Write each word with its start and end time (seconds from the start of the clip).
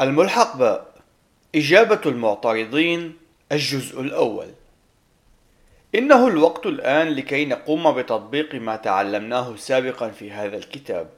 الملحق 0.00 0.56
باء 0.56 0.86
إجابة 1.54 2.00
المعترضين 2.06 3.16
الجزء 3.52 4.00
الأول. 4.00 4.48
إنه 5.94 6.28
الوقت 6.28 6.66
الآن 6.66 7.08
لكي 7.08 7.44
نقوم 7.44 7.92
بتطبيق 7.92 8.54
ما 8.54 8.76
تعلمناه 8.76 9.56
سابقا 9.56 10.08
في 10.08 10.30
هذا 10.30 10.56
الكتاب. 10.56 11.08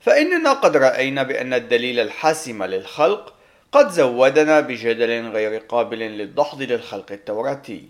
فإننا 0.00 0.52
قد 0.52 0.76
رأينا 0.76 1.22
بأن 1.22 1.54
الدليل 1.54 2.00
الحاسم 2.00 2.64
للخلق 2.64 3.34
قد 3.72 3.90
زودنا 3.90 4.60
بجدل 4.60 5.28
غير 5.28 5.60
قابل 5.60 5.98
للدحض 5.98 6.62
للخلق 6.62 7.12
التوراتي 7.12 7.88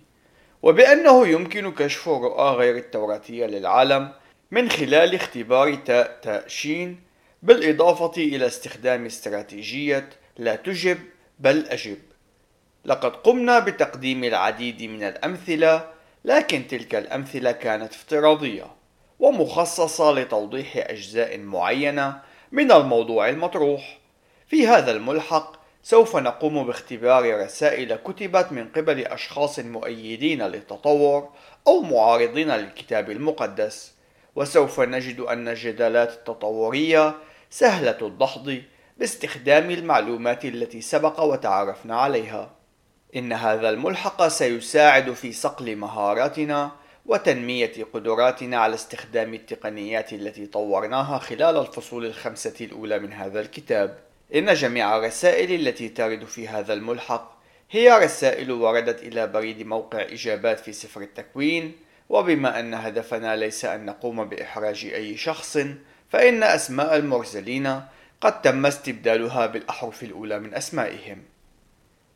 وبأنه 0.62 1.26
يمكن 1.26 1.72
كشف 1.72 2.08
الرؤى 2.08 2.50
غير 2.56 2.76
التوراتية 2.76 3.46
للعالم 3.46 4.12
من 4.50 4.70
خلال 4.70 5.14
اختبار 5.14 5.74
تاء 5.74 6.18
تاء 6.22 6.48
شين 6.48 7.00
بالإضافة 7.46 8.12
إلى 8.16 8.46
استخدام 8.46 9.06
استراتيجية 9.06 10.08
لا 10.38 10.56
تجب 10.56 10.98
بل 11.38 11.66
أجب. 11.66 11.98
لقد 12.84 13.16
قمنا 13.16 13.58
بتقديم 13.58 14.24
العديد 14.24 14.82
من 14.82 15.02
الأمثلة 15.02 15.90
لكن 16.24 16.66
تلك 16.66 16.94
الأمثلة 16.94 17.52
كانت 17.52 17.92
افتراضية 17.92 18.66
ومخصصة 19.18 20.12
لتوضيح 20.12 20.76
أجزاء 20.76 21.38
معينة 21.38 22.20
من 22.52 22.72
الموضوع 22.72 23.28
المطروح. 23.28 23.98
في 24.46 24.66
هذا 24.66 24.92
الملحق 24.92 25.56
سوف 25.82 26.16
نقوم 26.16 26.66
باختبار 26.66 27.44
رسائل 27.44 27.96
كتبت 27.96 28.52
من 28.52 28.68
قبل 28.68 29.00
أشخاص 29.00 29.58
مؤيدين 29.58 30.42
للتطور 30.42 31.28
أو 31.66 31.82
معارضين 31.82 32.50
للكتاب 32.50 33.10
المقدس 33.10 33.92
وسوف 34.36 34.80
نجد 34.80 35.20
أن 35.20 35.48
الجدالات 35.48 36.12
التطورية 36.12 37.14
سهلة 37.50 37.98
الدحض 38.02 38.62
باستخدام 38.98 39.70
المعلومات 39.70 40.44
التي 40.44 40.80
سبق 40.80 41.20
وتعرفنا 41.20 42.00
عليها 42.00 42.50
إن 43.16 43.32
هذا 43.32 43.70
الملحق 43.70 44.28
سيساعد 44.28 45.12
في 45.12 45.32
صقل 45.32 45.76
مهاراتنا 45.76 46.70
وتنمية 47.06 47.72
قدراتنا 47.92 48.56
على 48.56 48.74
استخدام 48.74 49.34
التقنيات 49.34 50.12
التي 50.12 50.46
طورناها 50.46 51.18
خلال 51.18 51.56
الفصول 51.56 52.06
الخمسة 52.06 52.54
الأولى 52.60 52.98
من 52.98 53.12
هذا 53.12 53.40
الكتاب. 53.40 53.98
إن 54.34 54.54
جميع 54.54 54.96
الرسائل 54.96 55.68
التي 55.68 55.88
ترد 55.88 56.24
في 56.24 56.48
هذا 56.48 56.72
الملحق 56.72 57.36
هي 57.70 57.98
رسائل 57.98 58.52
وردت 58.52 59.02
إلى 59.02 59.26
بريد 59.26 59.66
موقع 59.66 60.02
إجابات 60.02 60.60
في 60.60 60.72
سفر 60.72 61.00
التكوين، 61.00 61.72
وبما 62.08 62.60
أن 62.60 62.74
هدفنا 62.74 63.36
ليس 63.36 63.64
أن 63.64 63.86
نقوم 63.86 64.24
بإحراج 64.24 64.84
أي 64.94 65.16
شخص، 65.16 65.58
فإن 66.10 66.42
أسماء 66.42 66.96
المرسلين 66.96 67.80
قد 68.20 68.42
تم 68.42 68.66
استبدالها 68.66 69.46
بالأحرف 69.46 70.02
الأولى 70.02 70.38
من 70.38 70.54
أسمائهم. 70.54 71.22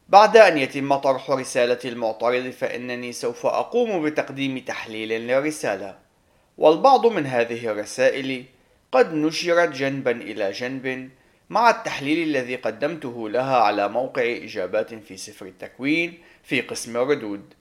بعد 0.08 0.36
أن 0.36 0.58
يتم 0.58 0.94
طرح 0.94 1.30
رسالة 1.30 1.78
المعترض 1.84 2.50
فإنني 2.50 3.12
سوف 3.12 3.46
أقوم 3.46 4.04
بتقديم 4.04 4.58
تحليل 4.58 5.08
للرسالة 5.08 5.98
والبعض 6.58 7.06
من 7.06 7.26
هذه 7.26 7.66
الرسائل 7.66 8.44
قد 8.92 9.14
نشرت 9.14 9.68
جنبا 9.68 10.10
إلى 10.10 10.50
جنب 10.50 11.10
مع 11.50 11.70
التحليل 11.70 12.28
الذي 12.28 12.56
قدمته 12.56 13.28
لها 13.28 13.56
على 13.56 13.88
موقع 13.88 14.22
إجابات 14.22 14.94
في 14.94 15.16
سفر 15.16 15.46
التكوين 15.46 16.18
في 16.44 16.60
قسم 16.60 16.96
الردود 16.96 17.54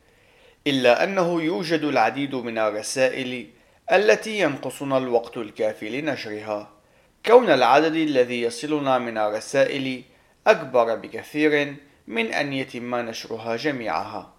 إلا 0.68 1.04
أنه 1.04 1.42
يوجد 1.42 1.84
العديد 1.84 2.36
من 2.36 2.58
الرسائل 2.58 3.48
التي 3.92 4.40
ينقصنا 4.40 4.98
الوقت 4.98 5.38
الكافي 5.38 6.02
لنشرها. 6.02 6.70
كون 7.26 7.50
العدد 7.50 7.95
الذي 7.95 8.42
يصلنا 8.42 8.98
من 8.98 9.18
الرسائل 9.18 10.04
أكبر 10.48 10.95
بكثير 10.95 11.76
من 12.08 12.34
أن 12.34 12.54
يتم 12.54 12.95
نشرها 12.95 13.56
جميعها. 13.56 14.34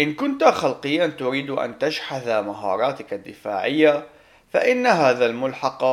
إن 0.00 0.14
كنت 0.14 0.44
خلقيا 0.44 1.06
تريد 1.06 1.50
أن 1.50 1.78
تشحذ 1.78 2.40
مهاراتك 2.40 3.12
الدفاعية، 3.12 4.06
فإن 4.52 4.86
هذا 4.86 5.26
الملحق 5.26 5.84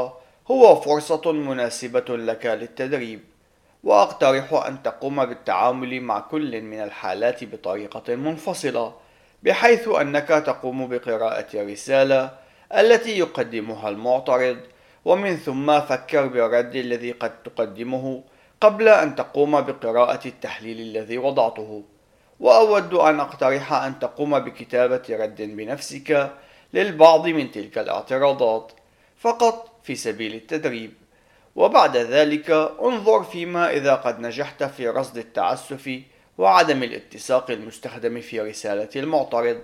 هو 0.51 0.75
فرصة 0.75 1.31
مناسبة 1.31 2.17
لك 2.17 2.45
للتدريب، 2.45 3.19
وأقترح 3.83 4.53
أن 4.53 4.83
تقوم 4.83 5.25
بالتعامل 5.25 6.01
مع 6.01 6.19
كل 6.19 6.61
من 6.61 6.79
الحالات 6.81 7.43
بطريقة 7.43 8.15
منفصلة، 8.15 9.00
بحيث 9.43 9.87
أنك 9.87 10.27
تقوم 10.27 10.87
بقراءة 10.87 11.47
الرسالة 11.53 12.31
التي 12.77 13.19
يقدمها 13.19 13.89
المعترض، 13.89 14.57
ومن 15.05 15.37
ثم 15.37 15.79
فكر 15.79 16.27
بالرد 16.27 16.75
الذي 16.75 17.11
قد 17.11 17.43
تقدمه 17.43 18.23
قبل 18.61 18.87
أن 18.87 19.15
تقوم 19.15 19.61
بقراءة 19.61 20.27
التحليل 20.27 20.79
الذي 20.79 21.17
وضعته. 21.17 21.83
وأود 22.39 22.93
أن 22.93 23.19
أقترح 23.19 23.73
أن 23.73 23.99
تقوم 23.99 24.39
بكتابة 24.39 25.01
رد 25.09 25.41
بنفسك 25.41 26.31
للبعض 26.73 27.27
من 27.27 27.51
تلك 27.51 27.77
الاعتراضات 27.77 28.71
فقط 29.17 29.71
في 29.83 29.95
سبيل 29.95 30.35
التدريب. 30.35 30.93
وبعد 31.55 31.97
ذلك 31.97 32.51
انظر 32.81 33.23
فيما 33.23 33.71
إذا 33.71 33.95
قد 33.95 34.19
نجحت 34.19 34.63
في 34.63 34.89
رصد 34.89 35.17
التعسف 35.17 36.01
وعدم 36.41 36.83
الاتساق 36.83 37.51
المستخدم 37.51 38.21
في 38.21 38.39
رسالة 38.41 38.89
المعترض. 38.95 39.61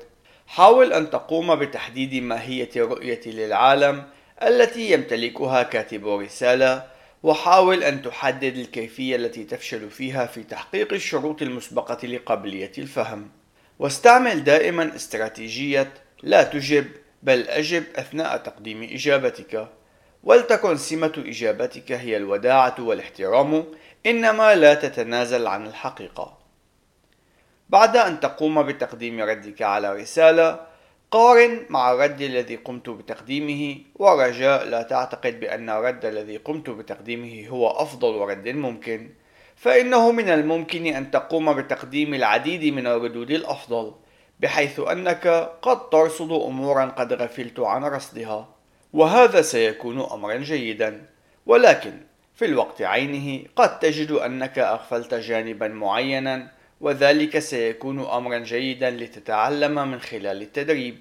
حاول 0.48 0.94
أن 0.94 1.10
تقوم 1.10 1.56
بتحديد 1.56 2.24
ماهية 2.24 2.70
الرؤية 2.76 3.22
للعالم 3.26 4.04
التي 4.44 4.92
يمتلكها 4.92 5.64
كاتب 5.64 6.08
الرسالة 6.08 6.84
وحاول 7.24 7.84
أن 7.84 8.02
تحدد 8.02 8.58
الكيفية 8.58 9.16
التي 9.16 9.44
تفشل 9.44 9.90
فيها 9.90 10.26
في 10.26 10.44
تحقيق 10.44 10.94
الشروط 10.94 11.42
المسبقة 11.42 12.08
لقابلية 12.08 12.72
الفهم. 12.78 13.30
واستعمل 13.80 14.44
دائما 14.44 14.96
استراتيجية 14.96 15.94
لا 16.24 16.44
تجب 16.44 16.88
بل 17.24 17.48
أجب 17.48 17.84
أثناء 17.96 18.38
تقديم 18.38 18.84
إجابتك. 18.84 19.68
ولتكن 20.24 20.78
سمة 20.78 21.14
إجابتك 21.18 21.92
هي 21.92 22.18
الوداعة 22.18 22.76
والاحترام 22.80 23.66
إنما 24.06 24.56
لا 24.56 24.74
تتنازل 24.74 25.48
عن 25.48 25.68
الحقيقة. 25.68 26.47
بعد 27.70 27.98
أن 27.98 28.20
تقوم 28.20 28.64
بتقديم 28.64 29.22
ردك 29.22 29.62
على 29.62 29.94
رسالة 29.94 30.60
قارن 31.12 31.66
مع 31.70 31.92
الرد 31.92 32.22
الذي 32.22 32.56
قمت 32.56 32.90
بتقديمه 32.90 33.78
ورجاء 33.96 34.66
لا 34.66 34.82
تعتقد 34.82 35.40
بأن 35.40 35.70
الرد 35.70 36.06
الذي 36.06 36.38
قمت 36.38 36.70
بتقديمه 36.70 37.48
هو 37.48 37.68
أفضل 37.68 38.16
رد 38.16 38.48
ممكن. 38.48 39.10
فإنه 39.56 40.12
من 40.12 40.30
الممكن 40.30 40.86
أن 40.86 41.12
تقوم 41.12 41.54
بتقديم 41.54 42.14
العديد 42.14 42.74
من 42.74 42.88
الردود 42.88 43.32
الأفضل 43.32 43.94
بحيث 44.40 44.80
أنك 44.80 45.28
قد 45.62 45.90
ترصد 45.90 46.32
أمورا 46.32 46.86
قد 46.86 47.14
غفلت 47.14 47.60
عن 47.60 47.84
رصدها. 47.84 48.50
وهذا 48.94 49.42
سيكون 49.42 50.02
أمرا 50.12 50.36
جيدا. 50.36 51.06
ولكن 51.46 51.94
في 52.36 52.46
الوقت 52.46 52.82
عينه 52.82 53.44
قد 53.56 53.80
تجد 53.80 54.12
أنك 54.12 54.60
أغفلت 54.60 55.14
جانبا 55.14 55.68
معينا 55.68 56.57
وذلك 56.82 57.40
سيكون 57.40 58.00
أمرا 58.00 58.38
جيدا 58.38 58.90
لتتعلم 58.90 59.92
من 59.92 60.00
خلال 60.00 60.42
التدريب. 60.42 61.00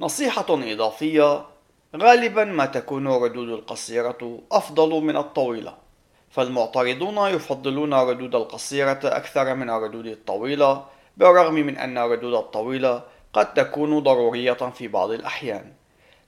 نصيحة 0.00 0.46
إضافية 0.50 1.44
غالبا 1.96 2.44
ما 2.44 2.66
تكون 2.66 3.06
الردود 3.06 3.48
القصيرة 3.48 4.40
أفضل 4.52 4.90
من 5.02 5.16
الطويلة 5.16 5.74
فالمعترضون 6.30 7.18
يفضلون 7.34 7.94
الردود 7.94 8.34
القصيرة 8.34 9.00
أكثر 9.04 9.54
من 9.54 9.70
الردود 9.70 10.06
الطويلة 10.06 10.84
بالرغم 11.16 11.54
من 11.54 11.76
أن 11.76 11.98
الردود 11.98 12.34
الطويلة 12.34 13.02
قد 13.32 13.54
تكون 13.54 13.98
ضرورية 13.98 14.52
في 14.52 14.88
بعض 14.88 15.10
الأحيان. 15.10 15.72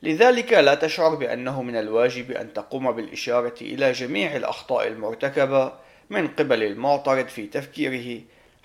لذلك 0.02 0.52
لا 0.52 0.74
تشعر 0.74 1.14
بأنه 1.14 1.62
من 1.62 1.76
الواجب 1.76 2.30
أن 2.30 2.52
تقوم 2.52 2.92
بالإشارة 2.92 3.54
إلى 3.60 3.92
جميع 3.92 4.36
الأخطاء 4.36 4.86
المرتكبة 4.86 5.72
من 6.10 6.28
قبل 6.28 6.62
المعترض 6.62 7.28
في 7.28 7.46
تفكيره 7.46 8.20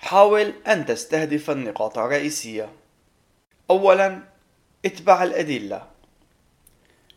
حاول 0.06 0.52
أن 0.66 0.86
تستهدف 0.86 1.50
النقاط 1.50 1.98
الرئيسية. 1.98 2.68
أولا 3.70 4.18
اتبع 4.84 5.24
الأدلة. 5.24 5.86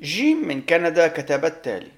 جيم 0.01 0.47
من 0.47 0.61
كندا 0.61 1.07
كتب 1.07 1.45
التالي 1.45 1.91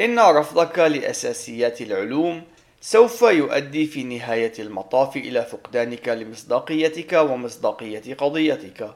إن 0.00 0.18
رفضك 0.18 0.78
لأساسيات 0.78 1.80
العلوم 1.80 2.42
سوف 2.80 3.22
يؤدي 3.22 3.86
في 3.86 4.04
نهاية 4.04 4.52
المطاف 4.58 5.16
إلى 5.16 5.42
فقدانك 5.42 6.08
لمصداقيتك 6.08 7.12
ومصداقية 7.12 8.14
قضيتك. 8.14 8.94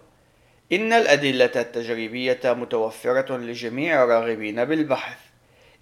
إن 0.72 0.92
الأدلة 0.92 1.52
التجريبية 1.56 2.40
متوفرة 2.44 3.36
لجميع 3.36 4.04
الراغبين 4.04 4.64
بالبحث 4.64 5.18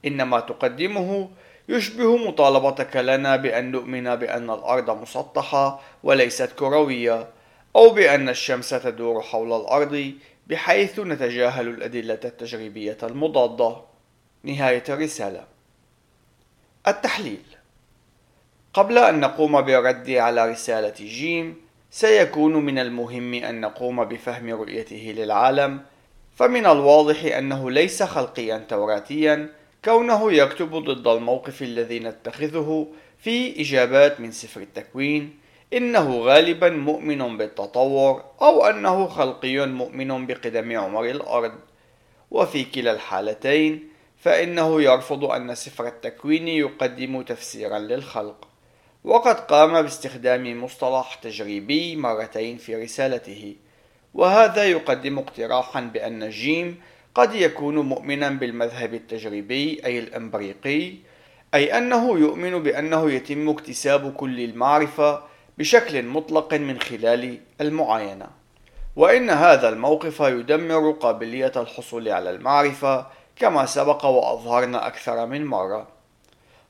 إن 0.05 0.23
ما 0.23 0.41
تقدمه 0.41 1.31
يشبه 1.69 2.17
مطالبتك 2.17 2.97
لنا 2.97 3.37
بأن 3.37 3.70
نؤمن 3.70 4.17
بأن 4.17 4.50
الأرض 4.50 4.91
مسطحة 5.03 5.81
وليست 6.03 6.53
كروية 6.59 7.29
أو 7.76 7.91
بأن 7.91 8.29
الشمس 8.29 8.70
تدور 8.70 9.23
حول 9.23 9.61
الأرض 9.61 10.12
بحيث 10.47 11.00
نتجاهل 11.00 11.69
الأدلة 11.69 12.20
التجريبية 12.25 12.99
المضادة. 13.03 13.76
نهاية 14.44 14.85
الرسالة. 14.88 15.44
التحليل. 16.88 17.43
قبل 18.75 18.99
أن 18.99 19.20
نقوم 19.20 19.61
بالرد 19.61 20.11
على 20.11 20.50
رسالة 20.50 20.94
جيم 20.97 21.56
سيكون 21.91 22.56
من 22.56 22.79
المهم 22.79 23.35
أن 23.35 23.61
نقوم 23.61 24.05
بفهم 24.05 24.50
رؤيته 24.50 25.14
للعالم 25.17 25.81
فمن 26.37 26.67
الواضح 26.67 27.37
أنه 27.37 27.70
ليس 27.70 28.03
خلقيا 28.03 28.59
توراتيا 28.69 29.49
كونه 29.84 30.32
يكتب 30.32 30.75
ضد 30.75 31.08
الموقف 31.08 31.62
الذي 31.62 31.99
نتخذه 31.99 32.87
في 33.19 33.61
إجابات 33.61 34.20
من 34.20 34.32
سفر 34.32 34.61
التكوين 34.61 35.38
إنه 35.73 36.19
غالبا 36.19 36.70
مؤمن 36.70 37.37
بالتطور 37.37 38.25
أو 38.43 38.67
أنه 38.67 39.06
خلقي 39.06 39.67
مؤمن 39.67 40.26
بقدم 40.26 40.79
عمر 40.79 41.05
الأرض. 41.05 41.52
وفي 42.31 42.64
كلا 42.64 42.93
الحالتين 42.93 43.88
فإنه 44.19 44.82
يرفض 44.82 45.25
أن 45.25 45.55
سفر 45.55 45.87
التكوين 45.87 46.49
يقدم 46.49 47.23
تفسيرا 47.23 47.78
للخلق. 47.78 48.49
وقد 49.05 49.40
قام 49.40 49.82
باستخدام 49.82 50.64
مصطلح 50.64 51.14
تجريبي 51.14 51.96
مرتين 51.96 52.56
في 52.56 52.75
رسالته 52.75 53.56
وهذا 54.14 54.64
يقدم 54.64 55.19
اقتراحا 55.19 55.81
بأن 55.81 56.31
جيم 56.31 56.81
قد 57.14 57.35
يكون 57.35 57.79
مؤمنا 57.79 58.29
بالمذهب 58.31 58.94
التجريبي 58.94 59.81
أي 59.85 59.99
الإمبريقي 59.99 60.93
أي 61.55 61.79
أنه 61.79 62.19
يؤمن 62.19 62.62
بأنه 62.62 63.11
يتم 63.11 63.49
اكتساب 63.49 64.12
كل 64.12 64.41
المعرفة 64.41 65.23
بشكل 65.59 66.03
مطلق 66.03 66.55
من 66.55 66.81
خلال 66.81 67.38
المعاينة. 67.61 68.26
وإن 68.97 69.31
هذا 69.31 69.69
الموقف 69.69 70.20
يدمر 70.20 70.91
قابلية 70.91 71.53
الحصول 71.56 72.09
على 72.09 72.31
المعرفة 72.31 73.06
كما 73.37 73.67
سبق 73.67 74.05
وأظهرنا 74.05 74.87
أكثر 74.87 75.26
من 75.26 75.47
مرة. 75.47 75.88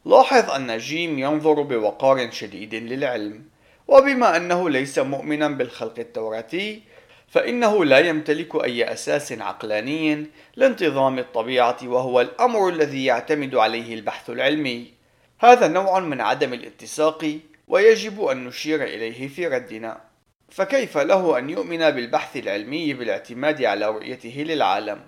لاحظ 0.04 0.50
أن 0.50 0.78
جيم 0.78 1.18
ينظر 1.18 1.62
بوقار 1.62 2.30
شديد 2.30 2.74
للعلم 2.74 3.44
وبما 3.88 4.36
أنه 4.36 4.70
ليس 4.70 4.98
مؤمنا 4.98 5.48
بالخلق 5.48 5.98
التوراتي 5.98 6.82
فإنه 7.32 7.84
لا 7.84 7.98
يمتلك 7.98 8.64
أي 8.64 8.92
أساس 8.92 9.32
عقلاني 9.32 10.26
لانتظام 10.56 11.18
الطبيعة 11.18 11.78
وهو 11.82 12.20
الأمر 12.20 12.68
الذي 12.68 13.04
يعتمد 13.04 13.54
عليه 13.54 13.94
البحث 13.94 14.30
العلمي. 14.30 14.92
هذا 15.40 15.68
نوع 15.68 16.00
من 16.00 16.20
عدم 16.20 16.52
الاتساق 16.52 17.38
ويجب 17.68 18.24
أن 18.24 18.44
نشير 18.44 18.84
إليه 18.84 19.28
في 19.28 19.46
ردنا. 19.46 20.00
فكيف 20.50 20.98
له 20.98 21.38
أن 21.38 21.50
يؤمن 21.50 21.90
بالبحث 21.90 22.36
العلمي 22.36 22.94
بالاعتماد 22.94 23.64
على 23.64 23.86
رؤيته 23.88 24.44
للعالم؟ 24.48 25.00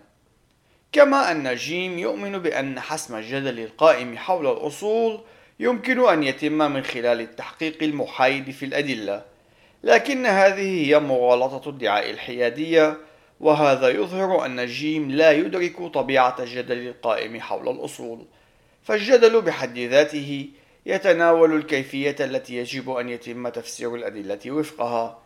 كما 0.92 1.30
أن 1.30 1.54
جيم 1.54 1.98
يؤمن 1.98 2.38
بأن 2.38 2.80
حسم 2.80 3.16
الجدل 3.16 3.60
القائم 3.60 4.18
حول 4.18 4.46
الأصول 4.46 5.20
يمكن 5.60 6.08
أن 6.08 6.22
يتم 6.22 6.58
من 6.58 6.82
خلال 6.82 7.20
التحقيق 7.20 7.82
المحايد 7.82 8.50
في 8.50 8.64
الأدلة. 8.64 9.33
لكن 9.84 10.26
هذه 10.26 10.86
هي 10.86 11.00
مغالطة 11.00 11.68
ادعاء 11.68 12.10
الحيادية 12.10 12.96
وهذا 13.40 13.88
يظهر 13.88 14.46
أن 14.46 14.66
جيم 14.66 15.10
لا 15.10 15.32
يدرك 15.32 15.82
طبيعة 15.82 16.36
الجدل 16.38 16.88
القائم 16.88 17.40
حول 17.40 17.68
الأصول. 17.68 18.26
فالجدل 18.82 19.42
بحد 19.42 19.78
ذاته 19.78 20.48
يتناول 20.86 21.56
الكيفية 21.56 22.16
التي 22.20 22.56
يجب 22.56 22.90
أن 22.90 23.08
يتم 23.08 23.48
تفسير 23.48 23.94
الأدلة 23.94 24.40
وفقها. 24.46 25.18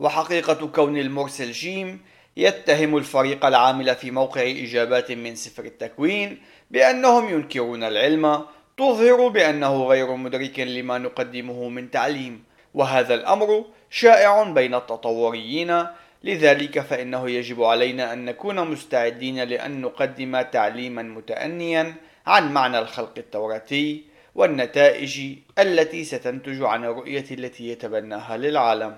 وحقيقة 0.00 0.66
كون 0.66 0.98
المرسل 0.98 1.52
جيم 1.52 2.00
يتهم 2.36 2.96
الفريق 2.96 3.46
العامل 3.46 3.94
في 3.94 4.10
موقع 4.10 4.42
إجابات 4.42 5.12
من 5.12 5.34
سفر 5.34 5.64
التكوين 5.64 6.38
بأنهم 6.70 7.34
ينكرون 7.34 7.84
العلم 7.84 8.44
تظهر 8.76 9.28
بأنه 9.28 9.84
غير 9.84 10.16
مدرك 10.16 10.60
لما 10.60 10.98
نقدمه 10.98 11.68
من 11.68 11.90
تعليم. 11.90 12.44
وهذا 12.74 13.14
الأمر 13.14 13.64
شائع 13.90 14.42
بين 14.42 14.74
التطوريين. 14.74 15.86
لذلك 16.24 16.80
فإنه 16.80 17.30
يجب 17.30 17.62
علينا 17.62 18.12
أن 18.12 18.24
نكون 18.24 18.70
مستعدين 18.70 19.42
لأن 19.42 19.80
نقدم 19.80 20.40
تعليما 20.40 21.02
متأنيا 21.02 21.94
عن 22.26 22.52
معنى 22.52 22.78
الخلق 22.78 23.12
التوراتي 23.18 24.04
والنتائج 24.34 25.36
التي 25.58 26.04
ستنتج 26.04 26.62
عن 26.62 26.84
الرؤية 26.84 27.24
التي 27.30 27.68
يتبناها 27.68 28.36
للعالم. 28.36 28.96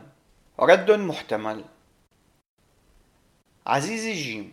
رد 0.60 0.90
محتمل. 0.90 1.64
عزيزي 3.66 4.12
جيم 4.12 4.52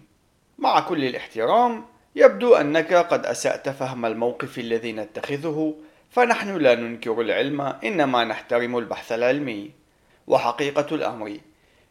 مع 0.58 0.80
كل 0.80 1.06
الاحترام 1.06 1.86
يبدو 2.16 2.56
أنك 2.56 2.94
قد 2.94 3.26
أسأت 3.26 3.70
فهم 3.70 4.06
الموقف 4.06 4.60
الذي 4.60 4.92
نتخذه 4.92 5.76
فنحن 6.10 6.58
لا 6.58 6.76
ننكر 6.76 7.22
العلم 7.22 7.62
إنما 7.62 8.24
نحترم 8.24 8.78
البحث 8.78 9.12
العلمي. 9.12 9.85
وحقيقة 10.28 10.96
الأمر. 10.96 11.38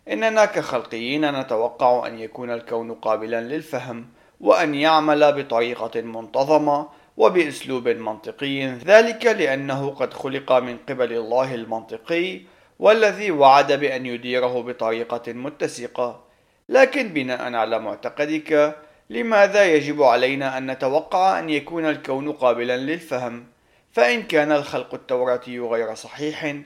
إننا 0.08 0.44
كخلقيين 0.44 1.40
نتوقع 1.40 2.06
أن 2.06 2.18
يكون 2.18 2.50
الكون 2.50 2.92
قابلا 2.94 3.40
للفهم 3.40 4.06
وأن 4.40 4.74
يعمل 4.74 5.32
بطريقة 5.32 6.00
منتظمة 6.00 6.88
وبأسلوب 7.16 7.88
منطقي. 7.88 8.66
ذلك 8.66 9.26
لأنه 9.26 9.90
قد 9.90 10.14
خلق 10.14 10.52
من 10.52 10.76
قبل 10.88 11.12
الله 11.12 11.54
المنطقي 11.54 12.40
والذي 12.78 13.30
وعد 13.30 13.72
بأن 13.72 14.06
يديره 14.06 14.62
بطريقة 14.62 15.32
متسقة. 15.32 16.24
لكن 16.68 17.08
بناء 17.08 17.54
على 17.54 17.78
معتقدك 17.78 18.76
لماذا 19.10 19.64
يجب 19.64 20.02
علينا 20.02 20.58
أن 20.58 20.70
نتوقع 20.70 21.38
أن 21.38 21.50
يكون 21.50 21.86
الكون 21.86 22.32
قابلا 22.32 22.76
للفهم؟ 22.76 23.46
فإن 23.92 24.22
كان 24.22 24.52
الخلق 24.52 24.94
التوراتي 24.94 25.58
غير 25.60 25.94
صحيح 25.94 26.56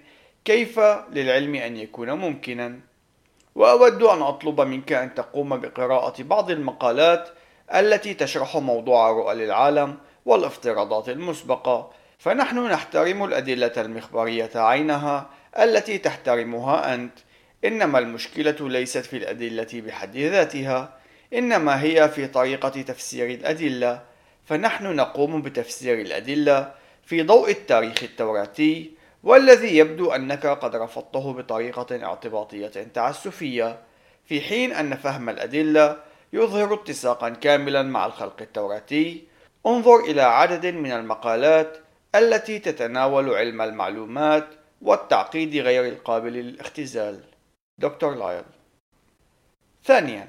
كيف 0.48 0.80
للعلم 1.12 1.54
أن 1.54 1.76
يكون 1.76 2.12
ممكنا؟ 2.12 2.80
وأود 3.54 4.02
أن 4.02 4.22
أطلب 4.22 4.60
منك 4.60 4.92
أن 4.92 5.14
تقوم 5.14 5.56
بقراءة 5.56 6.22
بعض 6.22 6.50
المقالات 6.50 7.28
التي 7.74 8.14
تشرح 8.14 8.56
موضوع 8.56 9.10
رؤى 9.10 9.34
للعالم 9.34 9.96
والافتراضات 10.26 11.08
المسبقة. 11.08 11.90
فنحن 12.18 12.66
نحترم 12.66 13.24
الأدلة 13.24 13.72
المخبرية 13.76 14.50
عينها 14.54 15.30
التي 15.58 15.98
تحترمها 15.98 16.94
أنت. 16.94 17.18
إنما 17.64 17.98
المشكلة 17.98 18.68
ليست 18.68 19.06
في 19.06 19.16
الأدلة 19.16 19.82
بحد 19.86 20.16
ذاتها 20.16 20.98
إنما 21.34 21.82
هي 21.82 22.08
في 22.08 22.26
طريقة 22.26 22.68
تفسير 22.68 23.30
الأدلة. 23.30 24.02
فنحن 24.44 24.96
نقوم 24.96 25.42
بتفسير 25.42 26.00
الأدلة 26.00 26.74
في 27.04 27.22
ضوء 27.22 27.50
التاريخ 27.50 28.02
التوراتي 28.02 28.97
والذي 29.22 29.76
يبدو 29.76 30.10
أنك 30.10 30.46
قد 30.46 30.76
رفضته 30.76 31.32
بطريقة 31.32 32.04
اعتباطية 32.04 32.68
تعسفية 32.68 33.82
في 34.24 34.40
حين 34.40 34.72
أن 34.72 34.94
فهم 34.94 35.28
الأدلة 35.28 36.02
يظهر 36.32 36.74
اتساقا 36.74 37.28
كاملا 37.28 37.82
مع 37.82 38.06
الخلق 38.06 38.42
التوراتي. 38.42 39.28
انظر 39.66 40.00
إلى 40.00 40.22
عدد 40.22 40.66
من 40.66 40.92
المقالات 40.92 41.78
التي 42.14 42.58
تتناول 42.58 43.34
علم 43.34 43.62
المعلومات 43.62 44.48
والتعقيد 44.82 45.56
غير 45.56 45.88
القابل 45.88 46.32
للاختزال. 46.32 47.24
دكتور 47.78 48.14
لايل. 48.14 48.44
ثانيا 49.84 50.28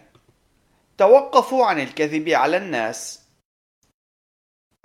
توقفوا 0.98 1.66
عن 1.66 1.80
الكذب 1.80 2.30
على 2.30 2.58
الناس. 2.58 3.28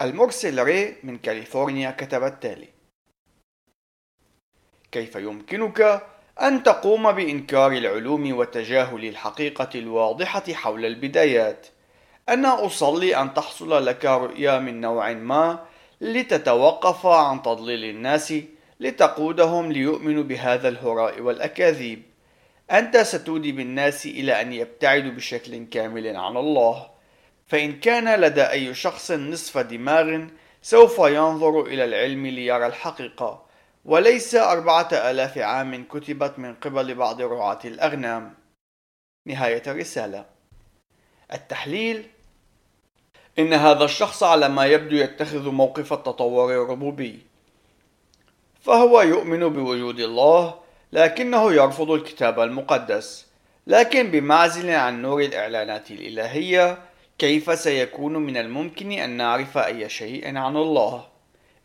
المرسل 0.03 0.63
ري 0.63 0.97
من 1.03 1.19
كاليفورنيا 1.19 1.91
كتب 1.91 2.25
التالي. 2.25 2.74
كيف 4.95 5.17
يمكنك 5.17 6.03
أن 6.43 6.63
تقوم 6.63 7.13
بإنكار 7.13 7.73
العلوم 7.73 8.37
وتجاهل 8.39 9.05
الحقيقة 9.05 9.69
الواضحة 9.75 10.53
حول 10.53 10.85
البدايات؟ 10.87 11.67
أنا 12.29 12.67
أصلي 12.67 13.17
أن 13.17 13.35
تحصل 13.35 13.87
لك 13.87 14.05
رؤية 14.05 14.59
من 14.59 14.81
نوع 14.81 15.13
ما 15.13 15.59
لتتوقف 16.01 17.07
عن 17.07 17.43
تضليل 17.43 17.85
الناس 17.85 18.35
لتقودهم 18.81 19.73
ليؤمنوا 19.73 20.23
بهذا 20.23 20.69
الهراء 20.69 21.21
والأكاذيب. 21.21 22.03
أنت 22.71 22.97
ستودي 22.97 23.53
بالناس 23.53 24.07
إلى 24.07 24.41
أن 24.41 24.53
يبتعدوا 24.53 25.11
بشكل 25.11 25.67
كامل 25.71 26.17
عن 26.17 26.37
الله. 26.37 26.87
فإن 27.47 27.81
كان 27.81 28.21
لدى 28.21 28.43
أي 28.43 28.75
شخص 28.75 29.11
نصف 29.13 29.59
دماغ 29.59 30.25
سوف 30.63 30.99
ينظر 30.99 31.61
إلى 31.61 31.85
العلم 31.85 32.27
ليرى 32.27 32.67
الحقيقة. 32.67 33.44
وليس 33.85 34.35
أربعة 34.35 34.88
آلاف 34.93 35.38
عام 35.38 35.85
كتبت 35.85 36.38
من 36.38 36.55
قبل 36.55 36.95
بعض 36.95 37.21
رعاة 37.23 37.59
الأغنام. 37.64 38.35
نهاية 39.26 39.62
الرسالة. 39.67 40.25
التحليل 41.33 42.07
إن 43.38 43.53
هذا 43.53 43.85
الشخص 43.85 44.23
على 44.23 44.49
ما 44.49 44.67
يبدو 44.67 44.97
يتخذ 44.97 45.50
موقف 45.50 45.93
التطور 45.93 46.62
الربوبي. 46.62 47.19
فهو 48.61 49.00
يؤمن 49.00 49.49
بوجود 49.49 50.00
الله 50.00 50.55
لكنه 50.93 51.53
يرفض 51.53 51.91
الكتاب 51.91 52.41
المقدس. 52.41 53.26
لكن 53.67 54.11
بمعزل 54.11 54.71
عن 54.71 55.03
نور 55.03 55.21
الإعلانات 55.23 55.91
الإلهية 55.91 56.79
كيف 57.19 57.59
سيكون 57.59 58.17
من 58.17 58.37
الممكن 58.37 58.93
أن 58.93 59.11
نعرف 59.11 59.59
أي 59.59 59.88
شيء 59.88 60.37
عن 60.37 60.57
الله؟ 60.57 61.13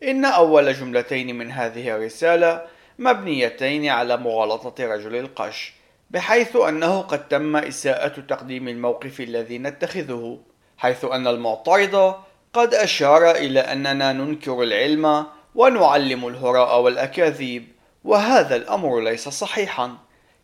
إن 0.02 0.24
أول 0.24 0.72
جملتين 0.72 1.38
من 1.38 1.52
هذه 1.52 1.96
الرسالة 1.96 2.62
مبنيتين 2.98 3.88
على 3.88 4.16
مغالطة 4.16 4.86
رجل 4.86 5.16
القش 5.16 5.72
بحيث 6.10 6.56
أنه 6.56 7.00
قد 7.00 7.28
تم 7.28 7.56
إساءة 7.56 8.20
تقديم 8.20 8.68
الموقف 8.68 9.20
الذي 9.20 9.58
نتخذه 9.58 10.38
حيث 10.78 11.04
أن 11.04 11.26
المعترض 11.26 12.14
قد 12.52 12.74
أشار 12.74 13.30
إلى 13.30 13.60
أننا 13.60 14.12
ننكر 14.12 14.62
العلم 14.62 15.26
ونعلم 15.54 16.28
الهراء 16.28 16.80
والأكاذيب 16.80 17.68
وهذا 18.04 18.56
الأمر 18.56 19.00
ليس 19.00 19.28
صحيحا. 19.28 19.96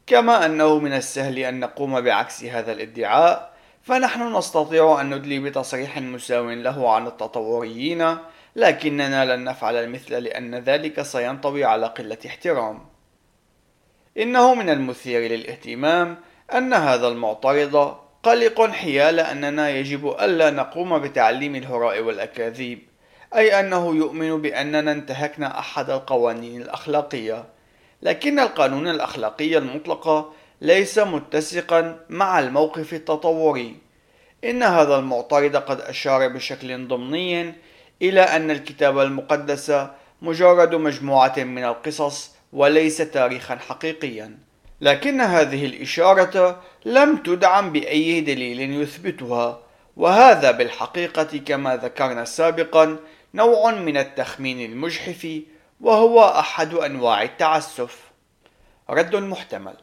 كما 0.06 0.46
أنه 0.46 0.78
من 0.78 0.92
السهل 0.92 1.38
أن 1.38 1.60
نقوم 1.60 2.00
بعكس 2.00 2.44
هذا 2.44 2.72
الادعاء 2.72 3.52
فنحن 3.82 4.36
نستطيع 4.36 5.00
أن 5.00 5.14
ندلي 5.14 5.38
بتصريح 5.38 5.98
مساو 5.98 6.50
له 6.50 6.90
عن 6.90 7.06
التطوريين 7.06 8.16
لكننا 8.56 9.36
لن 9.36 9.44
نفعل 9.44 9.76
المثل 9.76 10.14
لأن 10.14 10.54
ذلك 10.54 11.02
سينطوي 11.02 11.64
على 11.64 11.86
قلة 11.86 12.18
احترام. 12.26 12.86
إنه 14.18 14.54
من 14.54 14.70
المثير 14.70 15.20
للاهتمام 15.20 16.16
أن 16.54 16.74
هذا 16.74 17.08
المعترض 17.08 17.96
قلق 18.22 18.70
حيال 18.70 19.20
أننا 19.20 19.70
يجب 19.70 20.16
ألا 20.20 20.50
نقوم 20.50 20.98
بتعليم 20.98 21.56
الهراء 21.56 22.00
والأكاذيب 22.00 22.78
أي 23.34 23.60
أنه 23.60 23.96
يؤمن 23.96 24.42
بأننا 24.42 24.92
انتهكنا 24.92 25.58
أحد 25.58 25.90
القوانين 25.90 26.62
الأخلاقية. 26.62 27.44
لكن 28.02 28.38
القانون 28.38 28.88
الأخلاقي 28.88 29.58
المطلق 29.58 30.32
ليس 30.60 30.98
متسقا 30.98 31.98
مع 32.08 32.38
الموقف 32.38 32.94
التطوري. 32.94 33.76
إن 34.44 34.62
هذا 34.62 34.98
المعترض 34.98 35.56
قد 35.56 35.80
أشار 35.80 36.28
بشكل 36.28 36.88
ضمني 36.88 37.54
إلى 38.02 38.20
أن 38.20 38.50
الكتاب 38.50 38.98
المقدس 38.98 39.72
مجرد 40.22 40.74
مجموعة 40.74 41.34
من 41.38 41.64
القصص 41.64 42.30
وليس 42.52 42.96
تاريخا 42.96 43.56
حقيقيا. 43.56 44.38
لكن 44.80 45.20
هذه 45.20 45.66
الإشارة 45.66 46.62
لم 46.84 47.16
تدعم 47.16 47.72
بأي 47.72 48.20
دليل 48.20 48.82
يثبتها 48.82 49.62
وهذا 49.96 50.50
بالحقيقة 50.50 51.38
كما 51.38 51.76
ذكرنا 51.76 52.24
سابقا 52.24 52.96
نوع 53.34 53.70
من 53.70 53.96
التخمين 53.96 54.72
المجحف 54.72 55.40
وهو 55.80 56.24
أحد 56.24 56.74
أنواع 56.74 57.22
التعسف. 57.22 58.00
رد 58.90 59.16
محتمل. 59.16 59.76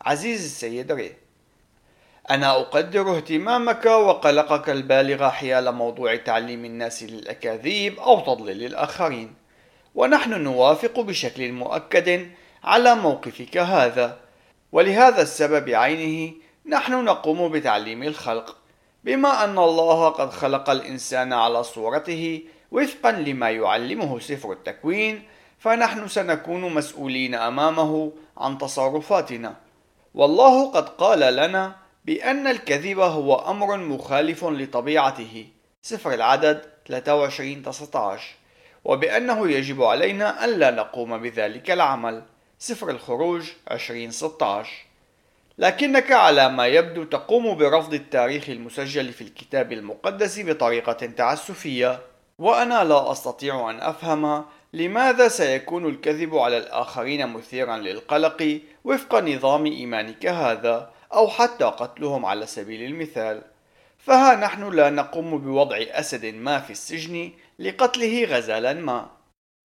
عزيزي 0.00 0.46
السيد 0.46 0.92
ري 0.92 1.16
أنا 2.30 2.50
أقدر 2.50 3.16
اهتمامك 3.16 3.86
وقلقك 3.86 4.70
البالغ 4.70 5.28
حيال 5.28 5.72
موضوع 5.72 6.16
تعليم 6.16 6.64
الناس 6.64 7.02
للأكاذيب 7.02 7.98
أو 8.00 8.20
تضليل 8.20 8.64
الآخرين. 8.64 9.34
ونحن 9.94 10.42
نوافق 10.42 11.00
بشكل 11.00 11.52
مؤكد 11.52 12.28
على 12.64 12.94
موقفك 12.94 13.56
هذا. 13.58 14.18
ولهذا 14.72 15.22
السبب 15.22 15.68
عينه 15.68 16.32
نحن 16.66 17.04
نقوم 17.04 17.48
بتعليم 17.52 18.02
الخلق. 18.02 18.56
بما 19.04 19.44
أن 19.44 19.58
الله 19.58 20.08
قد 20.08 20.30
خلق 20.30 20.70
الإنسان 20.70 21.32
على 21.32 21.64
صورته 21.64 22.42
وفقا 22.72 23.12
لما 23.12 23.50
يعلمه 23.50 24.18
سفر 24.18 24.52
التكوين 24.52 25.22
فنحن 25.58 26.08
سنكون 26.08 26.74
مسؤولين 26.74 27.34
أمامه 27.34 28.12
عن 28.38 28.58
تصرفاتنا. 28.58 29.54
والله 30.14 30.70
قد 30.70 30.88
قال 30.88 31.36
لنا 31.36 31.79
بأن 32.04 32.46
الكذب 32.46 32.98
هو 32.98 33.34
أمر 33.34 33.76
مخالف 33.76 34.44
لطبيعته. 34.44 35.46
سفر 35.82 36.14
العدد 36.14 36.62
23 36.88 37.62
19 37.62 38.34
وبأنه 38.84 39.50
يجب 39.50 39.82
علينا 39.82 40.44
ألا 40.44 40.70
نقوم 40.70 41.18
بذلك 41.18 41.70
العمل. 41.70 42.22
سفر 42.58 42.90
الخروج 42.90 43.50
20 43.68 44.10
16 44.10 44.70
لكنك 45.58 46.12
على 46.12 46.48
ما 46.48 46.66
يبدو 46.66 47.04
تقوم 47.04 47.54
برفض 47.54 47.94
التاريخ 47.94 48.48
المسجل 48.50 49.12
في 49.12 49.20
الكتاب 49.20 49.72
المقدس 49.72 50.40
بطريقة 50.40 50.92
تعسفية. 50.92 52.00
وأنا 52.38 52.84
لا 52.84 53.12
أستطيع 53.12 53.70
أن 53.70 53.80
أفهم 53.80 54.44
لماذا 54.72 55.28
سيكون 55.28 55.86
الكذب 55.86 56.36
على 56.36 56.58
الآخرين 56.58 57.26
مثيرا 57.26 57.76
للقلق 57.76 58.60
وفق 58.84 59.14
نظام 59.14 59.66
إيمانك 59.66 60.26
هذا. 60.26 60.90
أو 61.12 61.28
حتى 61.28 61.64
قتلهم 61.64 62.26
على 62.26 62.46
سبيل 62.46 62.82
المثال. 62.82 63.42
فها 63.98 64.36
نحن 64.36 64.70
لا 64.70 64.90
نقوم 64.90 65.38
بوضع 65.38 65.76
أسد 65.80 66.26
ما 66.26 66.60
في 66.60 66.70
السجن 66.70 67.30
لقتله 67.58 68.24
غزالا 68.24 68.72
ما. 68.72 69.10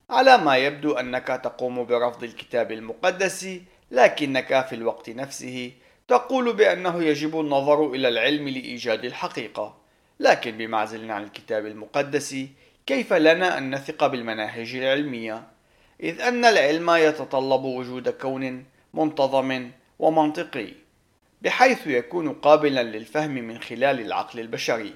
على 0.10 0.38
ما 0.38 0.58
يبدو 0.58 0.94
أنك 0.94 1.28
تقوم 1.28 1.86
برفض 1.86 2.24
الكتاب 2.24 2.72
المقدس 2.72 3.48
لكنك 3.92 4.66
في 4.66 4.76
الوقت 4.76 5.10
نفسه 5.10 5.72
تقول 6.08 6.54
بأنه 6.54 7.04
يجب 7.04 7.40
النظر 7.40 7.94
إلى 7.94 8.08
العلم 8.08 8.50
لإيجاد 8.50 9.06
الحقيقة. 9.06 9.78
لكن 10.20 10.58
بمعزل 10.58 11.12
عن 11.12 11.24
الكتاب 11.24 11.66
المقدس 11.66 12.36
كيف 12.86 13.14
لنا 13.14 13.58
أن 13.58 13.76
نثق 13.76 14.08
بالمناهج 14.08 14.76
العلمية؟ 14.76 15.44
إذ 16.04 16.22
أن 16.22 16.46
العلم 16.46 16.90
يتطلب 16.90 17.64
وجود 17.64 18.10
كون 18.10 18.66
منتظم 18.94 19.72
ومنطقي. 20.00 20.85
بحيث 21.46 21.88
يكون 21.88 22.34
قابلا 22.34 22.84
للفهم 22.84 23.32
من 23.32 23.60
خلال 23.60 24.00
العقل 24.00 24.40
البشري. 24.40 24.94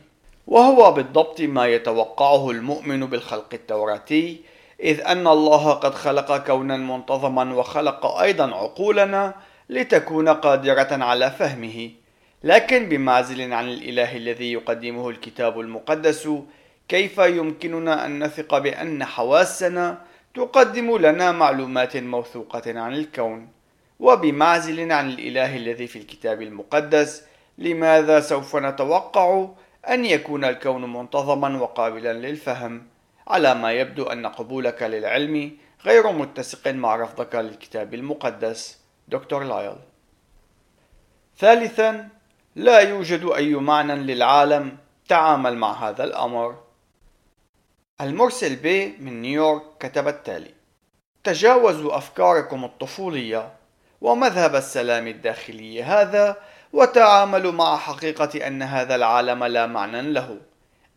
وهو 0.47 0.91
بالضبط 0.91 1.41
ما 1.41 1.67
يتوقعه 1.67 2.51
المؤمن 2.51 3.05
بالخلق 3.05 3.49
التوراتي 3.53 4.41
إذ 4.79 5.01
أن 5.01 5.27
الله 5.27 5.73
قد 5.73 5.93
خلق 5.93 6.37
كونا 6.37 6.77
منتظما 6.77 7.53
وخلق 7.53 8.05
أيضا 8.05 8.55
عقولنا 8.55 9.33
لتكون 9.69 10.29
قادرة 10.29 11.03
على 11.03 11.31
فهمه. 11.31 11.91
لكن 12.43 12.89
بمعزل 12.89 13.53
عن 13.53 13.69
الإله 13.69 14.17
الذي 14.17 14.51
يقدمه 14.53 15.09
الكتاب 15.09 15.59
المقدس 15.59 16.29
كيف 16.87 17.17
يمكننا 17.17 18.05
أن 18.05 18.23
نثق 18.23 18.57
بأن 18.57 19.05
حواسنا 19.05 20.01
تقدم 20.33 20.97
لنا 20.97 21.31
معلومات 21.31 21.97
موثوقة 21.97 22.79
عن 22.79 22.93
الكون؟ 22.93 23.58
وبمعزل 23.99 24.91
عن 24.91 25.09
الإله 25.09 25.57
الذي 25.57 25.87
في 25.87 25.99
الكتاب 25.99 26.41
المقدس 26.41 27.23
لماذا 27.57 28.19
سوف 28.19 28.55
نتوقع 28.55 29.47
أن 29.89 30.05
يكون 30.05 30.45
الكون 30.45 30.93
منتظما 30.93 31.61
وقابلا 31.61 32.13
للفهم؟ 32.13 32.87
على 33.27 33.55
ما 33.55 33.71
يبدو 33.71 34.03
أن 34.03 34.25
قبولك 34.25 34.83
للعلم 34.83 35.57
غير 35.85 36.11
متسق 36.11 36.67
مع 36.67 36.95
رفضك 36.95 37.35
للكتاب 37.35 37.93
المقدس. 37.93 38.79
دكتور 39.07 39.43
لايل. 39.43 39.75
ثالثا 41.37 42.09
لا 42.55 42.79
يوجد 42.79 43.31
أي 43.35 43.55
معنى 43.55 43.95
للعالم 43.95 44.77
تعامل 45.07 45.57
مع 45.57 45.89
هذا 45.89 46.03
الأمر. 46.03 46.55
المرسل 48.01 48.55
بي 48.55 48.97
من 48.99 49.21
نيويورك 49.21 49.63
كتب 49.79 50.07
التالي 50.07 50.53
تجاوزوا 51.23 51.97
أفكاركم 51.97 52.63
الطفولية 52.65 53.58
ومذهب 54.01 54.55
السلام 54.55 55.07
الداخلي 55.07 55.83
هذا 55.83 56.35
وتعاملوا 56.73 57.51
مع 57.51 57.77
حقيقة 57.77 58.47
أن 58.47 58.61
هذا 58.61 58.95
العالم 58.95 59.43
لا 59.43 59.65
معنى 59.65 60.01
له. 60.01 60.37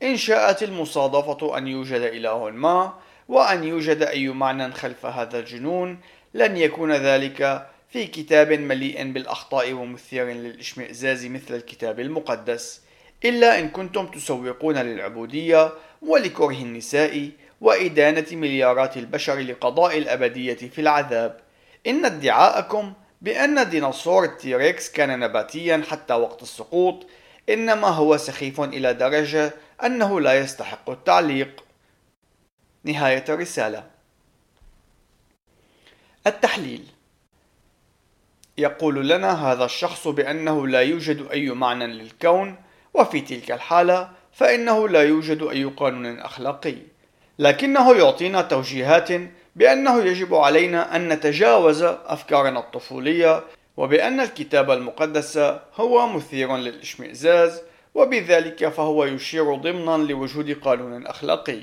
إن 0.03 0.17
شاءت 0.17 0.63
المصادفة 0.63 1.59
أن 1.59 1.69
يوجد 1.69 2.01
إله 2.01 2.51
ما 2.51 2.95
وأن 3.29 3.65
يوجد 3.65 4.03
أي 4.03 4.29
معنى 4.29 4.73
خلف 4.73 5.07
هذا 5.07 5.39
الجنون 5.39 6.01
لن 6.35 6.57
يكون 6.57 6.93
ذلك 6.93 7.67
في 7.91 8.07
كتاب 8.07 8.53
مليء 8.53 9.13
بالأخطاء 9.13 9.73
ومثير 9.73 10.27
للإشمئزاز 10.27 11.27
مثل 11.27 11.55
الكتاب 11.55 12.01
المقدس. 12.01 12.81
إلا 13.25 13.59
إن 13.59 13.69
كنتم 13.69 14.07
تسوقون 14.07 14.79
للعبودية 14.79 15.73
ولكره 16.03 16.63
النساء 16.63 17.31
وإدانة 17.61 18.27
مليارات 18.33 18.97
البشر 18.97 19.39
لقضاء 19.39 19.99
الأبدية 19.99 20.55
في 20.55 20.81
العذاب. 20.81 21.41
إن 21.87 22.05
ادعاءكم 22.05 22.93
بأن 23.23 23.71
ديناصور 23.71 24.25
التيريكس 24.25 24.91
كان 24.91 25.19
نباتيا 25.19 25.83
حتى 25.91 26.15
وقت 26.15 26.43
السقوط 26.43 27.07
إنما 27.49 27.89
هو 27.89 28.17
سخيف 28.17 28.61
إلى 28.61 28.95
درجة 28.95 29.55
أنه 29.85 30.21
لا 30.21 30.39
يستحق 30.39 30.91
التعليق. 30.91 31.65
نهاية 32.85 33.25
الرسالة. 33.29 33.85
التحليل. 36.27 36.85
يقول 38.59 39.09
لنا 39.09 39.53
هذا 39.53 39.65
الشخص 39.65 40.09
بأنه 40.09 40.67
لا 40.67 40.81
يوجد 40.81 41.27
أي 41.31 41.51
معنى 41.51 41.87
للكون 41.87 42.57
وفي 42.95 43.21
تلك 43.21 43.53
الحالة 43.53 44.11
فإنه 44.33 44.89
لا 44.89 45.03
يوجد 45.03 45.43
أي 45.43 45.65
قانون 45.65 46.19
أخلاقي 46.19 46.75
لكنه 47.39 47.97
يعطينا 47.97 48.43
توجيهات 48.43 49.09
بأنه 49.57 50.03
يجب 50.05 50.35
علينا 50.35 50.97
أن 50.97 51.09
نتجاوز 51.09 51.83
أفكارنا 51.83 52.59
الطفولية 52.59 53.43
وبأن 53.77 54.21
الكتاب 54.21 54.71
المقدس 54.71 55.39
هو 55.75 56.07
مثير 56.07 56.57
للإشمئزاز 56.57 57.63
وبذلك 57.95 58.69
فهو 58.69 59.05
يشير 59.05 59.55
ضمنا 59.55 60.05
لوجود 60.05 60.59
قانون 60.65 61.07
أخلاقي 61.07 61.61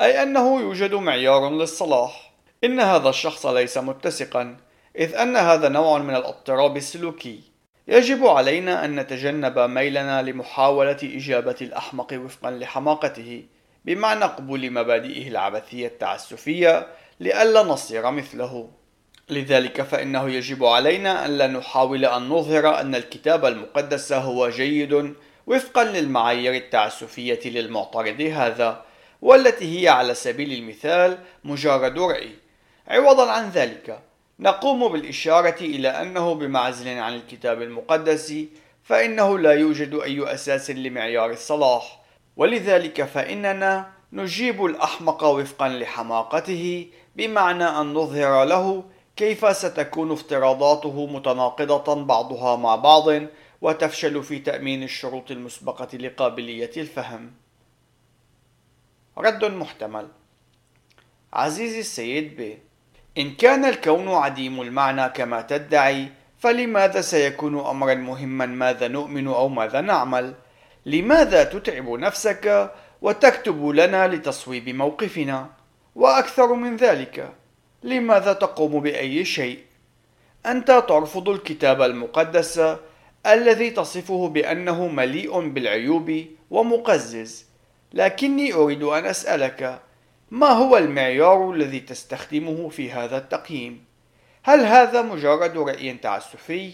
أي 0.00 0.22
أنه 0.22 0.60
يوجد 0.60 0.94
معيار 0.94 1.50
للصلاح. 1.50 2.32
إن 2.64 2.80
هذا 2.80 3.08
الشخص 3.08 3.46
ليس 3.46 3.78
متسقا 3.78 4.56
إذ 4.98 5.14
أن 5.14 5.36
هذا 5.36 5.68
نوع 5.68 5.98
من 5.98 6.14
الاضطراب 6.16 6.76
السلوكي. 6.76 7.40
يجب 7.88 8.26
علينا 8.26 8.84
أن 8.84 9.00
نتجنب 9.00 9.58
ميلنا 9.58 10.22
لمحاولة 10.22 10.96
إجابة 11.02 11.56
الأحمق 11.60 12.12
وفقا 12.12 12.50
لحماقته 12.50 13.44
بمعنى 13.84 14.24
قبول 14.24 14.70
مبادئه 14.70 15.28
العبثية 15.28 15.86
التعسفية 15.86 16.86
لئلا 17.20 17.62
نصير 17.62 18.10
مثله. 18.10 18.68
لذلك 19.30 19.82
فإنه 19.82 20.30
يجب 20.30 20.64
علينا 20.64 21.26
أن 21.26 21.38
لا 21.38 21.46
نحاول 21.46 22.04
أن 22.04 22.28
نظهر 22.28 22.80
أن 22.80 22.94
الكتاب 22.94 23.44
المقدس 23.44 24.12
هو 24.12 24.48
جيد 24.48 25.14
وفقا 25.46 25.84
للمعايير 25.84 26.54
التعسفية 26.54 27.40
للمعترض 27.44 28.20
هذا 28.20 28.84
والتي 29.22 29.82
هي 29.82 29.88
على 29.88 30.14
سبيل 30.14 30.52
المثال 30.52 31.18
مجرد 31.44 31.98
رأي. 31.98 32.30
عوضا 32.88 33.30
عن 33.30 33.50
ذلك 33.50 34.00
نقوم 34.40 34.88
بالإشارة 34.92 35.60
إلى 35.60 35.88
أنه 35.88 36.34
بمعزل 36.34 36.88
عن 36.88 37.14
الكتاب 37.14 37.62
المقدس 37.62 38.34
فإنه 38.84 39.38
لا 39.38 39.52
يوجد 39.52 39.94
أي 39.94 40.34
أساس 40.34 40.70
لمعيار 40.70 41.30
الصلاح. 41.30 42.02
ولذلك 42.36 43.02
فإننا 43.02 43.90
نجيب 44.12 44.64
الأحمق 44.64 45.24
وفقا 45.24 45.68
لحماقته 45.68 46.86
بمعنى 47.16 47.64
أن 47.64 47.94
نظهر 47.94 48.44
له 48.44 48.84
كيف 49.16 49.56
ستكون 49.56 50.12
افتراضاته 50.12 51.06
متناقضة 51.06 52.04
بعضها 52.04 52.56
مع 52.56 52.76
بعض 52.76 53.04
وتفشل 53.60 54.22
في 54.22 54.38
تأمين 54.38 54.82
الشروط 54.82 55.30
المسبقة 55.30 55.96
لقابلية 55.98 56.70
الفهم. 56.76 57.32
رد 59.18 59.44
محتمل 59.44 60.08
عزيزي 61.32 61.80
السيد 61.80 62.36
ب 62.40 62.58
إن 63.18 63.34
كان 63.34 63.64
الكون 63.64 64.08
عديم 64.08 64.60
المعنى 64.60 65.08
كما 65.08 65.40
تدعي 65.42 66.08
فلماذا 66.38 67.00
سيكون 67.00 67.60
أمرا 67.60 67.94
مهما 67.94 68.46
ماذا 68.46 68.88
نؤمن 68.88 69.26
أو 69.26 69.48
ماذا 69.48 69.80
نعمل؟ 69.80 70.34
لماذا 70.86 71.44
تتعب 71.44 71.88
نفسك 71.88 72.72
وتكتب 73.02 73.66
لنا 73.68 74.08
لتصويب 74.08 74.68
موقفنا؟ 74.68 75.55
وأكثر 75.96 76.54
من 76.54 76.76
ذلك 76.76 77.32
لماذا 77.82 78.32
تقوم 78.32 78.80
بأي 78.80 79.24
شيء؟ 79.24 79.58
أنت 80.46 80.84
ترفض 80.88 81.28
الكتاب 81.28 81.82
المقدس 81.82 82.76
الذي 83.26 83.70
تصفه 83.70 84.28
بأنه 84.28 84.88
مليء 84.88 85.48
بالعيوب 85.48 86.24
ومقزز، 86.50 87.46
لكني 87.92 88.52
أريد 88.54 88.82
أن 88.82 89.06
أسألك: 89.06 89.80
ما 90.30 90.46
هو 90.46 90.76
المعيار 90.76 91.50
الذي 91.50 91.80
تستخدمه 91.80 92.68
في 92.68 92.92
هذا 92.92 93.18
التقييم؟ 93.18 93.84
هل 94.42 94.60
هذا 94.60 95.02
مجرد 95.02 95.58
رأي 95.58 95.92
تعسفي؟ 95.94 96.72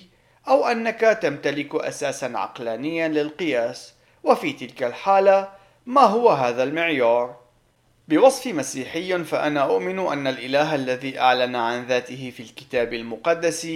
أو 0.48 0.66
أنك 0.66 1.18
تمتلك 1.22 1.74
أساسا 1.74 2.32
عقلانيا 2.34 3.08
للقياس؟ 3.08 3.94
وفي 4.24 4.52
تلك 4.52 4.82
الحالة 4.82 5.48
ما 5.86 6.02
هو 6.02 6.28
هذا 6.28 6.62
المعيار؟ 6.62 7.41
بوصفي 8.08 8.52
مسيحي 8.52 9.24
فأنا 9.24 9.62
أؤمن 9.62 9.98
أن 9.98 10.26
الإله 10.26 10.74
الذي 10.74 11.20
أعلن 11.20 11.56
عن 11.56 11.86
ذاته 11.86 12.32
في 12.36 12.42
الكتاب 12.42 12.94
المقدس 12.94 13.68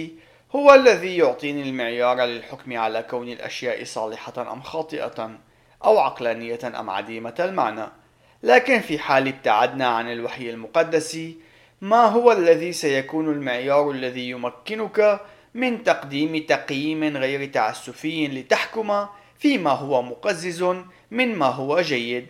هو 0.55 0.73
الذي 0.73 1.17
يعطيني 1.17 1.61
المعيار 1.69 2.25
للحكم 2.25 2.77
على 2.77 3.03
كون 3.03 3.29
الأشياء 3.29 3.83
صالحة 3.83 4.53
أم 4.53 4.61
خاطئة 4.61 5.31
أو 5.83 5.99
عقلانية 5.99 6.59
أم 6.79 6.89
عديمة 6.89 7.35
المعنى. 7.39 7.85
لكن 8.43 8.79
في 8.79 8.99
حال 8.99 9.27
ابتعدنا 9.27 9.87
عن 9.87 10.11
الوحي 10.11 10.49
المقدس 10.49 11.19
ما 11.81 12.05
هو 12.05 12.31
الذي 12.31 12.73
سيكون 12.73 13.29
المعيار 13.29 13.91
الذي 13.91 14.29
يمكنك 14.29 15.21
من 15.53 15.83
تقديم 15.83 16.45
تقييم 16.45 17.17
غير 17.17 17.45
تعسفي 17.45 18.27
لتحكم 18.27 19.05
فيما 19.39 19.71
هو 19.71 20.01
مقزز 20.01 20.63
من 21.11 21.35
ما 21.35 21.45
هو 21.45 21.81
جيد؟ 21.81 22.27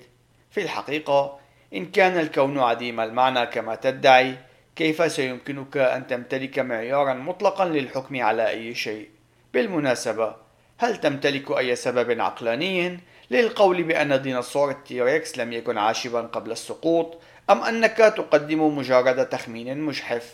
في 0.51 0.61
الحقيقة 0.61 1.39
إن 1.73 1.85
كان 1.85 2.19
الكون 2.19 2.59
عديم 2.59 2.99
المعنى 2.99 3.45
كما 3.45 3.75
تدعي 3.75 4.35
كيف 4.75 5.11
سيمكنك 5.11 5.77
أن 5.77 6.07
تمتلك 6.07 6.59
معيارا 6.59 7.13
مطلقا 7.13 7.65
للحكم 7.65 8.21
على 8.21 8.49
أي 8.49 8.75
شيء؟ 8.75 9.09
بالمناسبة 9.53 10.35
هل 10.77 10.97
تمتلك 10.97 11.51
أي 11.51 11.75
سبب 11.75 12.21
عقلاني 12.21 12.99
للقول 13.31 13.83
بأن 13.83 14.21
ديناصور 14.21 14.71
التيركس 14.71 15.37
لم 15.37 15.53
يكن 15.53 15.77
عاشبا 15.77 16.21
قبل 16.21 16.51
السقوط 16.51 17.17
أم 17.49 17.63
أنك 17.63 17.97
تقدم 17.97 18.77
مجرد 18.77 19.29
تخمين 19.29 19.81
مجحف؟ 19.81 20.33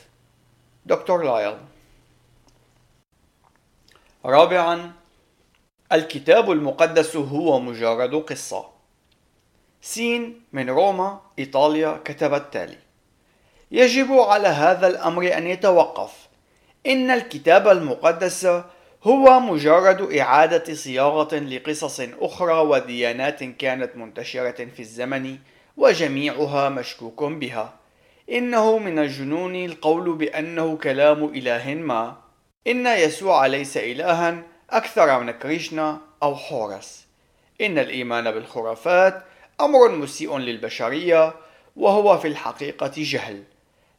دكتور 0.85 1.23
لايل. 1.23 1.57
رابعا 4.25 4.91
الكتاب 5.91 6.51
المقدس 6.51 7.15
هو 7.15 7.59
مجرد 7.59 8.15
قصة. 8.15 8.72
سين 9.85 10.41
من 10.53 10.69
روما 10.69 11.21
إيطاليا 11.39 11.99
كتب 12.05 12.33
التالي. 12.33 12.77
يجب 13.71 14.11
على 14.11 14.47
هذا 14.47 14.87
الأمر 14.87 15.37
أن 15.37 15.47
يتوقف. 15.47 16.11
إن 16.87 17.11
الكتاب 17.11 17.67
المقدس 17.67 18.45
هو 19.03 19.39
مجرد 19.39 20.15
إعادة 20.15 20.73
صياغة 20.73 21.35
لقصص 21.35 22.01
أخرى 22.21 22.53
وديانات 22.53 23.43
كانت 23.43 23.95
منتشرة 23.95 24.65
في 24.65 24.79
الزمن 24.79 25.37
وجميعها 25.77 26.69
مشكوك 26.69 27.23
بها. 27.23 27.73
إنه 28.31 28.77
من 28.77 28.99
الجنون 28.99 29.55
القول 29.55 30.15
بأنه 30.15 30.77
كلام 30.77 31.23
إله 31.23 31.73
ما. 31.73 32.15
إن 32.67 32.87
يسوع 32.87 33.45
ليس 33.45 33.77
إلها 33.77 34.43
أكثر 34.69 35.19
من 35.19 35.31
كريشنا 35.31 36.01
أو 36.23 36.35
حورس. 36.35 37.07
إن 37.61 37.77
الإيمان 37.77 38.31
بالخرافات 38.31 39.23
أمر 39.61 39.89
مسيء 39.89 40.37
للبشرية 40.37 41.33
وهو 41.75 42.17
في 42.17 42.27
الحقيقة 42.27 42.91
جهل. 42.97 43.43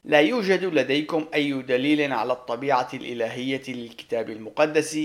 لا 0.05 0.21
يوجد 0.21 0.65
لديكم 0.65 1.27
أي 1.35 1.63
دليل 1.63 2.13
على 2.13 2.33
الطبيعة 2.33 2.89
الإلهية 2.95 3.63
للكتاب 3.69 4.31
المقدس. 4.31 4.99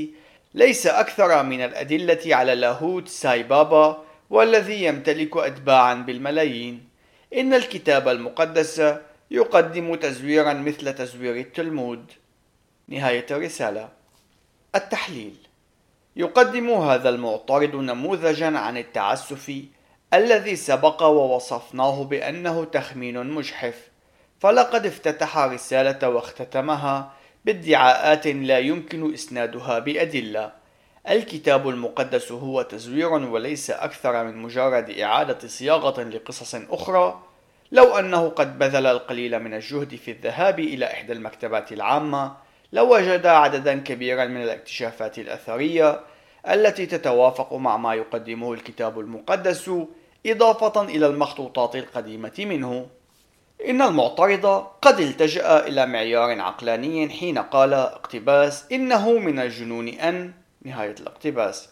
ليس 0.54 0.88
أكثر 0.88 1.44
من 1.44 1.62
الأدلة 1.62 2.36
على 2.36 2.56
لاهوت 2.56 3.08
ساي 3.08 3.44
بابا 3.44 4.04
والذي 4.30 4.84
يمتلك 4.84 5.38
أتباعا 5.38 5.94
بالملايين. 5.94 6.90
إن 7.36 7.54
الكتاب 7.54 8.08
المقدس 8.08 8.94
يقدم 9.32 9.96
تزويرا 9.96 10.54
مثل 10.54 10.94
تزوير 10.94 11.36
التلمود. 11.36 12.12
نهاية 12.88 13.26
الرسالة. 13.32 13.90
التحليل. 14.76 15.36
يقدم 16.16 16.70
هذا 16.70 17.10
المعترض 17.10 17.76
نموذجا 17.76 18.58
عن 18.58 18.78
التعسف 18.78 19.52
الذي 20.14 20.56
سبق 20.56 21.04
ووصفناه 21.04 22.04
بأنه 22.04 22.64
تخمين 22.64 23.28
مجحف 23.28 23.90
فلقد 24.40 24.86
افتتح 24.86 25.38
رسالة 25.38 26.10
واختتمها 26.10 27.12
بادعاءات 27.46 28.28
لا 28.28 28.60
يمكن 28.60 29.14
إسنادها 29.14 29.80
بأدلة. 29.80 30.52
الكتاب 31.10 31.70
المقدس 31.70 32.32
هو 32.32 32.62
تزوير 32.62 33.14
وليس 33.14 33.72
أكثر 33.72 34.24
من 34.24 34.38
مجرد 34.38 34.90
إعادة 34.90 35.48
صياغة 35.48 36.04
لقصص 36.04 36.56
أخرى. 36.56 37.24
لو 37.72 37.98
أنه 37.98 38.30
قد 38.30 38.60
بذل 38.60 38.86
القليل 38.88 39.40
من 39.40 39.54
الجهد 39.54 39.96
في 39.96 40.12
الذهاب 40.12 40.60
إلى 40.60 40.86
إحدى 40.86 41.14
المكتبات 41.14 41.72
العامة 41.72 42.36
لوجد 42.74 43.26
عددا 43.26 43.80
كبيرا 43.80 44.26
من 44.26 44.44
الاكتشافات 44.44 45.20
الأثرية 45.20 46.00
التي 46.48 46.86
تتوافق 46.86 47.54
مع 47.54 47.78
ما 47.78 47.94
يقدمه 47.94 48.54
الكتاب 48.54 49.00
المقدس 49.00 49.72
إضافة 50.32 50.82
إلى 50.82 51.08
المخطوطات 51.08 51.76
القديمة 51.76 52.34
منه. 52.40 52.88
إن 53.68 53.82
المعترض 53.82 54.68
قد 54.82 55.00
التجأ 55.00 55.68
إلى 55.68 55.86
معيار 55.86 56.42
عقلاني 56.42 57.10
حين 57.10 57.38
قال 57.38 57.74
اقتباس 57.74 58.66
إنه 58.72 59.12
من 59.12 59.40
الجنون 59.40 59.88
أن 59.88 60.32
نهاية 60.62 60.96
الاقتباس. 61.00 61.70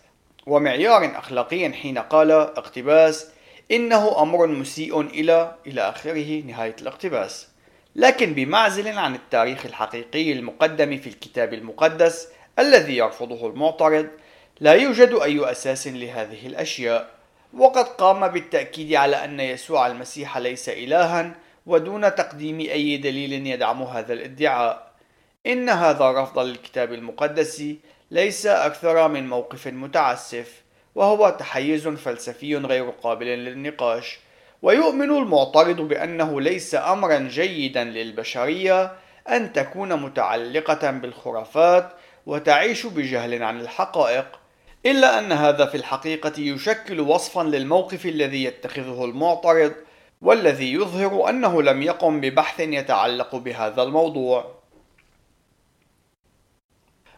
ومعيار 0.47 1.17
أخلاقي 1.17 1.73
حين 1.73 1.97
قال 1.97 2.31
اقتباس 2.31 3.27
إنه 3.71 4.21
أمر 4.21 4.47
مسيء 4.47 5.01
إلى 5.01 5.55
إلى 5.67 5.81
آخره 5.81 6.41
نهاية 6.41 6.75
الاقتباس. 6.81 7.47
لكن 7.95 8.33
بمعزل 8.33 8.87
عن 8.87 9.15
التاريخ 9.15 9.65
الحقيقي 9.65 10.31
المقدم 10.31 10.97
في 10.97 11.07
الكتاب 11.07 11.53
المقدس 11.53 12.27
الذي 12.59 12.97
يرفضه 12.97 13.47
المعترض 13.47 14.07
لا 14.59 14.73
يوجد 14.73 15.13
أي 15.13 15.51
أساس 15.51 15.87
لهذه 15.87 16.47
الأشياء. 16.47 17.16
وقد 17.53 17.85
قام 17.85 18.27
بالتأكيد 18.27 18.93
على 18.93 19.23
أن 19.23 19.39
يسوع 19.39 19.87
المسيح 19.87 20.37
ليس 20.37 20.69
إلها 20.69 21.35
ودون 21.65 22.15
تقديم 22.15 22.59
أي 22.59 22.97
دليل 22.97 23.47
يدعم 23.47 23.83
هذا 23.83 24.13
الادعاء. 24.13 24.91
إن 25.47 25.69
هذا 25.69 26.09
الرفض 26.09 26.39
للكتاب 26.39 26.93
المقدس 26.93 27.63
ليس 28.11 28.45
أكثر 28.45 29.07
من 29.07 29.27
موقف 29.27 29.67
متعسف 29.67 30.61
وهو 30.95 31.29
تحيز 31.29 31.87
فلسفي 31.87 32.55
غير 32.55 32.89
قابل 32.89 33.25
للنقاش. 33.25 34.19
ويؤمن 34.61 35.09
المعترض 35.09 35.81
بأنه 35.81 36.41
ليس 36.41 36.75
أمرا 36.75 37.19
جيدا 37.19 37.83
للبشرية 37.83 38.91
أن 39.29 39.53
تكون 39.53 39.93
متعلقة 39.93 40.91
بالخرافات 40.91 41.89
وتعيش 42.25 42.85
بجهل 42.85 43.43
عن 43.43 43.61
الحقائق. 43.61 44.36
إلا 44.85 45.19
أن 45.19 45.31
هذا 45.31 45.65
في 45.65 45.77
الحقيقة 45.77 46.33
يشكل 46.37 46.99
وصفا 46.99 47.43
للموقف 47.43 48.05
الذي 48.05 48.43
يتخذه 48.43 49.05
المعترض 49.05 49.73
والذي 50.21 50.73
يظهر 50.73 51.29
أنه 51.29 51.61
لم 51.61 51.81
يقم 51.81 52.21
ببحث 52.21 52.59
يتعلق 52.59 53.35
بهذا 53.35 53.83
الموضوع. 53.83 54.55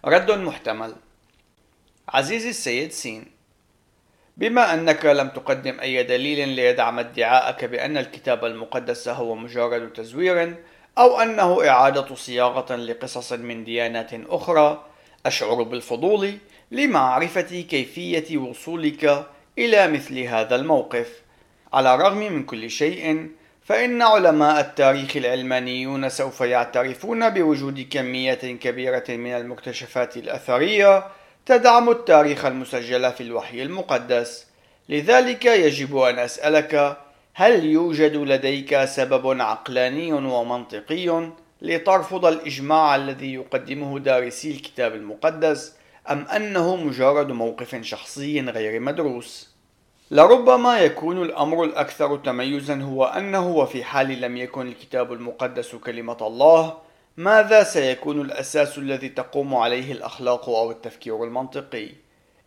رد 0.06 0.32
محتمل. 0.32 0.96
عزيزي 2.10 2.50
السيد 2.50 2.92
سين 2.92 3.26
بما 4.38 4.74
أنك 4.74 5.06
لم 5.06 5.30
تقدم 5.30 5.80
أي 5.80 6.04
دليل 6.04 6.50
ليدعم 6.50 7.00
ادعاءك 7.00 7.66
بأن 7.66 7.98
الكتاب 7.98 8.46
المقدس 8.46 9.08
هو 9.08 9.36
مجرد 9.36 9.94
تزوير 9.94 10.56
أو 10.98 11.22
أنه 11.22 11.68
إعادة 11.70 12.16
صياغة 12.16 12.76
لقصص 12.76 13.34
من 13.34 13.64
ديانات 13.64 14.10
أخرى 14.14 14.86
أشعر 15.26 15.64
بالفضول 15.64 16.38
لمعرفة 16.72 17.62
كيفية 17.62 18.38
وصولك 18.38 19.26
إلى 19.58 19.88
مثل 19.88 20.20
هذا 20.20 20.56
الموقف. 20.56 21.22
على 21.74 21.96
الرغم 21.96 22.18
من 22.18 22.44
كل 22.44 22.70
شيء 22.70 23.30
فإن 23.64 24.02
علماء 24.02 24.60
التاريخ 24.60 25.18
العلمانيون 25.18 26.10
سوف 26.10 26.42
يعترفون 26.42 27.30
بوجود 27.30 27.88
كمية 27.92 28.34
كبيرة 28.34 29.04
من 29.10 29.32
المكتشفات 29.32 30.18
الأثرية 30.18 31.08
تدعم 31.46 31.90
التاريخ 31.90 32.46
المسجل 32.46 33.12
في 33.12 33.24
الوحي 33.24 33.64
المقدس. 33.64 34.48
لذلك 34.90 35.46
يجب 35.46 35.98
أن 35.98 36.20
أسألك 36.20 36.98
هل 37.34 37.66
يوجد 37.66 38.16
لديك 38.16 38.86
سبب 38.86 39.42
عقلاني 39.42 40.14
ومنطقي 40.14 41.30
لترفض 41.62 42.26
الإجماع 42.26 42.96
الذي 42.96 43.34
يقدمه 43.34 44.00
دارسي 44.00 44.52
الكتاب 44.52 44.96
المقدس؟ 44.96 45.79
أم 46.12 46.26
أنه 46.28 46.76
مجرد 46.76 47.32
موقف 47.32 47.76
شخصي 47.82 48.42
غير 48.42 48.80
مدروس؟ 48.80 49.50
لربما 50.12 50.80
يكون 50.80 51.22
الأمر 51.22 51.64
الأكثر 51.64 52.18
تميزا 52.18 52.82
هو 52.82 53.06
أنه 53.06 53.48
وفي 53.48 53.84
حال 53.84 54.22
لم 54.22 54.38
يكن 54.38 54.68
الكتاب 54.68 55.14
المقدس 55.14 55.76
كلمة 55.76 56.18
الله 56.22 56.78
ماذا 57.18 57.64
سيكون 57.64 58.22
الأساس 58.22 58.78
الذي 58.78 59.10
تقوم 59.10 59.56
عليه 59.56 59.92
الأخلاق 59.92 60.50
أو 60.50 60.72
التفكير 60.72 61.24
المنطقي؟ 61.24 61.90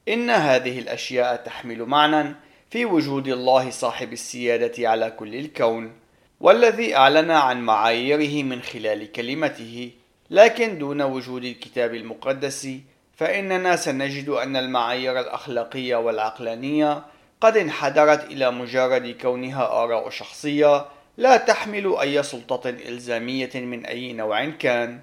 إن 0.09 0.31
هذه 0.31 0.79
الأشياء 0.79 1.37
تحمل 1.37 1.83
معنى 1.83 2.35
في 2.71 2.85
وجود 2.85 3.29
الله 3.29 3.71
صاحب 3.71 4.13
السيادة 4.13 4.89
على 4.89 5.11
كل 5.11 5.35
الكون 5.35 5.93
والذي 6.41 6.97
أعلن 6.97 7.31
عن 7.31 7.63
معاييره 7.63 8.43
من 8.43 8.63
خلال 8.63 9.13
كلمته 9.13 9.91
لكن 10.31 10.79
دون 10.79 11.03
وجود 11.03 11.45
الكتاب 11.45 11.95
المقدس 11.95 12.69
فإننا 13.17 13.77
سنجد 13.77 14.29
أن 14.29 14.57
المعايير 14.57 15.21
الأخلاقية 15.21 15.97
والعقلانية 15.97 17.03
قد 17.41 17.57
انحدرت 17.57 18.25
إلى 18.25 18.51
مجرد 18.51 19.17
كونها 19.23 19.67
آراء 19.83 20.11
شخصية 20.11 20.85
لا 21.17 21.37
تحمل 21.37 21.97
أي 22.01 22.23
سلطة 22.23 22.69
إلزامية 22.69 23.51
من 23.55 23.87
أي 23.87 24.13
نوع 24.13 24.45
كان. 24.45 25.01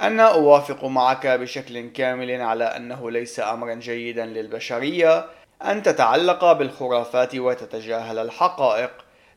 أنا 0.00 0.22
أوافق 0.22 0.84
معك 0.84 1.26
بشكل 1.26 1.90
كامل 1.90 2.40
على 2.42 2.64
أنه 2.64 3.10
ليس 3.10 3.40
أمرا 3.40 3.74
جيدا 3.74 4.26
للبشرية 4.26 5.26
أن 5.64 5.82
تتعلق 5.82 6.52
بالخرافات 6.52 7.34
وتتجاهل 7.34 8.18
الحقائق، 8.18 8.90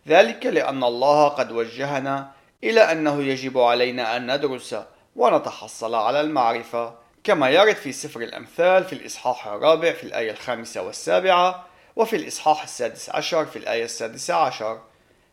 ذلك 0.08 0.46
لأن 0.46 0.84
الله 0.84 1.28
قد 1.28 1.52
وجهنا 1.52 2.32
إلى 2.64 2.82
أنه 2.82 3.24
يجب 3.24 3.60
علينا 3.60 4.18
أن 4.18 4.36
ندرس 4.36 4.76
ونتحصل 5.16 5.96
على 5.96 6.22
المعرفة، 6.22 6.94
كما 7.24 7.50
يرد 7.50 7.76
في 7.76 7.92
سفر 7.92 8.22
الأمثال 8.22 8.84
في 8.84 8.94
الإصحاح 8.94 9.48
الرابع 9.48 9.94
في 9.94 10.04
الآية 10.04 10.32
الخامسة 10.32 10.82
والسابعة، 10.82 11.68
وفي 11.96 12.16
الإصحاح 12.16 12.64
السادس 12.64 13.10
عشر 13.10 13.46
في 13.46 13.56
الآية 13.56 13.84
السادسة 13.86 14.34
عشر. 14.34 14.82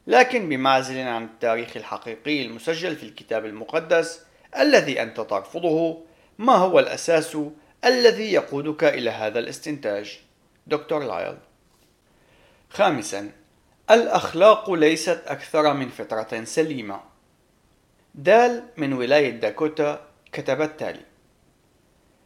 لكن 0.06 0.48
بمعزل 0.48 0.98
عن 0.98 1.24
التاريخ 1.24 1.76
الحقيقي 1.76 2.46
المسجل 2.46 2.96
في 2.96 3.02
الكتاب 3.02 3.44
المقدس 3.44 4.22
الذي 4.58 5.02
أنت 5.02 5.20
ترفضه 5.20 6.04
ما 6.38 6.54
هو 6.54 6.78
الأساس 6.78 7.38
الذي 7.84 8.32
يقودك 8.32 8.84
إلى 8.84 9.10
هذا 9.10 9.38
الاستنتاج؟ 9.38 10.18
دكتور 10.66 11.04
لايل 11.04 11.36
خامسا 12.70 13.30
الأخلاق 13.90 14.70
ليست 14.70 15.22
أكثر 15.26 15.74
من 15.74 15.88
فطرة 15.88 16.44
سليمة. 16.44 17.00
دال 18.14 18.64
من 18.76 18.92
ولاية 18.92 19.30
داكوتا 19.30 20.06
كتب 20.32 20.62
التالي 20.62 21.09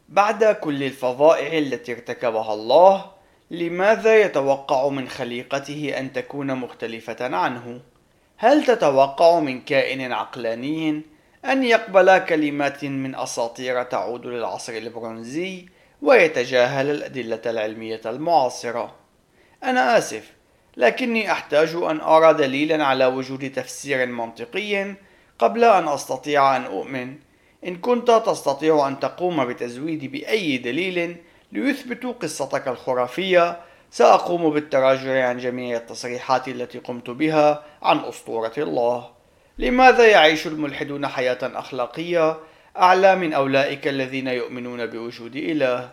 بعد 0.09 0.43
كل 0.43 0.83
الفظائع 0.83 1.57
التي 1.57 1.91
ارتكبها 1.91 2.53
الله 2.53 3.11
لماذا 3.51 4.21
يتوقع 4.21 4.89
من 4.89 5.09
خليقته 5.09 5.93
أن 5.97 6.13
تكون 6.13 6.55
مختلفة 6.55 7.35
عنه؟ 7.35 7.81
هل 8.37 8.65
تتوقع 8.65 9.39
من 9.39 9.61
كائن 9.61 10.11
عقلاني 10.11 11.01
أن 11.45 11.63
يقبل 11.63 12.17
كلمات 12.17 12.85
من 12.85 13.15
أساطير 13.15 13.83
تعود 13.83 14.25
للعصر 14.25 14.73
البرونزي 14.73 15.65
ويتجاهل 16.01 16.89
الأدلة 16.89 17.41
العلمية 17.45 18.01
المعاصرة؟ 18.05 18.95
أنا 19.63 19.97
آسف، 19.97 20.31
لكني 20.77 21.31
أحتاج 21.31 21.75
أن 21.75 22.01
أرى 22.01 22.33
دليلا 22.33 22.85
على 22.85 23.05
وجود 23.05 23.51
تفسير 23.51 24.05
منطقي 24.05 24.93
قبل 25.39 25.63
أن 25.63 25.87
أستطيع 25.87 26.55
أن 26.55 26.63
أؤمن. 26.65 27.15
إن 27.67 27.75
كنت 27.75 28.11
تستطيع 28.25 28.87
أن 28.87 28.99
تقوم 28.99 29.45
بتزويدي 29.45 30.07
بأي 30.07 30.57
دليل 30.57 31.15
ليثبتوا 31.51 32.13
قصتك 32.13 32.67
الخرافية 32.67 33.59
سأقوم 33.91 34.49
بالتراجع 34.49 35.27
عن 35.27 35.37
جميع 35.37 35.77
التصريحات 35.77 36.47
التي 36.47 36.79
قمت 36.79 37.09
بها 37.09 37.63
عن 37.81 37.99
أسطورة 37.99 38.53
الله. 38.57 39.09
لماذا 39.57 40.07
يعيش 40.07 40.47
الملحدون 40.47 41.07
حياة 41.07 41.37
أخلاقية 41.43 42.37
أعلى 42.77 43.15
من 43.15 43.33
أولئك 43.33 43.87
الذين 43.87 44.27
يؤمنون 44.27 44.85
بوجود 44.85 45.35
إله؟ 45.35 45.89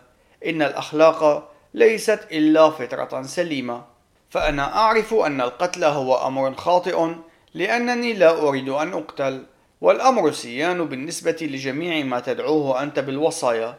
إن 0.46 0.62
الأخلاق 0.62 1.50
ليست 1.74 2.26
إلا 2.32 2.70
فطرة 2.70 3.22
سليمة. 3.22 3.84
فأنا 4.30 4.76
أعرف 4.76 5.14
أن 5.14 5.40
القتل 5.40 5.84
هو 5.84 6.26
أمر 6.26 6.54
خاطئ 6.54 7.14
لأنني 7.54 8.12
لا 8.12 8.42
أريد 8.48 8.68
أن 8.68 8.92
أقتل. 8.92 9.46
والأمر 9.82 10.32
سيان 10.32 10.84
بالنسبة 10.84 11.36
لجميع 11.40 12.04
ما 12.04 12.20
تدعوه 12.20 12.82
أنت 12.82 12.98
بالوصايا. 12.98 13.78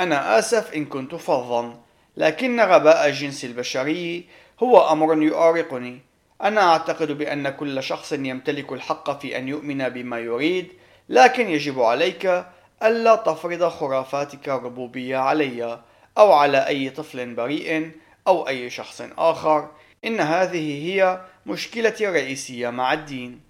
أنا 0.00 0.38
آسف 0.38 0.74
إن 0.74 0.84
كنت 0.84 1.14
فظا 1.14 1.80
لكن 2.16 2.60
غباء 2.60 3.06
الجنس 3.06 3.44
البشري 3.44 4.24
هو 4.62 4.92
أمر 4.92 5.22
يؤارقني 5.22 6.00
أنا 6.42 6.60
أعتقد 6.60 7.12
بأن 7.12 7.48
كل 7.48 7.82
شخص 7.82 8.12
يمتلك 8.12 8.72
الحق 8.72 9.20
في 9.20 9.38
أن 9.38 9.48
يؤمن 9.48 9.88
بما 9.88 10.18
يريد 10.18 10.68
لكن 11.08 11.48
يجب 11.48 11.80
عليك 11.80 12.44
ألا 12.82 13.14
تفرض 13.16 13.68
خرافاتك 13.68 14.48
الربوبية 14.48 15.16
علي 15.16 15.80
أو 16.18 16.32
على 16.32 16.66
أي 16.66 16.90
طفل 16.90 17.34
بريء 17.34 17.90
أو 18.26 18.48
أي 18.48 18.70
شخص 18.70 19.02
آخر. 19.18 19.68
إن 20.04 20.20
هذه 20.20 20.84
هي 20.86 21.20
مشكلتي 21.46 22.08
الرئيسية 22.08 22.70
مع 22.70 22.92
الدين. 22.92 23.43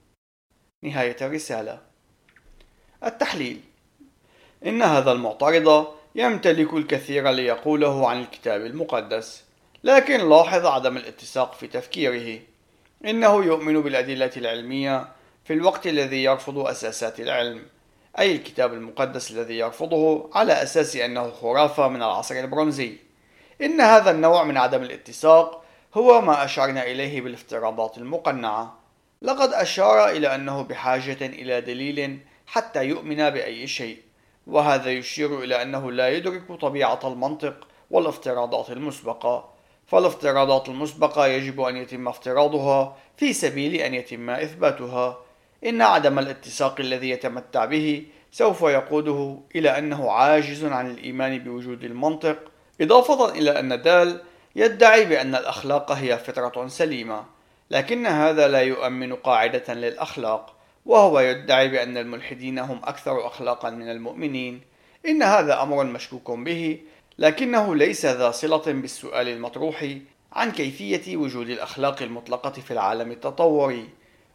نهاية 0.84 1.16
الرسالة. 1.22 1.78
التحليل. 3.04 3.60
إن 4.66 4.82
هذا 4.82 5.12
المعترض 5.12 5.86
يمتلك 6.14 6.74
الكثير 6.74 7.30
ليقوله 7.30 8.08
عن 8.08 8.20
الكتاب 8.20 8.66
المقدس 8.66 9.44
لكن 9.84 10.28
لاحظ 10.28 10.66
عدم 10.66 10.96
الاتساق 10.96 11.54
في 11.54 11.66
تفكيره. 11.66 12.40
إنه 13.04 13.44
يؤمن 13.44 13.80
بالأدلة 13.80 14.30
العلمية 14.36 15.08
في 15.44 15.52
الوقت 15.52 15.86
الذي 15.86 16.24
يرفض 16.24 16.58
أساسات 16.58 17.20
العلم 17.20 17.62
أي 18.18 18.32
الكتاب 18.32 18.74
المقدس 18.74 19.30
الذي 19.30 19.58
يرفضه 19.58 20.30
على 20.34 20.62
أساس 20.62 20.96
أنه 20.96 21.30
خرافة 21.30 21.88
من 21.88 22.02
العصر 22.02 22.34
البرونزي. 22.34 22.96
إن 23.62 23.80
هذا 23.80 24.10
النوع 24.10 24.44
من 24.44 24.56
عدم 24.56 24.82
الاتساق 24.82 25.64
هو 25.94 26.20
ما 26.20 26.44
أشرنا 26.44 26.82
إليه 26.82 27.20
بالافتراضات 27.20 27.98
المقنعة. 27.98 28.83
لقد 29.24 29.52
أشار 29.52 30.08
إلى 30.08 30.34
أنه 30.34 30.62
بحاجة 30.62 31.26
إلى 31.26 31.60
دليل 31.60 32.18
حتى 32.46 32.84
يؤمن 32.84 33.30
بأي 33.30 33.66
شيء 33.66 33.98
وهذا 34.46 34.90
يشير 34.90 35.44
إلى 35.44 35.62
أنه 35.62 35.92
لا 35.92 36.08
يدرك 36.08 36.52
طبيعة 36.60 37.00
المنطق 37.04 37.68
والافتراضات 37.90 38.70
المسبقة. 38.70 39.50
فالافتراضات 39.86 40.68
المسبقة 40.68 41.26
يجب 41.26 41.60
أن 41.60 41.76
يتم 41.76 42.08
افتراضها 42.08 42.96
في 43.16 43.32
سبيل 43.32 43.74
أن 43.74 43.94
يتم 43.94 44.30
إثباتها. 44.30 45.18
إن 45.66 45.82
عدم 45.82 46.18
الاتساق 46.18 46.80
الذي 46.80 47.10
يتمتع 47.10 47.64
به 47.64 48.06
سوف 48.32 48.62
يقوده 48.62 49.38
إلى 49.56 49.78
أنه 49.78 50.10
عاجز 50.10 50.64
عن 50.64 50.90
الإيمان 50.90 51.38
بوجود 51.38 51.84
المنطق 51.84 52.38
إضافة 52.80 53.28
إلى 53.28 53.58
أن 53.60 53.82
دال 53.82 54.20
يدعي 54.56 55.04
بأن 55.04 55.34
الأخلاق 55.34 55.92
هي 55.92 56.18
فطرة 56.18 56.66
سليمة. 56.66 57.33
لكن 57.70 58.06
هذا 58.06 58.48
لا 58.48 58.60
يؤمن 58.60 59.14
قاعدة 59.14 59.74
للأخلاق 59.74 60.56
وهو 60.86 61.20
يدعي 61.20 61.68
بأن 61.68 61.96
الملحدين 61.96 62.58
هم 62.58 62.80
أكثر 62.84 63.26
أخلاقا 63.26 63.70
من 63.70 63.90
المؤمنين. 63.90 64.60
إن 65.08 65.22
هذا 65.22 65.62
أمر 65.62 65.84
مشكوك 65.84 66.30
به 66.30 66.80
لكنه 67.18 67.74
ليس 67.74 68.06
ذا 68.06 68.30
صلة 68.30 68.62
بالسؤال 68.66 69.28
المطروح 69.28 69.86
عن 70.32 70.52
كيفية 70.52 71.16
وجود 71.16 71.48
الأخلاق 71.48 72.02
المطلقة 72.02 72.50
في 72.50 72.70
العالم 72.70 73.10
التطوري. 73.10 73.88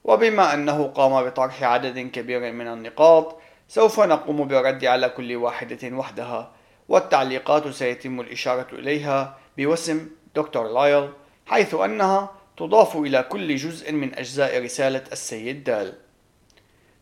وبما 0.04 0.54
أنه 0.54 0.88
قام 0.88 1.24
بطرح 1.26 1.63
عدد 1.63 2.00
كبير 2.00 2.52
من 2.52 2.68
النقاط 2.68 3.38
سوف 3.68 4.00
نقوم 4.00 4.48
بالرد 4.48 4.86
على 4.86 5.10
كل 5.10 5.36
واحدة 5.36 5.96
وحدها 5.98 6.52
والتعليقات 6.89 7.68
سيتم 7.68 8.22
الإشارة 8.22 8.68
إليها 8.74 9.38
بوسم 9.58 10.10
دكتور 10.36 10.68
لايل 10.68 11.10
حيث 11.46 11.76
أنها 11.76 12.32
تضاف 12.60 12.98
إلى 12.98 13.24
كل 13.24 13.56
جزء 13.56 13.91
من 13.91 14.15
أجزاء 14.15 14.63
رسالة 14.63 15.04
السيد 15.12 15.63
دال. 15.63 15.93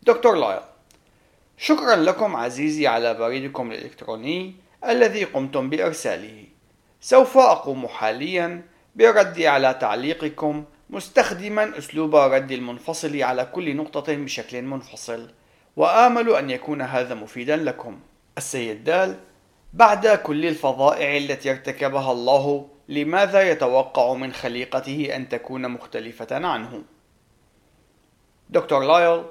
دكتور 0.04 0.36
لايل 0.36 0.62
شكرا 1.58 1.96
لكم 1.96 2.36
عزيزي 2.36 2.88
على 2.88 3.14
بريدكم 3.14 3.72
الإلكتروني 3.72 4.56
الذي 4.86 5.24
قمتم 5.24 5.70
بإرساله. 5.70 6.44
سوف 7.02 7.38
أقوم 7.38 7.88
حاليا 7.88 8.62
بالرد 8.96 9.42
على 9.42 9.74
تعليقكم 9.74 10.66
مستخدما 10.90 11.78
أسلوب 11.78 12.16
الرد 12.16 12.52
المنفصل 12.52 13.22
على 13.22 13.46
كل 13.46 13.76
نقطة 13.76 14.16
بشكل 14.16 14.62
منفصل 14.62 15.30
وآمل 15.76 16.36
أن 16.36 16.50
يكون 16.50 16.82
هذا 16.82 17.16
مفيدا 17.16 17.56
لكم. 17.56 18.00
السيد 18.38 18.84
دال 18.84 19.16
بعد 19.74 20.08
كل 20.08 20.46
الفظائع 20.46 21.18
التي 21.18 21.52
ارتكبها 21.52 22.12
الله 22.12 22.68
لماذا 22.90 23.52
يتوقع 23.52 24.14
من 24.14 24.34
خليقته 24.34 25.16
أن 25.16 25.30
تكون 25.30 25.68
مختلفة 25.72 26.28
عنه؟ 26.32 26.84
دكتور 28.50 28.84
لايل 28.84 29.24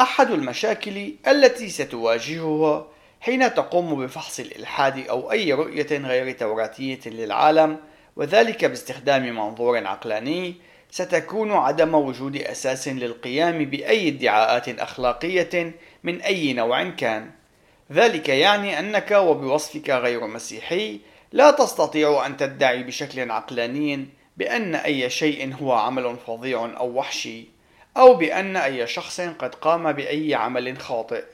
أحد 0.00 0.30
المشاكل 0.30 1.14
التي 1.28 1.68
ستواجهها 1.68 2.86
حين 3.20 3.54
تقوم 3.54 4.04
بفحص 4.04 4.40
الإلحاد 4.40 5.08
أو 5.08 5.32
أي 5.32 5.52
رؤية 5.52 5.98
غير 5.98 6.32
توراتية 6.32 7.00
للعالم 7.06 7.78
وذلك 8.16 8.64
باستخدام 8.64 9.36
منظور 9.36 9.86
عقلاني 9.86 10.54
ستكون 10.90 11.52
عدم 11.52 11.94
وجود 11.94 12.36
أساس 12.36 12.88
للقيام 12.88 13.64
بأي 13.64 14.08
ادعاءات 14.08 14.68
أخلاقية 14.68 15.72
من 16.04 16.20
أي 16.20 16.52
نوع 16.52 16.90
كان 16.90 17.30
ذلك 17.92 18.28
يعني 18.28 18.78
أنك 18.78 19.10
وبوصفك 19.10 19.90
غير 19.90 20.26
مسيحي 20.26 21.00
لا 21.32 21.50
تستطيع 21.50 22.26
أن 22.26 22.36
تدعي 22.36 22.82
بشكل 22.82 23.30
عقلاني 23.30 24.06
بأن 24.36 24.74
أي 24.74 25.10
شيء 25.10 25.54
هو 25.62 25.72
عمل 25.72 26.16
فظيع 26.26 26.70
أو 26.76 26.98
وحشي 26.98 27.44
أو 27.96 28.14
بأن 28.14 28.56
أي 28.56 28.86
شخص 28.86 29.20
قد 29.20 29.54
قام 29.54 29.92
بأي 29.92 30.34
عمل 30.34 30.78
خاطئ. 30.78 31.24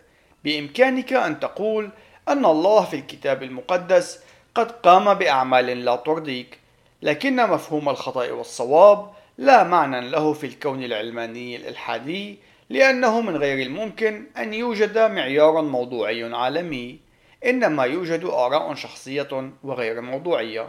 بإمكانك 0.44 1.12
أن 1.12 1.40
تقول 1.40 1.90
أن 2.28 2.44
الله 2.44 2.84
في 2.84 2.96
الكتاب 2.96 3.42
المقدس 3.42 4.20
قد 4.54 4.70
قام 4.70 5.14
بأعمال 5.14 5.66
لا 5.66 5.96
ترضيك 5.96 6.58
لكن 7.02 7.36
مفهوم 7.36 7.88
الخطأ 7.88 8.30
والصواب 8.30 9.10
لا 9.38 9.64
معنى 9.64 10.10
له 10.10 10.32
في 10.32 10.46
الكون 10.46 10.84
العلماني 10.84 11.56
الإلحادي 11.56 12.38
لأنه 12.70 13.20
من 13.20 13.36
غير 13.36 13.66
الممكن 13.66 14.24
أن 14.38 14.54
يوجد 14.54 14.98
معيار 14.98 15.62
موضوعي 15.62 16.34
عالمي. 16.34 17.05
إنما 17.44 17.84
يوجد 17.84 18.24
آراء 18.24 18.74
شخصية 18.74 19.50
وغير 19.64 20.00
موضوعية 20.00 20.68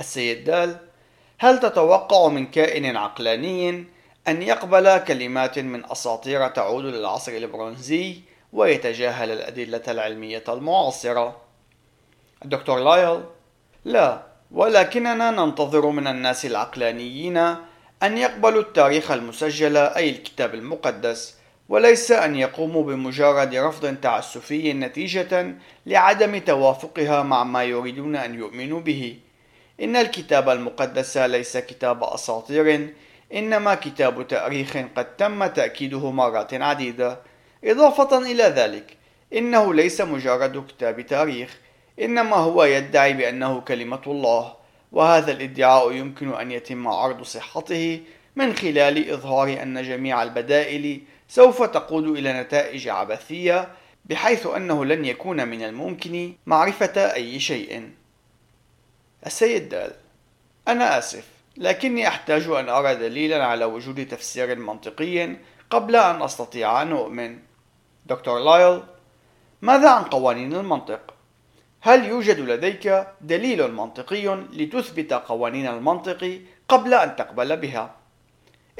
السيد 0.00 0.44
دال 0.44 0.76
هل 1.38 1.60
تتوقع 1.60 2.28
من 2.28 2.46
كائن 2.46 2.96
عقلاني 2.96 3.84
أن 4.28 4.42
يقبل 4.42 4.98
كلمات 4.98 5.58
من 5.58 5.90
أساطير 5.90 6.48
تعود 6.48 6.84
للعصر 6.84 7.32
البرونزي 7.32 8.20
ويتجاهل 8.52 9.30
الأدلة 9.30 9.82
العلمية 9.88 10.44
المعاصرة؟ 10.48 11.36
الدكتور 12.44 12.78
لايل 12.78 13.20
لا 13.84 14.22
ولكننا 14.50 15.30
ننتظر 15.30 15.86
من 15.86 16.06
الناس 16.06 16.46
العقلانيين 16.46 17.36
أن 18.02 18.18
يقبلوا 18.18 18.62
التاريخ 18.62 19.10
المسجل 19.10 19.76
أي 19.76 20.10
الكتاب 20.10 20.54
المقدس 20.54 21.35
وليس 21.68 22.10
أن 22.10 22.36
يقوموا 22.36 22.82
بمجرد 22.82 23.54
رفض 23.54 23.94
تعسفي 23.94 24.72
نتيجة 24.72 25.54
لعدم 25.86 26.38
توافقها 26.38 27.22
مع 27.22 27.44
ما 27.44 27.64
يريدون 27.64 28.16
أن 28.16 28.34
يؤمنوا 28.34 28.80
به. 28.80 29.16
إن 29.80 29.96
الكتاب 29.96 30.48
المقدس 30.48 31.16
ليس 31.16 31.56
كتاب 31.56 32.04
أساطير 32.04 32.88
إنما 33.34 33.74
كتاب 33.74 34.28
تأريخ 34.28 34.76
قد 34.96 35.16
تم 35.16 35.46
تأكيده 35.46 36.10
مرات 36.10 36.54
عديدة. 36.54 37.18
إضافة 37.64 38.18
إلى 38.18 38.42
ذلك 38.42 38.96
إنه 39.32 39.74
ليس 39.74 40.00
مجرد 40.00 40.66
كتاب 40.68 41.00
تاريخ 41.00 41.58
إنما 42.00 42.36
هو 42.36 42.64
يدعي 42.64 43.12
بأنه 43.12 43.60
كلمة 43.60 44.00
الله 44.06 44.54
وهذا 44.92 45.32
الادعاء 45.32 45.92
يمكن 45.92 46.34
أن 46.34 46.52
يتم 46.52 46.88
عرض 46.88 47.22
صحته 47.22 48.00
من 48.36 48.52
خلال 48.54 49.10
إظهار 49.10 49.62
أن 49.62 49.82
جميع 49.82 50.22
البدائل 50.22 51.00
سوف 51.28 51.62
تقود 51.62 52.04
إلى 52.04 52.40
نتائج 52.40 52.88
عبثية 52.88 53.68
بحيث 54.04 54.46
أنه 54.46 54.84
لن 54.84 55.04
يكون 55.04 55.48
من 55.48 55.62
الممكن 55.62 56.34
معرفة 56.46 57.14
أي 57.14 57.40
شيء. 57.40 57.90
السيد 59.26 59.68
دال: 59.68 59.92
أنا 60.68 60.98
آسف، 60.98 61.28
لكني 61.56 62.08
أحتاج 62.08 62.48
أن 62.48 62.68
أرى 62.68 62.94
دليلا 62.94 63.46
على 63.46 63.64
وجود 63.64 64.08
تفسير 64.08 64.58
منطقي 64.58 65.36
قبل 65.70 65.96
أن 65.96 66.22
أستطيع 66.22 66.82
أن 66.82 66.92
أؤمن. 66.92 67.38
دكتور 68.06 68.38
لايل: 68.38 68.82
ماذا 69.62 69.90
عن 69.90 70.02
قوانين 70.02 70.54
المنطق؟ 70.54 71.14
هل 71.80 72.04
يوجد 72.04 72.40
لديك 72.40 73.06
دليل 73.20 73.72
منطقي 73.72 74.26
لتثبت 74.52 75.12
قوانين 75.12 75.66
المنطق 75.66 76.40
قبل 76.68 76.94
أن 76.94 77.16
تقبل 77.16 77.56
بها؟ 77.56 77.94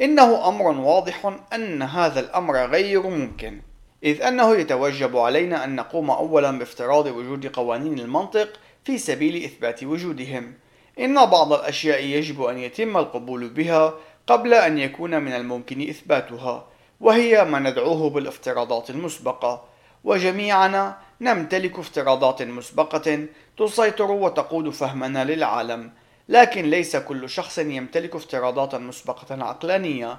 إنه 0.01 0.49
أمر 0.49 0.67
واضح 0.67 1.37
أن 1.53 1.83
هذا 1.83 2.21
الأمر 2.21 2.57
غير 2.57 3.03
ممكن، 3.03 3.61
إذ 4.05 4.23
أنه 4.23 4.57
يتوجب 4.57 5.17
علينا 5.17 5.65
أن 5.65 5.77
نقوم 5.77 6.11
أولا 6.11 6.59
بافتراض 6.59 7.07
وجود 7.07 7.47
قوانين 7.47 7.99
المنطق 7.99 8.49
في 8.85 8.99
سبيل 8.99 9.45
إثبات 9.45 9.85
وجودهم. 9.85 10.55
إن 11.01 11.15
بعض 11.15 11.53
الأشياء 11.53 12.05
يجب 12.05 12.43
أن 12.43 12.59
يتم 12.59 12.97
القبول 12.97 13.49
بها 13.49 13.95
قبل 14.27 14.55
أن 14.55 14.79
يكون 14.79 15.23
من 15.23 15.33
الممكن 15.33 15.89
إثباتها، 15.89 16.67
وهي 17.01 17.45
ما 17.45 17.59
ندعوه 17.59 18.11
بالافتراضات 18.11 18.91
المسبقة، 18.91 19.65
وجميعنا 20.05 20.97
نمتلك 21.21 21.79
افتراضات 21.79 22.43
مسبقة 22.43 23.27
تسيطر 23.59 24.11
وتقود 24.11 24.71
فهمنا 24.71 25.25
للعالم، 25.25 25.93
لكن 26.29 26.71
ليس 26.71 26.97
كل 26.97 27.31
شخص 27.31 27.59
يمتلك 27.59 28.15
افتراضات 28.15 28.75
مسبقة 28.75 29.45
عقلانية. 29.45 30.19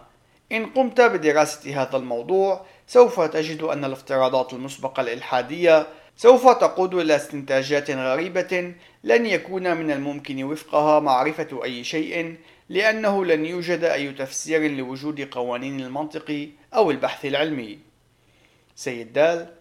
إن 0.51 0.65
قمت 0.65 1.01
بدراسة 1.01 1.81
هذا 1.81 1.97
الموضوع، 1.97 2.65
سوف 2.87 3.21
تجد 3.21 3.61
أن 3.61 3.85
الافتراضات 3.85 4.53
المسبقة 4.53 5.01
الإلحادية 5.01 5.87
سوف 6.17 6.47
تقود 6.47 6.93
إلى 6.93 7.15
استنتاجات 7.15 7.91
غريبة 7.91 8.73
لن 9.03 9.25
يكون 9.25 9.77
من 9.77 9.91
الممكن 9.91 10.43
وفقها 10.43 10.99
معرفة 10.99 11.63
أي 11.63 11.83
شيء 11.83 12.35
لأنه 12.69 13.25
لن 13.25 13.45
يوجد 13.45 13.83
أي 13.83 14.11
تفسير 14.11 14.71
لوجود 14.71 15.21
قوانين 15.21 15.79
المنطق 15.79 16.49
أو 16.73 16.91
البحث 16.91 17.25
العلمي. 17.25 17.79
سيد 18.75 19.13
دال 19.13 19.53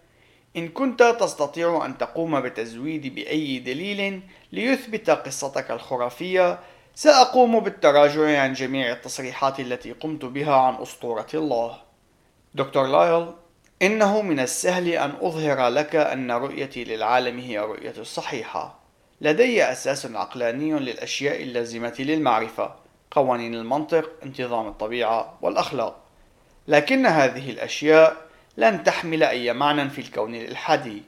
إن 0.56 0.68
كنت 0.68 1.16
تستطيع 1.20 1.87
أن 1.87 1.98
تقوم 1.98 2.40
بتزويد 2.40 3.14
بأي 3.14 3.59
دليل 3.59 4.20
ليثبت 4.52 5.11
قصتك 5.11 5.70
الخرافية. 5.70 6.59
سأقوم 6.94 7.61
بالتراجع 7.61 8.42
عن 8.42 8.52
جميع 8.52 8.92
التصريحات 8.92 9.61
التي 9.61 9.92
قمت 9.92 10.24
بها 10.24 10.54
عن 10.54 10.74
أسطورة 10.74 11.26
الله. 11.35 11.76
دكتور 12.54 12.87
لايل 12.87 13.26
إنه 13.82 14.22
من 14.22 14.40
السهل 14.40 14.88
أن 14.88 15.12
أظهر 15.20 15.68
لك 15.68 15.96
أن 15.96 16.32
رؤيتي 16.32 16.85
للعالم 16.85 17.38
هي 17.38 17.59
رؤية 17.59 17.94
الصحيحة 17.98 18.78
لدي 19.20 19.64
أساس 19.64 20.06
عقلاني 20.06 20.72
للأشياء 20.72 21.42
اللازمة 21.42 21.94
للمعرفة 21.98 22.74
قوانين 23.11 23.54
المنطق 23.54 24.11
انتظام 24.22 24.68
الطبيعة 24.68 25.38
والأخلاق. 25.42 25.96
لكن 26.68 27.06
هذه 27.06 27.50
الأشياء 27.50 28.16
لن 28.56 28.85
تحمل 28.85 29.22
أي 29.22 29.52
معنى 29.52 29.90
في 29.90 30.00
الكون 30.00 30.35
الإلحادي. 30.35 31.02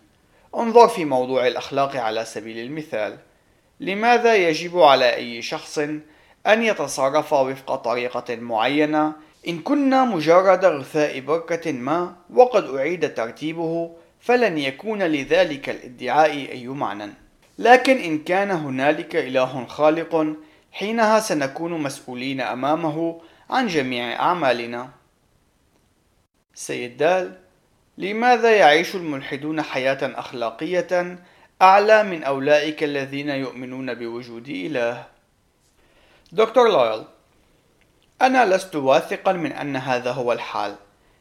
انظر 0.56 0.88
في 0.88 1.04
موضوع 1.04 1.46
الأخلاق 1.46 1.96
على 1.96 2.24
سبيل 2.24 2.66
المثال. 2.66 3.18
لماذا 3.80 4.34
يجب 4.34 4.78
على 4.78 5.14
أي 5.14 5.42
شخص 5.42 5.78
أن 6.46 6.62
يتصرف 6.62 7.32
وفق 7.32 7.74
طريقة 7.74 8.36
معينة؟ 8.36 9.12
إن 9.48 9.58
كنا 9.58 10.04
مجرد 10.04 10.64
غثاء 10.64 11.20
بركة 11.20 11.72
ما 11.72 12.16
وقد 12.34 12.74
أعيد 12.74 13.14
ترتيبه 13.14 13.90
فلن 14.20 14.58
يكون 14.58 15.02
لذلك 15.02 15.70
الادعاء 15.70 16.30
أي 16.30 16.66
معنى. 16.66 17.12
لكن 17.58 17.96
إن 17.96 18.18
كان 18.18 18.50
هنالك 18.50 19.16
إله 19.16 19.66
خالق 19.66 20.36
حينها 20.72 21.20
سنكون 21.20 21.82
مسؤولين 21.82 22.40
أمامه 22.40 23.20
عن 23.50 23.66
جميع 23.66 24.20
أعمالنا. 24.20 24.90
سيد 26.54 26.96
دال 26.96 27.38
لماذا 27.98 28.56
يعيش 28.56 28.94
الملحدون 28.94 29.62
حياة 29.62 29.98
أخلاقية 30.02 31.18
أعلى 31.62 32.02
من 32.02 32.24
أولئك 32.24 32.84
الذين 32.84 33.28
يؤمنون 33.28 33.94
بوجود 33.94 34.48
إله؟ 34.48 35.04
دكتور 36.32 36.68
لايل 36.68 37.04
أنا 38.22 38.54
لست 38.54 38.76
واثقا 38.76 39.32
من 39.32 39.52
أن 39.52 39.76
هذا 39.76 40.10
هو 40.10 40.32
الحال 40.32 40.74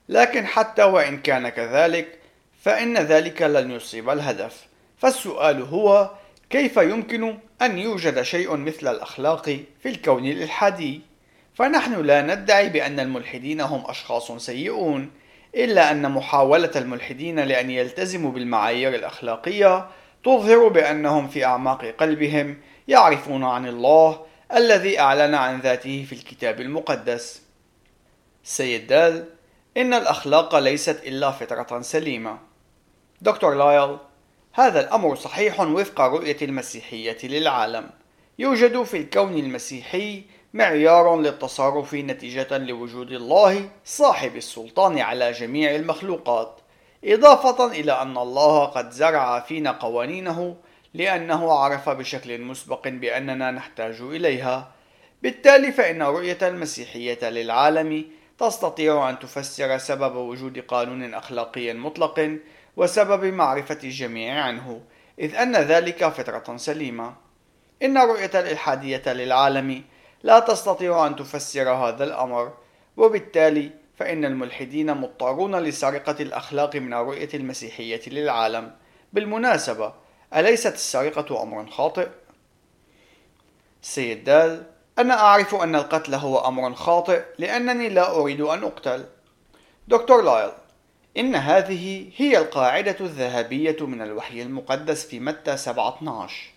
لكن 0.10 0.45
حتى 0.45 0.84
وإن 0.84 1.17
كان 1.17 1.50
كذلك 1.50 2.19
فإن 2.62 2.97
ذلك 2.97 3.41
لن 3.41 3.71
يصيب 3.71 4.10
الهدف 4.10 4.67
فالسؤال 4.97 5.62
هو 5.62 6.12
كيف 6.50 6.78
يمكن 6.78 7.38
أن 7.62 7.78
يوجد 7.78 8.21
شيء 8.21 8.56
مثل 8.56 8.88
الأخلاق 8.88 9.45
في 9.80 9.89
الكون 9.89 10.26
الإلحادي 10.26 11.02
فنحن 11.56 12.02
لا 12.02 12.21
ندعي 12.21 12.69
بأن 12.69 13.00
الملحدين 13.00 13.62
هم 13.62 13.84
أشخاص 13.88 14.32
سيئون 14.32 15.12
إلا 15.56 15.91
أن 15.91 16.12
محاولة 16.12 16.71
الملحدين 16.76 17.39
لأن 17.39 17.69
يلتزموا 17.69 18.32
بالمعايير 18.32 18.95
الأخلاقية 18.95 19.88
تظهر 20.23 20.67
بأنهم 20.67 21.27
في 21.27 21.45
أعماق 21.45 21.86
قلبهم 21.86 22.58
يعرفون 22.88 23.43
عن 23.43 23.67
الله 23.67 24.25
الذي 24.53 24.99
أعلن 24.99 25.36
عن 25.36 25.60
ذاته 25.60 26.06
في 26.10 26.13
الكتاب 26.13 26.62
المقدس. 26.62 27.41
سيد 28.43 28.88
دال: 28.88 29.25
إن 29.77 29.93
الأخلاق 29.93 30.56
ليست 30.56 31.01
إلا 31.08 31.32
فطرة 31.32 31.82
سليمة. 31.82 32.38
دكتور 33.21 33.56
لايل: 33.56 33.97
هذا 34.53 34.80
الأمر 34.80 35.15
صحيح 35.15 35.60
وفق 35.60 36.01
رؤية 36.01 36.38
المسيحية 36.41 37.17
للعالم. 37.23 37.89
يوجد 38.39 38.84
في 38.84 38.97
الكون 38.97 39.38
المسيحي 39.38 40.23
معيار 40.53 41.21
للتصرف 41.21 41.93
نتيجة 41.93 42.58
لوجود 42.58 43.12
الله 43.12 43.69
صاحب 43.86 44.36
السلطان 44.36 44.99
على 44.99 45.32
جميع 45.32 45.75
المخلوقات، 45.75 46.60
إضافة 47.03 47.71
إلى 47.71 47.91
أن 47.91 48.17
الله 48.17 48.65
قد 48.65 48.91
زرع 48.91 49.39
فينا 49.39 49.71
قوانينه 49.71 50.57
لأنه 50.93 51.53
عرف 51.53 51.89
بشكل 51.89 52.41
مسبق 52.41 52.88
بأننا 52.88 53.51
نحتاج 53.51 54.01
إليها. 54.01 54.71
بالتالي 55.21 55.71
فإن 55.71 56.01
رؤية 56.01 56.38
المسيحية 56.41 57.29
للعالم 57.29 58.05
تستطيع 58.39 59.10
أن 59.10 59.19
تفسر 59.19 59.77
سبب 59.77 60.15
وجود 60.15 60.60
قانون 60.60 61.13
أخلاقي 61.13 61.73
مطلق 61.73 62.38
وسبب 62.77 63.25
معرفة 63.25 63.77
الجميع 63.83 64.43
عنه، 64.43 64.81
إذ 65.19 65.36
أن 65.36 65.55
ذلك 65.55 66.07
فطرة 66.07 66.57
سليمة. 66.57 67.13
إن 67.83 67.97
رؤية 67.97 68.31
الإلحادية 68.39 69.13
للعالم 69.13 69.83
لا 70.23 70.39
تستطيع 70.39 71.07
أن 71.07 71.15
تفسر 71.15 71.69
هذا 71.69 72.03
الأمر 72.03 72.53
وبالتالي 72.97 73.71
فإن 73.97 74.25
الملحدين 74.25 74.97
مضطرون 74.97 75.55
لسرقة 75.55 76.15
الأخلاق 76.19 76.75
من 76.75 76.93
الرؤية 76.93 77.29
المسيحية 77.33 78.01
للعالم. 78.07 78.75
بالمناسبة 79.13 79.93
أليست 80.36 80.73
السرقة 80.73 81.43
أمر 81.43 81.69
خاطئ؟ 81.69 82.07
سيد 83.81 84.23
دال 84.23 84.63
أنا 84.99 85.19
أعرف 85.19 85.55
أن 85.55 85.75
القتل 85.75 86.15
هو 86.15 86.47
أمر 86.47 86.73
خاطئ 86.73 87.23
لأنني 87.39 87.89
لا 87.89 88.15
أريد 88.15 88.41
أن 88.41 88.63
أقتل. 88.63 89.05
دكتور 89.88 90.21
لايل 90.21 90.51
إن 91.17 91.36
هذه 91.36 92.12
هي 92.17 92.38
القاعدة 92.38 92.95
الذهبية 92.99 93.77
من 93.81 94.01
الوحي 94.01 94.41
المقدس 94.41 95.05
في 95.05 95.19
متى 95.19 95.57
7:12 95.57 96.53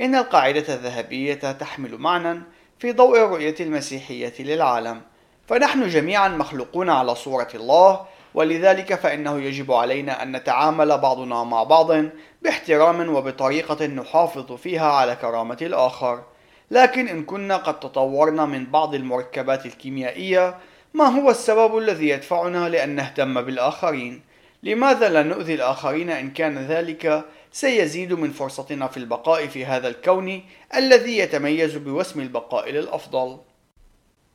إن 0.00 0.14
القاعدة 0.14 0.74
الذهبية 0.74 1.34
تحمل 1.34 1.98
معنى 1.98 2.42
في 2.78 2.92
ضوء 2.92 3.18
الرؤية 3.18 3.54
المسيحية 3.60 4.34
للعالم. 4.40 5.02
فنحن 5.50 5.88
جميعا 5.88 6.28
مخلوقون 6.28 6.90
على 6.90 7.14
صورة 7.14 7.48
الله 7.54 8.06
ولذلك 8.34 8.94
فإنه 8.94 9.40
يجب 9.40 9.72
علينا 9.72 10.22
أن 10.22 10.36
نتعامل 10.36 10.98
بعضنا 10.98 11.44
مع 11.44 11.62
بعض 11.62 12.04
باحترام 12.42 13.14
وبطريقة 13.14 13.86
نحافظ 13.86 14.52
فيها 14.52 14.92
على 14.92 15.16
كرامة 15.16 15.56
الآخر 15.62 16.22
لكن 16.70 17.08
إن 17.08 17.24
كنا 17.24 17.56
قد 17.56 17.80
تطورنا 17.80 18.44
من 18.44 18.66
بعض 18.66 18.94
المركبات 18.94 19.66
الكيميائية 19.66 20.56
ما 20.94 21.04
هو 21.04 21.30
السبب 21.30 21.78
الذي 21.78 22.08
يدفعنا 22.08 22.68
لأن 22.68 22.90
نهتم 22.90 23.42
بالآخرين؟ 23.42 24.22
لماذا 24.62 25.08
لا 25.08 25.22
نؤذي 25.22 25.54
الآخرين 25.54 26.10
إن 26.10 26.30
كان 26.30 26.58
ذلك 26.58 27.24
سيزيد 27.52 28.12
من 28.12 28.30
فرصتنا 28.30 28.86
في 28.86 28.96
البقاء 28.96 29.46
في 29.46 29.66
هذا 29.66 29.88
الكون 29.88 30.42
الذي 30.74 31.18
يتميز 31.18 31.76
بوسم 31.76 32.20
البقاء 32.20 32.70
للأفضل 32.70 33.38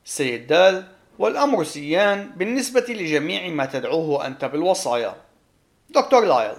سيد 0.04 0.46
دال 0.46 0.95
والأمر 1.18 1.64
سيان 1.64 2.30
بالنسبة 2.36 2.84
لجميع 2.88 3.48
ما 3.48 3.66
تدعوه 3.66 4.26
أنت 4.26 4.44
بالوصايا. 4.44 5.14
دكتور 5.90 6.24
لايل 6.24 6.56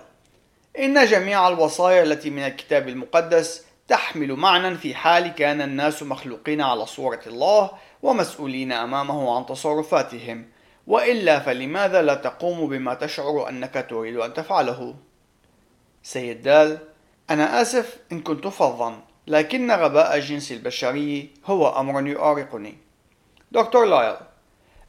إن 0.79 1.05
جميع 1.05 1.47
الوصايا 1.47 2.03
التي 2.03 2.29
من 2.29 2.43
الكتاب 2.45 2.87
المقدس 2.87 3.65
تحمل 3.87 4.33
معنى 4.33 4.75
في 4.75 4.95
حال 4.95 5.27
كان 5.27 5.61
الناس 5.61 6.03
مخلوقين 6.03 6.61
على 6.61 6.85
صورة 6.85 7.21
الله 7.27 7.71
ومسؤولين 8.03 8.71
أمامه 8.71 9.35
عن 9.37 9.45
تصرفاتهم. 9.45 10.45
وإلا 10.87 11.39
فلماذا 11.39 12.01
لا 12.01 12.13
تقوم 12.13 12.67
بما 12.67 12.93
تشعر 12.93 13.49
أنك 13.49 13.85
تريد 13.89 14.15
أن 14.15 14.33
تفعله؟ 14.33 14.95
سيد 16.03 16.41
دال 16.41 16.77
أنا 17.29 17.61
آسف 17.61 17.97
إن 18.11 18.21
كنت 18.21 18.47
فظا 18.47 18.99
لكن 19.27 19.71
غباء 19.71 20.15
الجنس 20.15 20.51
البشري 20.51 21.29
هو 21.45 21.79
أمر 21.79 22.07
يؤارقني 22.07 22.77
دكتور 23.51 23.85
لايل 23.85 24.15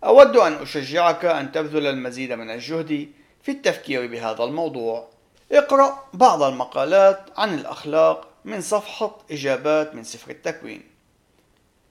أود 0.05 0.37
أن 0.37 0.53
أشجعك 0.53 1.25
أن 1.25 1.53
تبذل 1.53 1.87
المزيد 1.87 2.33
من 2.33 2.51
الجهد 2.51 3.09
في 3.43 3.51
التفكير 3.51 4.07
بهذا 4.07 4.45
الموضوع. 4.45 5.09
اقرأ 5.53 6.05
بعض 6.13 6.43
المقالات 6.43 7.21
عن 7.37 7.55
الأخلاق 7.55 8.29
من 8.45 8.61
صفحة 8.61 9.17
إجابات 9.31 9.95
من 9.95 10.05
سفر 10.05 10.31
التكوين. 10.31 10.83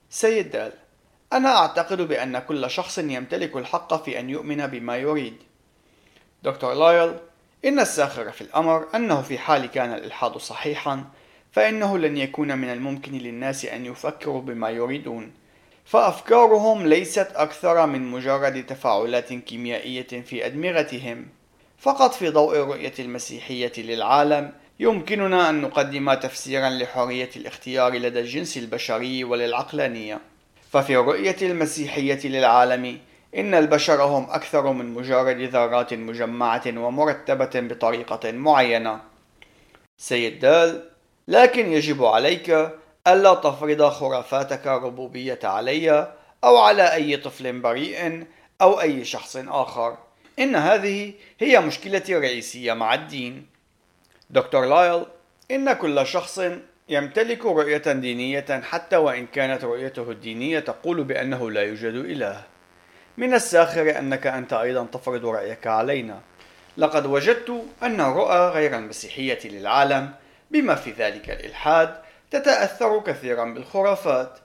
سيد 0.10 0.52
دال 0.52 0.74
أنا 1.34 1.58
أعتقد 1.58 2.02
بأن 2.02 2.39
كل 2.39 2.70
شخص 2.70 2.98
يمتلك 2.98 3.56
الحق 3.56 4.04
في 4.04 4.20
أن 4.20 4.30
يؤمن 4.30 4.67
بما 4.67 4.98
يريد. 4.98 5.38
دكتور 6.43 6.74
لايل 6.74 7.13
إن 7.65 7.80
الساخر 7.80 8.32
في 8.32 8.41
الأمر 8.41 8.88
أنه 8.96 9.22
في 9.22 9.38
حال 9.38 9.65
كان 9.65 9.93
الإلحاد 9.93 10.38
صحيحا 10.38 11.04
فإنه 11.52 11.98
لن 11.98 12.17
يكون 12.17 12.58
من 12.58 12.70
الممكن 12.70 13.12
للناس 13.12 13.65
أن 13.65 13.86
يفكروا 13.86 14.41
بما 14.41 14.70
يريدون. 14.70 15.32
فأفكارهم 15.88 16.88
ليست 16.88 17.28
أكثر 17.36 17.86
من 17.86 18.12
مجرد 18.12 18.65
تفاعلات 18.65 19.34
كيميائية 19.34 20.08
في 20.08 20.45
أدمغتهم 20.45 21.26
فقط 21.80 22.13
في 22.13 22.30
ضوء 22.30 22.56
الرؤية 22.56 22.93
المسيحية 23.00 23.71
للعالم 23.78 24.54
يمكننا 24.80 25.50
أن 25.50 25.62
نقدم 25.62 26.13
تفسيرا 26.13 26.69
لحرية 26.69 27.30
الاختيار 27.36 27.93
لدى 27.93 28.19
الجنس 28.19 28.58
البشري 28.58 29.23
وللعقلانية 29.23 30.19
ففي 30.71 30.97
الرؤية 30.97 31.36
المسيحية 31.41 32.19
للعالم 32.28 32.97
إن 33.36 33.54
البشر 33.54 34.04
هم 34.04 34.28
أكثر 34.30 34.71
من 34.71 34.93
مجرد 34.93 35.41
ذرات 35.41 35.93
مجمعة 35.93 36.63
ومرتبة 36.67 37.50
بطريقة 37.56 38.32
معينة. 38.32 39.00
سيد 39.97 40.39
دال: 40.39 40.89
لكن 41.28 41.71
يجب 41.71 42.04
عليك 42.06 42.71
ألا 43.08 43.34
تفرض 43.34 43.89
خرافاتك 43.89 44.67
الربوبية 44.67 45.39
علي 45.43 46.13
أو 46.43 46.58
على 46.58 46.93
أي 46.93 47.17
طفل 47.17 47.60
بريء 47.60 48.24
أو 48.62 48.82
أي 48.82 49.06
شخص 49.06 49.38
آخر. 49.48 49.98
إن 50.39 50.56
هذه 50.56 51.13
هي 51.39 51.60
مشكلتي 51.60 52.17
الرئيسية 52.17 52.74
مع 52.74 52.93
الدين. 52.93 53.46
دكتور 54.30 54.65
لايل: 54.65 55.06
إن 55.52 55.74
كل 55.74 56.08
شخص 56.08 56.41
يمتلك 56.89 57.46
رؤية 57.46 57.78
دينية 57.78 58.62
حتى 58.64 58.97
وإن 58.97 59.28
كانت 59.28 59.64
رؤيته 59.64 60.12
الدينية 60.12 60.60
تقول 60.60 61.03
بأنه 61.03 61.51
لا 61.51 61.62
يوجد 61.62 61.95
إله. 61.95 62.43
من 63.18 63.34
الساخر 63.34 63.99
أنك 63.99 64.28
أنت 64.28 64.53
أيضا 64.53 64.88
تفرض 64.91 65.26
رأيك 65.26 65.68
علينا 65.68 66.20
لقد 66.78 67.05
وجدت 67.05 67.64
أن 67.84 68.01
الرؤى 68.01 68.49
غير 68.49 68.76
المسيحية 68.76 69.39
للعالم 69.45 70.12
بما 70.51 70.76
في 70.76 70.91
ذلك 70.91 71.30
الإلحاد 71.30 72.07
تتأثر 72.32 72.99
كثيرا 72.99 73.45
بالخرافات. 73.45 74.39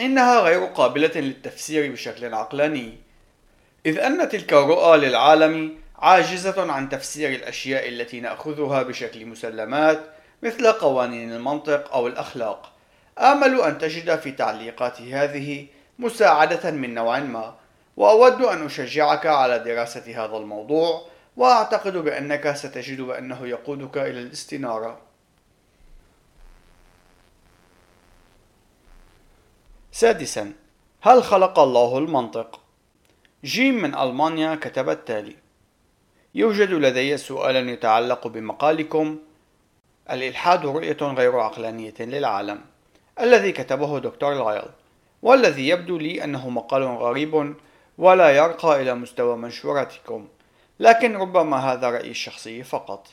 إنها 0.00 0.40
غير 0.40 0.64
قابلة 0.64 1.12
للتفسير 1.14 1.92
بشكل 1.92 2.34
عقلاني. 2.34 2.98
إذ 3.86 3.98
أن 3.98 4.28
تلك 4.28 4.52
الرؤى 4.52 4.98
للعالم 4.98 5.78
عاجزة 5.98 6.72
عن 6.72 6.88
تفسير 6.88 7.30
الأشياء 7.30 7.88
التي 7.88 8.20
نأخذها 8.20 8.82
بشكل 8.82 9.26
مسلمات 9.26 10.00
مثل 10.42 10.72
قوانين 10.72 11.32
المنطق 11.32 11.92
أو 11.92 12.06
الأخلاق. 12.06 12.72
آمل 13.18 13.60
أن 13.60 13.78
تجد 13.78 14.18
في 14.18 14.32
تعليقاتي 14.32 15.14
هذه 15.14 15.66
مساعدة 15.98 16.70
من 16.70 16.94
نوع 16.94 17.18
ما 17.18 17.54
وأود 17.96 18.42
أن 18.42 18.66
أشجعك 18.66 19.26
على 19.26 19.58
دراسة 19.58 20.24
هذا 20.24 20.36
الموضوع 20.36 21.06
وأعتقد 21.36 21.96
بأنك 21.96 22.52
ستجد 22.56 23.00
بأنه 23.00 23.46
يقودك 23.46 23.98
إلى 23.98 24.20
الاستنارة. 24.20 25.11
سادسا 29.94 30.52
هل 31.00 31.22
خلق 31.22 31.58
الله 31.58 31.98
المنطق؟ 31.98 32.60
جيم 33.44 33.74
من 33.74 33.94
ألمانيا 33.94 34.54
كتب 34.54 34.88
التالي. 34.88 35.36
يوجد 36.34 36.70
لدي 36.70 37.16
سؤال 37.16 37.68
يتعلق 37.68 38.26
بمقالكم. 38.26 39.18
الإلحاد 40.10 40.66
رؤية 40.66 40.96
غير 41.02 41.40
عقلانية 41.40 41.94
للعالم. 42.00 42.60
الذي 43.20 43.52
كتبه 43.52 43.98
دكتور 43.98 44.34
لايل 44.34 44.68
والذي 45.22 45.68
يبدو 45.68 45.98
لي 45.98 46.24
أنه 46.24 46.48
مقال 46.50 46.82
غريب 46.82 47.54
ولا 47.98 48.30
يرقى 48.30 48.82
إلى 48.82 48.94
مستوى 48.94 49.36
منشوراتكم 49.36 50.28
لكن 50.80 51.16
ربما 51.16 51.56
هذا 51.56 51.90
رأيي 51.90 52.10
الشخصي 52.10 52.62
فقط. 52.62 53.08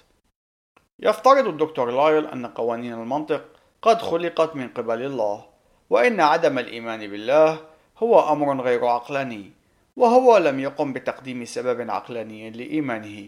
يفترض 1.00 1.48
الدكتور 1.48 1.92
لايل 1.92 2.26
أن 2.28 2.48
قوانين 2.48 2.94
المنطق 2.94 3.46
قد 3.82 4.02
خلقت 4.02 4.56
من 4.56 4.68
قبل 4.68 5.02
الله. 5.02 5.49
وإن 5.90 6.20
عدم 6.20 6.60
الإيمان 6.60 7.00
بالله 7.08 7.60
هو 7.98 8.32
أمر 8.32 8.62
غير 8.62 8.86
عقلاني 8.86 9.52
وهو 9.98 10.38
لم 10.38 10.60
يقم 10.60 10.94
بتقديم 10.94 11.46
سبب 11.46 11.90
عقلاني 11.90 12.50
لإيمانه 12.50 13.28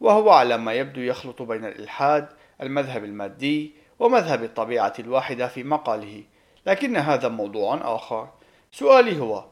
وهو 0.00 0.30
على 0.30 0.58
ما 0.58 0.72
يبدو 0.72 1.00
يخلط 1.00 1.42
بين 1.42 1.64
الإلحاد 1.64 2.28
المذهب 2.62 3.04
المادي 3.04 3.72
ومذهب 3.98 4.42
الطبيعة 4.44 4.92
الواحدة 4.98 5.48
في 5.48 5.64
مقاله. 5.64 6.22
لكن 6.66 6.96
هذا 6.96 7.28
موضوع 7.28 7.80
آخر. 7.82 8.28
سؤالي 8.72 9.20
هو 9.20 9.44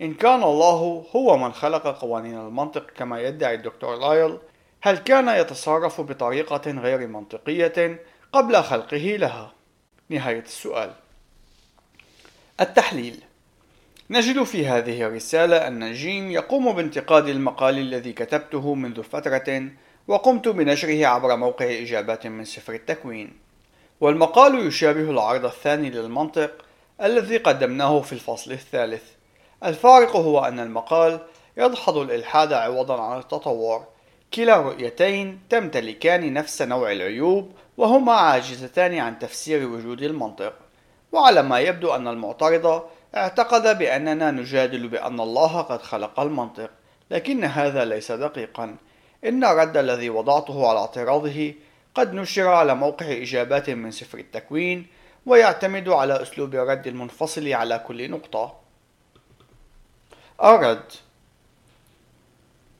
إن 0.00 0.14
كان 0.14 0.42
الله 0.42 1.04
هو 1.16 1.36
من 1.36 1.52
خلق 1.52 1.86
قوانين 1.86 2.38
المنطق 2.38 2.90
كما 2.90 3.20
يدعي 3.20 3.54
الدكتور 3.54 3.96
لايل 3.96 4.38
هل 4.80 4.98
كان 4.98 5.28
يتصرف 5.28 6.00
بطريقة 6.00 6.70
غير 6.70 7.06
منطقية 7.06 7.98
قبل 8.32 8.62
خلقه 8.62 9.16
لها؟ 9.16 9.52
نهاية 10.08 10.42
السؤال. 10.42 10.92
التحليل. 12.60 13.20
نجد 14.10 14.42
في 14.42 14.66
هذه 14.66 15.02
الرسالة 15.02 15.66
أن 15.66 15.92
جيم 15.92 16.30
يقوم 16.30 16.72
بانتقاد 16.72 17.28
المقال 17.28 17.78
الذي 17.78 18.12
كتبته 18.12 18.74
منذ 18.74 19.02
فترة 19.02 19.68
وقمت 20.08 20.48
بنشره 20.48 21.06
عبر 21.06 21.36
موقع 21.36 21.66
إجابات 21.66 22.26
من 22.26 22.44
سفر 22.44 22.74
التكوين. 22.74 23.32
والمقال 24.00 24.66
يشابه 24.66 25.10
العرض 25.10 25.44
الثاني 25.44 25.90
للمنطق 25.90 26.50
الذي 27.02 27.36
قدمناه 27.36 28.00
في 28.00 28.12
الفصل 28.12 28.52
الثالث. 28.52 29.02
الفارق 29.64 30.16
هو 30.16 30.44
أن 30.44 30.60
المقال 30.60 31.20
يدحض 31.56 31.96
الإلحاد 31.96 32.52
عوضا 32.52 33.02
عن 33.02 33.18
التطور. 33.18 33.84
كلا 34.34 34.60
الرؤيتين 34.60 35.40
تمتلكان 35.50 36.32
نفس 36.32 36.62
نوع 36.62 36.92
العيوب 36.92 37.52
وهما 37.76 38.12
عاجزتان 38.12 38.98
عن 38.98 39.18
تفسير 39.18 39.68
وجود 39.68 40.02
المنطق. 40.02 40.67
وعلى 41.12 41.42
ما 41.42 41.60
يبدو 41.60 41.94
أن 41.94 42.08
المعترض 42.08 42.82
اعتقد 43.16 43.78
بأننا 43.78 44.30
نجادل 44.30 44.88
بأن 44.88 45.20
الله 45.20 45.60
قد 45.60 45.82
خلق 45.82 46.20
المنطق 46.20 46.70
لكن 47.10 47.44
هذا 47.44 47.84
ليس 47.84 48.12
دقيقا. 48.12 48.76
إن 49.24 49.44
الرد 49.44 49.76
الذي 49.76 50.10
وضعته 50.10 50.68
على 50.68 50.78
اعتراضه 50.78 51.54
قد 51.94 52.14
نشر 52.14 52.46
على 52.48 52.74
موقع 52.74 53.06
إجابات 53.06 53.70
من 53.70 53.90
سفر 53.90 54.18
التكوين 54.18 54.86
ويعتمد 55.26 55.88
على 55.88 56.22
أسلوب 56.22 56.54
الرد 56.54 56.86
المنفصل 56.86 57.52
على 57.52 57.78
كل 57.78 58.10
نقطة. 58.10 58.56
الرد. 60.44 60.92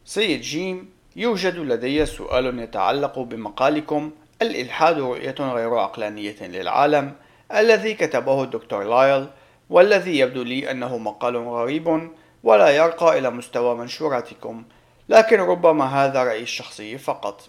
سيد 0.04 0.40
جيم 0.40 0.90
يوجد 1.16 1.56
لدي 1.56 2.06
سؤال 2.06 2.58
يتعلق 2.58 3.18
بمقالكم. 3.18 4.10
الإلحاد 4.42 4.98
رؤية 4.98 5.34
غير 5.40 5.74
عقلانية 5.78 6.42
للعالم. 6.42 7.14
الذي 7.54 7.94
كتبه 7.94 8.42
الدكتور 8.42 8.84
لايل 8.84 9.26
والذي 9.70 10.18
يبدو 10.18 10.42
لي 10.42 10.70
أنه 10.70 10.98
مقال 10.98 11.36
غريب 11.36 12.10
ولا 12.42 12.70
يرقى 12.70 13.18
إلى 13.18 13.30
مستوى 13.30 13.74
منشوراتكم 13.74 14.64
لكن 15.08 15.40
ربما 15.40 15.84
هذا 15.84 16.22
رأيي 16.22 16.42
الشخصي 16.42 16.98
فقط. 16.98 17.48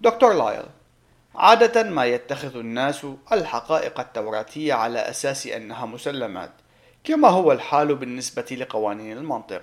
دكتور 0.00 0.32
لايل 0.32 0.64
عادة 1.34 1.82
ما 1.82 2.04
يتخذ 2.04 2.56
الناس 2.56 3.06
الحقائق 3.32 4.00
التوراتية 4.00 4.74
على 4.74 4.98
أساس 4.98 5.46
أنها 5.46 5.86
مسلمات 5.86 6.50
كما 7.04 7.28
هو 7.28 7.52
الحال 7.52 7.94
بالنسبة 7.94 8.46
لقوانين 8.50 9.18
المنطق. 9.18 9.62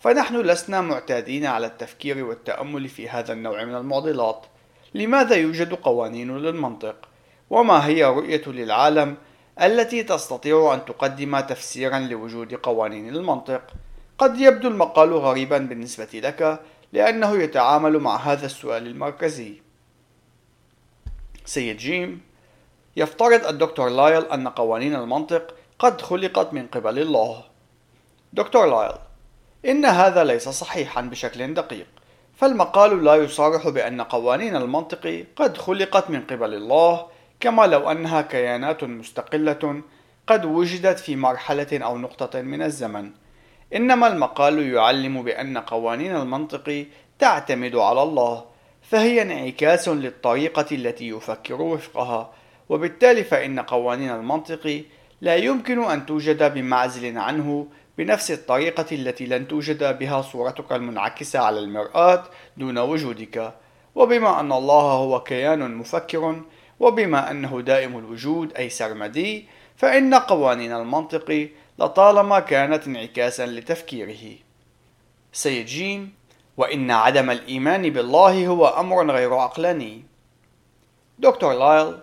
فنحن 0.00 0.36
لسنا 0.40 0.80
معتادين 0.80 1.46
على 1.46 1.66
التفكير 1.66 2.24
والتأمل 2.24 2.88
في 2.88 3.08
هذا 3.08 3.32
النوع 3.32 3.64
من 3.64 3.74
المعضلات. 3.74 4.46
لماذا 4.94 5.36
يوجد 5.36 5.74
قوانين 5.74 6.38
للمنطق؟ 6.38 7.11
وما 7.52 7.86
هي 7.86 8.04
رؤية 8.04 8.42
للعالم 8.46 9.16
التي 9.62 10.02
تستطيع 10.02 10.74
أن 10.74 10.84
تقدم 10.84 11.40
تفسيرا 11.40 11.98
لوجود 11.98 12.54
قوانين 12.54 13.08
المنطق؟ 13.08 13.62
قد 14.18 14.40
يبدو 14.40 14.68
المقال 14.68 15.12
غريبا 15.12 15.58
بالنسبة 15.58 16.08
لك 16.14 16.60
لأنه 16.92 17.42
يتعامل 17.42 17.98
مع 17.98 18.16
هذا 18.16 18.46
السؤال 18.46 18.86
المركزي. 18.86 19.62
سيد 21.44 21.76
جيم 21.76 22.20
يفترض 22.96 23.46
الدكتور 23.46 23.88
لايل 23.88 24.24
أن 24.24 24.48
قوانين 24.48 24.94
المنطق 24.94 25.54
قد 25.78 26.00
خلقت 26.00 26.52
من 26.54 26.66
قبل 26.66 26.98
الله. 26.98 27.44
دكتور 28.32 28.66
لايل 28.66 28.96
إن 29.66 29.84
هذا 29.84 30.24
ليس 30.24 30.48
صحيحا 30.48 31.00
بشكل 31.00 31.54
دقيق. 31.54 31.86
فالمقال 32.34 33.04
لا 33.04 33.14
يصارح 33.14 33.68
بأن 33.68 34.00
قوانين 34.00 34.56
المنطق 34.56 35.24
قد 35.36 35.56
خلقت 35.56 36.10
من 36.10 36.22
قبل 36.22 36.54
الله 36.54 37.11
كما 37.42 37.66
لو 37.66 37.90
أنها 37.90 38.22
كيانات 38.22 38.84
مستقلة 38.84 39.82
قد 40.26 40.44
وجدت 40.44 40.98
في 40.98 41.16
مرحلة 41.16 41.66
أو 41.72 41.98
نقطة 41.98 42.42
من 42.42 42.62
الزمن. 42.62 43.10
إنما 43.74 44.06
المقال 44.06 44.72
يعلم 44.74 45.22
بأن 45.22 45.58
قوانين 45.58 46.16
المنطق 46.16 46.86
تعتمد 47.18 47.76
على 47.76 48.02
الله 48.02 48.44
فهي 48.82 49.22
انعكاس 49.22 49.88
للطريقة 49.88 50.66
التي 50.72 51.08
يفكر 51.08 51.62
وفقها. 51.62 52.32
وبالتالي 52.68 53.24
فإن 53.24 53.60
قوانين 53.60 54.10
المنطق 54.10 54.84
لا 55.20 55.36
يمكن 55.36 55.84
أن 55.84 56.06
توجد 56.06 56.54
بمعزل 56.54 57.18
عنه 57.18 57.66
بنفس 57.98 58.30
الطريقة 58.30 58.86
التي 58.92 59.26
لن 59.26 59.48
توجد 59.48 59.98
بها 59.98 60.22
صورتك 60.22 60.72
المنعكسة 60.72 61.38
على 61.38 61.58
المرآة 61.58 62.24
دون 62.56 62.78
وجودك. 62.78 63.52
وبما 63.94 64.40
أن 64.40 64.52
الله 64.52 64.82
هو 64.82 65.20
كيان 65.20 65.74
مفكر 65.74 66.42
وبما 66.82 67.30
أنه 67.30 67.60
دائم 67.60 67.98
الوجود 67.98 68.52
أي 68.52 68.68
سرمدي 68.68 69.46
فإن 69.76 70.14
قوانين 70.14 70.72
المنطق 70.72 71.48
لطالما 71.78 72.40
كانت 72.40 72.86
انعكاسا 72.86 73.46
لتفكيره. 73.46 74.36
سيد 75.32 75.66
جيم 75.66 76.14
وإن 76.56 76.90
عدم 76.90 77.30
الإيمان 77.30 77.90
بالله 77.90 78.46
هو 78.46 78.66
أمر 78.66 79.10
غير 79.10 79.34
عقلاني. 79.34 80.02
دكتور 81.18 81.52
لايل 81.52 81.98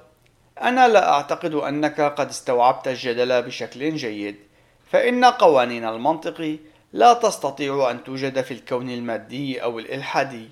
أنا 0.61 0.87
لا 0.87 1.11
أعتقد 1.13 1.53
أنك 1.53 2.01
قد 2.01 2.29
استوعبت 2.29 2.87
الجدل 2.87 3.41
بشكل 3.41 3.95
جيد 3.95 4.35
فإن 4.91 5.25
قوانين 5.25 5.85
المنطق 5.85 6.57
لا 6.93 7.13
تستطيع 7.13 7.91
أن 7.91 8.03
توجد 8.03 8.41
في 8.41 8.53
الكون 8.53 8.89
المادي 8.89 9.63
أو 9.63 9.79
الإلحادي 9.79 10.47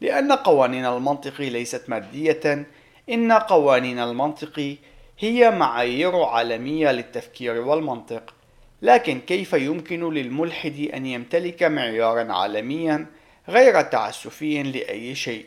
لأن 0.00 0.32
قوانين 0.32 0.86
المنطق 0.86 1.40
ليست 1.40 1.84
مادية 1.88 2.66
إن 3.08 3.32
قوانين 3.32 3.98
المنطق 3.98 4.76
هي 5.18 5.50
معايير 5.50 6.16
عالمية 6.16 6.92
للتفكير 6.92 7.60
والمنطق 7.60 8.34
لكن 8.82 9.20
كيف 9.20 9.52
يمكن 9.52 10.14
للملحد 10.14 10.90
أن 10.94 11.06
يمتلك 11.06 11.62
معيارا 11.62 12.32
عالميا 12.32 13.06
غير 13.48 13.82
تعسفي 13.82 14.62
لأي 14.62 15.14
شيء؟ 15.14 15.46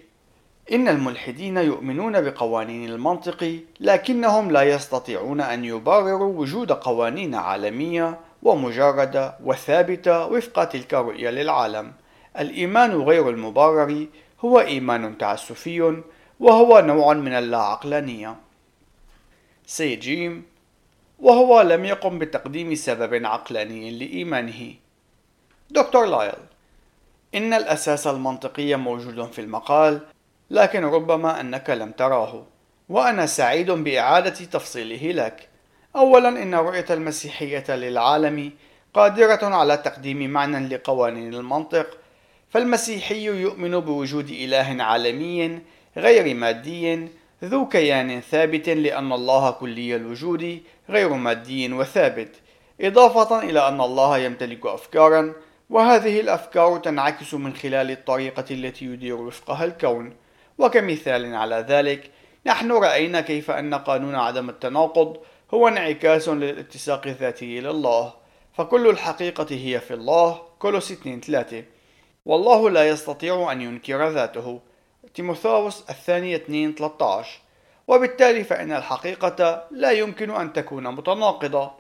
إن 0.72 0.88
الملحدين 0.88 1.58
يؤمنون 1.58 2.22
بقوانين 2.22 2.90
المنطق 2.90 3.60
لكنهم 3.80 4.52
لا 4.52 4.64
يستطيعون 4.64 5.42
أن 5.42 5.66
يبرروا 5.66 6.40
وجود 6.40 6.72
قوانين 6.72 7.36
عالمية 7.36 8.20
ومجردة 8.44 9.36
وثابتة 9.44 10.26
وفق 10.26 10.64
تلك 10.64 10.94
الرؤية 10.94 11.30
للعالم. 11.30 11.94
الإيمان 12.40 13.02
غير 13.02 13.30
المبرر 13.30 14.08
هو 14.46 14.60
إيمان 14.60 15.18
تعسفي 15.18 16.04
وهو 16.40 16.80
نوع 16.80 17.14
من 17.14 17.34
اللاعقلانية. 17.34 18.36
سي 19.66 19.96
جيم 19.96 20.46
وهو 21.20 21.62
لم 21.62 21.86
يقم 21.86 22.20
بتقديم 22.20 22.76
سبب 22.76 23.26
عقلاني 23.26 23.92
لإيمانه. 23.92 24.74
دكتور 25.70 26.06
لايل 26.06 26.40
إن 27.36 27.54
الأساس 27.54 28.08
المنطقي 28.08 28.76
موجود 28.76 29.32
في 29.32 29.42
المقال 29.42 30.00
لكن 30.52 30.86
ربما 30.86 31.42
أنك 31.42 31.70
لم 31.70 31.92
تراه 31.92 32.46
وأنا 32.90 33.26
سعيد 33.26 33.72
بإعادة 33.72 34.30
تفصيله 34.30 35.12
لك. 35.12 35.50
أولا 35.96 36.30
إن 36.30 36.56
رؤية 36.56 36.86
المسيحية 36.90 37.76
للعالم 37.76 38.52
قادرة 38.94 39.46
على 39.56 39.78
تقديم 39.78 40.30
معنى 40.30 40.68
لقوانين 40.68 41.34
المنطق 41.34 41.98
فالمسيحي 42.50 43.26
يؤمن 43.26 43.80
بوجود 43.80 44.30
إله 44.30 44.84
عالمي 44.84 45.60
غير 45.98 46.36
مادي 46.36 47.08
ذو 47.44 47.68
كيان 47.68 48.22
ثابت 48.22 48.70
لأن 48.70 49.12
الله 49.12 49.52
كلي 49.52 49.96
الوجود 49.96 50.62
غير 50.90 51.14
مادي 51.14 51.74
وثابت 51.74 52.36
إضافة 52.82 53.44
إلى 53.44 53.68
أن 53.68 53.82
الله 53.82 54.18
يمتلك 54.18 54.66
أفكارا 54.66 55.34
وهذه 55.70 56.20
الأفكار 56.20 56.78
تنعكس 56.78 57.34
من 57.34 57.54
خلال 57.54 57.92
الطريقة 57.92 58.46
التي 58.52 58.86
يدير 58.86 59.16
وفقها 59.16 59.66
الكون. 59.66 60.14
وكمثال 60.58 61.36
على 61.36 61.66
ذلك 61.70 62.12
نحن 62.46 62.72
رأينا 62.72 63.22
كيف 63.22 63.52
أن 63.52 63.74
قانون 63.74 64.16
عدم 64.16 64.50
التناقض 64.50 65.18
هو 65.54 65.68
انعكاس 65.68 66.30
للاتساق 66.30 67.08
الذاتي 67.08 67.60
لله 67.60 68.14
فكل 68.54 68.90
الحقيقة 68.90 69.48
هي 69.50 69.80
في 69.80 69.94
الله. 69.94 70.42
كولوس 70.60 70.92
2 70.92 71.22
3 71.22 71.64
والله 72.26 72.70
لا 72.70 72.90
يستطيع 72.90 73.52
أن 73.52 73.62
ينكر 73.62 74.10
ذاته. 74.10 74.60
تيموثاوس 75.16 75.84
الثانية 75.90 76.36
2 76.36 76.76
13 76.76 77.40
وبالتالي 77.88 78.44
فإن 78.44 78.72
الحقيقة 78.72 79.68
لا 79.72 79.92
يمكن 79.92 80.32
أن 80.32 80.54
تكون 80.54 80.88
متناقضة. 80.88 81.72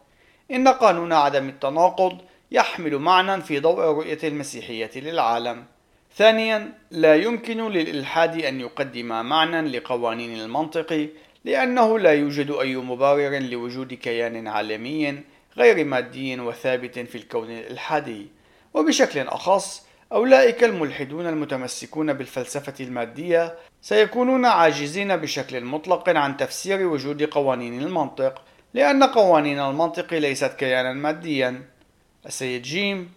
إن 0.51 0.67
قانون 0.67 1.13
عدم 1.13 1.49
التناقض 1.49 2.17
يحمل 2.51 2.97
معنى 2.97 3.41
في 3.41 3.59
ضوء 3.59 3.79
رؤية 3.79 4.19
المسيحية 4.23 4.91
للعالم. 4.95 5.65
ثانيا 6.15 6.73
لا 6.91 7.15
يمكن 7.15 7.69
للإلحاد 7.69 8.41
أن 8.41 8.59
يقدم 8.59 9.25
معنى 9.25 9.77
لقوانين 9.77 10.39
المنطق 10.39 11.09
لأنه 11.45 11.99
لا 11.99 12.13
يوجد 12.13 12.51
أي 12.51 12.75
مبرر 12.75 13.39
لوجود 13.39 13.93
كيان 13.93 14.47
عالمي 14.47 15.19
غير 15.57 15.85
مادي 15.85 16.39
وثابت 16.39 16.99
في 16.99 17.15
الكون 17.15 17.51
الإلحادي. 17.51 18.27
وبشكل 18.73 19.19
أخص 19.19 19.84
أولئك 20.11 20.63
الملحدون 20.63 21.27
المتمسكون 21.27 22.13
بالفلسفة 22.13 22.73
المادية 22.79 23.55
سيكونون 23.81 24.45
عاجزين 24.45 25.17
بشكل 25.17 25.65
مطلق 25.65 26.09
عن 26.09 26.37
تفسير 26.37 26.87
وجود 26.87 27.23
قوانين 27.23 27.81
المنطق 27.81 28.41
لأن 28.73 29.03
قوانين 29.03 29.59
المنطق 29.59 30.13
ليست 30.13 30.53
كيانا 30.53 30.93
ماديا. 30.93 31.63
السيد 32.25 32.61
جيم 32.61 33.11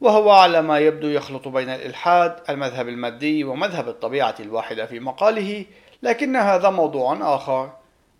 وهو 0.00 0.30
على 0.30 0.62
ما 0.62 0.78
يبدو 0.78 1.08
يخلط 1.08 1.48
بين 1.48 1.68
الإلحاد 1.68 2.36
المذهب 2.48 2.88
المادي 2.88 3.44
ومذهب 3.44 3.88
الطبيعة 3.88 4.34
الواحدة 4.40 4.86
في 4.86 5.00
مقاله 5.00 5.64
لكن 6.02 6.36
هذا 6.36 6.70
موضوع 6.70 7.34
آخر. 7.34 7.72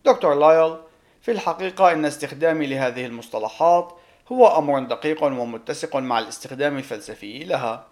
دكتور 0.04 0.34
لايل 0.34 0.76
في 1.22 1.30
الحقيقة 1.30 1.92
إن 1.92 2.04
استخدامي 2.04 2.66
لهذه 2.66 3.06
المصطلحات 3.06 3.92
هو 4.32 4.58
أمر 4.58 4.80
دقيق 4.80 5.24
ومتسق 5.24 5.96
مع 5.96 6.18
الاستخدام 6.18 6.78
الفلسفي 6.78 7.44
لها. 7.44 7.91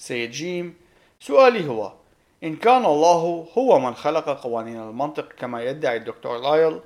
سيد 0.00 0.30
جيم 0.30 0.74
سؤالي 1.20 1.68
هو 1.68 1.92
إن 2.44 2.56
كان 2.56 2.84
الله 2.84 3.46
هو 3.58 3.78
من 3.78 3.94
خلق 3.94 4.28
قوانين 4.42 4.80
المنطق 4.80 5.28
كما 5.32 5.62
يدعي 5.62 5.96
الدكتور 5.96 6.38
لايل 6.38 6.80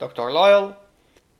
دكتور 0.00 0.30
لايل 0.30 0.72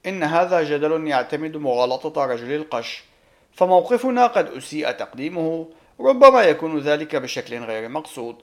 إن 0.07 0.23
هذا 0.23 0.63
جدل 0.63 1.07
يعتمد 1.07 1.57
مغالطة 1.57 2.25
رجل 2.25 2.53
القش 2.53 3.05
فموقفنا 3.53 4.27
قد 4.27 4.47
أسيء 4.47 4.91
تقديمه 4.91 5.69
ربما 6.01 6.43
يكون 6.43 6.79
ذلك 6.79 7.17
بشكل 7.17 7.59
غير 7.59 7.89
مقصود 7.89 8.37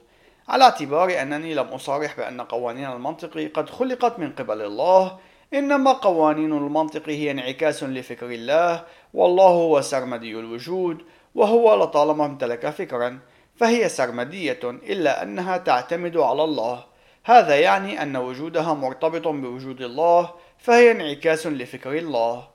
على 0.48 0.64
اعتبار 0.64 1.22
أنني 1.22 1.54
لم 1.54 1.66
أصارح 1.66 2.16
بأن 2.16 2.40
قوانين 2.40 2.92
المنطق 2.92 3.50
قد 3.54 3.70
خلقت 3.70 4.18
من 4.18 4.32
قبل 4.32 4.62
الله 4.62 5.18
إنما 5.54 5.92
قوانين 5.92 6.52
المنطق 6.52 7.08
هي 7.08 7.30
انعكاس 7.30 7.84
لفكر 7.84 8.26
الله 8.26 8.84
والله 9.14 9.48
هو 9.48 9.80
سرمدي 9.80 10.38
الوجود 10.38 10.98
وهو 11.38 11.74
لطالما 11.74 12.26
امتلك 12.26 12.70
فكرا 12.70 13.18
فهي 13.56 13.88
سرمدية 13.88 14.60
إلا 14.64 15.22
أنها 15.22 15.56
تعتمد 15.56 16.16
على 16.16 16.44
الله. 16.44 16.84
هذا 17.24 17.56
يعني 17.60 18.02
أن 18.02 18.16
وجودها 18.16 18.74
مرتبط 18.74 19.28
بوجود 19.28 19.80
الله 19.80 20.30
فهي 20.58 20.90
انعكاس 20.90 21.46
لفكر 21.46 21.92
الله. 21.92 22.48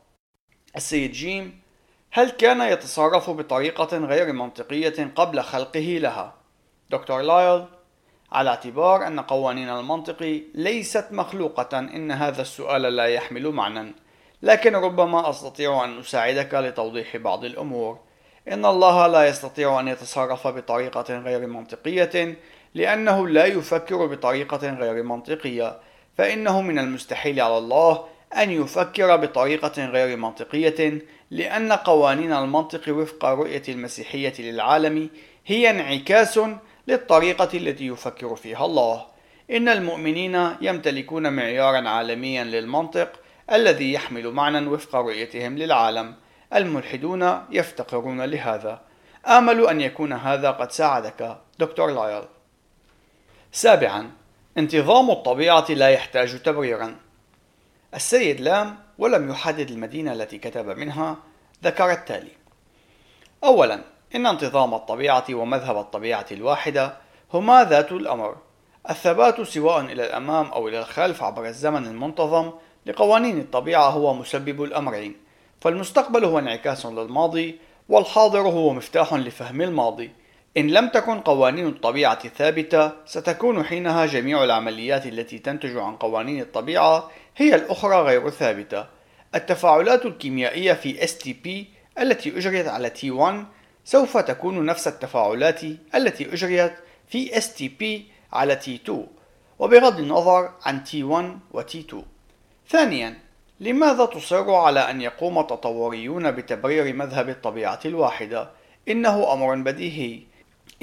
السيد 0.76 1.12
جيم 1.12 1.62
هل 2.12 2.30
كان 2.30 2.62
يتصرف 2.62 3.30
بطريقة 3.30 3.98
غير 3.98 4.34
منطقية 4.34 5.12
قبل 5.16 5.42
خلقه 5.42 5.98
لها؟ 6.02 6.34
دكتور 6.90 7.22
لايل 7.22 7.66
على 8.32 8.50
اعتبار 8.50 9.08
أن 9.08 9.20
قوانين 9.20 9.70
المنطق 9.70 10.42
ليست 10.56 11.08
مخلوقة 11.12 11.80
إن 11.80 12.12
هذا 12.12 12.42
السؤال 12.42 12.82
لا 12.82 13.06
يحمل 13.06 13.52
معنى. 13.52 13.96
لكن 14.42 14.76
ربما 14.76 15.30
أستطيع 15.30 15.84
أن 15.86 16.00
أساعدك 16.00 16.54
لتوضيح 16.54 17.18
بعض 17.18 17.46
الأمور. 17.46 18.13
إن 18.48 18.66
الله 18.66 19.08
لا 19.08 19.28
يستطيع 19.28 19.80
أن 19.80 19.88
يتصرف 19.88 20.48
بطريقة 20.48 21.18
غير 21.18 21.48
منطقية 21.48 22.38
لأنه 22.76 23.28
لا 23.28 23.46
يفكر 23.46 24.06
بطريقة 24.06 24.74
غير 24.74 25.04
منطقية. 25.04 25.80
فإنه 26.18 26.62
من 26.62 26.80
المستحيل 26.80 27.42
على 27.42 27.58
الله 27.58 28.06
أن 28.38 28.52
يفكر 28.52 29.16
بطريقة 29.16 29.86
غير 29.86 30.18
منطقية 30.18 31.02
لأن 31.32 31.72
قوانين 31.72 32.34
المنطق 32.34 32.82
وفق 32.90 33.26
رؤية 33.26 33.64
المسيحية 33.70 34.34
للعالم 34.40 35.10
هي 35.46 35.70
انعكاس 35.70 36.40
للطريقة 36.88 37.50
التي 37.58 37.88
يفكر 37.88 38.36
فيها 38.36 38.66
الله. 38.66 39.06
إن 39.52 39.70
المؤمنين 39.70 40.50
يمتلكون 40.62 41.34
معيارا 41.34 41.90
عالميا 41.90 42.44
للمنطق 42.44 43.10
الذي 43.52 43.94
يحمل 43.94 44.32
معنى 44.32 44.68
وفق 44.68 44.96
رؤيتهم 44.96 45.58
للعالم. 45.58 46.16
الملحدون 46.56 47.46
يفتقرون 47.50 48.22
لهذا. 48.22 48.82
آمل 49.28 49.68
أن 49.68 49.82
يكون 49.82 50.14
هذا 50.14 50.52
قد 50.52 50.72
ساعدك 50.72 51.38
دكتور 51.60 51.92
لايل. 51.92 52.24
سابعا 53.52 54.12
انتظام 54.58 55.12
الطبيعة 55.12 55.66
لا 55.70 55.90
يحتاج 55.90 56.42
تبريرا. 56.42 56.96
السيد 57.94 58.42
لام 58.42 58.78
ولم 58.98 59.30
يحدد 59.30 59.72
المدينة 59.72 60.14
التي 60.14 60.38
كتب 60.38 60.66
منها 60.66 61.18
ذكر 61.64 61.92
التالي. 61.92 62.32
أولا 63.44 63.82
إن 64.16 64.26
انتظام 64.26 64.74
الطبيعة 64.74 65.26
ومذهب 65.32 65.78
الطبيعة 65.78 66.26
الواحدة 66.32 66.98
هما 67.34 67.64
ذات 67.64 67.92
الأمر. 67.92 68.36
الثبات 68.90 69.42
سواء 69.42 69.82
إلى 69.82 70.06
الأمام 70.06 70.46
أو 70.46 70.68
إلى 70.68 70.80
الخلف 70.80 71.24
عبر 71.24 71.46
الزمن 71.46 71.88
المنتظم 71.88 72.52
لقوانين 72.86 73.40
الطبيعة 73.40 73.90
هو 73.90 74.14
مسبب 74.14 74.64
الأمرين. 74.64 75.23
فالمستقبل 75.64 76.26
هو 76.26 76.40
انعكاس 76.40 76.86
للماضي 76.86 77.60
والحاضر 77.90 78.40
هو 78.40 78.74
مفتاح 78.74 79.14
لفهم 79.14 79.62
الماضي. 79.62 80.12
إن 80.58 80.68
لم 80.68 80.88
تكن 80.88 81.20
قوانين 81.20 81.68
الطبيعة 81.68 82.28
ثابتة 82.28 82.92
ستكون 83.06 83.64
حينها 83.64 84.06
جميع 84.06 84.44
العمليات 84.44 85.06
التي 85.06 85.40
تنتج 85.40 85.78
عن 85.78 85.96
قوانين 85.96 86.42
الطبيعة 86.42 87.12
هي 87.38 87.56
الأخرى 87.56 88.02
غير 88.02 88.30
ثابتة. 88.30 88.86
التفاعلات 89.36 90.06
الكيميائية 90.06 90.74
في 90.74 91.08
STP 91.08 91.50
التي 92.02 92.38
أجريت 92.38 92.68
على 92.68 92.90
T1 92.90 93.46
سوف 93.86 94.18
تكون 94.18 94.66
نفس 94.66 94.88
التفاعلات 94.88 95.62
التي 95.96 96.34
أجريت 96.34 96.74
في 97.08 97.30
STP 97.30 98.02
على 98.36 98.60
T2 98.66 98.92
وبغض 99.60 100.00
النظر 100.00 100.52
عن 100.66 100.84
T1 100.86 101.56
و 101.56 101.62
T2 101.62 101.96
ثانيا 102.70 103.23
لماذا 103.60 104.06
تصر 104.06 104.54
على 104.54 104.80
أن 104.80 105.02
يقوم 105.02 105.40
التطوريون 105.40 106.32
بتبرير 106.32 106.94
مذهب 106.94 107.30
الطبيعة 107.30 107.80
الواحدة؟ 107.86 108.50
إنه 108.88 109.34
أمر 109.34 109.56
بديهي. 109.56 110.20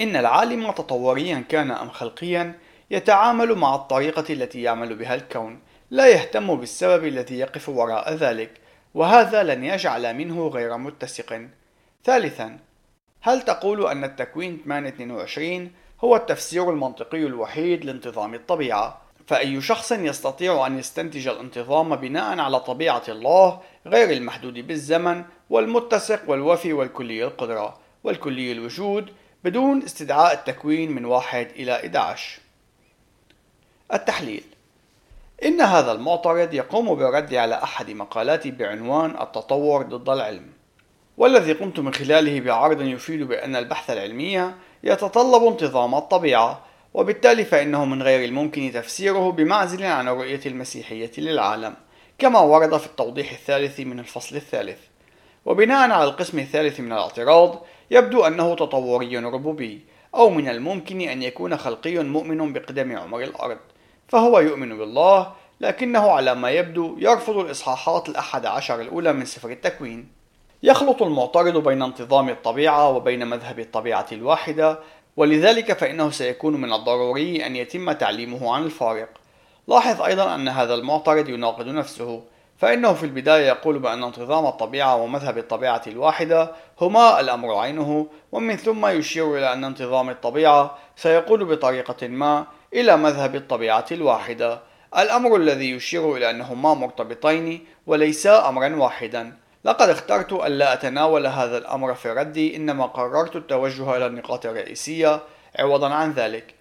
إن 0.00 0.16
العالم 0.16 0.70
تطوريا 0.70 1.44
كان 1.48 1.70
أم 1.70 1.90
خلقيا 1.90 2.58
يتعامل 2.90 3.54
مع 3.54 3.74
الطريقة 3.74 4.24
التي 4.32 4.62
يعمل 4.62 4.94
بها 4.94 5.14
الكون. 5.14 5.60
لا 5.90 6.06
يهتم 6.06 6.54
بالسبب 6.54 7.04
الذي 7.04 7.38
يقف 7.38 7.68
وراء 7.68 8.14
ذلك 8.14 8.50
وهذا 8.94 9.42
لن 9.42 9.64
يجعل 9.64 10.14
منه 10.14 10.48
غير 10.48 10.76
متسق. 10.76 11.48
ثالثا 12.04 12.58
هل 13.20 13.42
تقول 13.42 13.86
أن 13.86 14.04
التكوين 14.04 14.60
822 14.64 15.72
هو 16.04 16.16
التفسير 16.16 16.70
المنطقي 16.70 17.26
الوحيد 17.26 17.84
لانتظام 17.84 18.34
الطبيعة؟ 18.34 19.00
فأي 19.30 19.60
شخص 19.60 19.92
يستطيع 19.92 20.66
أن 20.66 20.78
يستنتج 20.78 21.28
الانتظام 21.28 21.96
بناء 21.96 22.38
على 22.38 22.60
طبيعة 22.60 23.02
الله 23.08 23.60
غير 23.86 24.10
المحدود 24.10 24.54
بالزمن 24.66 25.24
والمتسق 25.50 26.20
والوفي 26.26 26.72
والكلي 26.72 27.24
القدرة 27.24 27.78
والكلي 28.04 28.52
الوجود 28.52 29.12
بدون 29.44 29.82
استدعاء 29.82 30.32
التكوين 30.32 30.92
من 30.92 31.04
واحد 31.04 31.48
إلى 31.56 31.72
11 31.76 32.40
التحليل. 33.92 34.44
إن 35.44 35.60
هذا 35.60 35.92
المعترض 35.92 36.54
يقوم 36.54 36.94
بالرد 36.94 37.34
على 37.34 37.62
أحد 37.62 37.90
مقالاتي 37.90 38.50
بعنوان 38.50 39.10
التطور 39.22 39.82
ضد 39.82 40.08
العلم 40.08 40.46
والذي 41.18 41.52
قمت 41.52 41.78
من 41.80 41.94
خلاله 41.94 42.40
بعرض 42.40 42.80
يفيد 42.80 43.22
بأن 43.22 43.56
البحث 43.56 43.90
العلمي 43.90 44.52
يتطلب 44.84 45.42
انتظام 45.44 45.94
الطبيعة 45.94 46.69
وبالتالي 46.94 47.44
فإنه 47.44 47.84
من 47.84 48.02
غير 48.02 48.24
الممكن 48.24 48.72
تفسيره 48.74 49.32
بمعزل 49.32 49.82
عن 49.82 50.08
الرؤية 50.08 50.40
المسيحية 50.46 51.10
للعالم 51.18 51.74
كما 52.18 52.40
ورد 52.40 52.76
في 52.76 52.86
التوضيح 52.86 53.32
الثالث 53.32 53.80
من 53.80 53.98
الفصل 53.98 54.36
الثالث. 54.36 54.78
وبناء 55.44 55.90
على 55.90 56.04
القسم 56.04 56.38
الثالث 56.38 56.80
من 56.80 56.92
الاعتراض 56.92 57.62
يبدو 57.90 58.24
أنه 58.24 58.54
تطوري 58.54 59.16
ربوبي 59.16 59.80
أو 60.14 60.30
من 60.30 60.48
الممكن 60.48 61.00
أن 61.00 61.22
يكون 61.22 61.56
خلقي 61.56 61.98
مؤمن 61.98 62.52
بقدم 62.52 62.98
عمر 62.98 63.22
الأرض. 63.22 63.58
فهو 64.08 64.40
يؤمن 64.40 64.78
بالله 64.78 65.32
لكنه 65.60 66.10
على 66.10 66.34
ما 66.34 66.50
يبدو 66.50 66.96
يرفض 66.98 67.36
الإصحاحات 67.36 68.08
الأحد 68.08 68.46
عشر 68.46 68.80
الأولى 68.80 69.12
من 69.12 69.24
سفر 69.24 69.50
التكوين. 69.50 70.20
يخلط 70.62 71.02
المعترض 71.02 71.64
بين 71.68 71.82
انتظام 71.82 72.28
الطبيعة 72.28 72.88
وبين 72.88 73.26
مذهب 73.26 73.60
الطبيعة 73.60 74.06
الواحدة 74.12 74.78
ولذلك 75.16 75.72
فإنه 75.72 76.10
سيكون 76.10 76.60
من 76.60 76.72
الضروري 76.72 77.46
أن 77.46 77.56
يتم 77.56 77.92
تعليمه 77.92 78.54
عن 78.54 78.62
الفارق. 78.62 79.08
لاحظ 79.68 80.02
أيضا 80.02 80.34
أن 80.34 80.48
هذا 80.48 80.74
المعترض 80.74 81.28
يناقض 81.28 81.66
نفسه 81.66 82.22
فإنه 82.58 82.92
في 82.92 83.04
البداية 83.04 83.46
يقول 83.46 83.78
بأن 83.78 84.04
انتظام 84.04 84.46
الطبيعة 84.46 84.96
ومذهب 84.96 85.38
الطبيعة 85.38 85.82
الواحدة 85.86 86.52
هما 86.80 87.20
الأمر 87.20 87.54
عينه 87.54 88.06
ومن 88.32 88.56
ثم 88.56 88.86
يشير 88.86 89.38
إلى 89.38 89.52
أن 89.52 89.64
انتظام 89.64 90.10
الطبيعة 90.10 90.78
سيقول 90.96 91.44
بطريقة 91.44 92.08
ما 92.08 92.46
إلى 92.74 92.96
مذهب 92.96 93.34
الطبيعة 93.34 93.86
الواحدة. 93.92 94.60
الأمر 94.98 95.36
الذي 95.36 95.70
يشير 95.70 96.16
إلى 96.16 96.30
أنهما 96.30 96.74
مرتبطين 96.74 97.66
وليسا 97.86 98.48
أمرا 98.48 98.76
واحدا. 98.76 99.36
لقد 99.64 99.88
اخترت 99.88 100.32
ألا 100.32 100.72
أتناول 100.72 101.26
هذا 101.26 101.58
الأمر 101.58 101.94
في 101.94 102.10
ردي 102.10 102.56
إنما 102.56 102.86
قررت 102.86 103.36
التوجه 103.36 103.96
إلى 103.96 104.06
النقاط 104.06 104.46
الرئيسية 104.46 105.20
عوضا 105.58 105.94
عن 105.94 106.12
ذلك. 106.12 106.54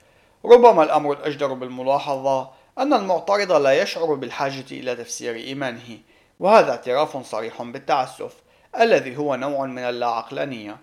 ربما 0.45 0.83
الأمر 0.83 1.13
الأجدر 1.13 1.53
بالملاحظة 1.53 2.49
أن 2.77 2.93
المعترض 2.93 3.51
لا 3.51 3.81
يشعر 3.81 4.13
بالحاجة 4.13 4.65
إلى 4.71 4.95
تفسير 4.95 5.35
إيمانه 5.35 5.97
وهذا 6.39 6.71
اعتراف 6.71 7.17
صريح 7.17 7.61
بالتعسف 7.61 8.33
الذي 8.79 9.17
هو 9.17 9.35
نوع 9.35 9.65
من 9.65 9.79
اللاعقلانية. 9.79 10.77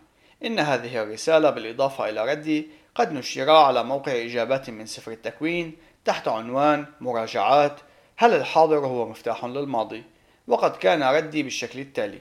إن 0.44 0.58
هذه 0.58 1.02
الرسالة 1.02 1.50
بالإضافة 1.50 2.08
إلى 2.08 2.32
ردي 2.32 2.68
قد 2.94 3.12
نشرا 3.12 3.58
على 3.58 3.84
موقع 3.84 4.12
إجابات 4.12 4.70
من 4.70 4.86
سفر 4.86 5.12
التكوين 5.12 5.76
تحت 6.04 6.28
عنوان 6.28 6.86
مراجعات 7.00 7.80
هل 8.16 8.34
الحاضر 8.34 8.78
هو 8.86 9.08
مفتاح 9.08 9.44
للماضي؟ 9.44 10.15
وقد 10.48 10.76
كان 10.76 11.02
ردي 11.02 11.42
بالشكل 11.42 11.80
التالي. 11.80 12.20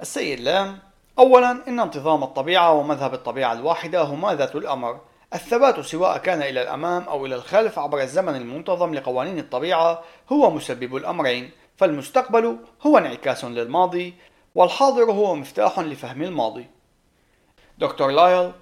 السيد 0.00 0.40
لام 0.40 0.78
أولا 1.18 1.68
إن 1.68 1.80
انتظام 1.80 2.22
الطبيعة 2.22 2.72
ومذهب 2.72 3.14
الطبيعة 3.14 3.52
الواحدة 3.52 4.02
هما 4.02 4.34
ذات 4.34 4.56
الأمر. 4.56 5.00
الثبات 5.34 5.80
سواء 5.80 6.18
كان 6.18 6.42
إلى 6.42 6.62
الأمام 6.62 7.02
أو 7.02 7.26
إلى 7.26 7.34
الخلف 7.34 7.78
عبر 7.78 8.00
الزمن 8.00 8.36
المنتظم 8.36 8.94
لقوانين 8.94 9.38
الطبيعة 9.38 10.02
هو 10.32 10.50
مسبب 10.50 10.96
الأمرين. 10.96 11.50
فالمستقبل 11.76 12.58
هو 12.86 12.98
انعكاس 12.98 13.44
للماضي 13.44 14.14
والحاضر 14.54 15.10
هو 15.10 15.34
مفتاح 15.34 15.78
لفهم 15.78 16.22
الماضي. 16.22 16.66
دكتور 17.78 18.10
لايل 18.10 18.52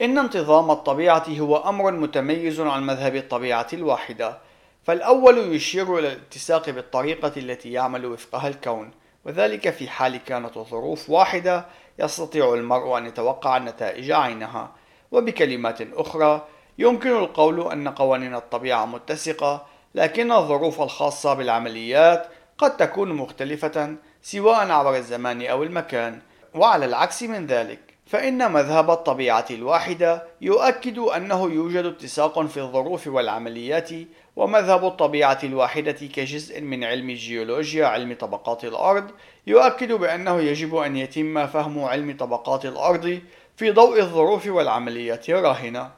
إن 0.00 0.18
انتظام 0.18 0.70
الطبيعة 0.70 1.24
هو 1.28 1.56
أمر 1.56 1.92
متميز 1.92 2.60
عن 2.60 2.86
مذهب 2.86 3.16
الطبيعة 3.16 3.66
الواحدة. 3.72 4.38
فالأول 4.84 5.38
يشير 5.38 5.98
إلى 5.98 6.08
الاتساق 6.12 6.70
بالطريقة 6.70 7.32
التي 7.36 7.72
يعمل 7.72 8.06
وفقها 8.06 8.48
الكون 8.48 8.90
وذلك 9.24 9.70
في 9.70 9.88
حال 9.88 10.16
كانت 10.16 10.56
الظروف 10.56 11.10
واحدة 11.10 11.66
يستطيع 11.98 12.54
المرء 12.54 12.98
أن 12.98 13.06
يتوقع 13.06 13.56
النتائج 13.56 14.10
عينها. 14.10 14.72
وبكلمات 15.12 15.78
أخرى 15.92 16.46
يمكن 16.78 17.10
القول 17.10 17.72
أن 17.72 17.88
قوانين 17.88 18.34
الطبيعة 18.34 18.86
متسقة 18.86 19.66
لكن 19.94 20.32
الظروف 20.32 20.80
الخاصة 20.80 21.34
بالعمليات 21.34 22.26
قد 22.58 22.76
تكون 22.76 23.12
مختلفة 23.12 23.96
سواء 24.22 24.70
عبر 24.70 24.96
الزمان 24.96 25.46
أو 25.46 25.62
المكان. 25.62 26.20
وعلى 26.54 26.84
العكس 26.84 27.22
من 27.22 27.46
ذلك 27.46 27.91
فإن 28.12 28.52
مذهب 28.52 28.90
الطبيعة 28.90 29.46
الواحدة 29.50 30.22
يؤكد 30.40 30.98
أنه 30.98 31.52
يوجد 31.52 31.84
اتساق 31.84 32.46
في 32.46 32.60
الظروف 32.60 33.06
والعمليات 33.06 33.90
ومذهب 34.36 34.84
الطبيعة 34.84 35.38
الواحدة 35.44 35.92
كجزء 35.92 36.60
من 36.60 36.84
علم 36.84 37.10
الجيولوجيا 37.10 37.86
علم 37.86 38.14
طبقات 38.20 38.64
الأرض 38.64 39.10
يؤكد 39.46 39.92
بأنه 39.92 40.40
يجب 40.40 40.76
أن 40.76 40.96
يتم 40.96 41.46
فهم 41.46 41.84
علم 41.84 42.16
طبقات 42.16 42.66
الأرض 42.66 43.20
في 43.56 43.70
ضوء 43.70 44.00
الظروف 44.00 44.46
والعمليات 44.46 45.28
الراهنة 45.28 45.90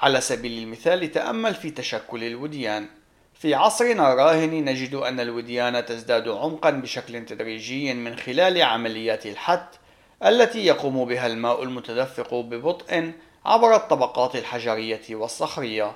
على 0.00 0.20
سبيل 0.20 0.62
المثال 0.62 1.10
تأمل 1.10 1.54
في 1.54 1.70
تشكل 1.70 2.24
الوديان. 2.24 2.86
في 3.34 3.54
عصرنا 3.54 4.12
الراهن 4.12 4.64
نجد 4.64 4.94
أن 4.94 5.20
الوديان 5.20 5.84
تزداد 5.84 6.28
عمقا 6.28 6.70
بشكل 6.70 7.24
تدريجي 7.24 7.94
من 7.94 8.16
خلال 8.16 8.62
عمليات 8.62 9.26
الحت 9.26 9.81
التي 10.24 10.66
يقوم 10.66 11.04
بها 11.04 11.26
الماء 11.26 11.62
المتدفق 11.62 12.34
ببطء 12.34 13.12
عبر 13.44 13.76
الطبقات 13.76 14.36
الحجرية 14.36 15.00
والصخرية. 15.10 15.92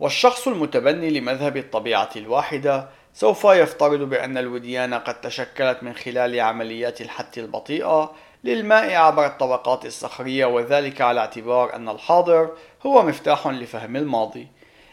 والشخص 0.00 0.48
المتبني 0.48 1.10
لمذهب 1.10 1.56
الطبيعة 1.56 2.10
الواحدة 2.16 2.88
سوف 3.14 3.44
يفترض 3.44 4.00
بأن 4.00 4.38
الوديان 4.38 4.94
قد 4.94 5.20
تشكلت 5.20 5.82
من 5.82 5.94
خلال 5.94 6.40
عمليات 6.40 7.00
الحت 7.00 7.38
البطيئة 7.38 8.12
للماء 8.44 8.94
عبر 8.94 9.26
الطبقات 9.26 9.86
الصخرية 9.86 10.46
وذلك 10.46 11.00
على 11.00 11.20
اعتبار 11.20 11.74
أن 11.74 11.88
الحاضر 11.88 12.50
هو 12.86 13.02
مفتاح 13.02 13.46
لفهم 13.46 13.96
الماضي. 13.96 14.48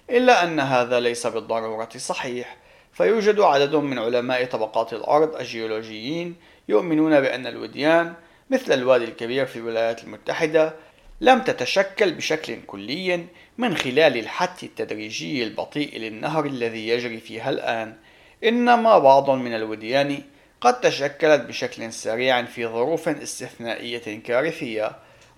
إلا 0.10 0.44
أن 0.44 0.60
هذا 0.60 1.00
ليس 1.00 1.28
بالضرورة 1.28 1.90
صحيح 1.98 2.58
فيوجد 2.94 3.40
عدد 3.40 3.76
من 3.76 4.00
علماء 4.00 4.46
طبقات 4.46 4.94
الأرض 4.94 5.36
الجيولوجيين 5.36 6.36
يؤمنون 6.70 7.22
بأن 7.22 7.48
الوديان 7.48 8.14
مثل 8.50 8.74
الوادي 8.74 9.06
الكبير 9.06 9.46
في 9.46 9.56
الولايات 9.56 10.04
المتحدة 10.04 10.74
لم 11.22 11.42
تتشكل 11.42 12.14
بشكل 12.14 12.62
كلي 12.68 13.26
من 13.58 13.78
خلال 13.78 14.18
الحت 14.18 14.64
التدريجي 14.64 15.44
البطيء 15.44 16.00
للنهر 16.00 16.46
الذي 16.46 16.88
يجري 16.88 17.20
فيها 17.20 17.50
الآن. 17.50 17.96
إنما 18.44 19.00
بعض 19.00 19.30
من 19.30 19.56
الوديان 19.56 20.22
قد 20.62 20.82
تشكلت 20.82 21.42
بشكل 21.42 21.94
سريع 21.94 22.44
في 22.44 22.68
ظروف 22.68 23.10
استثنائية 23.10 24.20
كارثية 24.24 24.92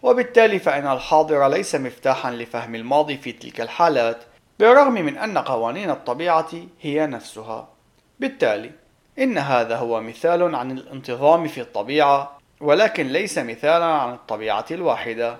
وبالتالي 0.03 0.59
فإن 0.59 0.91
الحاضر 0.91 1.47
ليس 1.47 1.75
مفتاحا 1.75 2.31
لفهم 2.31 2.75
الماضي 2.75 3.17
في 3.17 3.31
تلك 3.31 3.61
الحالات 3.61 4.17
بالرغم 4.59 4.93
من 4.93 5.17
أن 5.17 5.37
قوانين 5.37 5.89
الطبيعة 5.89 6.49
هي 6.81 7.07
نفسها. 7.07 7.67
بالتالي 8.19 8.71
إن 9.19 9.37
هذا 9.37 9.75
هو 9.75 10.01
مثال 10.01 10.55
عن 10.55 10.71
الانتظام 10.71 11.47
في 11.47 11.61
الطبيعة 11.61 12.36
ولكن 12.61 13.07
ليس 13.07 13.37
مثالا 13.37 13.85
عن 13.85 14.13
الطبيعة 14.13 14.65
الواحدة 14.71 15.37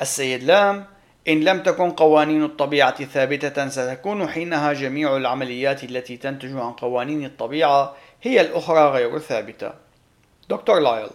السيد 0.00 0.42
لام 0.42 0.86
إن 1.28 1.40
لم 1.40 1.62
تكن 1.62 1.90
قوانين 1.90 2.44
الطبيعة 2.44 3.04
ثابتة 3.04 3.68
ستكون 3.68 4.28
حينها 4.28 4.72
جميع 4.72 5.16
العمليات 5.16 5.84
التي 5.84 6.16
تنتج 6.16 6.56
عن 6.56 6.72
قوانين 6.72 7.24
الطبيعة 7.24 7.94
هي 8.22 8.40
الأخرى 8.40 8.90
غير 8.90 9.18
ثابتة. 9.18 9.72
دكتور 10.48 10.80
لايل 10.80 11.10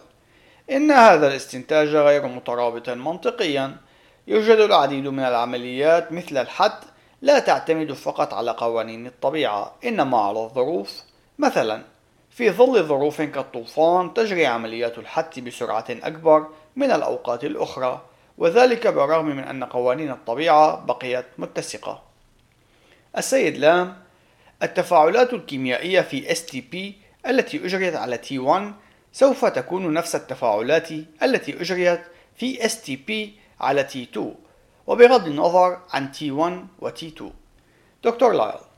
إن 0.70 0.90
هذا 0.90 1.28
الاستنتاج 1.28 1.88
غير 1.88 2.26
مترابط 2.26 2.90
منطقيا. 2.90 3.76
يوجد 4.26 4.58
العديد 4.58 5.06
من 5.06 5.24
العمليات 5.24 6.12
مثل 6.12 6.36
الحد 6.36 6.78
لا 7.22 7.38
تعتمد 7.38 7.92
فقط 7.92 8.34
على 8.34 8.50
قوانين 8.50 9.06
الطبيعة 9.06 9.74
إنما 9.84 10.18
على 10.18 10.38
الظروف 10.38 11.02
مثلا 11.38 11.82
في 12.34 12.50
ظل 12.50 12.82
ظروف 12.82 13.22
كالطوفان 13.22 14.14
تجري 14.14 14.46
عمليات 14.46 14.98
الحت 14.98 15.38
بسرعة 15.38 15.84
أكبر 15.90 16.46
من 16.76 16.90
الأوقات 16.90 17.44
الأخرى 17.44 18.02
وذلك 18.38 18.86
بالرغم 18.86 19.26
من 19.26 19.38
أن 19.44 19.64
قوانين 19.64 20.10
الطبيعة 20.10 20.84
بقيت 20.84 21.26
متسقة. 21.38 22.02
السيد 23.18 23.56
لام 23.56 24.02
التفاعلات 24.62 25.32
الكيميائية 25.32 26.00
في 26.00 26.34
STP 26.34 26.76
التي 27.28 27.66
أجريت 27.66 27.96
على 27.96 28.18
T1 28.18 28.62
سوف 29.12 29.44
تكون 29.44 29.92
نفس 29.92 30.14
التفاعلات 30.14 30.88
التي 31.22 31.60
أجريت 31.60 32.00
في 32.36 32.58
STP 32.58 33.12
على 33.60 33.88
T2 33.88 34.20
وبغض 34.86 35.26
النظر 35.26 35.78
عن 35.90 36.12
T1 36.12 36.82
و 36.84 36.90
T2 36.90 37.22
دكتور 38.04 38.32
لايل 38.32 38.73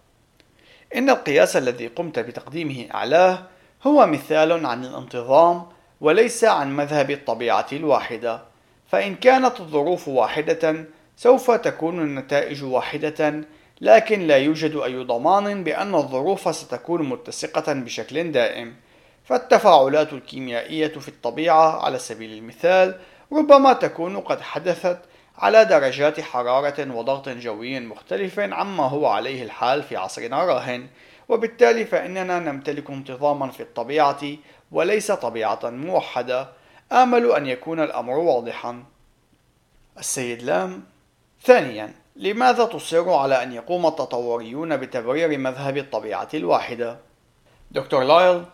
إن 0.95 1.11
القياس 1.11 1.57
الذي 1.57 1.87
قمت 1.87 2.19
بتقديمه 2.19 2.87
أعلاه 2.95 3.43
هو 3.87 4.07
مثال 4.07 4.67
عن 4.67 4.85
الانتظام 4.85 5.67
وليس 6.01 6.45
عن 6.45 6.77
مذهب 6.77 7.11
الطبيعة 7.11 7.67
الواحدة. 7.73 8.43
فإن 8.89 9.15
كانت 9.15 9.61
الظروف 9.61 10.09
واحدة 10.09 10.85
سوف 11.17 11.51
تكون 11.51 12.01
النتائج 12.01 12.65
واحدة 12.65 13.45
لكن 13.81 14.27
لا 14.27 14.37
يوجد 14.37 14.77
أي 14.77 15.05
ضمان 15.05 15.65
بأن 15.65 15.95
الظروف 15.95 16.55
ستكون 16.57 17.03
متسقة 17.09 17.73
بشكل 17.73 18.33
دائم. 18.33 18.75
فالتفاعلات 19.25 20.13
الكيميائية 20.13 20.89
في 20.89 21.09
الطبيعة 21.09 21.85
على 21.85 21.99
سبيل 21.99 22.39
المثال 22.39 22.95
ربما 23.33 23.73
تكون 23.73 24.21
قد 24.21 24.41
حدثت 24.41 24.99
على 25.39 25.65
درجات 25.65 26.21
حرارة 26.21 26.95
وضغط 26.95 27.29
جوي 27.29 27.81
مختلف 27.81 28.39
عما 28.41 28.85
هو 28.85 29.07
عليه 29.07 29.43
الحال 29.43 29.83
في 29.83 29.97
عصرنا 29.97 30.45
الراهن. 30.45 30.87
وبالتالي 31.29 31.85
فإننا 31.85 32.39
نمتلك 32.39 32.91
انتظاما 32.91 33.51
في 33.51 33.63
الطبيعة 33.63 34.21
وليس 34.73 35.13
طبيعة 35.13 35.61
موحدة. 35.65 36.49
آمل 36.93 37.33
أن 37.33 37.47
يكون 37.47 37.81
الأمر 37.81 38.19
واضحا. 38.19 38.85
السيد 39.99 40.43
لام 40.43 40.85
ثانيا 41.43 41.95
لماذا 42.17 42.65
تصر 42.65 43.11
على 43.11 43.43
أن 43.43 43.53
يقوم 43.53 43.87
التطوريون 43.87 44.77
بتبرير 44.77 45.39
مذهب 45.39 45.77
الطبيعة 45.77 46.29
الواحدة؟ 46.35 46.99
دكتور 47.71 48.05
لايل 48.05 48.45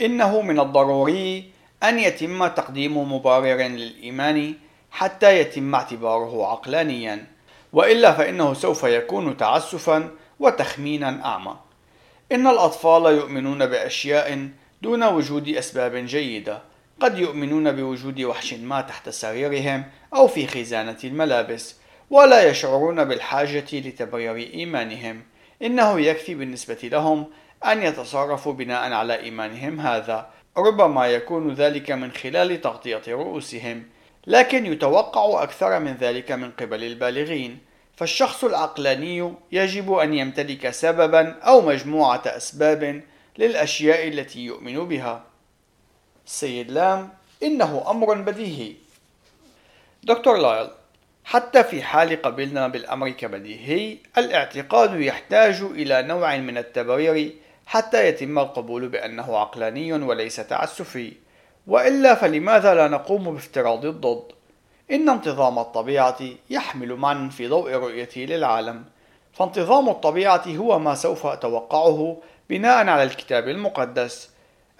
إنه 0.00 0.40
من 0.40 0.60
الضروري 0.60 1.50
أن 1.82 1.98
يتم 1.98 2.46
تقديم 2.46 3.12
مبرر 3.12 3.56
للإيمان 3.56 4.54
حتى 4.96 5.40
يتم 5.40 5.74
اعتباره 5.74 6.46
عقلانيا. 6.46 7.26
وإلا 7.72 8.12
فإنه 8.12 8.54
سوف 8.54 8.84
يكون 8.84 9.36
تعسفا 9.36 10.10
وتخمينا 10.40 11.24
أعمى. 11.24 11.56
إن 12.32 12.46
الأطفال 12.46 13.06
يؤمنون 13.06 13.66
بأشياء 13.66 14.48
دون 14.82 15.04
وجود 15.04 15.48
أسباب 15.48 15.96
جيدة. 15.96 16.62
قد 17.00 17.18
يؤمنون 17.18 17.72
بوجود 17.72 18.20
وحش 18.20 18.54
ما 18.54 18.80
تحت 18.80 19.08
سريرهم 19.08 19.84
أو 20.14 20.28
في 20.28 20.46
خزانة 20.46 20.98
الملابس. 21.04 21.76
ولا 22.10 22.48
يشعرون 22.48 23.04
بالحاجة 23.04 23.66
لتبرير 23.72 24.36
إيمانهم. 24.36 25.22
إنه 25.62 26.00
يكفي 26.00 26.34
بالنسبة 26.34 26.78
لهم 26.82 27.26
أن 27.64 27.82
يتصرفوا 27.82 28.52
بناء 28.52 28.92
على 28.92 29.20
إيمانهم 29.20 29.80
هذا. 29.80 30.30
ربما 30.56 31.06
يكون 31.06 31.54
ذلك 31.54 31.90
من 31.90 32.12
خلال 32.12 32.60
تغطية 32.60 33.02
رؤوسهم. 33.08 33.95
لكن 34.26 34.66
يتوقع 34.66 35.42
أكثر 35.42 35.78
من 35.78 35.94
ذلك 35.94 36.32
من 36.32 36.50
قبل 36.50 36.84
البالغين. 36.84 37.58
فالشخص 37.96 38.44
العقلاني 38.44 39.34
يجب 39.52 39.92
أن 39.92 40.14
يمتلك 40.14 40.70
سببا 40.70 41.38
أو 41.40 41.60
مجموعة 41.60 42.22
أسباب 42.26 43.02
للأشياء 43.38 44.08
التي 44.08 44.40
يؤمن 44.40 44.88
بها. 44.88 45.24
سيد 46.26 46.70
لام 46.70 47.08
إنه 47.42 47.90
أمر 47.90 48.14
بديهي. 48.14 48.72
دكتور 50.02 50.36
لايل 50.36 50.68
حتى 51.24 51.64
في 51.64 51.82
حال 51.82 52.22
قبلنا 52.22 52.68
بالأمر 52.68 53.10
كبديهي 53.10 53.98
الاعتقاد 54.18 55.00
يحتاج 55.00 55.62
إلى 55.62 56.02
نوع 56.02 56.36
من 56.36 56.58
التبرير 56.58 57.32
حتى 57.66 58.08
يتم 58.08 58.38
القبول 58.38 58.88
بأنه 58.88 59.36
عقلاني 59.36 59.92
وليس 59.92 60.36
تعسفي. 60.36 61.12
وإلا 61.66 62.14
فلماذا 62.14 62.74
لا 62.74 62.88
نقوم 62.88 63.24
بافتراض 63.24 63.84
الضد؟ 63.84 64.22
إن 64.90 65.08
انتظام 65.08 65.58
الطبيعة 65.58 66.18
يحمل 66.50 66.94
معنى 66.94 67.30
في 67.30 67.48
ضوء 67.48 67.72
رؤيتي 67.72 68.26
للعالم. 68.26 68.84
فانتظام 69.32 69.88
الطبيعة 69.88 70.44
هو 70.48 70.78
ما 70.78 70.94
سوف 70.94 71.26
أتوقعه 71.26 72.16
بناء 72.50 72.88
على 72.88 73.02
الكتاب 73.02 73.48
المقدس. 73.48 74.30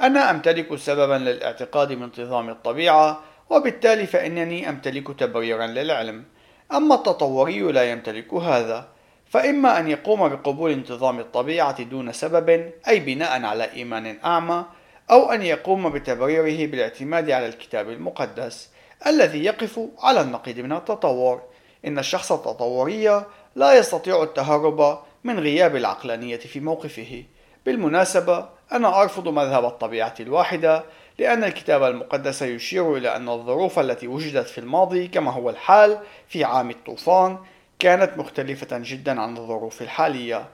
أنا 0.01 0.31
أمتلك 0.31 0.77
سببا 0.77 1.15
للاعتقاد 1.15 1.93
بانتظام 1.93 2.51
الطبيعة 2.51 3.21
وبالتالي 3.51 4.07
فإنني 4.07 4.69
أمتلك 4.69 5.21
تبريرا 5.21 5.67
للعلم. 5.67 6.25
أما 6.73 6.95
التطوري 6.95 7.61
لا 7.61 7.91
يمتلك 7.91 8.35
هذا. 8.35 8.89
فإما 9.29 9.79
أن 9.79 9.89
يقوم 9.89 10.29
بقبول 10.29 10.71
انتظام 10.71 11.21
الطبيعة 11.21 11.83
دون 11.83 12.13
سبب 12.13 12.71
أي 12.89 13.01
بناء 13.01 13.45
على 13.45 13.73
إيمان 13.73 14.19
أعمى 14.25 14.65
أو 15.11 15.31
أن 15.31 15.43
يقوم 15.43 15.89
بتبريره 15.89 16.71
بالاعتماد 16.71 17.31
على 17.31 17.47
الكتاب 17.47 17.91
المقدس 17.91 18.71
الذي 19.07 19.45
يقف 19.45 19.81
على 19.99 20.21
النقيض 20.21 20.59
من 20.59 20.73
التطور. 20.73 21.43
إن 21.87 21.99
الشخص 21.99 22.33
التطوري 22.33 23.25
لا 23.57 23.75
يستطيع 23.79 24.23
التهرب 24.23 24.99
من 25.25 25.39
غياب 25.41 25.77
العقلانية 25.77 26.37
في 26.37 26.61
موقفه. 26.61 27.25
بالمناسبة 27.67 28.49
أنا 28.73 29.03
أرفض 29.03 29.29
مذهب 29.29 29.65
الطبيعة 29.65 30.15
الواحدة 30.21 30.85
لأن 31.19 31.45
الكتاب 31.45 31.83
المقدس 31.83 32.43
يشير 32.43 32.97
إلى 32.97 33.17
أن 33.17 33.29
الظروف 33.29 33.79
التي 33.79 34.07
وجدت 34.07 34.47
في 34.47 34.59
الماضي 34.59 35.09
كما 35.09 35.31
هو 35.31 35.51
الحال 35.51 35.99
في 36.29 36.45
عام 36.45 36.71
الطوفان 36.71 37.39
كانت 37.79 38.19
مختلفة 38.19 38.69
جدا 38.73 39.21
عن 39.21 39.37
الظروف 39.37 39.83
الحالية. 39.83 40.49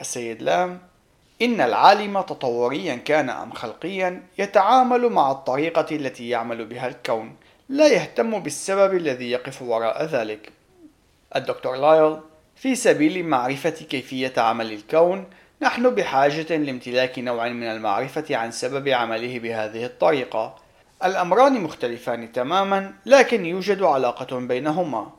السيد 0.00 0.42
لام 0.42 0.89
إن 1.42 1.60
العالم 1.60 2.20
تطوريا 2.20 2.94
كان 2.94 3.30
أم 3.30 3.52
خلقيا 3.52 4.22
يتعامل 4.38 5.08
مع 5.08 5.30
الطريقة 5.30 5.86
التي 5.96 6.28
يعمل 6.28 6.64
بها 6.64 6.88
الكون 6.88 7.36
لا 7.68 7.88
يهتم 7.88 8.38
بالسبب 8.38 8.96
الذي 8.96 9.30
يقف 9.30 9.62
وراء 9.62 10.04
ذلك. 10.04 10.52
الدكتور 11.36 11.76
لايل 11.76 12.16
في 12.56 12.74
سبيل 12.74 13.24
معرفة 13.24 13.70
كيفية 13.70 14.32
عمل 14.36 14.72
الكون 14.72 15.24
نحن 15.62 15.90
بحاجة 15.90 16.56
لامتلاك 16.56 17.18
نوع 17.18 17.48
من 17.48 17.62
المعرفة 17.62 18.36
عن 18.36 18.50
سبب 18.50 18.88
عمله 18.88 19.38
بهذه 19.38 19.84
الطريقة. 19.84 20.56
الأمران 21.04 21.60
مختلفان 21.60 22.32
تماما 22.32 22.92
لكن 23.06 23.46
يوجد 23.46 23.82
علاقة 23.82 24.38
بينهما. 24.38 25.10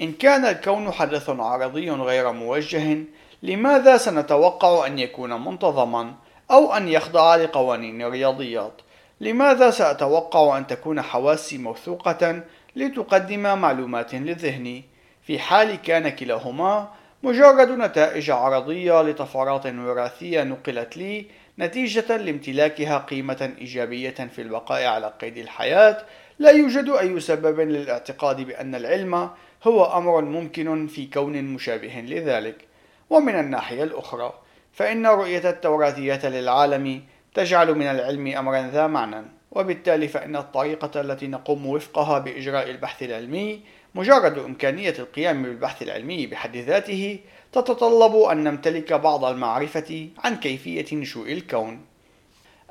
إن 0.00 0.12
كان 0.12 0.44
الكون 0.44 0.92
حدث 0.92 1.30
عرضي 1.30 1.90
غير 1.90 2.32
موجه 2.32 2.98
لماذا 3.42 3.96
سنتوقع 3.96 4.86
أن 4.86 4.98
يكون 4.98 5.44
منتظما 5.44 6.14
أو 6.50 6.72
أن 6.72 6.88
يخضع 6.88 7.36
لقوانين 7.36 8.02
الرياضيات؟ 8.02 8.72
لماذا 9.20 9.70
سأتوقع 9.70 10.58
أن 10.58 10.66
تكون 10.66 11.02
حواسي 11.02 11.58
موثوقة 11.58 12.42
لتقدم 12.76 13.58
معلومات 13.58 14.14
للذهن 14.14 14.82
في 15.22 15.38
حال 15.38 15.74
كان 15.74 16.08
كلاهما 16.08 16.88
مجرد 17.22 17.70
نتائج 17.70 18.30
عرضية 18.30 19.02
لطفرات 19.02 19.66
وراثية 19.66 20.42
نقلت 20.42 20.96
لي 20.96 21.26
نتيجة 21.58 22.16
لامتلاكها 22.16 22.98
قيمة 22.98 23.52
إيجابية 23.58 24.10
في 24.10 24.42
البقاء 24.42 24.86
على 24.86 25.12
قيد 25.20 25.36
الحياة 25.36 25.98
لا 26.38 26.50
يوجد 26.50 26.88
أي 26.88 27.20
سبب 27.20 27.60
للاعتقاد 27.60 28.40
بأن 28.40 28.74
العلم 28.74 29.30
هو 29.64 29.84
أمر 29.84 30.20
ممكن 30.20 30.86
في 30.86 31.06
كون 31.06 31.42
مشابه 31.42 32.00
لذلك 32.00 32.69
ومن 33.10 33.40
الناحية 33.40 33.82
الأخرى 33.82 34.32
فإن 34.72 35.06
رؤية 35.06 35.50
التوراتية 35.50 36.28
للعالم 36.28 37.02
تجعل 37.34 37.74
من 37.74 37.86
العلم 37.86 38.26
أمرا 38.26 38.70
ذا 38.72 38.86
معنى 38.86 39.22
وبالتالي 39.50 40.08
فإن 40.08 40.36
الطريقة 40.36 41.00
التي 41.00 41.26
نقوم 41.26 41.66
وفقها 41.66 42.18
بإجراء 42.18 42.70
البحث 42.70 43.02
العلمي 43.02 43.60
مجرد 43.94 44.38
إمكانية 44.38 44.94
القيام 44.98 45.42
بالبحث 45.42 45.82
العلمي 45.82 46.26
بحد 46.26 46.56
ذاته 46.56 47.18
تتطلب 47.52 48.16
أن 48.16 48.44
نمتلك 48.44 48.92
بعض 48.92 49.24
المعرفة 49.24 50.08
عن 50.18 50.36
كيفية 50.36 50.96
نشوء 50.96 51.32
الكون. 51.32 51.80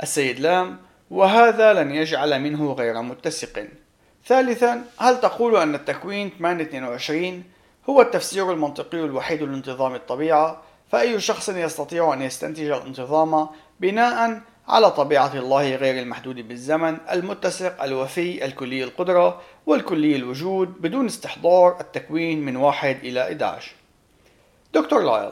السيد 0.04 0.40
لام: 0.40 0.78
وهذا 1.12 1.74
لن 1.74 1.92
يجعل 1.92 2.42
منه 2.42 2.74
غير 2.74 3.02
متسق. 3.02 3.68
ثالثا، 4.26 4.84
هل 4.98 5.22
تقول 5.22 5.56
أن 5.56 5.76
التكوين 5.76 6.32
822 6.40 7.44
هو 7.90 8.02
التفسير 8.02 8.52
المنطقي 8.52 9.00
الوحيد 9.00 9.44
لانتظام 9.44 9.96
الطبيعة؟ 9.96 10.62
فأي 10.92 11.20
شخص 11.20 11.50
يستطيع 11.50 12.14
أن 12.14 12.22
يستنتج 12.22 12.70
الانتظام 12.70 13.48
بناء 13.80 14.42
على 14.68 14.92
طبيعة 14.92 15.34
الله 15.34 15.76
غير 15.76 16.04
المحدود 16.04 16.48
بالزمن 16.48 16.98
المتسق 17.12 17.84
الوفي 17.84 18.46
الكلي 18.46 18.84
القدرة 18.84 19.42
والكلي 19.66 20.16
الوجود 20.16 20.82
بدون 20.82 21.06
استحضار 21.06 21.80
التكوين 21.82 22.46
من 22.46 22.56
واحد 22.56 22.98
إلى 23.04 23.22
11 23.22 23.72
دكتور 24.74 25.02
لايل 25.04 25.32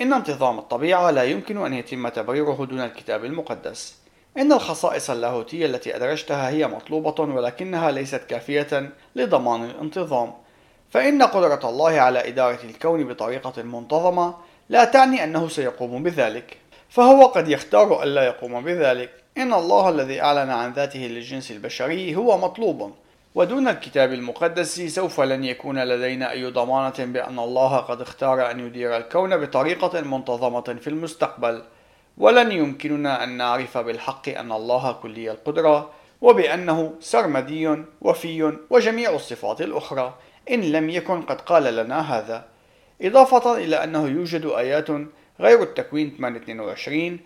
إن 0.00 0.12
انتظام 0.12 0.58
الطبيعة 0.58 1.10
لا 1.10 1.24
يمكن 1.24 1.66
أن 1.66 1.74
يتم 1.74 2.08
تبريره 2.08 2.66
دون 2.70 2.80
الكتاب 2.80 3.24
المقدس 3.24 3.98
إن 4.36 4.52
الخصائص 4.52 5.10
اللاهوتية 5.10 5.66
التي 5.66 5.96
أدرجتها 5.96 6.48
هي 6.48 6.66
مطلوبة 6.66 7.22
ولكنها 7.22 7.90
ليست 7.90 8.24
كافية 8.24 8.92
لضمان 9.16 9.64
الانتظام 9.64 10.32
فإن 10.90 11.22
قدرة 11.22 11.60
الله 11.64 12.00
على 12.00 12.28
إدارة 12.28 12.58
الكون 12.64 13.04
بطريقة 13.04 13.62
منتظمة 13.62 14.34
لا 14.68 14.84
تعني 14.84 15.24
أنه 15.24 15.48
سيقوم 15.48 16.02
بذلك. 16.02 16.56
فهو 16.88 17.26
قد 17.26 17.48
يختار 17.48 18.02
ألا 18.02 18.24
يقوم 18.24 18.64
بذلك. 18.64 19.10
إن 19.38 19.52
الله 19.52 19.88
الذي 19.88 20.20
أعلن 20.22 20.50
عن 20.50 20.72
ذاته 20.72 20.98
للجنس 20.98 21.50
البشري 21.50 22.16
هو 22.16 22.38
مطلوب. 22.38 22.92
ودون 23.34 23.68
الكتاب 23.68 24.12
المقدس 24.12 24.80
سوف 24.80 25.20
لن 25.20 25.44
يكون 25.44 25.84
لدينا 25.84 26.30
أي 26.30 26.50
ضمانة 26.50 26.94
بأن 26.98 27.38
الله 27.38 27.76
قد 27.76 28.00
اختار 28.00 28.50
أن 28.50 28.60
يدير 28.60 28.96
الكون 28.96 29.36
بطريقة 29.36 30.00
منتظمة 30.00 30.76
في 30.80 30.88
المستقبل. 30.88 31.62
ولن 32.18 32.52
يمكننا 32.52 33.24
أن 33.24 33.36
نعرف 33.36 33.78
بالحق 33.78 34.28
أن 34.28 34.52
الله 34.52 34.92
كلي 34.92 35.30
القدرة 35.30 35.90
وبأنه 36.20 36.94
سرمدي 37.00 37.76
وفي 38.00 38.52
وجميع 38.70 39.10
الصفات 39.10 39.60
الأخرى. 39.60 40.14
إن 40.50 40.60
لم 40.60 40.90
يكن 40.90 41.22
قد 41.22 41.40
قال 41.40 41.76
لنا 41.76 42.18
هذا 42.18 42.44
إضافة 43.02 43.56
إلى 43.56 43.84
أنه 43.84 44.08
يوجد 44.08 44.46
آيات 44.46 44.90
غير 45.40 45.62
التكوين 45.62 46.14
822 46.18 47.18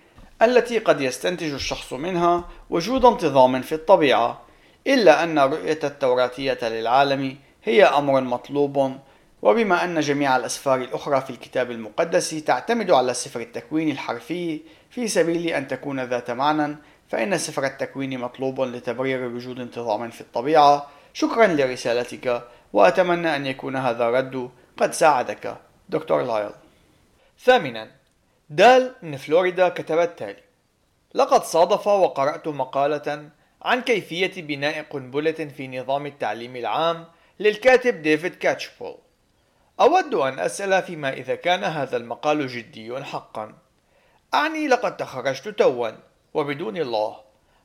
التي 0.43 0.79
قد 0.79 1.01
يستنتج 1.01 1.53
الشخص 1.53 1.93
منها 1.93 2.45
وجود 2.70 3.05
انتظام 3.05 3.62
في 3.62 3.75
الطبيعة 3.75 4.41
إلا 4.87 5.25
أن 5.25 5.39
رؤية 5.39 5.79
التوراتية 5.85 6.59
للعالم 6.62 7.37
هي 7.64 7.85
أمر 7.85 8.20
مطلوب 8.20 8.97
وبما 9.43 9.85
أن 9.85 10.01
جميع 10.01 10.37
الأسفار 10.37 10.81
الأخرى 10.81 11.20
في 11.20 11.31
الكتاب 11.31 11.70
المقدس 11.70 12.31
تعتمد 12.45 12.91
على 12.91 13.14
سفر 13.14 13.41
التكوين 13.41 13.91
الحرفي 13.91 14.61
في 14.91 15.09
سبيل 15.09 15.47
أن 15.47 15.68
تكون 15.68 16.01
ذات 16.01 16.31
معنى 16.31 16.77
فإن 17.09 17.39
سفر 17.39 17.64
التكوين 17.64 18.18
مطلوب 18.18 18.61
لتبرير 18.61 19.27
وجود 19.27 19.61
انتظام 19.61 20.11
في 20.11 20.20
الطبيعة. 20.20 20.87
شكرا 21.12 21.47
لرسالتك 21.47 22.43
وأتمنى 22.73 23.37
أن 23.37 23.47
يكون 23.47 23.77
هذا 23.77 24.11
رد 24.11 24.51
قد 24.77 24.93
ساعدك 24.93 25.57
دكتور 25.89 26.23
لايل. 26.23 26.51
ثامنا 27.39 27.91
دال 28.51 28.95
من 29.03 29.16
فلوريدا 29.16 29.68
كتب 29.68 29.99
التالي 29.99 30.43
لقد 31.14 31.45
صادف 31.45 31.87
وقرأت 31.87 32.49
مقالة 32.49 33.29
عن 33.62 33.81
كيفية 33.81 34.43
بناء 34.43 34.83
قنبلة 34.83 35.33
في 35.33 35.68
نظام 35.68 36.07
التعليم 36.07 36.57
العام 36.57 37.05
للكاتب 37.41 38.03
ديفيد 38.03 38.35
كاتشبول. 38.35 38.99
أود 39.81 40.14
أن 40.14 40.39
أسأل 40.39 40.83
فيما 40.83 41.12
إذا 41.12 41.35
كان 41.35 41.64
هذا 41.64 41.97
المقال 41.97 42.49
جدي 42.49 43.05
حقا. 43.05 43.55
أعني 44.35 44.68
لقد 44.68 44.97
تخرجت 44.97 45.49
توا 45.49 45.91
وبدون 46.35 46.77
الله 46.77 47.16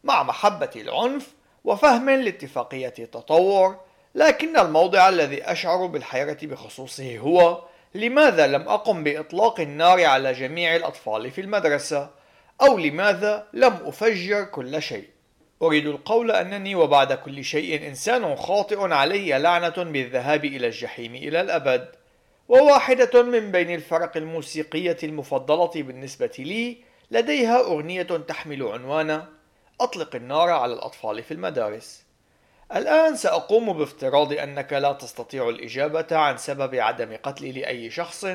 مع 0.04 0.24
محبة 0.24 0.70
العنف 0.76 1.34
وفهم 1.64 2.10
لاتفاقية 2.10 2.94
التطور 3.00 3.87
لكن 4.16 4.58
الموضع 4.58 5.10
الذي 5.10 5.44
أشعر 5.44 5.86
بالحيرة 5.86 6.38
بخصوصه 6.44 7.18
هو 7.18 7.64
لماذا 7.96 8.48
لم 8.48 8.62
أقم 8.70 9.04
بإطلاق 9.04 9.60
النار 9.60 10.06
على 10.06 10.34
جميع 10.34 10.76
الأطفال 10.76 11.32
في 11.32 11.42
المدرسة؟ 11.42 12.10
أو 12.62 12.78
لماذا 12.78 13.48
لم 13.54 13.74
أفجر 13.86 14.44
كل 14.44 14.82
شيء؟ 14.82 15.08
أريد 15.62 15.88
القول 15.88 16.32
أنني 16.32 16.76
وبعد 16.76 17.14
كل 17.14 17.44
شيء 17.44 17.88
إنسان 17.88 18.36
خاطئ 18.36 18.94
علي 18.94 19.40
لعنة 19.40 19.70
بالذهاب 19.70 20.46
إلى 20.46 20.68
الجحيم 20.68 21.16
إلى 21.16 21.42
الأبد. 21.42 21.90
وواحدة 22.48 23.24
من 23.24 23.52
بين 23.52 23.76
الفرق 23.76 24.18
الموسيقية 24.18 24.98
المفضلة 25.04 25.84
بالنسبة 25.84 26.32
لي 26.40 26.78
لديها 27.12 27.60
أغنية 27.60 28.04
تحمل 28.04 28.64
عنوان 28.64 29.26
أطلق 29.82 30.16
النار 30.16 30.50
على 30.50 30.74
الأطفال 30.74 31.24
في 31.24 31.34
المدارس. 31.34 32.07
الآن 32.76 33.16
سأقوم 33.16 33.74
بافتراض 33.74 34.34
أنك 34.34 34.74
لا 34.74 34.94
تستطيع 34.94 35.50
الإجابة 35.50 36.18
عن 36.18 36.38
سبب 36.38 36.76
عدم 36.76 37.18
قتلي 37.24 37.52
لأي 37.52 37.90
شخص 37.90 38.26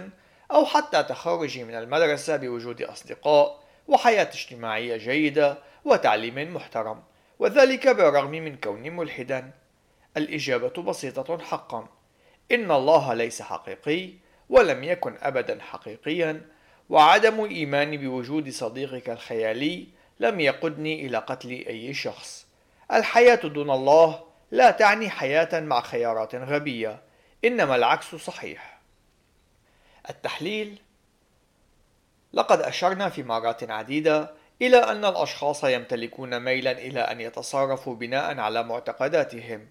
أو 0.50 0.64
حتى 0.64 1.02
تخرجي 1.02 1.64
من 1.64 1.74
المدرسة 1.74 2.36
بوجود 2.36 2.82
أصدقاء 2.82 3.62
وحياة 3.88 4.28
اجتماعية 4.28 4.96
جيدة 4.96 5.58
وتعليم 5.84 6.54
محترم 6.54 7.02
وذلك 7.38 7.88
بالرغم 7.88 8.30
من 8.30 8.56
كوني 8.56 8.90
ملحدا. 8.90 9.50
الإجابة 10.16 10.82
بسيطة 10.82 11.38
حقا. 11.38 11.88
إن 12.52 12.70
الله 12.70 13.14
ليس 13.14 13.42
حقيقي 13.42 14.10
ولم 14.48 14.84
يكن 14.84 15.16
أبدا 15.22 15.58
حقيقيا 15.62 16.40
وعدم 16.88 17.44
إيماني 17.44 17.96
بوجود 17.96 18.50
صديقك 18.50 19.10
الخيالي 19.10 19.86
لم 20.20 20.40
يقدني 20.40 21.06
إلى 21.06 21.18
قتل 21.18 21.50
أي 21.50 21.94
شخص. 21.94 22.41
الحياة 22.92 23.34
دون 23.34 23.70
الله 23.70 24.22
لا 24.50 24.70
تعني 24.70 25.10
حياة 25.10 25.60
مع 25.60 25.80
خيارات 25.80 26.34
غبية 26.34 27.02
إنما 27.44 27.76
العكس 27.76 28.14
صحيح. 28.14 28.80
التحليل 30.10 30.80
لقد 32.32 32.60
أشرنا 32.60 33.08
في 33.08 33.22
مرات 33.22 33.70
عديدة 33.70 34.34
إلى 34.62 34.76
أن 34.76 35.04
الأشخاص 35.04 35.64
يمتلكون 35.64 36.40
ميلا 36.40 36.72
إلى 36.72 37.00
أن 37.00 37.20
يتصرفوا 37.20 37.94
بناء 37.94 38.38
على 38.38 38.62
معتقداتهم. 38.62 39.68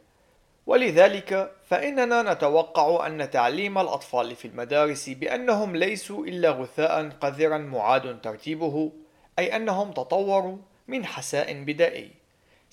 ولذلك 0.66 1.52
فإننا 1.70 2.34
نتوقع 2.34 3.08
أن 3.08 3.30
تعليم 3.30 3.78
الأطفال 3.78 4.36
في 4.36 4.48
المدارس 4.48 5.10
بأنهم 5.10 5.76
ليسوا 5.76 6.26
إلا 6.26 6.50
غثاء 6.50 7.10
قذرا 7.10 7.58
معاد 7.58 8.22
ترتيبه 8.22 8.92
أي 9.40 9.56
أنهم 9.56 9.92
تطوروا 9.92 10.58
من 10.88 11.06
حساء 11.06 11.64
بدائي. 11.64 12.21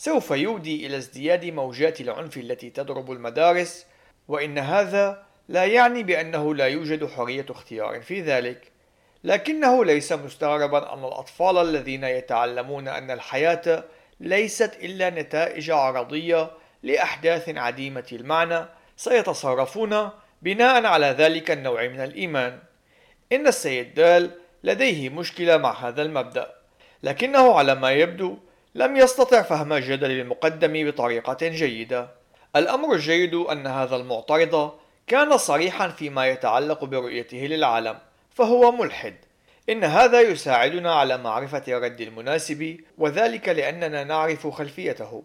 سوف 0.01 0.30
يودي 0.30 0.86
إلى 0.86 0.96
ازدياد 0.96 1.44
موجات 1.44 2.01
العنف 2.01 2.36
التي 2.36 2.70
تضرب 2.70 3.12
المدارس 3.12 3.86
وإن 4.28 4.59
هذا 4.59 5.26
لا 5.49 5.64
يعني 5.64 6.03
بأنه 6.03 6.55
لا 6.55 6.66
يوجد 6.66 7.07
حرية 7.07 7.46
اختيار 7.51 8.01
في 8.01 8.20
ذلك. 8.20 8.72
لكنه 9.24 9.84
ليس 9.84 10.12
مستغربا 10.12 10.94
أن 10.94 11.05
الأطفال 11.05 11.59
الذين 11.59 12.05
يتعلمون 12.05 12.88
أن 12.88 13.11
الحياة 13.11 13.84
ليست 14.20 14.76
إلا 14.82 15.11
نتائج 15.11 15.70
عرضية 15.70 16.51
لأحداث 16.82 17.49
عديمة 17.49 18.07
المعنى 18.12 18.66
سيتصرفون 18.96 20.11
بناء 20.42 20.86
على 20.86 21.07
ذلك 21.07 21.51
النوع 21.51 21.88
من 21.88 22.01
الإيمان. 22.01 22.59
إن 23.32 23.46
السيد 23.46 23.94
دال 23.94 24.30
لديه 24.64 25.09
مشكلة 25.09 25.57
مع 25.57 25.88
هذا 25.88 26.03
المبدأ 26.03 26.55
لكنه 27.03 27.59
على 27.59 27.74
ما 27.74 27.90
يبدو 27.90 28.38
لم 28.75 28.97
يستطع 28.97 29.43
فهم 29.43 29.73
الجدل 29.73 30.11
المقدم 30.11 30.91
بطريقة 30.91 31.49
جيدة. 31.49 32.09
الأمر 32.57 32.95
الجيد 32.95 33.35
أن 33.35 33.66
هذا 33.66 33.97
المعترض 33.97 34.73
كان 35.07 35.37
صريحا 35.37 35.89
فيما 35.89 36.27
يتعلق 36.27 36.85
برؤيته 36.85 37.39
للعالم 37.39 37.99
فهو 38.31 38.73
ملحد. 38.73 39.14
إن 39.69 39.85
هذا 39.85 40.21
يساعدنا 40.21 40.95
على 40.95 41.19
معرفة 41.19 41.62
الرد 41.69 42.01
المناسب 42.01 42.81
وذلك 42.99 43.49
لأننا 43.49 44.05
نعرف 44.05 44.47
خلفيته. 44.47 45.23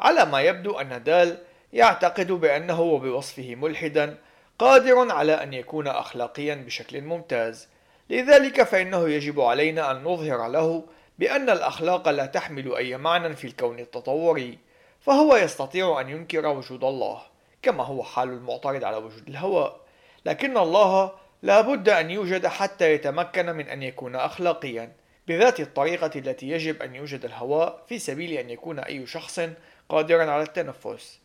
على 0.00 0.24
ما 0.24 0.40
يبدو 0.40 0.78
أن 0.78 1.02
دال 1.02 1.38
يعتقد 1.72 2.32
بأنه 2.32 2.80
وبوصفه 2.80 3.54
ملحدا 3.54 4.18
قادر 4.58 5.12
على 5.12 5.32
أن 5.32 5.52
يكون 5.52 5.86
أخلاقيا 5.86 6.54
بشكل 6.54 7.00
ممتاز. 7.00 7.68
لذلك 8.10 8.62
فإنه 8.62 9.08
يجب 9.08 9.40
علينا 9.40 9.90
أن 9.90 10.02
نظهر 10.04 10.48
له 10.48 10.84
بأن 11.18 11.50
الأخلاق 11.50 12.08
لا 12.08 12.26
تحمل 12.26 12.76
أي 12.76 12.96
معنى 12.96 13.36
في 13.36 13.46
الكون 13.46 13.78
التطوري 13.78 14.58
فهو 15.00 15.36
يستطيع 15.36 16.00
أن 16.00 16.08
ينكر 16.08 16.46
وجود 16.46 16.84
الله 16.84 17.22
كما 17.62 17.84
هو 17.84 18.02
حال 18.02 18.28
المعترض 18.28 18.84
على 18.84 18.96
وجود 18.96 19.28
الهواء 19.28 19.80
لكن 20.26 20.56
الله 20.58 21.12
لا 21.42 21.60
بد 21.60 21.88
أن 21.88 22.10
يوجد 22.10 22.46
حتى 22.46 22.92
يتمكن 22.92 23.46
من 23.46 23.68
أن 23.68 23.82
يكون 23.82 24.16
أخلاقيا 24.16 24.92
بذات 25.28 25.60
الطريقة 25.60 26.10
التي 26.16 26.48
يجب 26.48 26.82
أن 26.82 26.94
يوجد 26.94 27.24
الهواء 27.24 27.84
في 27.88 27.98
سبيل 27.98 28.32
أن 28.32 28.50
يكون 28.50 28.78
أي 28.78 29.06
شخص 29.06 29.40
قادرا 29.88 30.30
على 30.30 30.42
التنفس. 30.42 31.20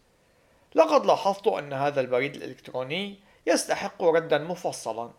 لقد 0.76 1.06
لاحظت 1.06 1.48
أن 1.48 1.74
هذا 1.74 2.02
البريد 2.02 2.36
الإلكتروني 2.36 3.20
يستحق 3.48 4.04
ردا 4.04 4.38
مفصلا 4.38 5.12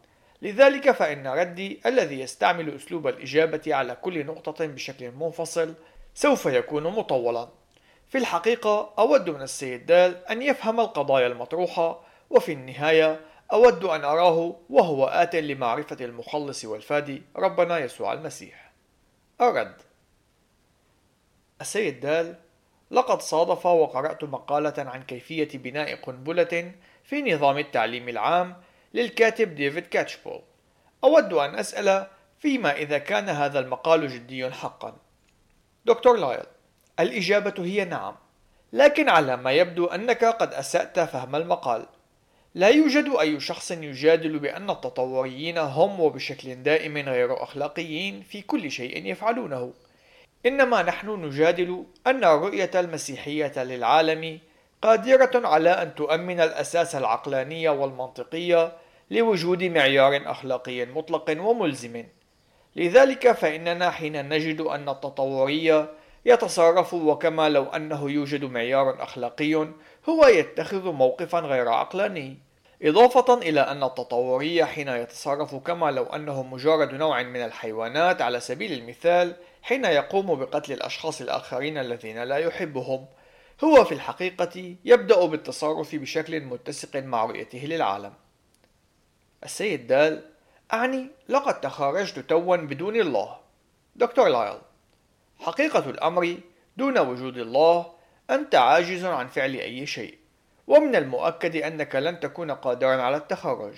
لذلك 0.43 0.91
فإن 0.91 1.27
ردي 1.27 1.81
الذي 1.87 2.21
يستعمل 2.21 2.75
أسلوب 2.75 3.07
الإجابة 3.07 3.75
على 3.75 3.95
كل 3.95 4.27
نقطة 4.27 4.67
بشكل 4.67 5.11
منفصل 5.11 5.75
سوف 6.15 6.47
يكون 6.47 6.83
مطولا. 6.83 7.49
في 8.09 8.19
الحقيقة 8.19 8.95
أود 8.99 9.31
من 9.31 9.43
السيد 9.43 9.87
دال 9.87 10.27
أن 10.27 10.43
يفهم 10.43 10.81
القضايا 10.81 11.27
المطروحة 11.27 12.01
وفي 12.31 12.53
النهاية 12.53 13.21
أود 13.53 13.85
أن 13.85 14.05
أراه 14.05 14.57
وهو 14.71 15.07
آت 15.07 15.37
لمعرفة 15.37 15.97
المخلص 16.01 16.65
والفادي 16.65 17.23
ربنا 17.37 17.79
يسوع 17.79 18.13
المسيح. 18.13 18.73
الرد 19.41 19.75
السيد 21.61 22.01
دال 22.01 22.35
لقد 22.91 23.23
صادف 23.23 23.67
وقرأت 23.67 24.25
مقالة 24.25 24.75
عن 24.79 25.03
كيفية 25.03 25.49
بناء 25.55 25.95
قنبلة 25.95 26.73
في 27.05 27.35
نظام 27.35 27.59
التعليم 27.59 28.09
العام 28.09 28.57
للكاتب 28.95 29.55
ديفيد 29.55 29.87
كاتشبول. 29.87 30.41
أود 31.05 31.33
أن 31.33 31.55
أسأل 31.55 32.07
فيما 32.39 32.77
إذا 32.77 32.99
كان 32.99 33.29
هذا 33.29 33.59
المقال 33.59 34.09
جدي 34.09 34.51
حقا. 34.51 34.97
دكتور 35.85 36.17
لايل 36.17 36.45
الإجابة 37.01 37.55
هي 37.65 37.85
نعم 37.85 38.17
لكن 38.73 39.09
على 39.09 39.37
ما 39.37 39.53
يبدو 39.53 39.87
أنك 39.87 40.25
قد 40.25 40.55
أسأت 40.55 41.01
فهم 41.01 41.37
المقال. 41.37 41.87
لا 42.55 42.69
يوجد 42.69 43.09
أي 43.21 43.41
شخص 43.41 43.71
يجادل 43.71 44.39
بأن 44.39 44.71
التطوريين 44.71 45.59
هم 45.59 46.01
وبشكل 46.01 46.63
دائم 46.63 46.99
غير 46.99 47.43
أخلاقيين 47.43 48.23
في 48.23 48.43
كل 48.43 48.71
شيء 48.71 49.07
يفعلونه. 49.07 49.73
إنما 50.47 50.83
نحن 50.83 51.11
نجادل 51.11 51.85
أن 52.07 52.25
الرؤية 52.25 52.71
المسيحية 52.75 53.63
للعالم 53.65 54.39
قادرة 54.83 55.49
على 55.49 55.71
أن 55.71 55.95
تؤمن 55.95 56.41
الأساس 56.41 56.95
العقلاني 56.95 57.69
والمنطقي 57.69 58.73
لوجود 59.11 59.65
معيار 59.65 60.31
أخلاقي 60.31 60.87
مطلق 60.87 61.37
وملزم. 61.41 62.05
لذلك 62.77 63.33
فإننا 63.33 63.91
حين 63.91 64.29
نجد 64.29 64.61
أن 64.61 64.89
التطوري 64.89 65.89
يتصرف 66.25 66.95
وكما 66.95 67.49
لو 67.49 67.65
أنه 67.65 68.11
يوجد 68.11 68.45
معيار 68.45 69.03
أخلاقي 69.03 69.55
هو 70.09 70.27
يتخذ 70.27 70.93
موقفا 70.93 71.39
غير 71.39 71.69
عقلاني. 71.69 72.39
إضافة 72.83 73.35
إلى 73.35 73.61
أن 73.61 73.83
التطوري 73.83 74.65
حين 74.65 74.89
يتصرف 74.89 75.55
كما 75.55 75.91
لو 75.91 76.05
أنه 76.05 76.43
مجرد 76.43 76.95
نوع 76.95 77.23
من 77.23 77.45
الحيوانات 77.45 78.23
على 78.23 78.41
سبيل 78.41 78.73
المثال 78.73 79.37
حين 79.63 79.85
يقوم 79.85 80.35
بقتل 80.35 80.73
الأشخاص 80.73 81.21
الآخرين 81.21 81.79
الذين 81.79 82.23
لا 82.23 82.37
يحبهم 82.37 83.07
هو 83.65 83.85
في 83.85 83.93
الحقيقة 83.93 84.75
يبدأ 84.85 85.27
بالتصرف 85.27 85.95
بشكل 85.95 86.41
متسق 86.41 86.97
مع 86.97 87.25
رؤيته 87.25 87.59
للعالم. 87.59 88.13
السيد 89.45 89.87
دال 89.87 90.23
أعني 90.73 91.07
لقد 91.29 91.61
تخرجت 91.61 92.19
توا 92.19 92.57
بدون 92.57 92.97
الله. 92.97 93.37
دكتور 93.97 94.29
لايل 94.29 94.59
حقيقة 95.39 95.91
الأمر 95.91 96.37
دون 96.77 96.99
وجود 96.99 97.39
الله 97.39 97.93
أنت 98.31 98.55
عاجز 98.55 99.05
عن 99.05 99.27
فعل 99.27 99.55
أي 99.55 99.87
شيء. 99.87 100.19
ومن 100.67 100.97
المؤكد 100.97 101.57
أنك 101.57 101.97
لن 101.97 102.21
تكون 102.21 102.51
قادرا 102.51 103.03
على 103.03 103.17
التخرج 103.17 103.75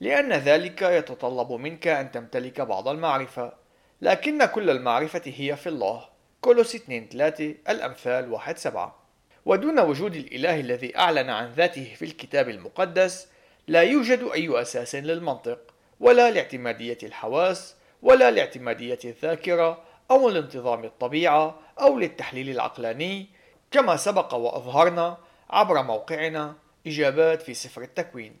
لأن 0.00 0.32
ذلك 0.32 0.82
يتطلب 0.82 1.52
منك 1.52 1.86
أن 1.86 2.10
تمتلك 2.10 2.60
بعض 2.60 2.88
المعرفة. 2.88 3.52
لكن 4.00 4.44
كل 4.44 4.70
المعرفة 4.70 5.22
هي 5.24 5.56
في 5.56 5.68
الله. 5.68 6.08
كولوس 6.40 6.74
2 6.74 7.08
3 7.08 7.54
الأمثال 7.68 8.32
1 8.32 8.58
7 8.58 9.06
ودون 9.46 9.80
وجود 9.80 10.16
الإله 10.16 10.60
الذي 10.60 10.98
أعلن 10.98 11.30
عن 11.30 11.52
ذاته 11.52 11.94
في 11.96 12.04
الكتاب 12.04 12.48
المقدس 12.48 13.28
لا 13.68 13.82
يوجد 13.82 14.28
أي 14.34 14.62
أساس 14.62 14.94
للمنطق 14.94 15.58
ولا 16.00 16.30
لاعتمادية 16.30 16.98
الحواس 17.02 17.76
ولا 18.02 18.30
لاعتمادية 18.30 18.98
الذاكرة 19.04 19.82
أو 20.10 20.28
لانتظام 20.28 20.84
الطبيعة 20.84 21.58
أو 21.80 21.98
للتحليل 21.98 22.50
العقلاني 22.50 23.26
كما 23.70 23.96
سبق 23.96 24.34
وأظهرنا 24.34 25.18
عبر 25.50 25.82
موقعنا 25.82 26.54
إجابات 26.86 27.42
في 27.42 27.54
سفر 27.54 27.82
التكوين. 27.82 28.36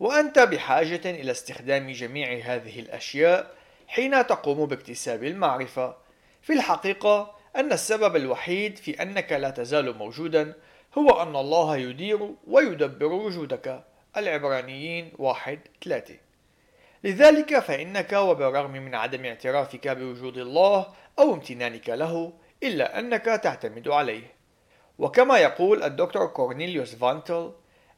وأنت 0.00 0.38
بحاجة 0.38 1.10
إلى 1.10 1.30
استخدام 1.30 1.90
جميع 1.90 2.40
هذه 2.44 2.80
الأشياء 2.80 3.54
حين 3.88 4.26
تقوم 4.26 4.66
باكتساب 4.66 5.24
المعرفة. 5.24 5.96
في 6.42 6.52
الحقيقة 6.52 7.34
أن 7.56 7.72
السبب 7.72 8.16
الوحيد 8.16 8.78
في 8.78 9.02
أنك 9.02 9.32
لا 9.32 9.50
تزال 9.50 9.96
موجودا 9.98 10.54
هو 10.98 11.22
أن 11.22 11.36
الله 11.36 11.76
يدير 11.76 12.30
ويدبر 12.46 13.12
وجودك. 13.12 13.91
العبرانيين 14.16 15.12
واحد 15.18 15.58
ثلاثة. 15.84 16.16
لذلك 17.04 17.58
فإنك 17.58 18.12
وبالرغم 18.12 18.70
من 18.70 18.94
عدم 18.94 19.24
اعترافك 19.24 19.88
بوجود 19.88 20.38
الله 20.38 20.86
أو 21.18 21.34
امتنانك 21.34 21.88
له 21.88 22.32
إلا 22.62 22.98
أنك 22.98 23.24
تعتمد 23.24 23.88
عليه. 23.88 24.34
وكما 24.98 25.38
يقول 25.38 25.82
الدكتور 25.82 26.26
كورنيليوس 26.26 26.94
فانتل 26.94 27.52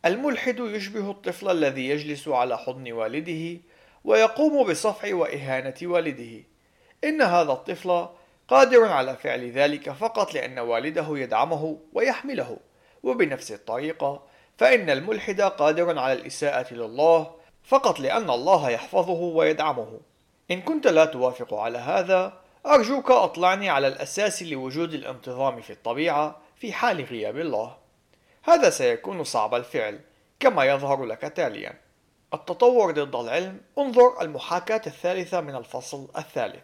الملحد 0.05 0.59
يشبه 0.59 1.11
الطفل 1.11 1.51
الذي 1.51 1.89
يجلس 1.89 2.29
على 2.29 2.59
حضن 2.59 2.93
والده 2.93 3.61
ويقوم 4.05 4.71
بصفع 4.71 5.15
وإهانة 5.15 5.75
والده. 5.83 6.43
إن 7.05 7.23
هذا 7.23 7.53
الطفل 7.53 8.09
قادر 8.49 8.85
على 8.85 9.17
فعل 9.17 9.51
ذلك 9.51 9.91
فقط 9.91 10.35
لأن 10.35 10.59
والده 10.59 11.07
يدعمه 11.11 11.79
ويحمله 11.93 12.57
وبنفس 13.03 13.53
الطريقة 13.53 14.27
فإن 14.59 14.91
الملحد 14.91 15.41
قادر 15.41 15.99
على 15.99 16.13
الإساءة 16.13 16.75
لله 16.75 17.35
فقط 17.65 18.01
لأن 18.01 18.31
الله 18.31 18.71
يحفظه 18.71 19.21
ويدعمه. 19.21 20.01
إن 20.51 20.61
كنت 20.61 20.87
لا 20.87 21.05
توافق 21.05 21.55
على 21.55 21.79
هذا 21.79 22.33
أرجوك 22.67 23.11
أطلعني 23.11 23.69
على 23.71 23.89
الأساس 23.89 24.43
لوجود 24.43 24.95
الانتظام 24.95 25.61
في 25.61 25.71
الطبيعة 25.71 26.41
في 26.57 26.73
حال 26.73 27.05
غياب 27.05 27.39
الله. 27.39 27.77
هذا 28.43 28.71
سيكون 28.71 29.25
صعب 29.25 29.55
الفعل 29.55 30.01
كما 30.41 30.65
يظهر 30.65 31.05
لك 31.05 31.21
تاليا. 31.21 31.75
التطور 32.35 32.91
ضد 32.91 33.15
العلم 33.17 33.61
انظر 33.79 34.23
المحاكاة 34.23 34.83
الثالثة 34.87 35.41
من 35.41 35.55
الفصل 35.57 36.09
الثالث. 36.19 36.63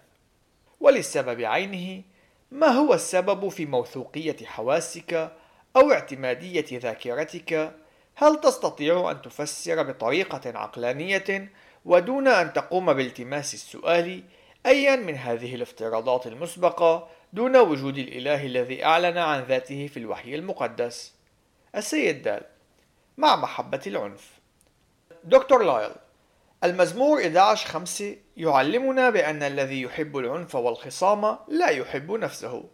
وللسبب 0.81 1.41
عينه 1.41 2.03
ما 2.51 2.67
هو 2.67 2.95
السبب 2.95 3.49
في 3.49 3.67
موثوقية 3.67 4.37
حواسك 4.45 5.33
أو 5.77 5.93
اعتمادية 5.93 6.67
ذاكرتك 6.73 7.73
هل 8.23 8.41
تستطيع 8.41 9.11
أن 9.11 9.23
تفسر 9.23 9.83
بطريقة 9.83 10.59
عقلانية 10.59 11.53
ودون 11.85 12.29
أن 12.29 12.53
تقوم 12.53 12.93
بالتماس 12.93 13.55
السؤال 13.55 14.23
أيا 14.67 14.97
من 14.97 15.15
هذه 15.15 15.55
الافتراضات 15.55 16.27
المسبقة 16.27 17.09
دون 17.33 17.57
وجود 17.57 17.99
الإله 17.99 18.47
الذي 18.47 18.85
أعلن 18.85 19.19
عن 19.19 19.43
ذاته 19.43 19.87
في 19.87 19.97
الوحي 19.97 20.35
المقدس؟ 20.35 21.15
السيد 21.77 22.23
دال 22.23 22.43
مع 23.19 23.37
محبة 23.37 23.81
العنف. 23.87 24.31
دكتور 25.25 25.63
لايل 25.63 25.93
المزمور 26.65 27.21
11 27.21 27.69
5 27.69 28.17
يعلمنا 28.37 29.11
بأن 29.11 29.43
الذي 29.43 29.83
يحب 29.83 30.17
العنف 30.17 30.55
والخصام 30.55 31.39
لا 31.49 31.69
يحب 31.69 32.13
نفسه. 32.13 32.65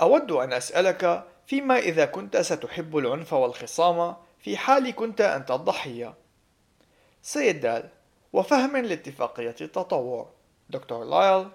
أود 0.00 0.32
أن 0.32 0.52
أسألك 0.52 1.24
فيما 1.46 1.78
إذا 1.78 2.04
كنت 2.04 2.36
ستحب 2.36 2.96
العنف 2.96 3.32
والخصام 3.32 4.16
في 4.46 4.56
حال 4.56 4.90
كنت 4.94 5.20
أنت 5.20 5.50
الضحية. 5.50 6.14
سيد 7.22 7.60
دال 7.60 7.88
وفهم 8.32 8.76
لاتفاقية 8.76 9.54
التطور 9.60 10.30
دكتور 10.70 11.04
لايل 11.04 11.48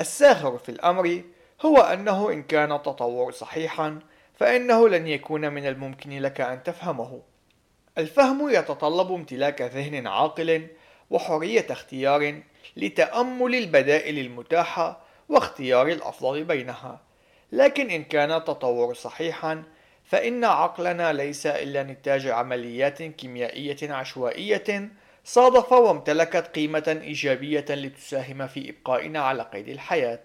الساخر 0.00 0.58
في 0.58 0.68
الأمر 0.68 1.22
هو 1.64 1.76
أنه 1.76 2.32
إن 2.32 2.42
كان 2.42 2.72
التطور 2.72 3.32
صحيحا 3.32 3.98
فإنه 4.34 4.88
لن 4.88 5.06
يكون 5.06 5.52
من 5.52 5.66
الممكن 5.66 6.18
لك 6.18 6.40
أن 6.40 6.62
تفهمه. 6.62 7.22
الفهم 7.98 8.50
يتطلب 8.50 9.12
امتلاك 9.12 9.62
ذهن 9.62 10.06
عاقل 10.06 10.66
وحرية 11.10 11.66
اختيار 11.70 12.42
لتأمل 12.76 13.54
البدائل 13.54 14.18
المتاحة 14.18 15.00
واختيار 15.28 15.88
الأفضل 15.88 16.44
بينها. 16.44 17.00
لكن 17.52 17.90
إن 17.90 18.04
كان 18.04 18.32
التطور 18.32 18.94
صحيحا 18.94 19.75
فإن 20.06 20.44
عقلنا 20.44 21.12
ليس 21.12 21.46
إلا 21.46 21.82
نتاج 21.82 22.26
عمليات 22.26 23.02
كيميائية 23.02 23.92
عشوائية 23.92 24.90
صادف 25.24 25.72
وامتلكت 25.72 26.46
قيمة 26.54 26.98
إيجابية 27.02 27.64
لتساهم 27.70 28.46
في 28.46 28.70
إبقائنا 28.70 29.20
على 29.20 29.42
قيد 29.42 29.68
الحياة. 29.68 30.22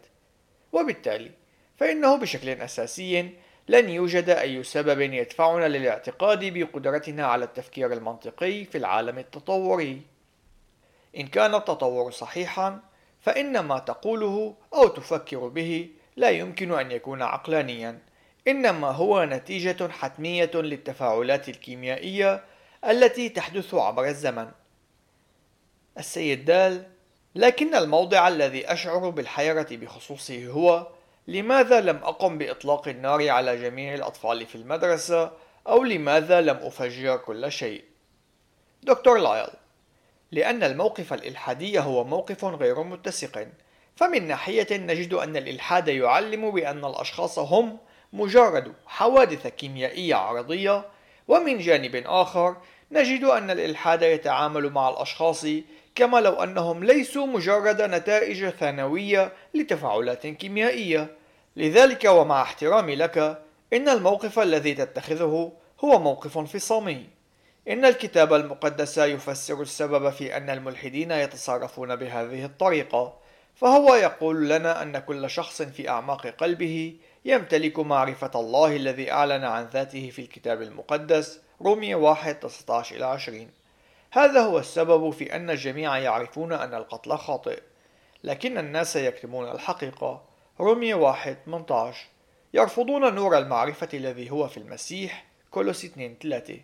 وبالتالي 0.74 1.32
فإنه 1.78 2.18
بشكل 2.18 2.50
أساسي 2.50 3.30
لن 3.68 3.90
يوجد 3.90 4.30
أي 4.30 4.64
سبب 4.64 5.02
يدفعنا 5.02 5.66
للاعتقاد 5.66 6.46
بقدرتنا 6.46 7.26
على 7.26 7.46
التفكير 7.46 7.94
المنطقي 7.94 8.66
في 8.66 8.78
العالم 8.78 9.18
التطوري. 9.18 10.02
إن 11.18 11.28
كان 11.28 11.56
التطور 11.56 12.12
صحيحا 12.12 12.80
فإن 13.22 13.60
ما 13.60 13.80
تقوله 13.80 14.56
أو 14.74 14.88
تفكر 14.88 15.48
به 15.48 15.90
لا 16.16 16.30
يمكن 16.30 16.72
أن 16.72 16.92
يكون 16.92 17.22
عقلانيا. 17.22 18.00
إنما 18.48 18.88
هو 18.88 19.24
نتيجة 19.24 19.88
حتمية 19.88 20.52
للتفاعلات 20.56 21.50
الكيميائية 21.50 22.44
التي 22.86 23.30
تحدث 23.30 23.74
عبر 23.74 24.06
الزمن. 24.06 24.52
السيد 25.98 26.46
دال 26.46 26.88
لكن 27.36 27.76
الموضع 27.76 28.28
الذي 28.28 28.72
أشعر 28.72 29.10
بالحيرة 29.10 29.68
بخصوصه 29.72 30.48
هو 30.48 30.88
لماذا 31.28 31.82
لم 31.82 31.98
أقم 31.98 32.38
بإطلاق 32.38 32.88
النار 32.88 33.30
على 33.30 33.58
جميع 33.58 33.94
الأطفال 33.94 34.46
في 34.46 34.56
المدرسة؟ 34.56 35.32
أو 35.68 35.84
لماذا 35.84 36.42
لم 36.42 36.58
أفجر 36.58 37.18
كل 37.18 37.52
شيء؟ 37.52 37.84
دكتور 38.84 39.18
لايل 39.18 39.50
لأن 40.32 40.64
الموقف 40.64 41.14
الإلحادي 41.14 41.80
هو 41.80 42.04
موقف 42.04 42.46
غير 42.46 42.84
متسق 42.84 43.48
فمن 43.96 44.28
ناحية 44.28 44.68
نجد 44.72 45.14
أن 45.14 45.38
الإلحاد 45.38 45.88
يعلم 45.88 46.52
بأن 46.52 46.86
الأشخاص 46.86 47.40
هم 47.40 47.78
مجرد 48.14 48.74
حوادث 48.88 49.48
كيميائية 49.48 50.16
عرضية 50.16 50.86
ومن 51.28 51.58
جانب 51.58 52.04
آخر 52.06 52.56
نجد 52.92 53.24
أن 53.24 53.52
الإلحاد 53.52 54.02
يتعامل 54.02 54.70
مع 54.70 54.90
الأشخاص 54.90 55.46
كما 55.96 56.18
لو 56.18 56.44
أنهم 56.44 56.84
ليسوا 56.84 57.28
مجرد 57.28 57.82
نتائج 57.82 58.50
ثانوية 58.50 59.34
لتفاعلات 59.54 60.28
كيميائية. 60.28 61.18
لذلك 61.56 62.06
ومع 62.06 62.42
احترامي 62.42 62.96
لك 62.96 63.44
إن 63.74 63.90
الموقف 63.90 64.40
الذي 64.40 64.74
تتخذه 64.74 65.52
هو 65.80 66.00
موقف 66.00 66.38
انفصامي 66.38 67.06
إن 67.68 67.86
الكتاب 67.86 68.34
المقدس 68.34 68.98
يفسر 68.98 69.62
السبب 69.62 70.10
في 70.10 70.38
أن 70.38 70.50
الملحدين 70.50 71.12
يتصرفون 71.12 71.96
بهذه 71.96 72.46
الطريقة 72.46 73.18
فهو 73.56 73.96
يقول 73.96 74.50
لنا 74.50 74.82
أن 74.82 75.00
كل 75.00 75.30
شخص 75.30 75.62
في 75.62 75.90
أعماق 75.90 76.28
قلبه 76.28 76.96
يمتلك 77.26 77.80
معرفة 77.80 78.32
الله 78.36 78.76
الذي 78.76 79.12
أعلن 79.12 79.44
عن 79.44 79.66
ذاته 79.66 80.10
في 80.10 80.22
الكتاب 80.22 80.62
المقدس 80.62 81.40
رومية 81.62 81.96
1 81.96 82.40
19 82.40 82.96
إلى 82.96 83.06
20 83.06 83.50
هذا 84.12 84.42
هو 84.42 84.60
السبب 84.60 85.10
في 85.10 85.36
أن 85.36 85.50
الجميع 85.50 85.98
يعرفون 85.98 86.54
أن 86.54 86.74
القتل 86.74 87.18
خاطئ. 87.18 87.62
لكن 88.24 88.58
الناس 88.58 88.96
يكتمون 88.96 89.52
الحقيقة. 89.52 90.24
رومية 90.60 90.96
1 90.96 91.38
18 91.46 92.08
يرفضون 92.54 93.16
نور 93.16 93.38
المعرفة 93.38 93.90
الذي 93.94 94.32
هو 94.32 94.48
في 94.48 94.58
المسيح 94.58 95.26
كولوس 95.52 95.86
2 95.86 96.18
3 96.22 96.60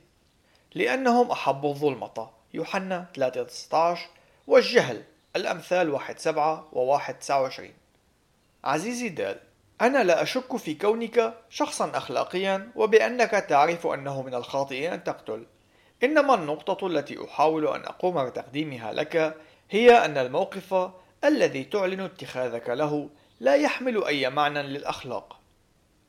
لأنهم 0.76 1.32
أحبوا 1.32 1.70
الظلمة. 1.70 2.30
يوحنا 2.54 3.06
3 3.16 3.48
16 3.48 4.10
والجهل. 4.48 5.04
الأمثال 5.36 5.90
1 5.90 6.20
7 6.20 6.68
و 6.72 6.80
1 6.80 7.20
29 7.20 7.74
عزيزي 8.64 9.10
دال. 9.10 9.47
أنا 9.82 10.04
لا 10.04 10.22
أشك 10.22 10.58
في 10.58 10.74
كونك 10.74 11.34
شخصا 11.50 11.98
أخلاقيا 11.98 12.72
وبأنك 12.76 13.32
تعرف 13.32 13.88
أنه 13.88 14.22
من 14.22 14.36
الخاطئ 14.36 14.94
أن 14.94 15.04
تقتل. 15.04 15.46
إنما 16.04 16.34
النقطة 16.34 16.88
التي 16.88 17.26
أحاول 17.26 17.68
أن 17.68 17.82
أقوم 17.86 18.26
بتقديمها 18.26 18.94
لك 18.94 19.38
هي 19.70 20.06
أن 20.06 20.18
الموقف 20.18 20.92
الذي 21.24 21.64
تعلن 21.64 22.00
اتخاذك 22.00 22.70
له 22.70 23.10
لا 23.40 23.56
يحمل 23.56 24.04
أي 24.04 24.30
معنى 24.30 24.64
للأخلاق. 24.64 25.40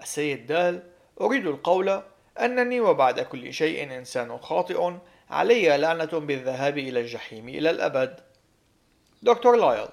السيد 0.01 0.47
دال 0.47 0.83
أريد 1.21 1.47
القول 1.47 2.03
أنني 2.41 2.81
وبعد 2.81 3.21
كل 3.21 3.53
شيء 3.53 3.97
إنسان 3.99 4.39
خاطئ 4.39 4.93
علي 5.31 5.79
لعنة 5.79 6.05
بالذهاب 6.05 6.79
إلى 6.79 7.01
الجحيم 7.01 7.49
إلى 7.49 7.71
الأبد. 7.71 8.21
دكتور 9.23 9.57
لايل. 9.57 9.89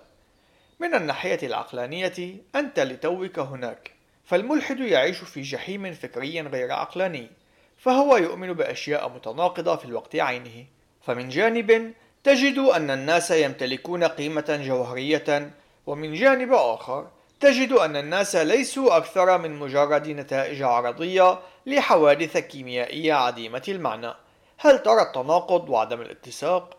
من 0.80 0.96
الناحية 0.96 1.40
العقلانية 1.44 2.38
أنت 2.56 2.80
لتوك 2.80 3.40
هناك. 3.40 3.92
فالملحد 4.26 4.80
يعيش 4.80 5.18
في 5.18 5.42
جحيم 5.42 5.94
فكري 5.94 6.42
غير 6.42 6.72
عقلاني 6.72 7.30
فهو 7.78 8.18
يؤمن 8.18 8.54
بأشياء 8.54 9.10
متناقضة 9.10 9.76
في 9.76 9.86
الوقت 9.86 10.16
عينه. 10.16 10.66
فمن 11.02 11.30
جانب 11.30 11.94
تجد 12.24 12.58
أن 12.58 12.92
الناس 12.92 13.32
يمتلكون 13.32 14.04
قيمة 14.04 14.62
جوهرية 14.66 15.52
ومن 15.88 16.14
جانب 16.14 16.54
آخر 16.54 17.08
تجد 17.40 17.72
أن 17.72 17.96
الناس 17.96 18.36
ليسوا 18.36 18.98
أكثر 18.98 19.38
من 19.38 19.52
مجرد 19.52 20.08
نتائج 20.08 20.62
عرضية 20.62 21.40
لحوادث 21.66 22.38
كيميائية 22.38 23.14
عديمة 23.14 23.64
المعنى. 23.68 24.14
هل 24.58 24.84
ترى 24.84 25.02
التناقض 25.02 25.70
وعدم 25.70 26.02
الاتساق؟ 26.02 26.78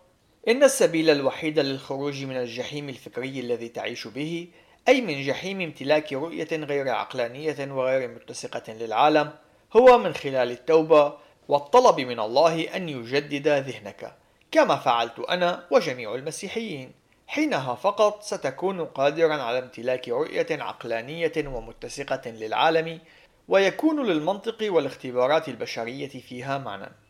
إن 0.49 0.63
السبيل 0.63 1.11
الوحيد 1.11 1.59
للخروج 1.59 2.25
من 2.25 2.37
الجحيم 2.37 2.89
الفكري 2.89 3.41
الذي 3.41 3.69
تعيش 3.69 4.07
به 4.07 4.49
أي 4.89 5.01
من 5.01 5.23
جحيم 5.23 5.61
امتلاك 5.61 6.13
رؤية 6.13 6.49
غير 6.53 6.89
عقلانية 6.89 7.73
وغير 7.73 8.09
متسقة 8.09 8.73
للعالم 8.73 9.33
هو 9.77 9.99
من 9.99 10.15
خلال 10.15 10.51
التوبة 10.51 11.13
والطلب 11.49 12.01
من 12.01 12.21
الله 12.21 12.77
أن 12.77 12.89
يجدد 12.89 13.49
ذهنك 13.49 14.17
كما 14.53 14.77
فعلت 14.77 15.19
أنا 15.19 15.67
وجميع 15.71 16.15
المسيحيين. 16.15 16.93
حينها 17.27 17.75
فقط 17.75 18.23
ستكون 18.23 18.85
قادرا 18.85 19.35
على 19.35 19.59
امتلاك 19.59 20.09
رؤية 20.09 20.47
عقلانية 20.51 21.33
ومتسقة 21.47 22.31
للعالم 22.31 23.01
ويكون 23.49 24.07
للمنطق 24.07 24.73
والاختبارات 24.73 25.49
البشرية 25.49 26.09
فيها 26.09 26.59
معنى. 26.59 27.06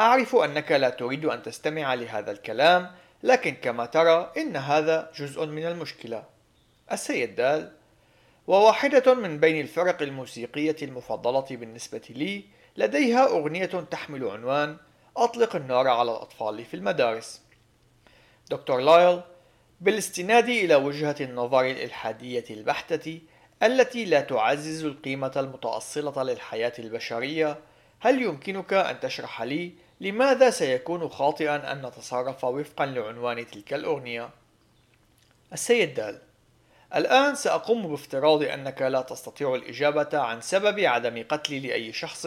أعرف 0.00 0.36
أنك 0.36 0.72
لا 0.72 0.90
تريد 0.90 1.24
أن 1.24 1.42
تستمع 1.42 1.94
لهذا 1.94 2.30
الكلام 2.30 2.90
لكن 3.22 3.54
كما 3.54 3.86
ترى 3.86 4.32
إن 4.36 4.56
هذا 4.56 5.10
جزء 5.16 5.46
من 5.46 5.66
المشكلة. 5.66 6.24
السيد 6.92 7.34
دال 7.34 7.72
وواحدة 8.46 9.14
من 9.14 9.40
بين 9.40 9.60
الفرق 9.60 10.02
الموسيقية 10.02 10.76
المفضلة 10.82 11.56
بالنسبة 11.56 12.02
لي 12.10 12.44
لديها 12.76 13.26
أغنية 13.26 13.66
تحمل 13.66 14.24
عنوان 14.24 14.76
أطلق 15.16 15.56
النار 15.56 15.88
على 15.88 16.10
الأطفال 16.10 16.64
في 16.64 16.74
المدارس. 16.74 17.42
دكتور 18.50 18.80
لايل 18.80 19.20
بالاستناد 19.80 20.48
إلى 20.48 20.74
وجهة 20.74 21.16
النظر 21.20 21.60
الإلحادية 21.60 22.44
البحتة 22.50 23.20
التي 23.62 24.04
لا 24.04 24.20
تعزز 24.20 24.84
القيمة 24.84 25.32
المتأصلة 25.36 26.22
للحياة 26.22 26.72
البشرية 26.78 27.58
هل 28.00 28.22
يمكنك 28.22 28.72
أن 28.72 29.00
تشرح 29.00 29.42
لي 29.42 29.85
لماذا 30.00 30.50
سيكون 30.50 31.08
خاطئا 31.08 31.72
أن 31.72 31.86
نتصرف 31.86 32.44
وفقا 32.44 32.86
لعنوان 32.86 33.46
تلك 33.46 33.74
الأغنية؟ 33.74 34.30
السيد 35.52 35.94
دال 35.94 36.20
الآن 36.94 37.34
سأقوم 37.34 37.88
بافتراض 37.88 38.42
أنك 38.42 38.82
لا 38.82 39.02
تستطيع 39.02 39.54
الإجابة 39.54 40.18
عن 40.18 40.40
سبب 40.40 40.80
عدم 40.80 41.24
قتلي 41.28 41.60
لأي 41.60 41.92
شخص 41.92 42.26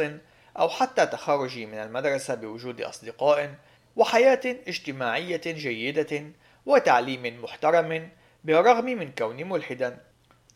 أو 0.59 0.69
حتى 0.69 1.05
تخرجي 1.05 1.65
من 1.65 1.77
المدرسة 1.77 2.35
بوجود 2.35 2.81
أصدقاء 2.81 3.55
وحياة 3.95 4.41
اجتماعية 4.45 5.41
جيدة 5.45 6.23
وتعليم 6.65 7.43
محترم 7.43 8.09
بالرغم 8.43 8.85
من 8.85 9.11
كوني 9.11 9.43
ملحدا 9.43 9.97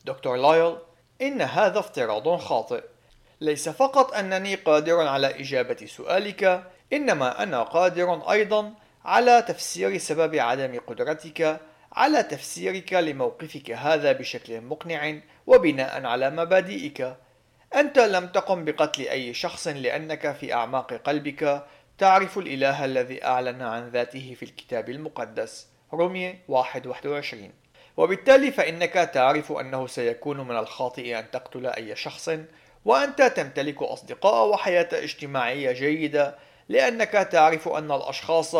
دكتور 0.06 0.36
لايل 0.36 0.78
إن 1.22 1.42
هذا 1.42 1.80
افتراض 1.80 2.36
خاطئ 2.36 2.84
ليس 3.42 3.70
فقط 3.70 4.14
أنني 4.14 4.56
قادر 4.56 5.08
على 5.08 5.28
إجابة 5.42 5.86
سؤالك 5.86 6.72
إنما 6.94 7.44
أنا 7.44 7.64
قادر 7.64 8.32
أيضا 8.32 8.74
على 9.06 9.42
تفسير 9.42 9.98
سبب 9.98 10.36
عدم 10.36 10.80
قدرتك 10.88 11.60
على 11.94 12.24
تفسيرك 12.24 12.94
لموقفك 12.94 13.72
هذا 13.72 14.12
بشكل 14.12 14.62
مقنع 14.62 15.20
وبناء 15.48 16.06
على 16.06 16.30
مبادئك. 16.30 17.16
أنت 17.76 18.00
لم 18.00 18.28
تقم 18.28 18.66
بقتل 18.66 19.02
أي 19.08 19.34
شخص 19.34 19.68
لأنك 19.68 20.36
في 20.36 20.54
أعماق 20.54 20.94
قلبك. 20.94 21.64
تعرف 21.98 22.38
الإله 22.38 22.86
الذي 22.86 23.26
أعلن 23.26 23.62
عن 23.62 23.90
ذاته 23.90 24.36
في 24.40 24.44
الكتاب 24.44 24.90
المقدس. 24.90 25.68
رومية 25.94 26.40
1:21 26.48 27.52
وبالتالي 27.98 28.52
فإنك 28.52 28.94
تعرف 28.94 29.52
أنه 29.52 29.88
سيكون 29.88 30.40
من 30.48 30.58
الخاطئ 30.58 31.20
أن 31.20 31.32
تقتل 31.32 31.68
أي 31.68 31.96
شخص 31.96 32.30
وأنت 32.86 33.22
تمتلك 33.22 33.82
أصدقاء 33.82 34.48
وحياة 34.48 34.90
اجتماعية 34.94 35.72
جيدة. 35.72 36.36
لأنك 36.70 37.12
تعرف 37.12 37.68
أن 37.68 37.92
الأشخاص 37.92 38.56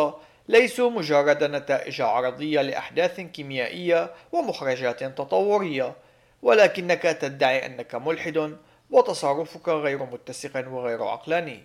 ليسوا 0.48 0.90
مجرد 0.90 1.44
نتائج 1.44 2.00
عرضية 2.00 2.62
لأحداث 2.62 3.20
كيميائية 3.20 4.10
ومخرجات 4.32 5.04
تطورية 5.04 5.94
ولكنك 6.42 7.02
تدعي 7.02 7.66
أنك 7.66 7.94
ملحد 7.94 8.56
وتصرفك 8.90 9.68
غير 9.68 9.98
متسق 9.98 10.68
وغير 10.68 11.04
عقلاني. 11.04 11.64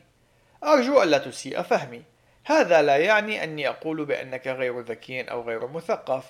أرجو 0.64 1.04
ألا 1.04 1.18
تسيء 1.18 1.62
فهمي. 1.62 2.04
هذا 2.46 2.82
لا 2.82 2.98
يعني 2.98 3.44
أني 3.44 3.70
أقول 3.70 4.06
بأنك 4.06 4.48
غير 4.48 4.80
ذكي 4.80 5.22
أو 5.22 5.42
غير 5.42 5.68
مثقف. 5.68 6.26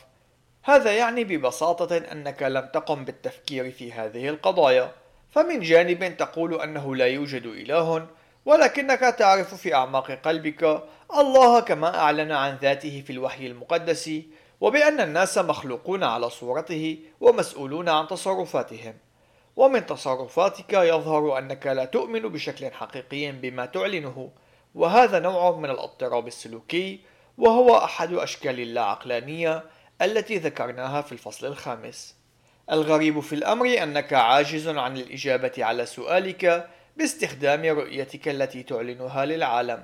هذا 0.64 0.92
يعني 0.92 1.24
ببساطة 1.24 1.98
أنك 1.98 2.44
لم 2.44 2.66
تقم 2.74 3.06
بالتفكير 3.06 3.72
في 3.72 3.94
هذه 3.94 4.30
القضايا. 4.30 4.92
فمن 5.32 5.60
جانب 5.60 6.18
تقول 6.18 6.62
أنه 6.62 6.96
لا 6.96 7.08
يوجد 7.08 7.46
إله 7.46 8.08
ولكنك 8.46 9.00
تعرف 9.00 9.54
في 9.56 9.74
أعماق 9.74 10.12
قلبك 10.12 10.84
الله 11.18 11.60
كما 11.60 12.00
أعلن 12.00 12.32
عن 12.32 12.58
ذاته 12.62 13.04
في 13.08 13.14
الوحي 13.14 13.48
المقدس 13.48 14.12
وبأن 14.62 15.00
الناس 15.00 15.38
مخلوقون 15.38 16.04
على 16.04 16.30
صورته 16.30 16.98
ومسؤولون 17.22 17.90
عن 17.90 18.08
تصرفاتهم. 18.08 18.94
ومن 19.56 19.86
تصرفاتك 19.86 20.74
يظهر 20.74 21.38
أنك 21.38 21.68
لا 21.68 21.86
تؤمن 21.86 22.22
بشكل 22.22 22.72
حقيقي 22.72 23.32
بما 23.32 23.66
تعلنه 23.66 24.32
وهذا 24.76 25.20
نوع 25.20 25.58
من 25.58 25.70
الاضطراب 25.70 26.28
السلوكي 26.28 27.00
وهو 27.38 27.78
أحد 27.78 28.14
أشكال 28.14 28.60
اللاعقلانية 28.60 29.64
التي 30.02 30.38
ذكرناها 30.38 31.02
في 31.02 31.12
الفصل 31.12 31.48
الخامس. 31.48 32.16
الغريب 32.72 33.20
في 33.20 33.36
الأمر 33.36 33.84
أنك 33.84 34.14
عاجز 34.14 34.68
عن 34.68 34.98
الإجابة 34.98 35.52
على 35.58 35.86
سؤالك 35.86 36.70
باستخدام 37.00 37.66
رؤيتك 37.66 38.28
التي 38.28 38.64
تعلنها 38.64 39.26
للعالم 39.26 39.84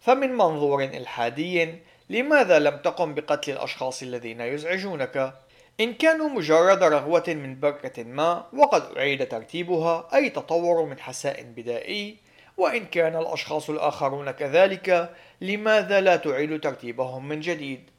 فمن 0.00 0.32
منظور 0.32 0.84
إلحادي 0.84 1.74
لماذا 2.10 2.58
لم 2.58 2.76
تقم 2.76 3.14
بقتل 3.14 3.52
الأشخاص 3.52 4.02
الذين 4.02 4.40
يزعجونك؟ 4.40 5.34
إن 5.80 5.94
كانوا 5.94 6.28
مجرد 6.28 6.82
رغوة 6.82 7.24
من 7.28 7.60
بركة 7.60 8.04
ما 8.04 8.46
وقد 8.52 8.96
أعيد 8.96 9.28
ترتيبها 9.28 10.08
أي 10.14 10.30
تطور 10.30 10.84
من 10.84 10.98
حساء 10.98 11.42
بدائي 11.42 12.16
وإن 12.56 12.86
كان 12.86 13.16
الأشخاص 13.16 13.70
الآخرون 13.70 14.30
كذلك 14.30 15.14
لماذا 15.40 16.00
لا 16.00 16.16
تعيد 16.16 16.60
ترتيبهم 16.60 17.28
من 17.28 17.40
جديد؟ 17.40 17.90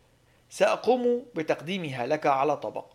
سأقوم 0.50 1.26
بتقديمها 1.36 2.06
لك 2.08 2.26
على 2.26 2.58
طبق 2.58 2.86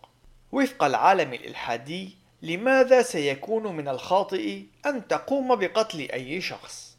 وفق 0.51 0.83
العالم 0.83 1.33
الإلحادي 1.33 2.22
لماذا 2.43 3.01
سيكون 3.01 3.75
من 3.75 3.87
الخاطئ 3.87 4.61
أن 4.85 5.07
تقوم 5.07 5.55
بقتل 5.55 5.99
أي 6.13 6.41
شخص؟ 6.41 6.97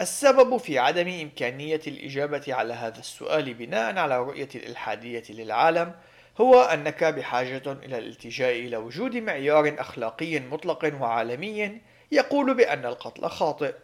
السبب 0.00 0.56
في 0.56 0.78
عدم 0.78 1.08
إمكانية 1.08 1.80
الإجابة 1.86 2.44
على 2.48 2.74
هذا 2.74 2.98
السؤال 2.98 3.54
بناء 3.54 3.98
على 3.98 4.18
رؤية 4.18 4.48
الإلحادية 4.54 5.22
للعالم 5.30 5.94
هو 6.40 6.60
أنك 6.60 7.04
بحاجة 7.04 7.62
إلى 7.66 7.98
الالتجاء 7.98 8.52
إلى 8.52 8.76
وجود 8.76 9.16
معيار 9.16 9.74
أخلاقي 9.78 10.40
مطلق 10.40 10.92
وعالمي 11.00 11.80
يقول 12.12 12.54
بأن 12.54 12.86
القتل 12.86 13.28
خاطئ. 13.28 13.74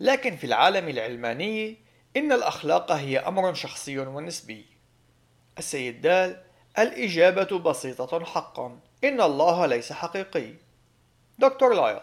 لكن 0.00 0.36
في 0.36 0.44
العالم 0.44 0.88
العلماني 0.88 1.76
إن 2.16 2.32
الأخلاق 2.32 2.92
هي 2.92 3.18
أمر 3.18 3.54
شخصي 3.54 3.98
ونسبي. 3.98 4.66
السيد 5.58 6.00
دال 6.00 6.42
الإجابة 6.78 7.58
بسيطة 7.58 8.24
حقا. 8.24 8.91
إن 9.04 9.20
الله 9.20 9.66
ليس 9.66 9.92
حقيقي. 9.92 10.54
دكتور 11.38 11.74
لايل 11.74 12.00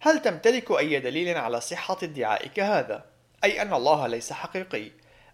هل 0.00 0.22
تمتلك 0.22 0.70
أي 0.70 1.00
دليل 1.00 1.38
على 1.38 1.60
صحة 1.60 1.98
ادعائك 2.02 2.60
هذا؟ 2.60 3.04
أي 3.44 3.62
أن 3.62 3.72
الله 3.72 4.06
ليس 4.06 4.32
حقيقي 4.32 4.90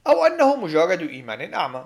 أو 0.06 0.27
أنه 0.27 0.56
مجرد 0.56 1.01
إيمان 1.01 1.55
أعمى؟ 1.55 1.85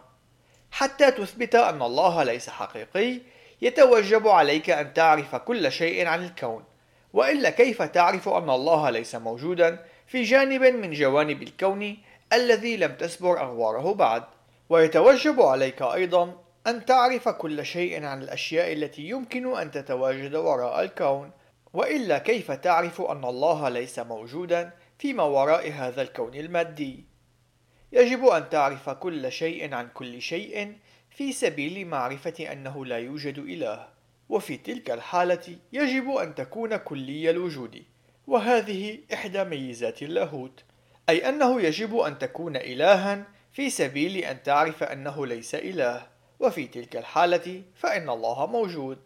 حتى 0.70 1.10
تثبت 1.10 1.54
أن 1.54 1.82
الله 1.82 2.22
ليس 2.22 2.50
حقيقي 2.50 3.20
يتوجب 3.62 4.28
عليك 4.28 4.70
أن 4.70 4.94
تعرف 4.94 5.36
كل 5.36 5.72
شيء 5.72 6.06
عن 6.06 6.24
الكون. 6.24 6.64
وإلا 7.12 7.50
كيف 7.50 7.82
تعرف 7.82 8.28
أن 8.28 8.50
الله 8.50 8.90
ليس 8.90 9.14
موجودا 9.14 9.84
في 10.06 10.22
جانب 10.22 10.62
من 10.62 10.92
جوانب 10.92 11.42
الكون 11.42 11.96
الذي 12.32 12.76
لم 12.76 12.92
تسبر 12.92 13.40
أغواره 13.40 13.94
بعد؟ 13.94 14.24
ويتوجب 14.68 15.42
عليك 15.42 15.82
أيضا 15.82 16.47
أن 16.66 16.84
تعرف 16.84 17.28
كل 17.28 17.66
شيء 17.66 18.04
عن 18.04 18.22
الأشياء 18.22 18.72
التي 18.72 19.02
يمكن 19.02 19.56
أن 19.56 19.70
تتواجد 19.70 20.34
وراء 20.34 20.82
الكون 20.82 21.30
وإلا 21.72 22.18
كيف 22.18 22.50
تعرف 22.50 23.00
أن 23.00 23.24
الله 23.24 23.68
ليس 23.68 23.98
موجودا 23.98 24.70
فيما 24.98 25.22
وراء 25.22 25.72
هذا 25.72 26.02
الكون 26.02 26.34
المادي؟ 26.34 27.04
يجب 27.92 28.24
أن 28.24 28.48
تعرف 28.48 28.90
كل 28.90 29.32
شيء 29.32 29.74
عن 29.74 29.88
كل 29.88 30.22
شيء 30.22 30.76
في 31.10 31.32
سبيل 31.32 31.86
معرفة 31.86 32.52
أنه 32.52 32.84
لا 32.84 32.98
يوجد 32.98 33.38
إله 33.38 33.88
وفي 34.28 34.56
تلك 34.56 34.90
الحالة 34.90 35.56
يجب 35.72 36.10
أن 36.10 36.34
تكون 36.34 36.76
كلي 36.76 37.30
الوجود 37.30 37.82
وهذه 38.26 38.98
إحدى 39.12 39.44
ميزات 39.44 40.02
اللاهوت 40.02 40.64
أي 41.08 41.28
أنه 41.28 41.60
يجب 41.60 41.96
أن 41.96 42.18
تكون 42.18 42.56
إلها 42.56 43.24
في 43.52 43.70
سبيل 43.70 44.16
أن 44.16 44.42
تعرف 44.42 44.82
أنه 44.82 45.26
ليس 45.26 45.54
إله 45.54 46.06
وفي 46.40 46.66
تلك 46.66 46.96
الحالة 46.96 47.62
فإن 47.74 48.10
الله 48.10 48.46
موجود. 48.46 48.98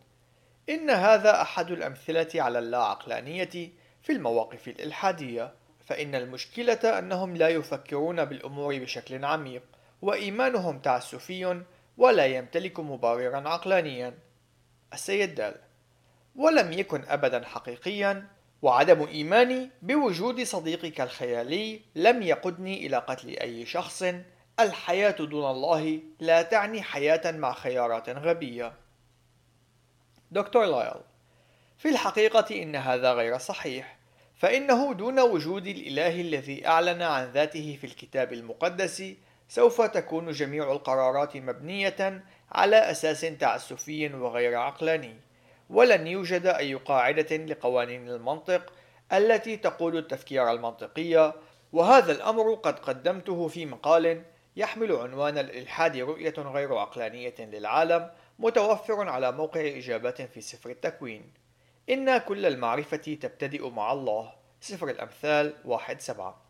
إن 0.69 0.91
هذا 0.91 1.43
أحد 1.43 1.71
الأمثلة 1.71 2.29
على 2.43 2.59
اللا 2.59 2.79
عقلانية 2.79 3.71
في 4.03 4.13
المواقف 4.13 4.69
الإلحادية 4.69 5.53
فإن 5.87 6.15
المشكلة 6.15 6.99
أنهم 6.99 7.37
لا 7.37 7.49
يفكرون 7.49 8.25
بالأمور 8.25 8.79
بشكل 8.79 9.25
عميق 9.25 9.63
وإيمانهم 10.03 10.79
تعسفي 10.79 11.63
ولا 11.99 12.27
يمتلك 12.27 12.81
مبررا 12.81 13.49
عقلانيا. 13.49 14.15
السيد 14.93 15.35
دال 15.35 15.55
ولم 16.37 16.73
يكن 16.73 17.05
أبدا 17.09 17.45
حقيقيا 17.45 18.27
وعدم 18.63 19.07
إيماني 19.07 19.71
بوجود 19.83 20.43
صديقك 20.43 21.01
الخيالي 21.01 21.81
لم 21.95 22.23
يقدني 22.23 22.87
إلى 22.87 22.97
قتل 22.97 23.29
أي 23.29 23.67
شخص 23.67 24.05
الحياة 24.61 25.11
دون 25.11 25.51
الله 25.51 26.01
لا 26.21 26.43
تعني 26.43 26.83
حياة 26.83 27.31
مع 27.31 27.53
خيارات 27.53 28.09
غبية. 28.09 28.73
دكتور 30.31 30.65
لايل 30.65 31.01
في 31.79 31.89
الحقيقة 31.89 32.63
إن 32.63 32.77
هذا 32.77 33.13
غير 33.13 33.39
صحيح 33.39 33.97
فإنه 34.37 34.95
دون 34.95 35.21
وجود 35.21 35.67
الإله 35.67 36.21
الذي 36.21 36.67
أعلن 36.67 37.03
عن 37.03 37.25
ذاته 37.25 37.79
في 37.81 37.87
الكتاب 37.87 38.33
المقدس 38.33 39.05
سوف 39.49 39.81
تكون 39.83 40.31
جميع 40.31 40.73
القرارات 40.73 41.37
مبنية 41.37 42.25
على 42.53 42.77
أساس 42.77 43.21
تعسفي 43.21 44.15
وغير 44.15 44.55
عقلاني 44.59 45.17
ولن 45.71 46.07
يوجد 46.07 46.47
أي 46.47 46.75
قاعدة 46.75 47.37
لقوانين 47.37 48.09
المنطق 48.09 48.73
التي 49.13 49.57
تقود 49.57 49.95
التفكير 49.95 50.51
المنطقي 50.51 51.35
وهذا 51.73 52.13
الأمر 52.13 52.55
قد 52.55 52.79
قدمته 52.79 53.49
في 53.49 53.67
مقال 53.67 54.23
يحمل 54.57 54.93
عنوان 54.93 55.39
الإلحاد 55.39 55.97
رؤية 55.97 56.35
غير 56.39 56.77
عقلانية 56.77 57.35
للعالم 57.39 58.11
متوفر 58.39 59.09
على 59.09 59.33
موقع 59.33 59.61
إجابات 59.61 60.23
في 60.23 60.41
سفر 60.41 60.71
التكوين. 60.71 61.33
إن 61.91 62.19
كل 62.19 62.47
المعرفة 62.47 62.97
تبتدئ 62.97 63.71
مع 63.71 63.93
الله. 63.93 64.33
سفر 64.61 64.89
الأمثال 64.89 65.55
واحد 65.65 66.01
سبعة. 66.01 66.43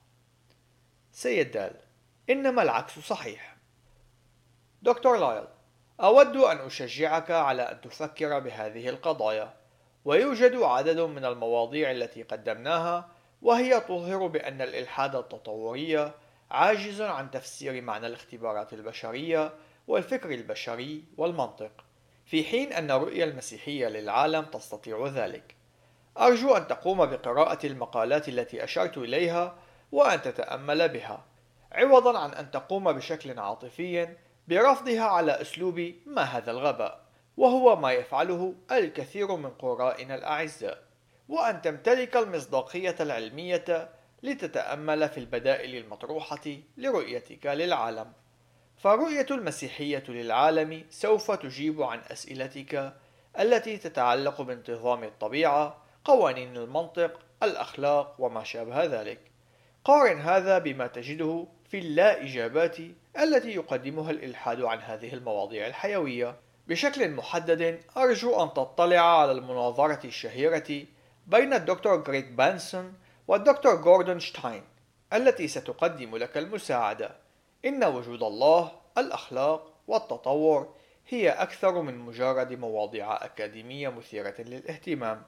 سيد 1.12 1.51
دال 1.51 1.77
إنما 2.31 2.62
العكس 2.62 2.99
صحيح. 2.99 3.57
دكتور 4.83 5.16
لايل 5.16 5.45
أود 6.01 6.37
أن 6.37 6.59
أشجعك 6.59 7.31
على 7.31 7.62
أن 7.62 7.81
تفكر 7.81 8.39
بهذه 8.39 8.89
القضايا. 8.89 9.55
ويوجد 10.05 10.57
عدد 10.57 11.01
من 11.01 11.24
المواضيع 11.24 11.91
التي 11.91 12.23
قدمناها 12.23 13.09
وهي 13.43 13.81
تظهر 13.81 14.27
بأن 14.27 14.62
الإلحاد 14.62 15.16
التطوري 15.16 16.12
عاجز 16.53 17.03
عن 17.03 17.31
تفسير 17.31 17.83
معنى 17.83 18.07
الاختبارات 18.07 18.73
البشرية 18.73 19.53
والفكر 19.89 20.31
البشري 20.31 21.05
والمنطق 21.16 21.70
في 22.27 22.45
حين 22.45 22.73
أن 22.73 22.91
الرؤية 22.91 23.24
المسيحية 23.24 23.89
للعالم 23.89 24.45
تستطيع 24.45 25.07
ذلك. 25.07 25.55
أرجو 26.19 26.57
أن 26.57 26.66
تقوم 26.66 27.07
بقراءة 27.07 27.66
المقالات 27.66 28.29
التي 28.29 28.65
أشرت 28.65 28.99
إليها 28.99 29.55
وأن 29.93 30.23
تتأمل 30.23 30.89
بها 30.89 31.24
عوضا 31.73 32.19
عن 32.19 32.31
أن 32.31 32.51
تقوم 32.51 32.93
بشكل 32.93 33.39
عاطفي 33.39 34.09
برفضها 34.49 35.05
على 35.05 35.41
أسلوب 35.41 35.93
ما 36.07 36.23
هذا 36.23 36.51
الغباء 36.51 37.01
وهو 37.37 37.77
ما 37.77 37.93
يفعله 37.93 38.55
الكثير 38.73 39.37
من 39.37 39.51
قرائنا 39.51 40.15
الأعزاء. 40.15 40.83
وأن 41.29 41.62
تمتلك 41.62 42.16
المصداقية 42.16 42.97
العلمية 43.01 43.89
لتتأمل 44.23 45.09
في 45.09 45.19
البدائل 45.19 45.77
المطروحة 45.77 46.57
لرؤيتك 46.77 47.47
للعالم. 47.47 48.12
فالرؤية 48.77 49.27
المسيحية 49.31 50.05
للعالم 50.09 50.85
سوف 50.90 51.31
تجيب 51.31 51.82
عن 51.82 52.01
أسئلتك 52.11 52.93
التي 53.40 53.77
تتعلق 53.77 54.43
بانتظام 54.43 55.05
الطبيعة 55.05 55.82
قوانين 56.05 56.57
المنطق 56.57 57.20
الأخلاق 57.43 58.16
وما 58.19 58.44
شابه 58.44 58.85
ذلك. 58.85 59.20
قارن 59.85 60.20
هذا 60.20 60.59
بما 60.59 60.86
تجده 60.86 61.47
في 61.70 61.78
اللا 61.78 62.23
إجابات 62.23 62.77
التي 63.19 63.51
يقدمها 63.55 64.11
الإلحاد 64.11 64.62
عن 64.62 64.78
هذه 64.78 65.15
المواضيع 65.15 65.66
الحيوية. 65.66 66.36
بشكل 66.69 67.11
محدد 67.11 67.81
أرجو 67.97 68.43
أن 68.43 68.53
تطلع 68.53 69.20
على 69.20 69.32
المناظرة 69.32 70.01
الشهيرة 70.05 70.85
بين 71.27 71.53
الدكتور 71.53 72.03
غريغ 72.03 72.27
بانسون 72.27 72.94
والدكتور 73.28 73.77
جوردون 73.77 74.20
شتاين 74.20 74.62
التي 75.12 75.49
ستقدم 75.49 76.16
لك 76.16 76.39
المساعدة. 76.39 77.16
إن 77.65 77.85
وجود 77.85 78.23
الله 78.23 78.73
الأخلاق 78.99 79.73
والتطور 79.89 80.74
هي 81.09 81.31
أكثر 81.31 81.82
من 81.82 81.99
مجرد 81.99 82.53
مواضيع 82.53 83.24
أكاديمية 83.24 83.89
مثيرة 83.89 84.35
للاهتمام. 84.39 85.23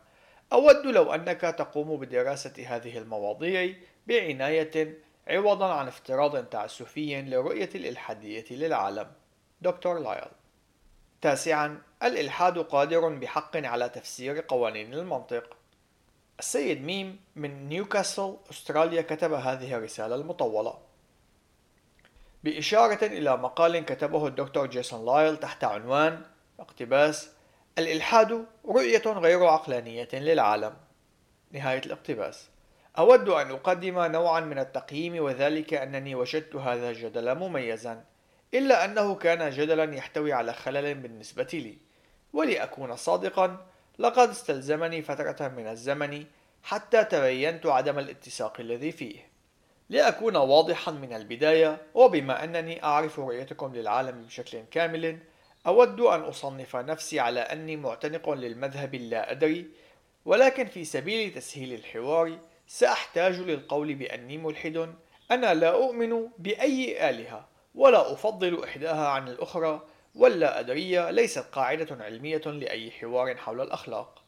أود 0.53 0.87
لو 0.87 1.15
أنك 1.15 1.41
تقوم 1.41 1.97
بدراسة 1.97 2.65
هذه 2.66 2.99
المواضيع 2.99 3.75
بعناية 4.07 4.99
عوضا 5.29 5.73
عن 5.73 5.89
افتراض 5.89 6.45
تعسفي 6.45 7.23
لرؤية 7.23 7.71
الإلحادية 7.75 8.45
للعالم. 8.51 9.12
دكتور 9.61 9.99
لايل. 9.99 10.31
تاسعا 11.21 11.83
الإلحاد 12.03 12.59
قادر 12.59 13.09
بحق 13.09 13.57
على 13.57 13.89
تفسير 13.89 14.45
قوانين 14.49 14.95
المنطق. 14.95 15.57
السيد 16.39 16.82
ميم 16.82 17.20
من 17.36 17.69
نيوكاسل 17.69 18.36
أستراليا 18.51 19.02
كتب 19.02 19.32
هذه 19.32 19.74
الرسالة 19.74 20.15
المطولة. 20.15 20.78
بإشارة 22.44 23.05
إلى 23.06 23.36
مقال 23.36 23.85
كتبه 23.85 24.27
الدكتور 24.27 24.66
جيسون 24.66 25.06
لايل 25.06 25.36
تحت 25.36 25.65
عنوان 25.65 26.23
اقتباس 26.61 27.31
الإلحاد 27.78 28.47
رؤية 28.66 29.02
غير 29.06 29.44
عقلانية 29.44 30.09
للعالم. 30.12 30.74
نهاية 31.52 31.82
الاقتباس. 31.86 32.48
أود 32.98 33.28
أن 33.28 33.51
أقدم 33.51 33.98
نوعا 33.98 34.40
من 34.40 34.59
التقييم 34.59 35.24
وذلك 35.24 35.74
أنني 35.74 36.15
وجدت 36.15 36.56
هذا 36.56 36.90
الجدل 36.90 37.35
مميزا 37.35 38.05
إلا 38.55 38.85
أنه 38.85 39.15
كان 39.15 39.51
جدلا 39.51 39.94
يحتوي 39.94 40.32
على 40.32 40.52
خلل 40.52 40.94
بالنسبة 40.94 41.48
لي 41.52 41.78
ولأكون 42.32 42.97
صادقا 42.97 43.66
لقد 43.99 44.29
استلزمني 44.29 45.03
فترة 45.03 45.49
من 45.49 45.69
الزمن 45.69 46.25
حتى 46.62 47.05
تبينت 47.05 47.66
عدم 47.66 47.99
الاتساق 47.99 48.61
الذي 48.61 48.93
فيه. 48.93 49.35
لأكون 49.91 50.37
واضحا 50.37 50.93
من 50.93 51.12
البداية 51.12 51.83
وبما 51.95 52.45
أنني 52.45 52.85
أعرف 52.85 53.19
رؤيتكم 53.19 53.75
للعالم 53.75 54.25
بشكل 54.25 54.65
كامل 54.71 55.19
أود 55.66 56.01
أن 56.01 56.21
أصنف 56.21 56.77
نفسي 56.77 57.21
على 57.21 57.41
أني 57.41 57.77
معتنق 57.77 58.31
للمذهب 58.31 58.95
لا 58.95 59.31
أدري 59.31 59.66
ولكن 60.25 60.66
في 60.66 60.85
سبيل 60.85 61.33
تسهيل 61.33 61.73
الحوار 61.73 62.39
سأحتاج 62.66 63.41
للقول 63.41 63.95
بأني 63.95 64.39
ملحد. 64.39 64.95
أنا 65.31 65.55
لا 65.55 65.69
أؤمن 65.69 66.29
بأي 66.39 67.11
آلهة 67.11 67.49
ولا 67.75 68.12
أفضل 68.12 68.65
إحداها 68.65 69.09
عن 69.09 69.29
الأخرى. 69.29 69.83
واللا 70.15 70.61
أدرية 70.61 71.11
ليست 71.11 71.45
قاعدة 71.53 72.05
علمية 72.05 72.43
لأي 72.47 72.91
حوار 72.91 73.36
حول 73.36 73.61
الأخلاق. 73.61 74.23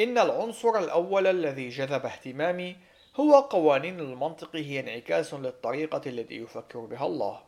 إن 0.00 0.18
العنصر 0.18 0.78
الأول 0.78 1.26
الذي 1.26 1.68
جذب 1.68 2.06
اهتمامي 2.06 2.76
هو 3.16 3.40
قوانين 3.40 4.00
المنطق 4.00 4.56
هي 4.56 4.80
انعكاس 4.80 5.34
للطريقة 5.34 6.00
التي 6.06 6.34
يفكر 6.34 6.78
بها 6.78 7.06
الله. 7.06 7.40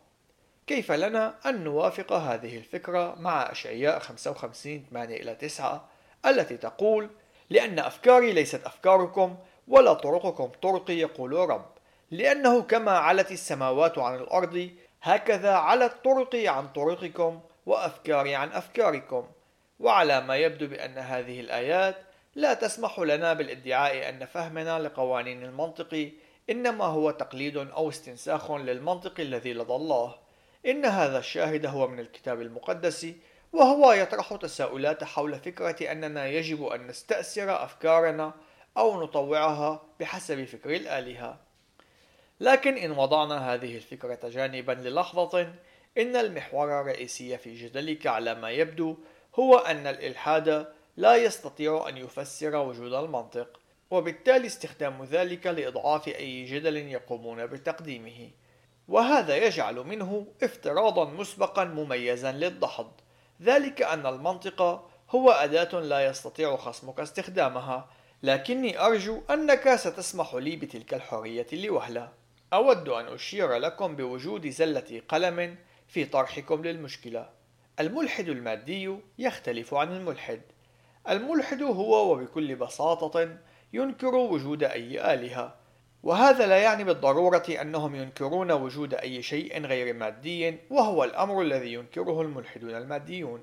كيف 0.67 0.93
لنا 0.93 1.35
أن 1.47 1.65
نوافق 1.65 2.13
هذه 2.13 2.57
الفكرة 2.57 3.15
مع 3.21 3.53
أشعياء 3.53 3.99
55 3.99 4.85
8 4.91 5.17
إلى 5.17 5.35
9 5.35 5.89
التي 6.27 6.57
تقول 6.57 7.11
لأن 7.51 7.79
أفكاري 7.79 8.33
ليست 8.33 8.65
أفكاركم 8.65 9.37
ولا 9.69 9.93
طرقكم 9.93 10.51
طرقي 10.63 10.95
يقول 10.95 11.33
رب. 11.33 11.67
لأنه 12.11 12.63
كما 12.63 12.93
علت 12.93 13.33
السماوات 13.33 13.99
عن 13.99 14.15
الأرض 14.15 14.71
هكذا 15.03 15.53
علت 15.53 15.93
طرقي 16.05 16.49
عن 16.49 16.69
طرقكم 16.69 17.41
وأفكاري 17.67 18.35
عن 18.35 18.53
أفكاركم. 18.53 19.27
وعلى 19.81 20.21
ما 20.21 20.37
يبدو 20.37 20.67
بأن 20.67 20.99
هذه 20.99 21.41
الآيات 21.41 21.97
لا 22.35 22.55
تسمح 22.55 22.99
لنا 22.99 23.33
بالادعاء 23.33 24.09
أن 24.09 24.25
فهمنا 24.25 24.79
لقوانين 24.79 25.43
المنطق 25.43 26.13
إنما 26.51 26.85
هو 26.85 27.11
تقليد 27.11 27.57
أو 27.57 27.89
استنساخ 27.89 28.51
للمنطق 28.51 29.21
الذي 29.21 29.53
لدى 29.53 29.73
الله. 29.73 30.15
إن 30.67 30.85
هذا 30.85 31.19
الشاهد 31.19 31.67
هو 31.67 31.89
من 31.89 32.01
الكتاب 32.01 32.41
المقدس 32.41 33.07
وهو 33.53 33.93
يطرح 33.93 34.37
تساؤلات 34.37 35.05
حول 35.05 35.35
فكرة 35.35 35.93
أننا 35.93 36.27
يجب 36.27 36.67
أن 36.67 36.87
نستأثر 36.87 37.65
أفكارنا 37.65 38.35
أو 38.77 39.03
نطوعها 39.03 39.83
بحسب 40.01 40.45
فكر 40.45 40.71
الآلهة. 40.77 41.41
لكن 42.41 42.77
إن 42.77 42.91
وضعنا 42.91 43.55
هذه 43.55 43.77
الفكرة 43.77 44.29
جانبا 44.29 44.73
للحظة 44.73 45.55
إن 45.99 46.17
المحور 46.17 46.81
الرئيسي 46.81 47.39
في 47.39 47.55
جدلك 47.55 48.07
على 48.07 48.35
ما 48.35 48.51
يبدو 48.51 48.97
هو 49.35 49.59
أن 49.59 49.87
الإلحاد 49.87 50.73
لا 50.97 51.17
يستطيع 51.17 51.89
أن 51.89 51.97
يفسر 51.97 52.57
وجود 52.57 52.93
المنطق 52.93 53.61
وبالتالي 53.91 54.47
استخدام 54.47 55.05
ذلك 55.05 55.47
لإضعاف 55.47 56.09
أي 56.09 56.45
جدل 56.45 56.77
يقومون 56.77 57.47
بتقديمه. 57.47 58.31
وهذا 58.89 59.37
يجعل 59.37 59.75
منه 59.75 60.27
افتراضا 60.43 61.05
مسبقا 61.05 61.65
مميزا 61.65 62.33
للدحض 62.33 62.91
ذلك 63.43 63.83
أن 63.83 64.07
المنطق 64.07 64.89
هو 65.11 65.31
أداة 65.31 65.81
لا 65.81 66.07
يستطيع 66.07 66.57
خصمك 66.57 67.01
استخدامها 67.01 67.89
لكني 68.23 68.81
أرجو 68.81 69.23
أنك 69.31 69.75
ستسمح 69.75 70.35
لي 70.35 70.57
بتلك 70.57 70.95
الحرية 70.95 71.47
لوهلة. 71.53 72.13
أود 72.53 72.89
أن 72.89 73.07
أشير 73.07 73.57
لكم 73.57 73.97
بوجود 73.97 74.49
زلة 74.49 75.03
قلم 75.09 75.57
في 75.93 76.05
طرحكم 76.05 76.63
للمشكلة. 76.63 77.29
الملحد 77.81 78.29
المادي 78.29 78.97
يختلف 79.19 79.75
عن 79.75 79.97
الملحد. 79.97 80.41
الملحد 81.09 81.63
هو 81.63 82.13
وبكل 82.13 82.57
بساطة 82.57 83.37
ينكر 83.73 84.15
وجود 84.15 84.65
أي 84.65 85.15
آلهة 85.15 85.57
وهذا 86.03 86.47
لا 86.47 86.57
يعني 86.63 86.85
بالضرورة 86.85 87.45
أنهم 87.61 87.95
ينكرون 87.95 88.53
وجود 88.53 88.95
أي 88.95 89.23
شيء 89.23 89.67
غير 89.67 89.95
مادي 89.95 90.59
وهو 90.71 91.05
الأمر 91.05 91.43
الذي 91.43 91.73
ينكره 91.73 92.23
الملحدون 92.23 92.75
الماديون. 92.77 93.43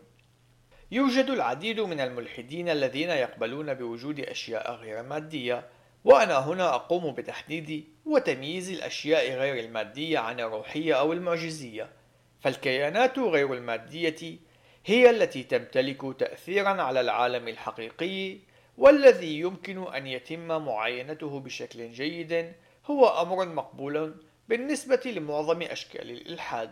يوجد 0.91 1.30
العديد 1.30 1.80
من 1.80 1.99
الملحدين 1.99 2.69
الذين 2.69 3.09
يقبلون 3.09 3.73
بوجود 3.73 4.19
أشياء 4.19 4.71
غير 4.71 5.03
مادية 5.03 5.67
وأنا 6.03 6.38
هنا 6.38 6.76
أقوم 6.76 7.13
بتحديد 7.13 7.88
وتمييز 8.05 8.69
الأشياء 8.69 9.31
غير 9.31 9.65
المادية 9.65 10.19
عن 10.19 10.39
الروحية 10.39 10.93
أو 10.93 11.13
المعجزية. 11.13 11.98
فالكيانات 12.40 13.20
غير 13.20 13.53
المادية 13.53 14.40
هي 14.86 15.10
التي 15.10 15.44
تمتلك 15.44 16.20
تأثيرا 16.20 16.82
على 16.82 17.02
العالم 17.02 17.48
الحقيقي 17.48 18.38
والذي 18.78 19.40
يمكن 19.40 19.94
أن 19.94 20.07
يتم 20.07 20.66
معاينته 20.66 21.40
بشكل 21.40 21.91
جيد 21.91 22.53
هو 22.86 23.07
أمر 23.07 23.45
مقبول 23.45 24.16
بالنسبة 24.49 25.02
لمعظم 25.06 25.61
أشكال 25.61 26.11
الإلحاد. 26.11 26.72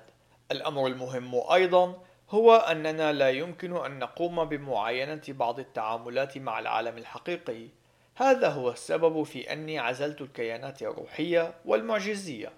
الأمر 0.51 0.87
المهم 0.87 1.35
أيضا 1.53 2.03
هو 2.29 2.55
أننا 2.55 3.13
لا 3.13 3.29
يمكن 3.29 3.85
أن 3.85 3.99
نقوم 3.99 4.45
بمعاينة 4.45 5.21
بعض 5.27 5.59
التعاملات 5.59 6.37
مع 6.37 6.59
العالم 6.59 6.97
الحقيقي. 6.97 7.67
هذا 8.15 8.49
هو 8.49 8.71
السبب 8.71 9.23
في 9.23 9.53
أني 9.53 9.79
عزلت 9.79 10.21
الكيانات 10.21 10.81
الروحية 10.81 11.53
والمعجزية. 11.65 12.51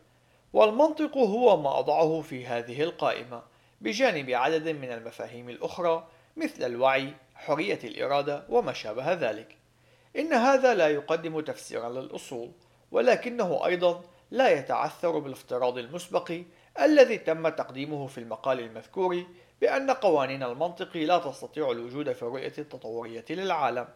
والمنطق 0.53 1.17
هو 1.17 1.61
ما 1.61 1.79
أضعه 1.79 2.21
في 2.21 2.45
هذه 2.45 2.83
القائمة 2.83 3.41
بجانب 3.81 4.29
عدد 4.29 4.67
من 4.69 4.91
المفاهيم 4.91 5.49
الأخرى 5.49 6.07
مثل 6.37 6.65
الوعي 6.65 7.13
حرية 7.35 7.79
الإرادة 7.83 8.45
وما 8.49 8.73
شابه 8.73 9.13
ذلك. 9.13 9.57
إن 10.15 10.33
هذا 10.33 10.73
لا 10.73 10.87
يقدم 10.87 11.39
تفسيرا 11.39 11.89
للأصول 11.89 12.51
ولكنه 12.91 13.65
أيضا 13.65 14.01
لا 14.31 14.49
يتعثر 14.49 15.19
بالافتراض 15.19 15.77
المسبق 15.77 16.41
الذي 16.81 17.17
تم 17.17 17.49
تقديمه 17.49 18.07
في 18.07 18.17
المقال 18.17 18.59
المذكور 18.59 19.25
بأن 19.61 19.91
قوانين 19.91 20.43
المنطق 20.43 20.97
لا 20.97 21.17
تستطيع 21.17 21.71
الوجود 21.71 22.11
في 22.11 22.23
الرؤية 22.23 22.53
التطورية 22.57 23.25
للعالم. 23.29 23.87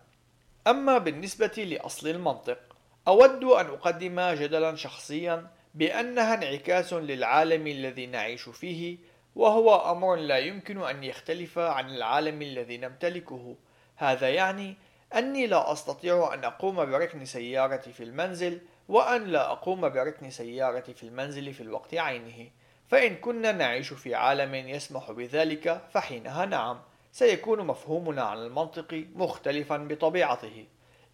أما 0.67 0.97
بالنسبة 0.97 1.47
لأصل 1.57 2.07
المنطق 2.07 2.59
أود 3.07 3.43
أن 3.43 3.65
أقدم 3.65 4.19
جدلا 4.19 4.75
شخصيا 4.75 5.47
بأنها 5.73 6.33
انعكاس 6.33 6.93
للعالم 6.93 7.67
الذي 7.67 8.05
نعيش 8.05 8.49
فيه 8.49 8.97
وهو 9.35 9.91
أمر 9.91 10.15
لا 10.15 10.37
يمكن 10.37 10.81
أن 10.81 11.03
يختلف 11.03 11.59
عن 11.59 11.89
العالم 11.89 12.41
الذي 12.41 12.77
نمتلكه. 12.77 13.55
هذا 13.95 14.29
يعني 14.29 14.75
أني 15.15 15.47
لا 15.47 15.71
أستطيع 15.71 16.33
أن 16.33 16.43
أقوم 16.43 16.75
بركن 16.75 17.25
سيارتي 17.25 17.93
في 17.93 18.03
المنزل 18.03 18.61
وأن 18.89 19.23
لا 19.23 19.51
أقوم 19.51 19.89
بركن 19.89 20.29
سيارتي 20.29 20.93
في 20.93 21.03
المنزل 21.03 21.53
في 21.53 21.61
الوقت 21.61 21.93
عينه. 21.93 22.49
فإن 22.87 23.15
كنا 23.15 23.51
نعيش 23.51 23.93
في 23.93 24.15
عالم 24.15 24.55
يسمح 24.55 25.11
بذلك 25.11 25.81
فحينها 25.91 26.45
نعم 26.45 26.81
سيكون 27.11 27.67
مفهومنا 27.67 28.21
عن 28.21 28.37
المنطق 28.37 29.05
مختلفا 29.15 29.77
بطبيعته. 29.77 30.65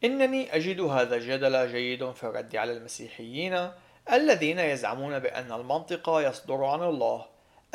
إنني 0.04 0.56
أجد 0.56 0.82
هذا 0.82 1.16
الجدل 1.16 1.72
جيد 1.72 2.12
في 2.12 2.24
الرد 2.24 2.56
على 2.56 2.72
المسيحيين 2.72 3.72
الذين 4.12 4.60
يزعمون 4.60 5.20
بأن 5.20 5.52
المنطق 5.52 6.10
يصدر 6.10 6.64
عن 6.64 6.84
الله 6.84 7.26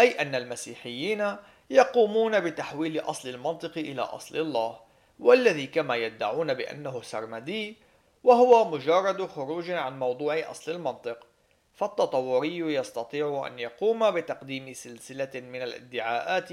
أي 0.00 0.20
أن 0.20 0.34
المسيحيين 0.34 1.36
يقومون 1.70 2.40
بتحويل 2.40 3.00
أصل 3.00 3.28
المنطق 3.28 3.78
إلى 3.78 4.02
أصل 4.02 4.36
الله 4.36 4.80
والذي 5.20 5.66
كما 5.66 5.96
يدعون 5.96 6.54
بأنه 6.54 7.02
سرمدي 7.02 7.76
وهو 8.24 8.70
مجرد 8.70 9.26
خروج 9.26 9.70
عن 9.70 9.98
موضوع 9.98 10.50
أصل 10.50 10.72
المنطق. 10.72 11.26
فالتطوري 11.74 12.58
يستطيع 12.58 13.46
أن 13.46 13.58
يقوم 13.58 14.10
بتقديم 14.10 14.72
سلسلة 14.72 15.30
من 15.34 15.62
الادعاءات 15.62 16.48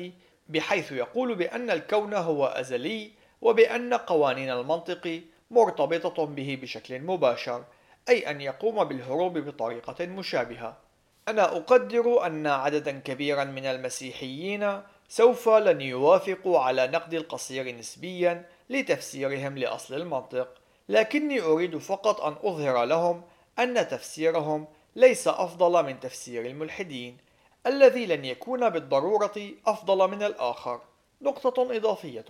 بحيث 0.49 0.91
يقول 0.91 1.35
بأن 1.35 1.69
الكون 1.69 2.13
هو 2.13 2.45
أزلي 2.45 3.11
وبأن 3.41 3.93
قوانين 3.93 4.49
المنطق 4.51 5.21
مرتبطة 5.51 6.25
به 6.25 6.59
بشكل 6.61 6.99
مباشر. 6.99 7.63
أي 8.09 8.31
أن 8.31 8.41
يقوم 8.41 8.83
بالهروب 8.83 9.37
بطريقة 9.37 10.05
مشابهة. 10.05 10.77
أنا 11.27 11.43
أقدر 11.57 12.25
أن 12.25 12.47
عددا 12.47 12.99
كبيرا 12.99 13.43
من 13.43 13.65
المسيحيين 13.65 14.81
سوف 15.07 15.49
لن 15.49 15.81
يوافقوا 15.81 16.59
على 16.59 16.87
نقد 16.87 17.13
القصير 17.13 17.75
نسبيا 17.77 18.45
لتفسيرهم 18.69 19.57
لأصل 19.57 19.93
المنطق 19.93 20.47
لكني 20.89 21.41
أريد 21.41 21.77
فقط 21.77 22.21
أن 22.21 22.35
أظهر 22.43 22.83
لهم 22.83 23.21
أن 23.59 23.87
تفسيرهم 23.87 24.67
ليس 24.95 25.27
أفضل 25.27 25.85
من 25.85 25.99
تفسير 25.99 26.45
الملحدين 26.45 27.17
الذي 27.65 28.05
لن 28.05 28.25
يكون 28.25 28.69
بالضرورة 28.69 29.51
أفضل 29.65 30.09
من 30.11 30.23
الآخر. 30.23 30.81
نقطة 31.21 31.75
إضافية. 31.75 32.25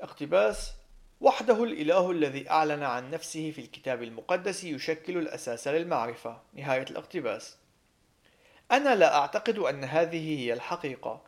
اقتباس 0.00 0.72
وحده 1.20 1.64
الإله 1.64 2.10
الذي 2.10 2.50
أعلن 2.50 2.82
عن 2.82 3.10
نفسه 3.10 3.50
في 3.50 3.60
الكتاب 3.60 4.02
المقدس 4.02 4.64
يشكل 4.64 5.18
الأساس 5.18 5.68
للمعرفة. 5.68 6.40
نهاية 6.54 6.82
الاقتباس. 6.90 7.56
أنا 8.72 8.94
لا 8.94 9.16
أعتقد 9.16 9.58
أن 9.58 9.84
هذه 9.84 10.40
هي 10.40 10.52
الحقيقة. 10.52 11.22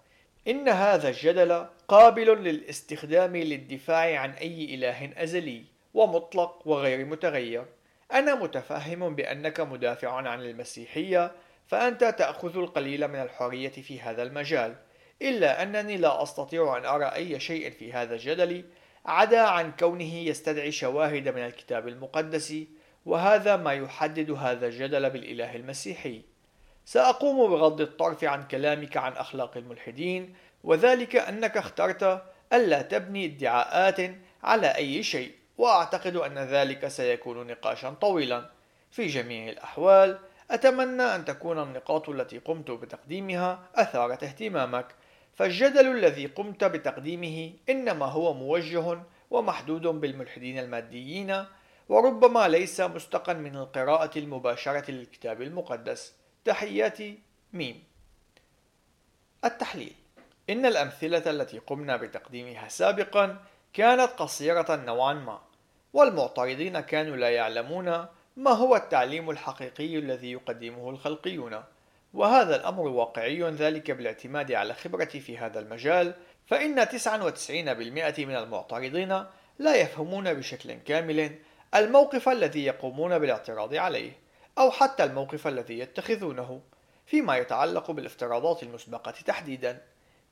إن 0.48 0.68
هذا 0.68 1.08
الجدل 1.08 1.66
قابل 1.88 2.44
للاستخدام 2.44 3.36
للدفاع 3.36 4.18
عن 4.20 4.30
أي 4.30 4.74
إله 4.74 5.22
أزلي 5.22 5.64
ومطلق 5.94 6.62
وغير 6.68 7.04
متغير. 7.04 7.64
أنا 8.12 8.34
متفهم 8.34 9.14
بأنك 9.14 9.60
مدافع 9.60 10.12
عن 10.12 10.42
المسيحية 10.42 11.32
فأنت 11.66 12.04
تأخذ 12.04 12.58
القليل 12.58 13.08
من 13.08 13.22
الحرية 13.22 13.68
في 13.68 14.00
هذا 14.00 14.22
المجال. 14.22 14.76
إلا 15.22 15.62
أنني 15.62 15.96
لا 15.96 16.22
أستطيع 16.22 16.76
أن 16.76 16.84
أرى 16.84 17.04
أي 17.04 17.40
شيء 17.40 17.70
في 17.70 17.92
هذا 17.92 18.14
الجدل 18.14 18.64
عدا 19.06 19.40
عن 19.40 19.72
كونه 19.72 20.14
يستدعي 20.14 20.72
شواهد 20.72 21.28
من 21.28 21.46
الكتاب 21.46 21.88
المقدس 21.88 22.54
وهذا 23.06 23.56
ما 23.56 23.72
يحدد 23.72 24.30
هذا 24.30 24.66
الجدل 24.66 25.10
بالإله 25.10 25.56
المسيحي. 25.56 26.22
سأقوم 26.84 27.50
بغض 27.50 27.80
الطرف 27.80 28.24
عن 28.24 28.48
كلامك 28.48 28.96
عن 28.96 29.12
أخلاق 29.12 29.56
الملحدين 29.56 30.34
وذلك 30.64 31.16
أنك 31.16 31.56
اخترت 31.56 32.22
ألا 32.52 32.82
تبني 32.82 33.24
ادعاءات 33.24 34.10
على 34.42 34.66
أي 34.66 35.02
شيء 35.02 35.32
وأعتقد 35.58 36.16
أن 36.16 36.38
ذلك 36.38 36.88
سيكون 36.88 37.46
نقاشا 37.46 37.90
طويلا. 37.90 38.50
في 38.90 39.06
جميع 39.06 39.48
الأحوال 39.48 40.18
أتمنى 40.50 41.02
أن 41.02 41.24
تكون 41.24 41.62
النقاط 41.62 42.08
التي 42.08 42.38
قمت 42.38 42.70
بتقديمها 42.70 43.60
أثارت 43.74 44.22
اهتمامك. 44.22 44.86
فالجدل 45.36 45.86
الذي 45.96 46.26
قمت 46.26 46.64
بتقديمه 46.64 47.52
إنما 47.68 48.06
هو 48.06 48.34
موجه 48.34 49.02
ومحدود 49.30 49.82
بالملحدين 49.82 50.58
الماديين 50.58 51.44
وربما 51.88 52.48
ليس 52.48 52.80
مستقا 52.80 53.32
من 53.32 53.56
القراءة 53.56 54.18
المباشرة 54.18 54.90
للكتاب 54.90 55.42
المقدس. 55.42 56.14
تحياتي 56.44 57.18
ميم. 57.52 57.84
التحليل. 59.44 59.94
إن 60.50 60.66
الأمثلة 60.66 61.30
التي 61.30 61.58
قمنا 61.58 61.96
بتقديمها 61.96 62.68
سابقا 62.68 63.36
كانت 63.72 64.10
قصيرة 64.16 64.76
نوعا 64.76 65.14
ما 65.14 65.40
والمعترضين 65.92 66.80
كانوا 66.80 67.16
لا 67.16 67.30
يعلمون 67.30 68.06
ما 68.36 68.50
هو 68.50 68.76
التعليم 68.76 69.30
الحقيقي 69.30 69.98
الذي 69.98 70.32
يقدمه 70.32 70.90
الخلقيون. 70.90 71.62
وهذا 72.16 72.56
الأمر 72.56 72.88
واقعي 72.88 73.42
ذلك 73.42 73.90
بالاعتماد 73.90 74.52
على 74.52 74.74
خبرتي 74.74 75.20
في 75.20 75.38
هذا 75.38 75.60
المجال 75.60 76.14
فإن 76.46 76.86
99% 76.86 78.18
من 78.18 78.36
المعترضين 78.36 79.24
لا 79.58 79.74
يفهمون 79.74 80.34
بشكل 80.34 80.72
كامل 80.72 81.38
الموقف 81.74 82.28
الذي 82.28 82.64
يقومون 82.64 83.18
بالاعتراض 83.18 83.74
عليه 83.74 84.12
أو 84.58 84.70
حتى 84.70 85.04
الموقف 85.04 85.46
الذي 85.46 85.78
يتخذونه 85.78 86.60
فيما 87.06 87.36
يتعلق 87.36 87.90
بالافتراضات 87.90 88.62
المسبقة 88.62 89.14
تحديدا 89.26 89.82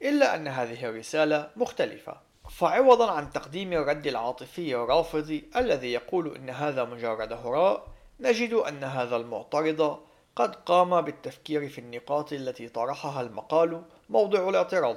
إلا 0.03 0.35
أن 0.35 0.49
هذه 0.49 0.85
الرسالة 0.85 1.51
مختلفة. 1.57 2.17
فعوضا 2.51 3.11
عن 3.11 3.33
تقديم 3.33 3.73
الرد 3.73 4.07
العاطفي 4.07 4.75
الرافضي 4.75 5.51
الذي 5.57 5.93
يقول 5.93 6.37
إن 6.37 6.51
هذا 6.51 6.85
مجرد 6.85 7.33
هراء 7.33 7.87
نجد 8.21 8.53
أن 8.53 8.85
هذا 8.85 9.17
المعترض 9.17 10.01
قد 10.37 10.57
قام 10.57 11.01
بالتفكير 11.01 11.69
في 11.69 11.79
النقاط 11.79 12.33
التي 12.33 12.69
طرحها 12.69 13.21
المقال 13.21 13.83
موضع 14.09 14.49
الاعتراض 14.49 14.97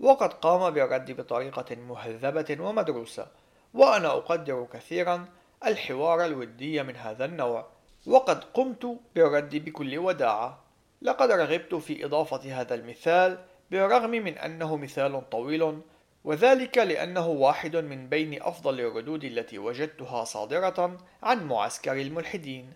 وقد 0.00 0.32
قام 0.32 0.70
بالرد 0.70 1.10
بطريقة 1.20 1.76
مهذبة 1.76 2.56
ومدروسة 2.60 3.26
وأنا 3.74 4.08
أقدر 4.08 4.66
كثيرا 4.72 5.28
الحوار 5.66 6.24
الودي 6.24 6.82
من 6.82 6.96
هذا 6.96 7.24
النوع 7.24 7.66
وقد 8.06 8.44
قمت 8.44 8.98
بالرد 9.14 9.56
بكل 9.56 9.98
وداعة. 9.98 10.62
لقد 11.02 11.30
رغبت 11.30 11.74
في 11.74 12.04
إضافة 12.04 12.60
هذا 12.60 12.74
المثال 12.74 13.38
بالرغم 13.70 14.10
من 14.10 14.38
أنه 14.38 14.76
مثال 14.76 15.30
طويل 15.30 15.80
وذلك 16.24 16.78
لأنه 16.78 17.26
واحد 17.26 17.76
من 17.76 18.08
بين 18.08 18.42
أفضل 18.42 18.80
الردود 18.80 19.24
التي 19.24 19.58
وجدتها 19.58 20.24
صادرة 20.24 20.96
عن 21.22 21.46
معسكر 21.46 21.92
الملحدين. 21.92 22.72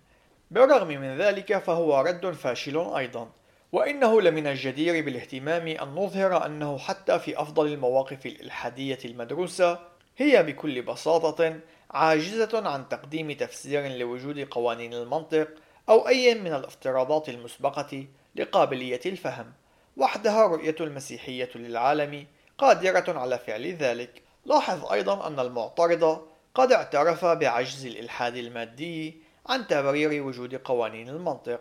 بالرغم 0.51 0.89
من 0.89 1.19
ذلك 1.19 1.59
فهو 1.59 2.01
رد 2.01 2.31
فاشل 2.31 2.79
أيضا 2.97 3.31
وإنه 3.73 4.21
لمن 4.21 4.47
الجدير 4.47 5.05
بالاهتمام 5.05 5.67
أن 5.67 5.89
نظهر 5.89 6.47
أنه 6.47 6.79
حتى 6.79 7.19
في 7.19 7.41
أفضل 7.41 7.67
المواقف 7.67 8.27
الإلحادية 8.27 8.99
المدروسة 9.05 9.79
هي 10.17 10.43
بكل 10.43 10.83
بساطة 10.83 11.61
عاجزة 11.91 12.69
عن 12.69 12.89
تقديم 12.89 13.33
تفسير 13.33 13.89
لوجود 13.89 14.39
قوانين 14.39 14.95
المنطق 14.95 15.49
أو 15.89 16.09
أي 16.09 16.35
من 16.35 16.55
الافتراضات 16.55 17.29
المسبقة 17.29 18.07
لقابلية 18.37 19.01
الفهم 19.07 19.53
وحدها 19.97 20.47
رؤية 20.47 20.77
المسيحية 20.81 21.51
للعالم 21.55 22.27
قادرة 22.59 23.19
على 23.19 23.39
فعل 23.39 23.67
ذلك. 23.67 24.23
لاحظ 24.45 24.93
أيضا 24.93 25.27
أن 25.27 25.41
المعترض 25.41 26.27
قد 26.55 26.73
اعترف 26.73 27.25
بعجز 27.25 27.87
الإلحاد 27.87 28.37
المادي 28.37 29.20
عن 29.47 29.67
تبرير 29.67 30.23
وجود 30.23 30.55
قوانين 30.55 31.09
المنطق 31.09 31.61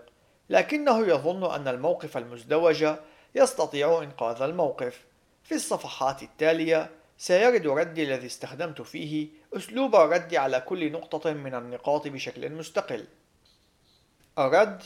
لكنه 0.50 1.08
يظن 1.08 1.54
أن 1.54 1.68
الموقف 1.68 2.18
المزدوج 2.18 2.86
يستطيع 3.36 4.04
إنقاذ 4.04 4.42
الموقف. 4.42 5.06
في 5.44 5.56
الصفحات 5.56 6.24
التالية 6.24 6.90
سيرد 7.18 7.68
ردي 7.68 8.04
الذي 8.04 8.26
استخدمت 8.28 8.82
فيه 8.82 9.28
أسلوب 9.54 9.96
الرد 9.96 10.36
على 10.36 10.62
كل 10.62 10.92
نقطة 10.92 11.34
من 11.34 11.56
النقاط 11.56 12.08
بشكل 12.08 12.52
مستقل. 12.52 13.08
الرد 14.40 14.84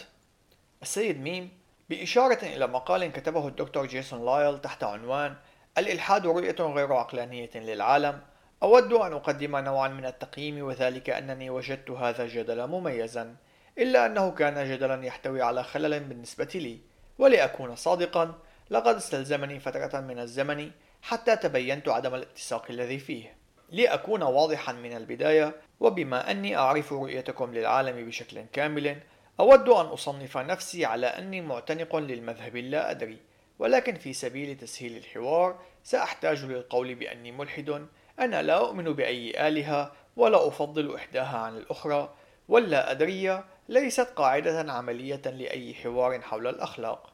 السيد 0.81 1.21
ميم 1.21 1.49
بإشارة 1.89 2.45
إلى 2.45 2.67
مقال 2.67 3.11
كتبه 3.11 3.47
الدكتور 3.47 3.85
جيسون 3.85 4.25
لايل 4.25 4.61
تحت 4.61 4.83
عنوان 4.83 5.35
الإلحاد 5.77 6.25
رؤية 6.25 6.55
غير 6.59 6.93
عقلانية 6.93 7.49
للعالم 7.55 8.21
أود 8.63 8.93
أن 8.93 9.13
أقدم 9.13 9.55
نوعا 9.57 9.87
من 9.87 10.05
التقييم 10.05 10.63
وذلك 10.63 11.09
أنني 11.09 11.49
وجدت 11.49 11.91
هذا 11.91 12.23
الجدل 12.23 12.67
مميزا 12.67 13.35
إلا 13.77 14.05
أنه 14.05 14.31
كان 14.31 14.69
جدلا 14.71 15.05
يحتوي 15.05 15.41
على 15.41 15.63
خلل 15.63 15.99
بالنسبة 15.99 16.49
لي 16.55 16.79
ولأكون 17.17 17.75
صادقا 17.75 18.33
لقد 18.69 18.95
استلزمني 18.95 19.59
فترة 19.59 19.99
من 19.99 20.19
الزمن 20.19 20.71
حتى 21.01 21.35
تبينت 21.35 21.89
عدم 21.89 22.15
الاتساق 22.15 22.65
الذي 22.69 22.99
فيه. 22.99 23.35
لأكون 23.69 24.23
واضحا 24.23 24.73
من 24.73 24.97
البداية 24.97 25.55
وبما 25.79 26.31
أني 26.31 26.57
أعرف 26.57 26.93
رؤيتكم 26.93 27.53
للعالم 27.53 28.07
بشكل 28.07 28.45
كامل 28.53 28.97
أود 29.39 29.69
أن 29.69 29.85
أصنف 29.85 30.37
نفسي 30.37 30.85
على 30.85 31.07
أني 31.07 31.41
معتنق 31.41 31.95
للمذهب 31.95 32.55
لا 32.55 32.91
أدري 32.91 33.17
ولكن 33.59 33.95
في 33.95 34.13
سبيل 34.13 34.57
تسهيل 34.57 34.97
الحوار 34.97 35.59
سأحتاج 35.83 36.45
للقول 36.45 36.95
بأني 36.95 37.31
ملحد 37.31 37.87
أنا 38.19 38.41
لا 38.41 38.57
أؤمن 38.57 38.83
بأي 38.83 39.47
آلهة 39.47 39.91
ولا 40.15 40.47
أفضل 40.47 40.95
إحداها 40.95 41.37
عن 41.37 41.57
الأخرى 41.57 42.13
واللا 42.47 42.91
أدرية 42.91 43.45
ليست 43.69 44.07
قاعدة 44.15 44.71
عملية 44.71 45.21
لأي 45.25 45.73
حوار 45.73 46.21
حول 46.21 46.47
الأخلاق. 46.47 47.13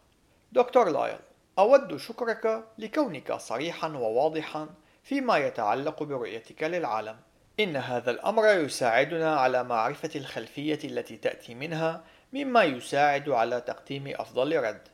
دكتور 0.52 0.90
لايل 0.90 1.20
أود 1.60 1.98
شكرك 1.98 2.64
لكونك 2.78 3.34
صريحا 3.34 3.88
وواضحا 3.88 4.70
فيما 5.04 5.38
يتعلق 5.38 6.04
برؤيتك 6.04 6.64
للعالم. 6.64 7.18
إن 7.60 7.76
هذا 7.76 8.12
الأمر 8.12 8.46
يساعدنا 8.48 9.36
على 9.36 9.64
معرفة 9.64 10.10
الخلفية 10.16 10.80
التي 10.84 11.18
تأتي 11.18 11.56
منها 11.56 12.04
مما 12.34 12.64
يساعد 12.64 13.30
على 13.30 13.62
تقديم 13.62 14.14
أفضل 14.16 14.64
رد. 14.64 14.88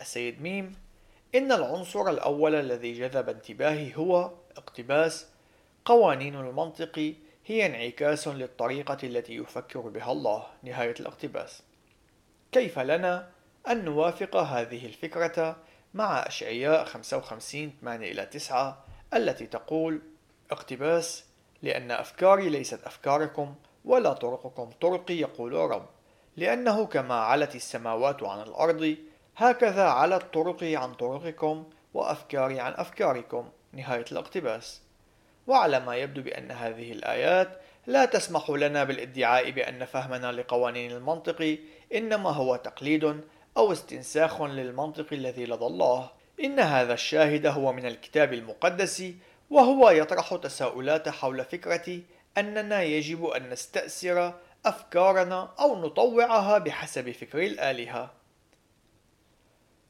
السيد 0.00 0.42
ميم 0.42 0.76
إن 1.34 1.52
العنصر 1.52 2.10
الأول 2.10 2.54
الذي 2.54 2.92
جذب 2.92 3.28
انتباهي 3.28 3.96
هو 3.96 4.30
اقتباس 4.56 5.26
قوانين 5.84 6.34
المنطق 6.34 7.14
هي 7.46 7.66
انعكاس 7.66 8.28
للطريقة 8.28 8.98
التي 9.02 9.34
يفكر 9.34 9.80
بها 9.80 10.12
الله 10.12 10.46
نهاية 10.62 10.94
الاقتباس. 11.00 11.62
كيف 12.52 12.78
لنا 12.78 13.30
أن 13.68 13.84
نوافق 13.84 14.36
هذه 14.36 14.86
الفكرة 14.86 15.56
مع 15.94 16.18
أشعياء 16.26 16.84
55 16.84 17.72
8 17.80 18.12
إلى 18.12 18.26
9 18.26 18.84
التي 19.14 19.46
تقول 19.46 20.02
اقتباس 20.50 21.24
لأن 21.62 21.90
أفكاري 21.90 22.48
ليست 22.48 22.84
أفكاركم 22.84 23.54
ولا 23.84 24.12
طرقكم 24.12 24.70
طرقي 24.80 25.14
يقول 25.14 25.52
رب 25.52 25.86
لأنه 26.36 26.86
كما 26.86 27.14
علت 27.14 27.54
السماوات 27.54 28.22
عن 28.22 28.40
الأرض 28.40 28.96
هكذا 29.36 29.84
علت 29.84 30.34
طرقي 30.34 30.76
عن 30.76 30.94
طرقكم 30.94 31.64
وأفكاري 31.94 32.60
عن 32.60 32.72
أفكاركم. 32.72 33.48
نهاية 33.72 34.04
الاقتباس. 34.12 34.83
وعلى 35.46 35.80
ما 35.80 35.96
يبدو 35.96 36.22
بأن 36.22 36.50
هذه 36.50 36.92
الآيات 36.92 37.60
لا 37.86 38.04
تسمح 38.04 38.50
لنا 38.50 38.84
بالادعاء 38.84 39.50
بأن 39.50 39.84
فهمنا 39.84 40.32
لقوانين 40.32 40.92
المنطق 40.92 41.58
إنما 41.94 42.30
هو 42.30 42.56
تقليد 42.56 43.20
أو 43.56 43.72
استنساخ 43.72 44.42
للمنطق 44.42 45.06
الذي 45.12 45.44
لدى 45.44 45.66
الله 45.66 46.10
إن 46.44 46.60
هذا 46.60 46.94
الشاهد 46.94 47.46
هو 47.46 47.72
من 47.72 47.86
الكتاب 47.86 48.32
المقدس 48.32 49.04
وهو 49.50 49.90
يطرح 49.90 50.36
تساؤلات 50.36 51.08
حول 51.08 51.44
فكرة 51.44 52.00
أننا 52.38 52.82
يجب 52.82 53.24
أن 53.24 53.50
نستأثر 53.50 54.34
أفكارنا 54.66 55.54
أو 55.60 55.86
نطوعها 55.86 56.58
بحسب 56.58 57.10
فكر 57.10 57.38
الآلهة. 57.42 58.10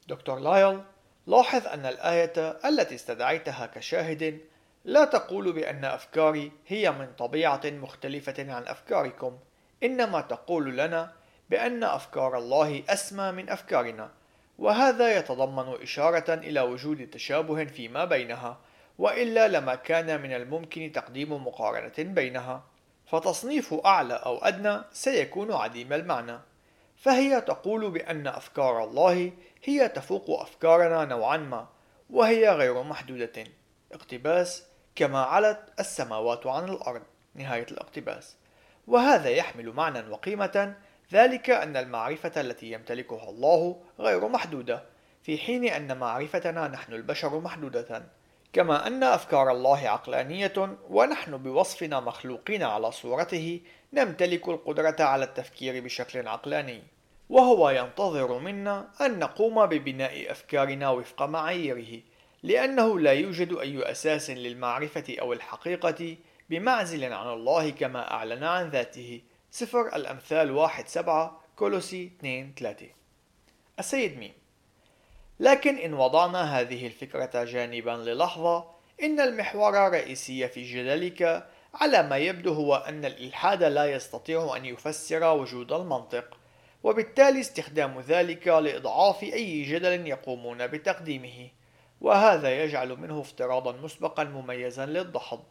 دكتور 0.07 0.39
لايل 0.39 0.81
لاحظ 1.27 1.67
أن 1.67 1.85
الآية 1.85 2.59
التي 2.65 2.95
استدعيتها 2.95 3.65
كشاهد 3.65 4.39
لا 4.85 5.05
تقول 5.05 5.53
بأن 5.53 5.85
أفكاري 5.85 6.51
هي 6.67 6.91
من 6.91 7.07
طبيعة 7.17 7.61
مختلفة 7.65 8.53
عن 8.53 8.67
أفكاركم، 8.67 9.37
إنما 9.83 10.21
تقول 10.21 10.77
لنا 10.77 11.11
بأن 11.49 11.83
أفكار 11.83 12.37
الله 12.37 12.83
أسمى 12.89 13.31
من 13.31 13.49
أفكارنا، 13.49 14.11
وهذا 14.59 15.17
يتضمن 15.17 15.81
إشارة 15.81 16.33
إلى 16.33 16.61
وجود 16.61 17.09
تشابه 17.09 17.65
فيما 17.65 18.05
بينها، 18.05 18.57
وإلا 18.97 19.47
لما 19.47 19.75
كان 19.75 20.21
من 20.21 20.33
الممكن 20.33 20.91
تقديم 20.91 21.47
مقارنة 21.47 21.93
بينها. 21.97 22.63
فتصنيف 23.05 23.73
أعلى 23.73 24.13
أو 24.13 24.37
أدنى 24.37 24.81
سيكون 24.91 25.51
عديم 25.51 25.93
المعنى. 25.93 26.39
فهي 26.95 27.41
تقول 27.41 27.91
بأن 27.91 28.27
أفكار 28.27 28.83
الله 28.83 29.31
هي 29.63 29.87
تفوق 29.89 30.41
أفكارنا 30.41 31.05
نوعا 31.05 31.37
ما 31.37 31.67
وهي 32.09 32.49
غير 32.49 32.83
محدودة. 32.83 33.43
اقتباس 33.91 34.74
كما 34.95 35.19
علت 35.19 35.59
السماوات 35.79 36.47
عن 36.47 36.69
الأرض 36.69 37.01
نهاية 37.35 37.65
الاقتباس. 37.71 38.35
وهذا 38.87 39.29
يحمل 39.29 39.71
معنى 39.71 40.09
وقيمة 40.09 40.75
ذلك 41.13 41.49
أن 41.49 41.77
المعرفة 41.77 42.41
التي 42.41 42.71
يمتلكها 42.71 43.29
الله 43.29 43.81
غير 43.99 44.27
محدودة 44.27 44.83
في 45.23 45.37
حين 45.37 45.65
أن 45.65 45.97
معرفتنا 45.97 46.67
نحن 46.67 46.93
البشر 46.93 47.39
محدودة. 47.39 48.03
كما 48.53 48.87
أن 48.87 49.03
أفكار 49.03 49.51
الله 49.51 49.89
عقلانية 49.89 50.77
ونحن 50.89 51.37
بوصفنا 51.37 51.99
مخلوقين 51.99 52.63
على 52.63 52.91
صورته 52.91 53.61
نمتلك 53.93 54.49
القدرة 54.49 54.95
على 54.99 55.25
التفكير 55.25 55.83
بشكل 55.83 56.27
عقلاني. 56.27 56.83
وهو 57.29 57.69
ينتظر 57.69 58.39
منا 58.39 58.87
أن 59.01 59.19
نقوم 59.19 59.65
ببناء 59.65 60.31
أفكارنا 60.31 60.89
وفق 60.89 61.23
معاييره. 61.23 62.01
لأنه 62.45 62.99
لا 62.99 63.11
يوجد 63.11 63.53
أي 63.53 63.91
أساس 63.91 64.29
للمعرفة 64.29 65.15
أو 65.21 65.33
الحقيقة 65.33 66.17
بمعزل 66.49 67.13
عن 67.13 67.33
الله 67.33 67.69
كما 67.69 68.11
أعلن 68.11 68.43
عن 68.43 68.69
ذاته. 68.69 69.21
سفر 69.51 69.95
الأمثال 69.95 70.51
واحد 70.51 70.87
سبعة 70.87 71.41
كولوسي 71.55 72.11
2 72.19 72.53
3 72.57 72.87
السيد 73.79 74.17
ميم. 74.17 74.33
لكن 75.39 75.77
إن 75.77 75.93
وضعنا 75.93 76.59
هذه 76.59 76.87
الفكرة 76.87 77.43
جانبا 77.43 77.91
للحظة 77.91 78.65
إن 79.03 79.19
المحور 79.19 79.87
الرئيسي 79.87 80.47
في 80.47 80.63
جدلك 80.63 81.49
على 81.73 82.03
ما 82.03 82.17
يبدو 82.17 82.53
هو 82.53 82.75
أن 82.75 83.05
الإلحاد 83.05 83.63
لا 83.63 83.85
يستطيع 83.85 84.57
أن 84.57 84.65
يفسر 84.65 85.23
وجود 85.23 85.71
المنطق 85.71 86.37
وبالتالي 86.83 87.39
استخدام 87.39 87.99
ذلك 87.99 88.47
لإضعاف 88.47 89.23
أي 89.23 89.63
جدل 89.63 90.07
يقومون 90.07 90.67
بتقديمه. 90.67 91.49
وهذا 92.05 92.63
يجعل 92.63 92.99
منه 92.99 93.21
افتراضا 93.21 93.71
مسبقا 93.71 94.23
مميزا 94.23 94.85
للدحض 94.85 95.43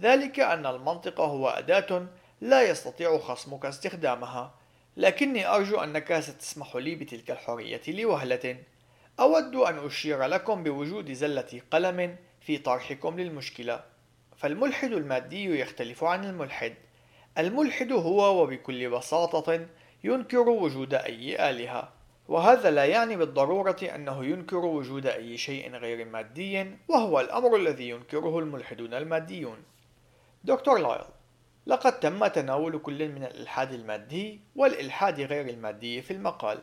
ذلك 0.00 0.40
أن 0.40 0.66
المنطق 0.66 1.20
هو 1.20 1.48
أداة 1.48 2.06
لا 2.40 2.62
يستطيع 2.62 3.18
خصمك 3.18 3.66
استخدامها. 3.66 4.54
لكني 4.96 5.46
أرجو 5.46 5.80
أنك 5.80 6.20
ستسمح 6.20 6.76
لي 6.76 6.94
بتلك 6.94 7.30
الحرية 7.30 7.80
لوهلة. 7.88 8.56
أود 9.20 9.54
أن 9.54 9.86
أشير 9.86 10.24
لكم 10.24 10.62
بوجود 10.62 11.12
زلة 11.12 11.60
قلم 11.70 12.16
في 12.40 12.58
طرحكم 12.58 13.20
للمشكلة. 13.20 13.84
فالملحد 14.36 14.92
المادي 14.92 15.60
يختلف 15.60 16.04
عن 16.04 16.24
الملحد. 16.24 16.74
الملحد 17.38 17.92
هو 17.92 18.42
وبكل 18.42 18.90
بساطة 18.90 19.66
ينكر 20.04 20.48
وجود 20.48 20.94
أي 20.94 21.50
آلهة. 21.50 21.92
وهذا 22.28 22.70
لا 22.70 22.84
يعني 22.84 23.16
بالضرورة 23.16 23.76
أنه 23.94 24.24
ينكر 24.24 24.56
وجود 24.56 25.06
أي 25.06 25.36
شيء 25.36 25.76
غير 25.76 26.04
مادي 26.04 26.66
وهو 26.88 27.20
الأمر 27.20 27.56
الذي 27.56 27.88
ينكره 27.88 28.38
الملحدون 28.38 28.94
الماديون. 28.94 29.62
دكتور 30.44 30.78
لايل 30.78 31.04
لقد 31.66 32.00
تم 32.00 32.26
تناول 32.26 32.78
كل 32.78 33.08
من 33.08 33.24
الإلحاد 33.24 33.72
المادي 33.72 34.40
والإلحاد 34.56 35.20
غير 35.20 35.48
المادي 35.48 36.02
في 36.02 36.12
المقال. 36.12 36.58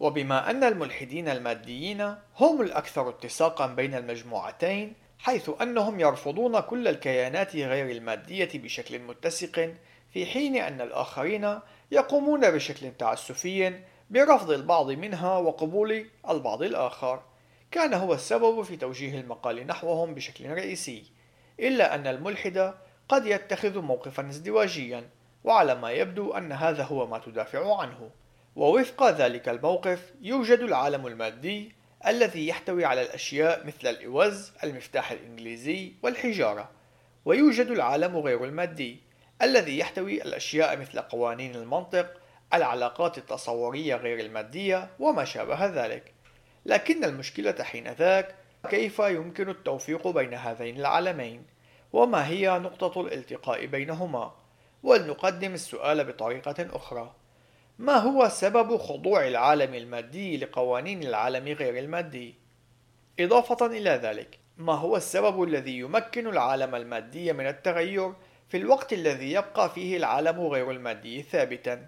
وبما 0.00 0.50
أن 0.50 0.64
الملحدين 0.64 1.28
الماديين 1.28 2.14
هم 2.36 2.60
الأكثر 2.60 3.08
اتساقا 3.08 3.66
بين 3.66 3.94
المجموعتين 3.94 4.94
حيث 5.18 5.50
أنهم 5.62 6.00
يرفضون 6.00 6.60
كل 6.60 6.88
الكيانات 6.88 7.56
غير 7.56 7.90
المادية 7.90 8.48
بشكل 8.54 8.98
متسق 8.98 9.74
في 10.12 10.26
حين 10.26 10.56
أن 10.56 10.80
الآخرين 10.80 11.58
يقومون 11.90 12.50
بشكل 12.50 12.92
تعسفي 12.98 13.80
برفض 14.10 14.50
البعض 14.50 14.90
منها 14.90 15.36
وقبول 15.36 16.06
البعض 16.30 16.62
الآخر. 16.62 17.22
كان 17.70 17.94
هو 17.94 18.14
السبب 18.14 18.62
في 18.62 18.76
توجيه 18.76 19.20
المقال 19.20 19.66
نحوهم 19.66 20.14
بشكل 20.14 20.50
رئيسي 20.50 21.04
إلا 21.60 21.94
أن 21.94 22.06
الملحد 22.06 22.74
قد 23.08 23.26
يتخذ 23.26 23.78
موقفا 23.78 24.28
ازدواجيا 24.28 25.08
وعلى 25.44 25.74
ما 25.74 25.90
يبدو 25.90 26.32
أن 26.32 26.52
هذا 26.52 26.82
هو 26.82 27.06
ما 27.06 27.18
تدافع 27.18 27.80
عنه. 27.80 28.10
ووفق 28.56 29.10
ذلك 29.10 29.48
الموقف 29.48 30.12
يوجد 30.22 30.58
العالم 30.58 31.06
المادي 31.06 31.72
الذي 32.06 32.48
يحتوي 32.48 32.84
على 32.84 33.02
الأشياء 33.02 33.66
مثل 33.66 33.86
الإوز، 33.86 34.52
المفتاح 34.64 35.10
الإنجليزي 35.10 35.92
والحجارة. 36.02 36.70
ويوجد 37.24 37.66
العالم 37.66 38.16
غير 38.16 38.44
المادي 38.44 39.00
الذي 39.42 39.78
يحتوي 39.78 40.22
الأشياء 40.22 40.78
مثل 40.78 41.00
قوانين 41.00 41.54
المنطق، 41.54 42.20
العلاقات 42.54 43.18
التصورية 43.18 43.96
غير 43.96 44.20
المادية 44.20 44.90
وما 44.98 45.24
شابه 45.24 45.66
ذلك 45.66 46.12
لكن 46.66 47.04
المشكلة 47.04 47.62
حينذاك 47.62 48.34
كيف 48.68 48.98
يمكن 48.98 49.48
التوفيق 49.48 50.08
بين 50.08 50.34
هذين 50.34 50.76
العالمين 50.76 51.46
وما 51.92 52.26
هي 52.26 52.58
نقطة 52.58 53.00
الالتقاء 53.00 53.66
بينهما 53.66 54.34
ولنقدم 54.82 55.54
السؤال 55.54 56.04
بطريقة 56.04 56.76
أخرى 56.76 57.14
ما 57.78 57.96
هو 57.96 58.28
سبب 58.28 58.76
خضوع 58.76 59.26
العالم 59.26 59.74
المادي 59.74 60.36
لقوانين 60.36 61.02
العالم 61.02 61.48
غير 61.48 61.78
المادي؟ 61.78 62.34
إضافة 63.20 63.66
إلى 63.66 63.90
ذلك 63.90 64.38
ما 64.56 64.72
هو 64.72 64.96
السبب 64.96 65.42
الذي 65.42 65.78
يمكن 65.78 66.26
العالم 66.26 66.74
المادي 66.74 67.32
من 67.32 67.46
التغير 67.46 68.12
في 68.48 68.56
الوقت 68.56 68.92
الذي 68.92 69.32
يبقى 69.32 69.70
فيه 69.70 69.96
العالم 69.96 70.40
غير 70.40 70.70
المادي 70.70 71.22
ثابتا؟ 71.22 71.86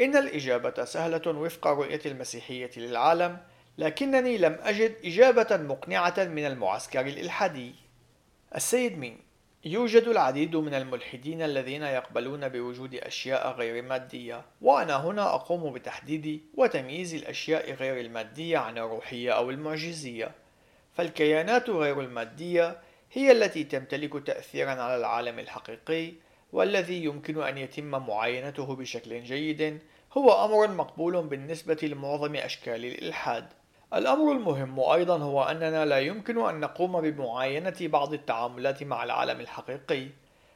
إن 0.00 0.16
الإجابة 0.16 0.84
سهلة 0.84 1.22
وفق 1.26 1.66
رؤية 1.66 2.00
المسيحية 2.06 2.70
للعالم 2.76 3.38
لكنني 3.78 4.38
لم 4.38 4.58
أجد 4.62 4.94
إجابة 5.04 5.56
مقنعة 5.56 6.14
من 6.18 6.46
المعسكر 6.46 7.00
الإلحادي. 7.00 7.74
السيد 8.54 8.98
مين؟ 8.98 9.18
يوجد 9.64 10.02
العديد 10.02 10.56
من 10.56 10.74
الملحدين 10.74 11.42
الذين 11.42 11.82
يقبلون 11.82 12.48
بوجود 12.48 12.94
أشياء 12.94 13.50
غير 13.50 13.82
مادية 13.82 14.44
وأنا 14.62 14.96
هنا 14.96 15.34
أقوم 15.34 15.72
بتحديد 15.72 16.42
وتمييز 16.54 17.14
الأشياء 17.14 17.72
غير 17.72 18.00
المادية 18.00 18.58
عن 18.58 18.78
الروحية 18.78 19.30
أو 19.32 19.50
المعجزية. 19.50 20.30
فالكيانات 20.94 21.70
غير 21.70 22.00
المادية 22.00 22.78
هي 23.12 23.32
التي 23.32 23.64
تمتلك 23.64 24.26
تأثيرا 24.26 24.70
على 24.70 24.96
العالم 24.96 25.38
الحقيقي 25.38 26.12
والذي 26.52 27.04
يمكن 27.04 27.42
أن 27.42 27.58
يتم 27.58 27.90
معاينته 27.90 28.76
بشكل 28.76 29.22
جيد 29.22 29.80
هو 30.12 30.44
أمر 30.44 30.74
مقبول 30.74 31.22
بالنسبة 31.22 31.78
لمعظم 31.82 32.36
أشكال 32.36 32.84
الإلحاد. 32.84 33.46
الأمر 33.94 34.32
المهم 34.32 34.80
أيضا 34.80 35.18
هو 35.18 35.42
أننا 35.42 35.84
لا 35.84 35.98
يمكن 35.98 36.38
أن 36.38 36.60
نقوم 36.60 37.00
بمعاينة 37.00 37.76
بعض 37.80 38.12
التعاملات 38.12 38.82
مع 38.82 39.04
العالم 39.04 39.40
الحقيقي. 39.40 40.08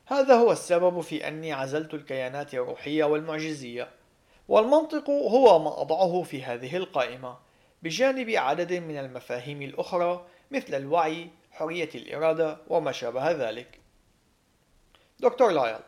هذا 0.06 0.34
هو 0.34 0.52
السبب 0.52 1.00
في 1.00 1.28
أني 1.28 1.52
عزلت 1.52 1.94
الكيانات 1.94 2.54
الروحية 2.54 3.04
والمعجزية. 3.04 3.88
والمنطق 4.48 5.10
هو 5.10 5.58
ما 5.58 5.80
أضعه 5.80 6.22
في 6.22 6.42
هذه 6.42 6.76
القائمة. 6.76 7.36
بجانب 7.82 8.30
عدد 8.30 8.72
من 8.72 8.98
المفاهيم 8.98 9.62
الأخرى 9.62 10.26
مثل 10.50 10.74
الوعي 10.74 11.28
حرية 11.50 11.90
الإرادة 11.94 12.58
وما 12.68 12.92
شابه 12.92 13.30
ذلك. 13.30 13.79
دكتور 15.20 15.50
لايل 15.50 15.78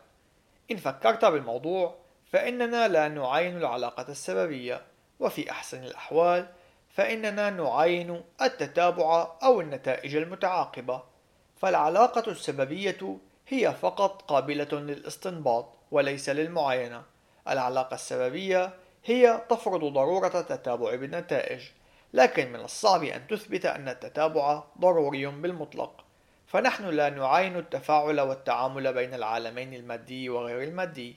إن 0.71 0.77
فكرت 0.77 1.25
بالموضوع 1.25 1.95
فإننا 2.31 2.87
لا 2.87 3.07
نعاين 3.07 3.57
العلاقة 3.57 4.05
السببية 4.09 4.81
وفي 5.19 5.51
أحسن 5.51 5.83
الأحوال 5.83 6.47
فإننا 6.89 7.49
نعاين 7.49 8.23
التتابع 8.41 9.27
أو 9.43 9.61
النتائج 9.61 10.15
المتعاقبة. 10.15 11.03
فالعلاقة 11.57 12.31
السببية 12.31 13.17
هي 13.47 13.73
فقط 13.73 14.21
قابلة 14.21 14.67
للاستنباط 14.71 15.69
وليس 15.91 16.29
للمعاينة. 16.29 17.03
العلاقة 17.47 17.93
السببية 17.93 18.73
هي 19.05 19.41
تفرض 19.49 19.85
ضرورة 19.85 20.39
التتابع 20.39 20.95
بالنتائج 20.95 21.61
لكن 22.13 22.51
من 22.51 22.59
الصعب 22.59 23.03
أن 23.03 23.27
تثبت 23.27 23.65
أن 23.65 23.89
التتابع 23.89 24.63
ضروري 24.79 25.25
بالمطلق. 25.25 26.02
فنحن 26.53 26.85
لا 26.85 27.09
نعاين 27.09 27.57
التفاعل 27.57 28.21
والتعامل 28.21 28.93
بين 28.93 29.13
العالمين 29.13 29.73
المادي 29.73 30.29
وغير 30.29 30.63
المادي. 30.63 31.15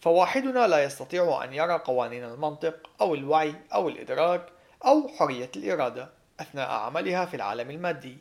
فواحدنا 0.00 0.66
لا 0.66 0.84
يستطيع 0.84 1.44
أن 1.44 1.52
يرى 1.52 1.72
قوانين 1.78 2.24
المنطق 2.24 2.90
أو 3.00 3.14
الوعي 3.14 3.54
أو 3.74 3.88
الإدراك 3.88 4.46
أو 4.84 5.08
حرية 5.08 5.50
الإرادة 5.56 6.08
أثناء 6.40 6.70
عملها 6.70 7.24
في 7.24 7.36
العالم 7.36 7.70
المادي. 7.70 8.18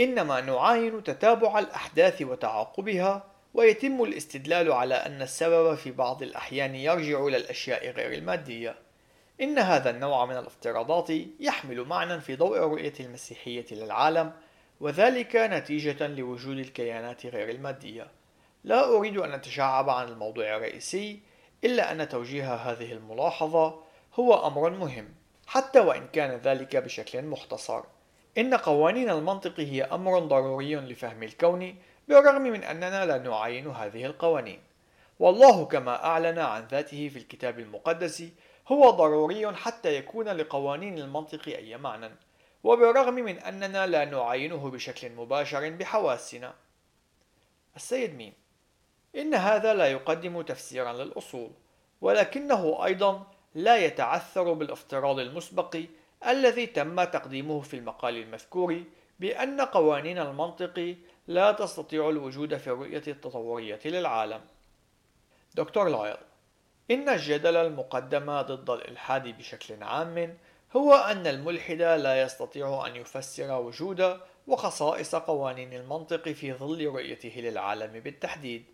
إنما 0.00 0.40
نعاين 0.40 1.04
تتابع 1.04 1.58
الأحداث 1.58 2.22
وتعاقبها 2.22 3.24
ويتم 3.54 4.02
الاستدلال 4.02 4.72
على 4.72 4.94
أن 4.94 5.22
السبب 5.22 5.74
في 5.74 5.90
بعض 5.90 6.22
الأحيان 6.22 6.74
يرجع 6.74 7.26
إلى 7.26 7.36
الأشياء 7.36 7.90
غير 7.90 8.12
المادية. 8.12 8.74
إن 9.40 9.58
هذا 9.58 9.90
النوع 9.90 10.26
من 10.26 10.36
الافتراضات 10.36 11.10
يحمل 11.40 11.84
معنى 11.84 12.20
في 12.20 12.36
ضوء 12.36 12.58
رؤية 12.58 12.94
المسيحية 13.00 13.66
للعالم 13.70 14.32
وذلك 14.82 15.36
نتيجة 15.36 16.06
لوجود 16.06 16.58
الكيانات 16.58 17.26
غير 17.26 17.48
المادية. 17.48 18.06
لا 18.64 18.84
أريد 18.84 19.16
أن 19.16 19.32
أتشعب 19.32 19.90
عن 19.90 20.08
الموضوع 20.08 20.56
الرئيسي 20.56 21.20
إلا 21.64 21.92
أن 21.92 22.08
توجيه 22.08 22.54
هذه 22.54 22.92
الملاحظة 22.92 23.82
هو 24.14 24.46
أمر 24.46 24.70
مهم 24.70 25.14
حتى 25.46 25.80
وإن 25.80 26.06
كان 26.12 26.30
ذلك 26.30 26.76
بشكل 26.76 27.22
مختصر. 27.22 27.82
إن 28.38 28.54
قوانين 28.54 29.10
المنطق 29.10 29.60
هي 29.60 29.82
أمر 29.82 30.18
ضروري 30.18 30.76
لفهم 30.76 31.22
الكون 31.22 31.76
بالرغم 32.08 32.42
من 32.42 32.62
أننا 32.64 33.06
لا 33.06 33.18
نعاين 33.18 33.66
هذه 33.66 34.06
القوانين. 34.06 34.60
والله 35.18 35.64
كما 35.64 36.04
أعلن 36.04 36.38
عن 36.38 36.66
ذاته 36.66 37.08
في 37.08 37.18
الكتاب 37.18 37.58
المقدس 37.58 38.24
هو 38.68 38.90
ضروري 38.90 39.52
حتى 39.56 39.96
يكون 39.96 40.28
لقوانين 40.28 40.98
المنطق 40.98 41.48
أي 41.48 41.76
معنى. 41.76 42.10
وبالرغم 42.64 43.14
من 43.14 43.38
أننا 43.38 43.86
لا 43.86 44.04
نعاينه 44.04 44.70
بشكل 44.70 45.12
مباشر 45.12 45.70
بحواسنا 45.70 46.54
السيد 47.76 48.14
ميم 48.14 48.32
إن 49.16 49.34
هذا 49.34 49.74
لا 49.74 49.86
يقدم 49.86 50.42
تفسيرا 50.42 50.92
للأصول 50.92 51.50
ولكنه 52.00 52.84
أيضا 52.84 53.26
لا 53.54 53.76
يتعثر 53.76 54.52
بالافتراض 54.52 55.18
المسبق 55.18 55.80
الذي 56.26 56.66
تم 56.66 57.04
تقديمه 57.04 57.60
في 57.60 57.76
المقال 57.76 58.16
المذكور 58.16 58.82
بأن 59.20 59.60
قوانين 59.60 60.18
المنطق 60.18 60.96
لا 61.26 61.52
تستطيع 61.52 62.08
الوجود 62.08 62.56
في 62.56 62.66
الرؤية 62.66 63.02
التطورية 63.08 63.80
للعالم. 63.84 64.40
دكتور 65.54 65.88
لايل 65.88 66.16
إن 66.90 67.08
الجدل 67.08 67.56
المقدم 67.56 68.40
ضد 68.40 68.70
الإلحاد 68.70 69.38
بشكل 69.38 69.82
عام 69.82 70.38
هو 70.76 70.94
أن 70.94 71.26
الملحد 71.26 71.82
لا 71.82 72.22
يستطيع 72.22 72.86
أن 72.86 72.96
يفسر 72.96 73.60
وجود 73.60 74.20
وخصائص 74.46 75.14
قوانين 75.14 75.72
المنطق 75.72 76.28
في 76.28 76.52
ظل 76.52 76.86
رؤيته 76.86 77.32
للعالم 77.36 78.00
بالتحديد. 78.00 78.64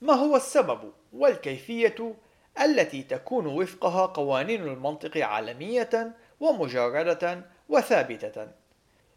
ما 0.00 0.12
هو 0.12 0.36
السبب 0.36 0.92
والكيفية 1.12 2.14
التي 2.60 3.02
تكون 3.02 3.46
وفقها 3.46 4.06
قوانين 4.06 4.62
المنطق 4.62 5.16
عالمية 5.16 6.14
ومجردة 6.40 7.42
وثابتة؟ 7.68 8.48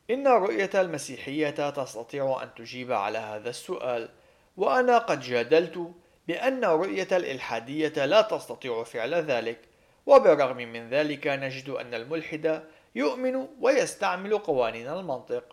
إن 0.09 0.27
رؤية 0.27 0.69
المسيحية 0.75 1.69
تستطيع 1.69 2.43
أن 2.43 2.49
تجيب 2.53 2.91
على 2.91 3.17
هذا 3.17 3.49
السؤال 3.49 4.09
وأنا 4.57 4.97
قد 4.97 5.19
جادلت 5.19 5.91
بأن 6.27 6.65
رؤية 6.65 7.07
الإلحادية 7.11 8.05
لا 8.05 8.21
تستطيع 8.21 8.83
فعل 8.83 9.13
ذلك. 9.13 9.68
وبالرغم 10.05 10.57
من 10.57 10.89
ذلك 10.89 11.27
نجد 11.27 11.69
أن 11.69 11.93
الملحد 11.93 12.63
يؤمن 12.95 13.47
ويستعمل 13.61 14.37
قوانين 14.37 14.87
المنطق 14.87 15.43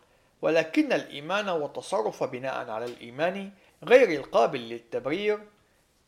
ولكن 0.42 0.92
الإيمان 0.92 1.48
والتصرف 1.48 2.24
بناء 2.24 2.70
على 2.70 2.84
الإيمان 2.84 3.50
غير 3.84 4.20
القابل 4.20 4.60
للتبرير 4.60 5.38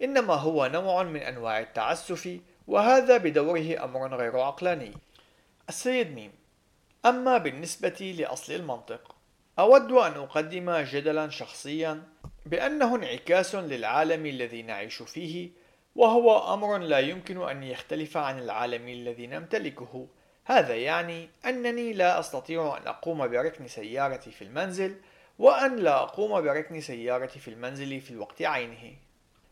إنما 0.02 0.35
هو 0.35 0.66
نوع 0.66 1.02
من 1.02 1.20
أنواع 1.20 1.60
التعسف 1.60 2.39
وهذا 2.66 3.16
بدوره 3.16 3.85
أمر 3.85 4.16
غير 4.16 4.39
عقلاني. 4.39 4.93
السيد 5.69 6.15
ميم 6.15 6.32
أما 7.06 7.39
بالنسبة 7.39 8.15
لأصل 8.19 8.52
المنطق 8.52 9.15
أود 9.59 9.93
أن 9.93 10.12
أقدم 10.12 10.70
جدلا 10.77 11.31
شخصيا 11.31 12.02
بأنه 12.47 12.97
انعكاس 12.97 13.55
للعالم 13.55 14.27
الذي 14.27 14.62
نعيش 14.62 15.02
فيه 15.02 15.51
وهو 15.98 16.54
أمر 16.54 16.78
لا 16.78 16.98
يمكن 16.98 17.48
أن 17.48 17.62
يختلف 17.62 18.16
عن 18.16 18.38
العالم 18.38 18.88
الذي 18.88 19.26
نمتلكه. 19.26 20.06
هذا 20.44 20.76
يعني 20.76 21.28
أنني 21.46 21.92
لا 21.92 22.20
أستطيع 22.20 22.76
أن 22.76 22.86
أقوم 22.86 23.28
بركن 23.28 23.68
سيارتي 23.68 24.30
في 24.30 24.42
المنزل 24.42 24.96
وأن 25.38 25.76
لا 25.76 26.02
أقوم 26.02 26.40
بركن 26.40 26.80
سيارتي 26.80 27.38
في 27.38 27.48
المنزل 27.48 28.00
في 28.00 28.10
الوقت 28.10 28.42
عينه. 28.42 28.96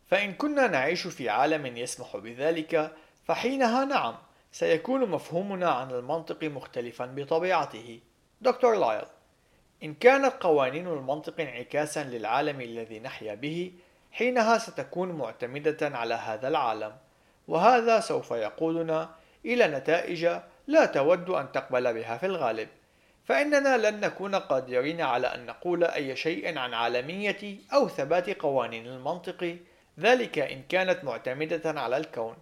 فإن 0.06 0.32
كنا 0.32 0.66
نعيش 0.66 1.06
في 1.06 1.28
عالم 1.28 1.76
يسمح 1.76 2.16
بذلك 2.16 2.92
فحينها 3.24 3.84
نعم 3.84 4.14
سيكون 4.52 5.10
مفهومنا 5.10 5.70
عن 5.70 5.90
المنطق 5.90 6.44
مختلفا 6.44 7.06
بطبيعته. 7.06 8.00
دكتور 8.40 8.74
لايل 8.74 9.06
إن 9.82 9.94
كانت 9.94 10.32
قوانين 10.40 10.86
المنطق 10.86 11.40
انعكاسا 11.40 12.04
للعالم 12.04 12.60
الذي 12.60 13.00
نحيا 13.00 13.34
به 13.34 13.72
حينها 14.16 14.58
ستكون 14.58 15.08
معتمدة 15.12 15.76
على 15.82 16.14
هذا 16.14 16.48
العالم. 16.48 16.92
وهذا 17.48 18.00
سوف 18.00 18.30
يقودنا 18.30 19.10
إلى 19.44 19.66
نتائج 19.66 20.28
لا 20.66 20.86
تود 20.86 21.30
أن 21.30 21.52
تقبل 21.52 21.94
بها 21.94 22.16
في 22.16 22.26
الغالب. 22.26 22.68
فإننا 23.24 23.90
لن 23.90 24.00
نكون 24.00 24.34
قادرين 24.34 25.00
على 25.00 25.26
أن 25.26 25.46
نقول 25.46 25.84
أي 25.84 26.16
شيء 26.16 26.58
عن 26.58 26.74
عالمية 26.74 27.56
أو 27.72 27.88
ثبات 27.88 28.30
قوانين 28.30 28.86
المنطق. 28.86 29.56
ذلك 30.00 30.38
إن 30.38 30.62
كانت 30.62 31.04
معتمدة 31.04 31.80
على 31.80 31.96
الكون. 31.96 32.36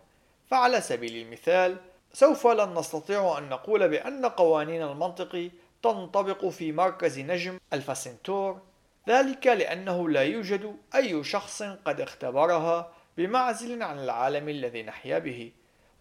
فعلى 0.50 0.80
سبيل 0.80 1.26
المثال 1.26 1.76
سوف 2.12 2.46
لن 2.46 2.74
نستطيع 2.78 3.38
أن 3.38 3.48
نقول 3.48 3.88
بأن 3.88 4.26
قوانين 4.26 4.82
المنطق 4.82 5.50
تنطبق 5.82 6.46
في 6.46 6.72
مركز 6.72 7.18
نجم 7.18 7.58
الفاسنتور 7.72 8.60
ذلك 9.08 9.46
لأنه 9.46 10.08
لا 10.08 10.22
يوجد 10.22 10.76
أي 10.94 11.24
شخص 11.24 11.62
قد 11.62 12.00
اختبرها 12.00 12.92
بمعزل 13.16 13.82
عن 13.82 13.98
العالم 13.98 14.48
الذي 14.48 14.82
نحيا 14.82 15.18
به. 15.18 15.52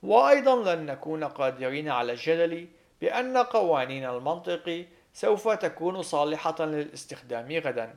وأيضا 0.03 0.75
لن 0.75 0.85
نكون 0.85 1.23
قادرين 1.23 1.89
على 1.89 2.11
الجدل 2.11 2.67
بأن 3.01 3.37
قوانين 3.37 4.05
المنطق 4.05 4.85
سوف 5.13 5.49
تكون 5.49 6.01
صالحة 6.01 6.55
للاستخدام 6.59 7.51
غدا. 7.51 7.95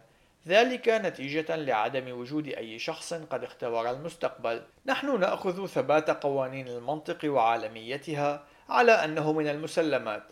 ذلك 0.48 0.88
نتيجة 0.88 1.56
لعدم 1.56 2.18
وجود 2.18 2.48
أي 2.48 2.78
شخص 2.78 3.14
قد 3.14 3.44
اختبر 3.44 3.90
المستقبل. 3.90 4.62
نحن 4.86 5.20
نأخذ 5.20 5.66
ثبات 5.66 6.10
قوانين 6.10 6.68
المنطق 6.68 7.18
وعالميتها 7.24 8.44
على 8.68 8.92
أنه 8.92 9.32
من 9.32 9.48
المسلمات. 9.48 10.22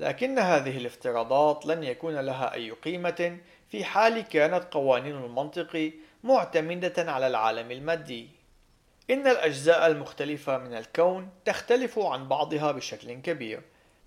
لكن 0.00 0.38
هذه 0.38 0.76
الافتراضات 0.76 1.66
لن 1.66 1.82
يكون 1.82 2.14
لها 2.14 2.54
أي 2.54 2.70
قيمة 2.70 3.38
في 3.72 3.84
حال 3.84 4.20
كانت 4.20 4.64
قوانين 4.74 5.16
المنطق 5.16 5.92
معتمدة 6.24 7.12
على 7.12 7.26
العالم 7.26 7.70
المادي 7.70 8.28
إن 9.10 9.26
الأجزاء 9.26 9.86
المختلفة 9.86 10.58
من 10.58 10.74
الكون 10.74 11.28
تختلف 11.44 11.98
عن 11.98 12.28
بعضها 12.28 12.72
بشكل 12.72 13.12
كبير 13.12 13.62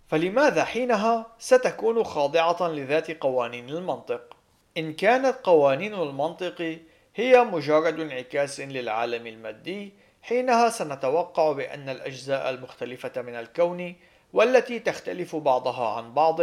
فلماذا 0.08 0.64
حينها 0.64 1.26
ستكون 1.40 2.04
خاضعة 2.04 2.68
لذات 2.68 3.22
قوانين 3.22 3.70
المنطق؟ 3.70 4.38
إن 4.78 4.94
كانت 4.94 5.36
قوانين 5.44 5.94
المنطق 5.94 6.80
هي 7.16 7.44
مجرد 7.44 8.00
انعكاس 8.00 8.60
للعالم 8.60 9.28
المادي 9.28 9.94
حينها 10.22 10.70
سنتوقع 10.70 11.52
بأن 11.52 11.90
الأجزاء 11.90 12.50
المختلفة 12.50 13.22
من 13.22 13.36
الكون 13.36 13.96
والتي 14.34 14.80
تختلف 14.80 15.36
بعضها 15.36 15.88
عن 15.88 16.14
بعض 16.14 16.42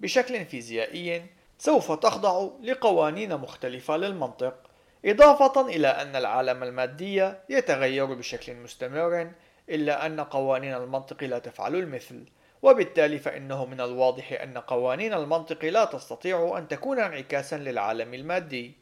بشكل 0.00 0.44
فيزيائي 0.44 1.22
سوف 1.58 1.92
تخضع 1.92 2.48
لقوانين 2.62 3.36
مختلفة 3.36 3.96
للمنطق 3.96 4.54
إضافة 5.04 5.68
إلى 5.68 5.88
أن 5.88 6.16
العالم 6.16 6.62
المادي 6.62 7.32
يتغير 7.48 8.04
بشكل 8.04 8.54
مستمر 8.54 9.30
إلا 9.68 10.06
أن 10.06 10.20
قوانين 10.20 10.74
المنطق 10.74 11.24
لا 11.24 11.38
تفعل 11.38 11.74
المثل. 11.74 12.24
وبالتالي 12.62 13.18
فإنه 13.18 13.64
من 13.64 13.80
الواضح 13.80 14.32
أن 14.42 14.58
قوانين 14.58 15.14
المنطق 15.14 15.64
لا 15.64 15.84
تستطيع 15.84 16.58
أن 16.58 16.68
تكون 16.68 16.98
انعكاسا 16.98 17.56
للعالم 17.56 18.14
المادي. 18.14 18.76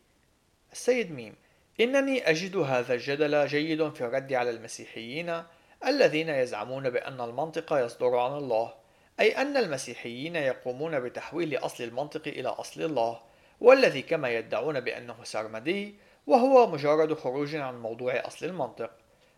السيد 0.72 1.12
ميم 1.12 1.34
إنني 1.80 2.30
أجد 2.30 2.56
هذا 2.56 2.94
الجدل 2.94 3.46
جيد 3.46 3.94
في 3.94 4.04
الرد 4.04 4.32
على 4.32 4.50
المسيحيين 4.50 5.42
الذين 5.86 6.28
يزعمون 6.28 6.90
بأن 6.90 7.20
المنطق 7.20 7.72
يصدر 7.72 8.16
عن 8.16 8.32
الله. 8.32 8.81
أي 9.20 9.42
أن 9.42 9.56
المسيحيين 9.56 10.36
يقومون 10.36 11.00
بتحويل 11.00 11.56
أصل 11.56 11.84
المنطق 11.84 12.22
إلى 12.26 12.48
أصل 12.48 12.82
الله 12.82 13.20
والذي 13.60 14.02
كما 14.02 14.28
يدعون 14.28 14.80
بأنه 14.80 15.16
سرمدي 15.24 15.94
وهو 16.26 16.66
مجرد 16.66 17.14
خروج 17.14 17.56
عن 17.56 17.82
موضوع 17.82 18.26
أصل 18.26 18.46
المنطق. 18.46 18.90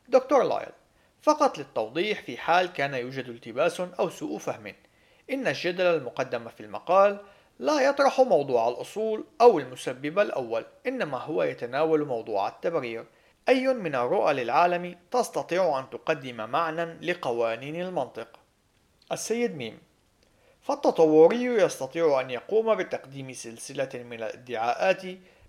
دكتور 0.08 0.42
لايل 0.42 0.72
فقط 1.22 1.58
للتوضيح 1.58 2.22
في 2.22 2.36
حال 2.36 2.72
كان 2.72 2.94
يوجد 2.94 3.28
التباس 3.28 3.80
أو 3.80 4.10
سوء 4.10 4.38
فهم 4.38 4.74
إن 5.30 5.46
الجدل 5.46 5.84
المقدم 5.84 6.48
في 6.48 6.60
المقال 6.60 7.18
لا 7.58 7.80
يطرح 7.80 8.20
موضوع 8.20 8.68
الأصول 8.68 9.24
أو 9.40 9.58
المسبب 9.58 10.18
الأول 10.18 10.64
إنما 10.86 11.18
هو 11.18 11.42
يتناول 11.42 12.06
موضوع 12.06 12.48
التبرير. 12.48 13.04
أي 13.48 13.74
من 13.74 13.94
الرؤى 13.94 14.34
للعالم 14.34 14.98
تستطيع 15.10 15.78
أن 15.78 15.90
تقدم 15.90 16.50
معنى 16.50 16.84
لقوانين 16.84 17.80
المنطق. 17.80 18.43
السيد 19.14 19.56
ميم. 19.56 19.78
فالتطوري 20.62 21.44
يستطيع 21.44 22.20
أن 22.20 22.30
يقوم 22.30 22.74
بتقديم 22.74 23.32
سلسلة 23.32 23.88
من 23.94 24.12
الادعاءات 24.12 25.02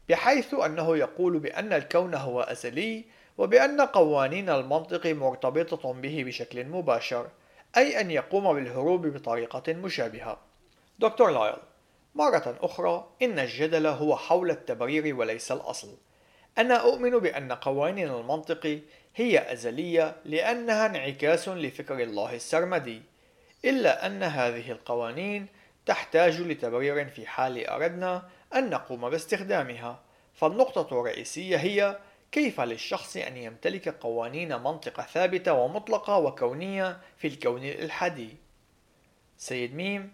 بحيث 0.09 0.53
أنه 0.53 0.97
يقول 0.97 1.39
بأن 1.39 1.73
الكون 1.73 2.15
هو 2.15 2.41
أزلي 2.41 3.05
وبأن 3.37 3.81
قوانين 3.81 4.49
المنطق 4.49 5.05
مرتبطة 5.05 5.93
به 5.93 6.23
بشكل 6.23 6.65
مباشر 6.65 7.27
أي 7.77 8.01
أن 8.01 8.11
يقوم 8.11 8.53
بالهروب 8.53 9.07
بطريقة 9.07 9.73
مشابهة. 9.73 10.37
دكتور 10.99 11.31
لايل 11.31 11.55
مرة 12.15 12.57
أخرى 12.61 13.07
إن 13.21 13.39
الجدل 13.39 13.87
هو 13.87 14.15
حول 14.15 14.51
التبرير 14.51 15.15
وليس 15.15 15.51
الأصل. 15.51 15.97
أنا 16.57 16.75
أؤمن 16.75 17.19
بأن 17.19 17.51
قوانين 17.51 18.09
المنطق 18.09 18.79
هي 19.15 19.53
أزلية 19.53 20.15
لأنها 20.25 20.85
انعكاس 20.85 21.49
لفكر 21.49 21.99
الله 21.99 22.35
السرمدي. 22.35 23.01
إلا 23.65 24.05
أن 24.05 24.23
هذه 24.23 24.71
القوانين 24.71 25.47
تحتاج 25.85 26.41
لتبرير 26.41 27.05
في 27.09 27.27
حال 27.27 27.67
أردنا 27.67 28.29
أن 28.55 28.69
نقوم 28.69 29.09
باستخدامها. 29.09 29.99
فالنقطة 30.33 30.99
الرئيسية 30.99 31.57
هي 31.57 31.97
كيف 32.31 32.61
للشخص 32.61 33.17
أن 33.17 33.37
يمتلك 33.37 33.89
قوانين 33.89 34.61
منطق 34.61 35.01
ثابتة 35.01 35.53
ومطلقة 35.53 36.17
وكونية 36.17 36.97
في 37.17 37.27
الكون 37.27 37.63
الإلحادي 37.63 38.29
سيد 39.37 39.75
ميم 39.75 40.13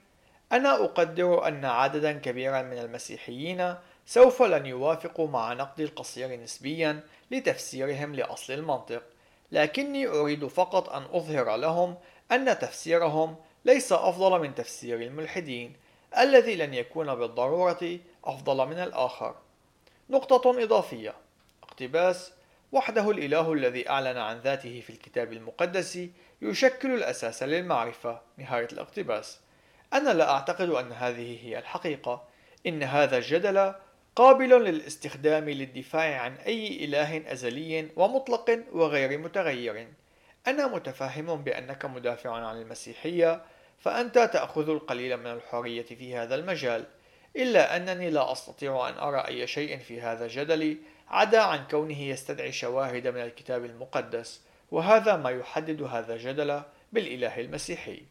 أنا 0.51 0.85
أقدر 0.85 1.47
أن 1.47 1.65
عددا 1.65 2.11
كبيرا 2.11 2.61
من 2.61 2.77
المسيحيين 2.77 3.75
سوف 4.05 4.41
لن 4.41 4.65
يوافقوا 4.65 5.27
مع 5.27 5.53
نقد 5.53 5.79
القصير 5.79 6.39
نسبيا 6.39 7.03
لتفسيرهم 7.31 8.15
لأصل 8.15 8.53
المنطق 8.53 9.03
لكني 9.51 10.07
أريد 10.07 10.47
فقط 10.47 10.89
أن 10.89 11.03
أظهر 11.03 11.55
لهم 11.55 11.95
أن 12.31 12.59
تفسيرهم 12.59 13.35
ليس 13.65 13.91
أفضل 13.91 14.39
من 14.39 14.55
تفسير 14.55 15.01
الملحدين 15.01 15.73
الذي 16.17 16.55
لن 16.55 16.73
يكون 16.73 17.15
بالضرورة 17.15 17.99
أفضل 18.25 18.67
من 18.67 18.79
الآخر. 18.79 19.35
نقطة 20.09 20.63
إضافية. 20.63 21.13
اقتباس 21.63 22.33
وحده 22.71 23.11
الإله 23.11 23.53
الذي 23.53 23.89
أعلن 23.89 24.17
عن 24.17 24.39
ذاته 24.39 24.81
في 24.81 24.89
الكتاب 24.89 25.33
المقدس 25.33 25.99
يشكل 26.41 26.93
الأساس 26.93 27.43
للمعرفة 27.43 28.21
نهاية 28.37 28.67
الاقتباس. 28.73 29.39
أنا 29.93 30.09
لا 30.09 30.31
أعتقد 30.31 30.69
أن 30.69 30.91
هذه 30.91 31.47
هي 31.47 31.59
الحقيقة. 31.59 32.23
إن 32.67 32.83
هذا 32.83 33.17
الجدل 33.17 33.73
قابل 34.15 34.49
للاستخدام 34.49 35.49
للدفاع 35.49 36.21
عن 36.21 36.35
أي 36.35 36.85
إله 36.85 37.31
أزلي 37.31 37.89
ومطلق 37.95 38.59
وغير 38.73 39.17
متغير. 39.17 39.87
أنا 40.47 40.67
متفهم 40.67 41.43
بأنك 41.43 41.85
مدافع 41.85 42.31
عن 42.31 42.61
المسيحية 42.61 43.41
فأنت 43.79 44.17
تأخذ 44.17 44.69
القليل 44.69 45.17
من 45.17 45.27
الحرية 45.27 45.83
في 45.83 46.15
هذا 46.15 46.35
المجال 46.35 46.85
إلا 47.35 47.75
أنني 47.75 48.09
لا 48.09 48.31
أستطيع 48.31 48.89
أن 48.89 48.93
أرى 48.93 49.27
أي 49.27 49.47
شيء 49.47 49.79
في 49.79 50.01
هذا 50.01 50.25
الجدل 50.25 50.77
عدا 51.07 51.41
عن 51.41 51.67
كونه 51.67 52.01
يستدعي 52.01 52.51
شواهد 52.51 53.07
من 53.07 53.21
الكتاب 53.21 53.65
المقدس 53.65 54.41
وهذا 54.71 55.17
ما 55.17 55.29
يحدد 55.29 55.81
هذا 55.81 56.13
الجدل 56.13 56.61
بالإله 56.91 57.39
المسيحي. 57.39 58.03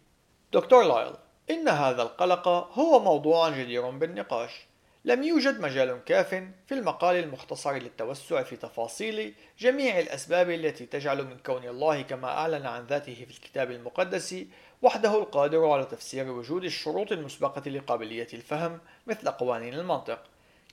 دكتور 0.53 0.83
لايل 0.83 1.13
إن 1.51 1.69
هذا 1.69 2.03
القلق 2.03 2.49
هو 2.49 2.99
موضوع 3.01 3.49
جدير 3.49 3.91
بالنقاش. 3.91 4.67
لم 5.05 5.23
يوجد 5.23 5.61
مجال 5.61 6.05
كاف 6.05 6.29
في 6.67 6.75
المقال 6.75 7.17
المختصر 7.17 7.73
للتوسع 7.73 8.43
في 8.43 8.57
تفاصيل 8.57 9.35
جميع 9.59 9.99
الأسباب 9.99 10.51
التي 10.51 10.87
تجعل 10.87 11.25
من 11.25 11.37
كون 11.47 11.65
الله 11.65 12.03
كما 12.03 12.29
أعلن 12.29 12.67
عن 12.67 12.87
ذاته 12.87 13.15
في 13.15 13.31
الكتاب 13.31 13.71
المقدس 13.71 14.37
وحده 14.83 15.19
القادر 15.19 15.71
على 15.71 15.85
تفسير 15.85 16.31
وجود 16.31 16.65
الشروط 16.65 17.13
المسبقة 17.13 17.71
لقابلية 17.71 18.27
الفهم 18.33 18.81
مثل 19.07 19.29
قوانين 19.31 19.75
المنطق. 19.75 20.23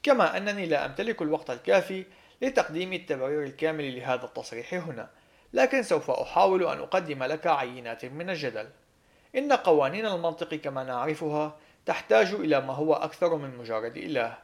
كما 0.03 0.37
أنني 0.37 0.65
لا 0.65 0.85
أمتلك 0.85 1.21
الوقت 1.21 1.49
الكافي 1.49 2.05
لتقديم 2.41 2.93
التبرير 2.93 3.43
الكامل 3.43 3.95
لهذا 3.95 4.25
التصريح 4.25 4.73
هنا 4.73 5.09
لكن 5.53 5.83
سوف 5.83 6.11
أحاول 6.11 6.63
أن 6.63 6.79
أقدم 6.79 7.23
لك 7.23 7.47
عينات 7.47 8.05
من 8.05 8.29
الجدل. 8.29 8.69
إن 9.35 9.53
قوانين 9.53 10.05
المنطق 10.05 10.55
كما 10.55 10.83
نعرفها 10.83 11.57
تحتاج 11.87 12.33
إلى 12.33 12.61
ما 12.61 12.73
هو 12.73 12.93
أكثر 12.93 13.35
من 13.35 13.57
مجرد 13.57 13.97
إله. 13.97 14.37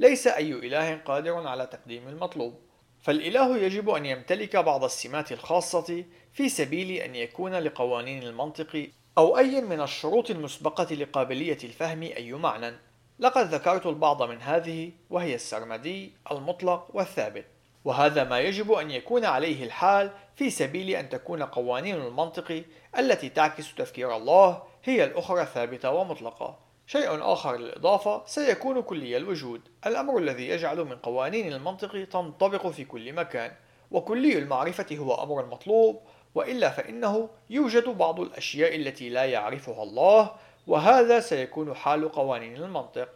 ليس 0.00 0.26
أي 0.26 0.52
إله 0.52 0.96
قادر 0.96 1.46
على 1.46 1.66
تقديم 1.66 2.08
المطلوب. 2.08 2.54
فالإله 3.00 3.58
يجب 3.58 3.90
أن 3.90 4.06
يمتلك 4.06 4.56
بعض 4.56 4.84
السمات 4.84 5.32
الخاصة 5.32 6.04
في 6.32 6.48
سبيل 6.48 6.90
أن 6.90 7.14
يكون 7.14 7.54
لقوانين 7.54 8.22
المنطق 8.22 8.88
أو 9.18 9.38
أي 9.38 9.60
من 9.60 9.80
الشروط 9.80 10.30
المسبقة 10.30 10.94
لقابلية 10.94 11.58
الفهم 11.64 12.02
أي 12.02 12.32
معنى. 12.32 12.74
لقد 13.18 13.54
ذكرت 13.54 13.86
البعض 13.86 14.22
من 14.22 14.42
هذه 14.42 14.92
وهي 15.10 15.34
السرمدي 15.34 16.12
المطلق 16.30 16.86
والثابت. 16.96 17.44
وهذا 17.84 18.24
ما 18.24 18.40
يجب 18.40 18.72
أن 18.72 18.90
يكون 18.90 19.24
عليه 19.24 19.64
الحال 19.64 20.10
في 20.36 20.50
سبيل 20.50 20.90
أن 20.90 21.08
تكون 21.08 21.42
قوانين 21.42 21.94
المنطق 21.94 22.62
التي 22.98 23.28
تعكس 23.28 23.74
تفكير 23.74 24.16
الله 24.16 24.62
هي 24.84 25.04
الأخرى 25.04 25.46
ثابتة 25.46 25.90
ومطلقة. 25.90 26.69
شيء 26.92 27.32
آخر 27.32 27.56
للإضافة 27.56 28.22
سيكون 28.26 28.82
كلي 28.82 29.16
الوجود. 29.16 29.60
الأمر 29.86 30.18
الذي 30.18 30.48
يجعل 30.48 30.84
من 30.84 30.96
قوانين 30.96 31.52
المنطق 31.52 32.04
تنطبق 32.04 32.66
في 32.66 32.84
كل 32.84 33.12
مكان. 33.12 33.52
وكلي 33.90 34.38
المعرفة 34.38 34.96
هو 34.96 35.22
أمر 35.22 35.46
مطلوب 35.46 36.00
وإلا 36.34 36.70
فإنه 36.70 37.28
يوجد 37.50 37.88
بعض 37.88 38.20
الأشياء 38.20 38.76
التي 38.76 39.08
لا 39.08 39.24
يعرفها 39.24 39.82
الله 39.82 40.30
وهذا 40.66 41.20
سيكون 41.20 41.74
حال 41.74 42.12
قوانين 42.12 42.56
المنطق. 42.56 43.08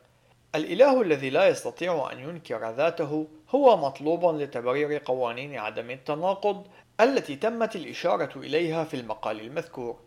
الإله 0.55 1.02
الذي 1.02 1.30
لا 1.30 1.48
يستطيع 1.48 2.12
أن 2.12 2.18
ينكر 2.18 2.70
ذاته 2.70 3.26
هو 3.51 3.76
مطلوب 3.76 4.24
لتبرير 4.40 5.02
قوانين 5.05 5.59
عدم 5.59 5.90
التناقض 5.90 6.66
التي 7.01 7.36
تمت 7.36 7.76
الإشارة 7.76 8.38
إليها 8.38 8.84
في 8.84 8.94
المقال 8.94 9.40
المذكور. 9.40 9.98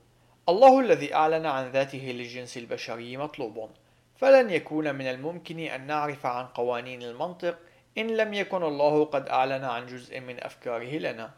الله 0.50 0.80
الذي 0.80 1.14
أعلن 1.14 1.46
عن 1.46 1.72
ذاته 1.72 1.98
للجنس 1.98 2.58
البشري 2.58 3.18
مطلوب. 3.18 3.70
فلن 4.16 4.50
يكون 4.50 4.96
من 4.96 5.08
الممكن 5.08 5.60
أن 5.60 5.88
نعرف 5.88 6.26
عن 6.26 6.46
قوانين 6.46 7.02
المنطق 7.02 7.58
إن 7.98 8.08
لم 8.08 8.34
يكن 8.34 8.64
الله 8.64 9.06
قد 9.06 9.28
أعلن 9.28 9.64
عن 9.64 9.86
جزء 9.86 10.20
من 10.20 10.44
أفكاره 10.44 10.98
لنا. 10.98 11.32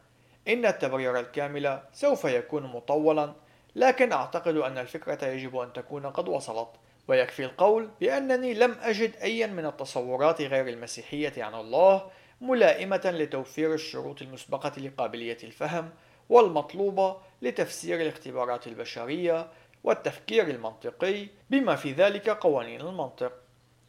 إن 0.48 0.66
التبرير 0.66 1.20
الكامل 1.20 1.80
سوف 1.94 2.26
يكون 2.26 2.64
مطولا 2.64 3.34
لكن 3.76 4.12
أعتقد 4.12 4.56
أن 4.56 4.78
الفكرة 4.78 5.26
يجب 5.26 5.58
أن 5.58 5.74
تكون 5.74 6.06
قد 6.06 6.28
وصلت. 6.28 6.70
ويكفي 7.08 7.46
القول 7.46 7.90
بأنني 8.02 8.54
لم 8.54 8.76
أجد 8.82 9.16
أيا 9.16 9.48
من 9.48 9.66
التصورات 9.66 10.42
غير 10.42 10.68
المسيحية 10.68 11.44
عن 11.44 11.56
الله 11.56 12.12
ملائمة 12.42 13.02
لتوفير 13.06 13.74
الشروط 13.74 14.22
المسبقة 14.22 14.82
لقابلية 14.82 15.38
الفهم 15.44 15.90
والمطلوبة 16.30 17.18
لتفسير 17.42 18.02
الاختبارات 18.02 18.68
البشرية 18.68 19.48
والتفكير 19.84 20.48
المنطقي 20.48 21.28
بما 21.50 21.76
في 21.76 21.92
ذلك 21.92 22.30
قوانين 22.30 22.82
المنطق. 22.82 23.32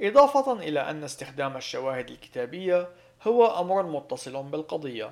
إضافة 0.01 0.53
إلى 0.53 0.81
أن 0.81 1.05
استخدام 1.05 1.57
الشواهد 1.57 2.11
الكتابية 2.11 2.89
هو 3.23 3.61
أمر 3.61 3.83
متصل 3.83 4.43
بالقضية 4.43 5.11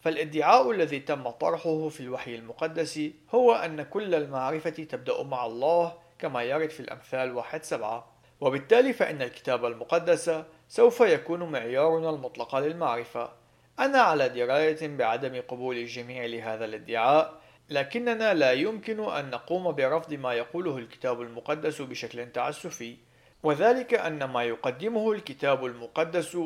فالادعاء 0.00 0.70
الذي 0.70 1.00
تم 1.00 1.30
طرحه 1.30 1.88
في 1.88 2.00
الوحي 2.00 2.34
المقدس 2.34 3.00
هو 3.34 3.52
أن 3.52 3.82
كل 3.82 4.14
المعرفة 4.14 4.70
تبدأ 4.70 5.22
مع 5.22 5.46
الله 5.46 5.92
كما 6.18 6.42
يرد 6.42 6.70
في 6.70 6.80
الأمثال 6.80 7.36
واحد 7.36 7.64
سبعة. 7.64 8.12
وبالتالي 8.40 8.92
فإن 8.92 9.22
الكتاب 9.22 9.64
المقدس 9.64 10.30
سوف 10.68 11.00
يكون 11.00 11.52
معيارنا 11.52 12.10
المطلق 12.10 12.56
للمعرفة. 12.56 13.39
أنا 13.80 13.98
على 13.98 14.28
دراية 14.28 14.96
بعدم 14.96 15.40
قبول 15.48 15.76
الجميع 15.76 16.24
لهذا 16.24 16.64
الادعاء 16.64 17.40
لكننا 17.70 18.34
لا 18.34 18.52
يمكن 18.52 19.04
أن 19.04 19.30
نقوم 19.30 19.72
برفض 19.72 20.14
ما 20.14 20.32
يقوله 20.32 20.78
الكتاب 20.78 21.20
المقدس 21.20 21.82
بشكل 21.82 22.32
تعسفي 22.32 22.96
وذلك 23.42 23.94
أن 23.94 24.24
ما 24.24 24.42
يقدمه 24.44 25.12
الكتاب 25.12 25.64
المقدس 25.64 26.36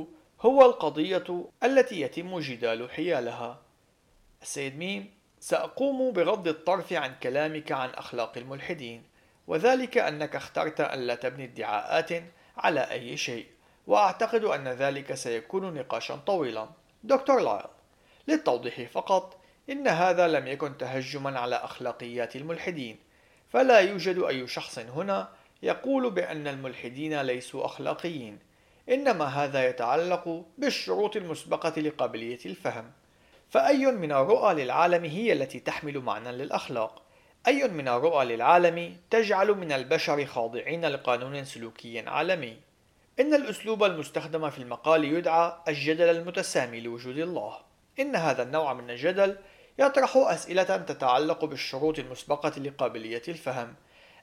هو 0.40 0.66
القضية 0.66 1.44
التي 1.64 2.00
يتم 2.00 2.38
جدال 2.38 2.90
حيالها. 2.90 3.62
السيد 4.42 4.78
ميم 4.78 5.10
سأقوم 5.40 6.12
بغض 6.12 6.48
الطرف 6.48 6.92
عن 6.92 7.14
كلامك 7.22 7.72
عن 7.72 7.90
أخلاق 7.90 8.38
الملحدين 8.38 9.02
وذلك 9.46 9.98
أنك 9.98 10.36
اخترت 10.36 10.80
أن 10.80 10.98
لا 10.98 11.14
تبني 11.14 11.44
ادعاءات 11.44 12.10
على 12.56 12.80
أي 12.80 13.16
شيء 13.16 13.46
وأعتقد 13.86 14.44
أن 14.44 14.68
ذلك 14.68 15.14
سيكون 15.14 15.74
نقاشا 15.74 16.16
طويلا. 16.16 16.68
دكتور 17.04 17.40
لايل 17.40 17.66
للتوضيح 18.28 18.80
فقط 18.90 19.36
إن 19.70 19.88
هذا 19.88 20.28
لم 20.28 20.46
يكن 20.46 20.78
تهجما 20.78 21.38
على 21.38 21.56
أخلاقيات 21.56 22.36
الملحدين 22.36 22.98
فلا 23.48 23.78
يوجد 23.78 24.18
أي 24.18 24.46
شخص 24.46 24.78
هنا 24.78 25.28
يقول 25.62 26.10
بأن 26.10 26.48
الملحدين 26.48 27.20
ليسوا 27.20 27.64
أخلاقيين 27.64 28.38
إنما 28.88 29.24
هذا 29.24 29.68
يتعلق 29.68 30.44
بالشروط 30.58 31.16
المسبقة 31.16 31.80
لقابلية 31.80 32.38
الفهم. 32.46 32.92
فأي 33.50 33.86
من 33.86 34.12
الرؤى 34.12 34.54
للعالم 34.54 35.04
هي 35.04 35.32
التي 35.32 35.60
تحمل 35.60 35.98
معنى 35.98 36.32
للأخلاق. 36.32 37.02
أي 37.46 37.68
من 37.68 37.88
الرؤى 37.88 38.24
للعالم 38.24 38.96
تجعل 39.10 39.54
من 39.54 39.72
البشر 39.72 40.26
خاضعين 40.26 40.84
لقانون 40.84 41.44
سلوكي 41.44 42.00
عالمي. 42.00 42.56
إن 43.20 43.34
الأسلوب 43.34 43.84
المستخدم 43.84 44.50
في 44.50 44.58
المقال 44.58 45.04
يدعى 45.04 45.52
الجدل 45.68 46.10
المتسامي 46.10 46.80
لوجود 46.80 47.18
الله. 47.18 47.58
إن 48.00 48.16
هذا 48.16 48.42
النوع 48.42 48.74
من 48.74 48.90
الجدل 48.90 49.36
يطرح 49.78 50.16
أسئلة 50.16 50.76
تتعلق 50.76 51.44
بالشروط 51.44 51.98
المسبقة 51.98 52.60
لقابلية 52.60 53.22
الفهم 53.28 53.74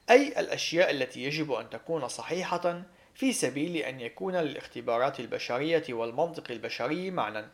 أي 0.09 0.39
الأشياء 0.39 0.91
التي 0.91 1.23
يجب 1.23 1.51
أن 1.51 1.69
تكون 1.69 2.07
صحيحة 2.07 2.81
في 3.15 3.34
سبيل 3.34 3.77
أن 3.77 3.99
يكون 3.99 4.35
للاختبارات 4.35 5.19
البشرية 5.19 5.84
والمنطق 5.89 6.51
البشري 6.51 7.11
معنى. 7.11 7.45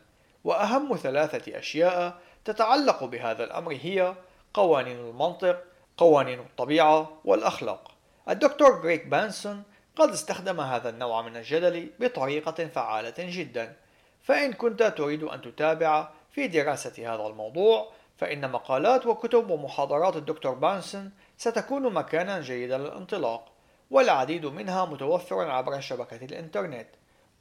وأهم 0.44 0.96
ثلاثة 0.96 1.58
أشياء 1.58 2.20
تتعلق 2.44 3.04
بهذا 3.04 3.44
الأمر 3.44 3.72
هي 3.72 4.14
قوانين 4.54 4.98
المنطق 4.98 5.64
قوانين 5.96 6.38
الطبيعة 6.38 7.20
والأخلاق. 7.24 7.94
الدكتور 8.28 8.80
غريك 8.82 9.06
بانسون 9.06 9.62
قد 9.98 10.10
استخدم 10.10 10.60
هذا 10.60 10.88
النوع 10.88 11.22
من 11.22 11.36
الجدل 11.36 11.90
بطريقة 12.00 12.66
فعالة 12.66 13.14
جدا. 13.18 13.76
فإن 14.22 14.52
كنت 14.52 14.82
تريد 14.82 15.22
أن 15.22 15.40
تتابع 15.40 16.08
في 16.30 16.48
دراسة 16.48 17.14
هذا 17.14 17.26
الموضوع 17.26 17.88
فإن 18.16 18.50
مقالات 18.50 19.06
وكتب 19.06 19.50
ومحاضرات 19.50 20.16
الدكتور 20.16 20.54
بانسون 20.54 21.10
ستكون 21.36 21.92
مكانا 21.92 22.40
جيدا 22.40 22.78
للانطلاق 22.78 23.52
والعديد 23.90 24.46
منها 24.46 24.84
متوفر 24.84 25.50
عبر 25.50 25.80
شبكة 25.80 26.24
الإنترنت. 26.24 26.88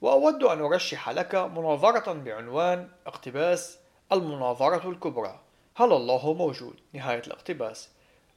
وأود 0.02 0.44
أن 0.44 0.62
أرشح 0.62 1.10
لك 1.10 1.36
مناظرة 1.36 2.14
بعنوان 2.14 2.90
اقتباس 3.08 3.80
المناظرة 4.12 4.90
الكبرى. 4.90 5.40
هل 5.76 5.94
الله 5.94 6.34
موجود؟ 6.34 6.76
نهاية 6.94 7.22
الاقتباس. 7.28 7.90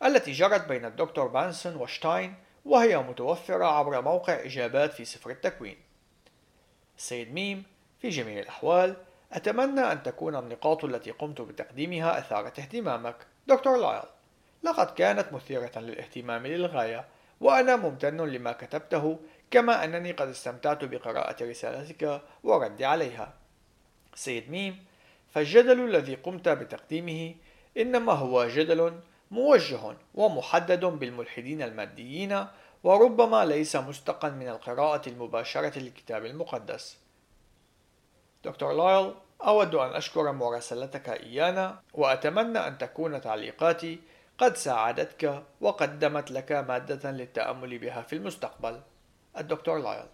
التي 0.05 0.33
جرت 0.33 0.69
بين 0.69 0.85
الدكتور 0.85 1.27
بانسون 1.27 1.77
وشتاين 1.77 2.35
وهي 2.65 2.99
متوفرة 2.99 3.65
عبر 3.65 4.03
موقع 4.03 4.45
إجابات 4.45 4.93
في 4.93 5.05
سفر 5.05 5.31
التكوين. 5.31 5.77
السيد 6.99 7.35
ميم 7.35 7.63
في 8.01 8.09
جميع 8.09 8.41
الأحوال 8.41 8.97
أتمنى 9.33 9.81
أن 9.81 10.03
تكون 10.03 10.37
النقاط 10.37 10.85
التي 10.85 11.11
قمت 11.11 11.41
بتقديمها 11.41 12.19
أثارت 12.19 12.59
اهتمامك. 12.59 13.17
دكتور 13.47 13.77
لايل 13.77 14.03
لقد 14.63 14.95
كانت 14.95 15.33
مثيرة 15.33 15.79
للاهتمام 15.79 16.47
للغاية 16.47 17.05
وأنا 17.41 17.77
ممتن 17.77 18.17
لما 18.17 18.53
كتبته 18.53 19.19
كما 19.51 19.85
أنني 19.85 20.13
قد 20.13 20.29
استمتعت 20.29 20.85
بقراءة 20.85 21.45
رسالتك 21.45 22.21
ورد 22.43 22.83
عليها. 22.83 23.35
سيد 24.15 24.51
ميم 24.51 24.85
فالجدل 25.31 25.85
الذي 25.85 26.15
قمت 26.15 26.49
بتقديمه 26.49 27.35
إنما 27.77 28.13
هو 28.13 28.49
جدل 28.49 29.01
موجه 29.31 29.97
ومحدد 30.15 30.85
بالملحدين 30.85 31.63
الماديين 31.63 32.47
وربما 32.85 33.45
ليس 33.45 33.77
مستقا 33.77 34.31
من 34.31 34.49
القراءة 34.49 35.09
المباشرة 35.09 35.79
للكتاب 35.79 36.25
المقدس. 36.25 36.99
دكتور 38.45 38.73
لايل 38.73 39.15
أود 39.43 39.75
أن 39.75 39.91
أشكر 39.91 40.33
مراسلتك 40.33 41.09
إيانا 41.09 41.81
وأتمنى 41.95 42.59
أن 42.59 42.79
تكون 42.79 43.21
تعليقاتي 43.21 44.01
قد 44.39 44.57
ساعدتك 44.57 45.43
وقدمت 45.61 46.31
لك 46.31 46.53
مادة 46.53 47.11
للتأمل 47.11 47.79
بها 47.79 48.03
في 48.03 48.17
المستقبل. 48.17 48.81
الدكتور 49.39 49.79
لايل. 49.79 50.07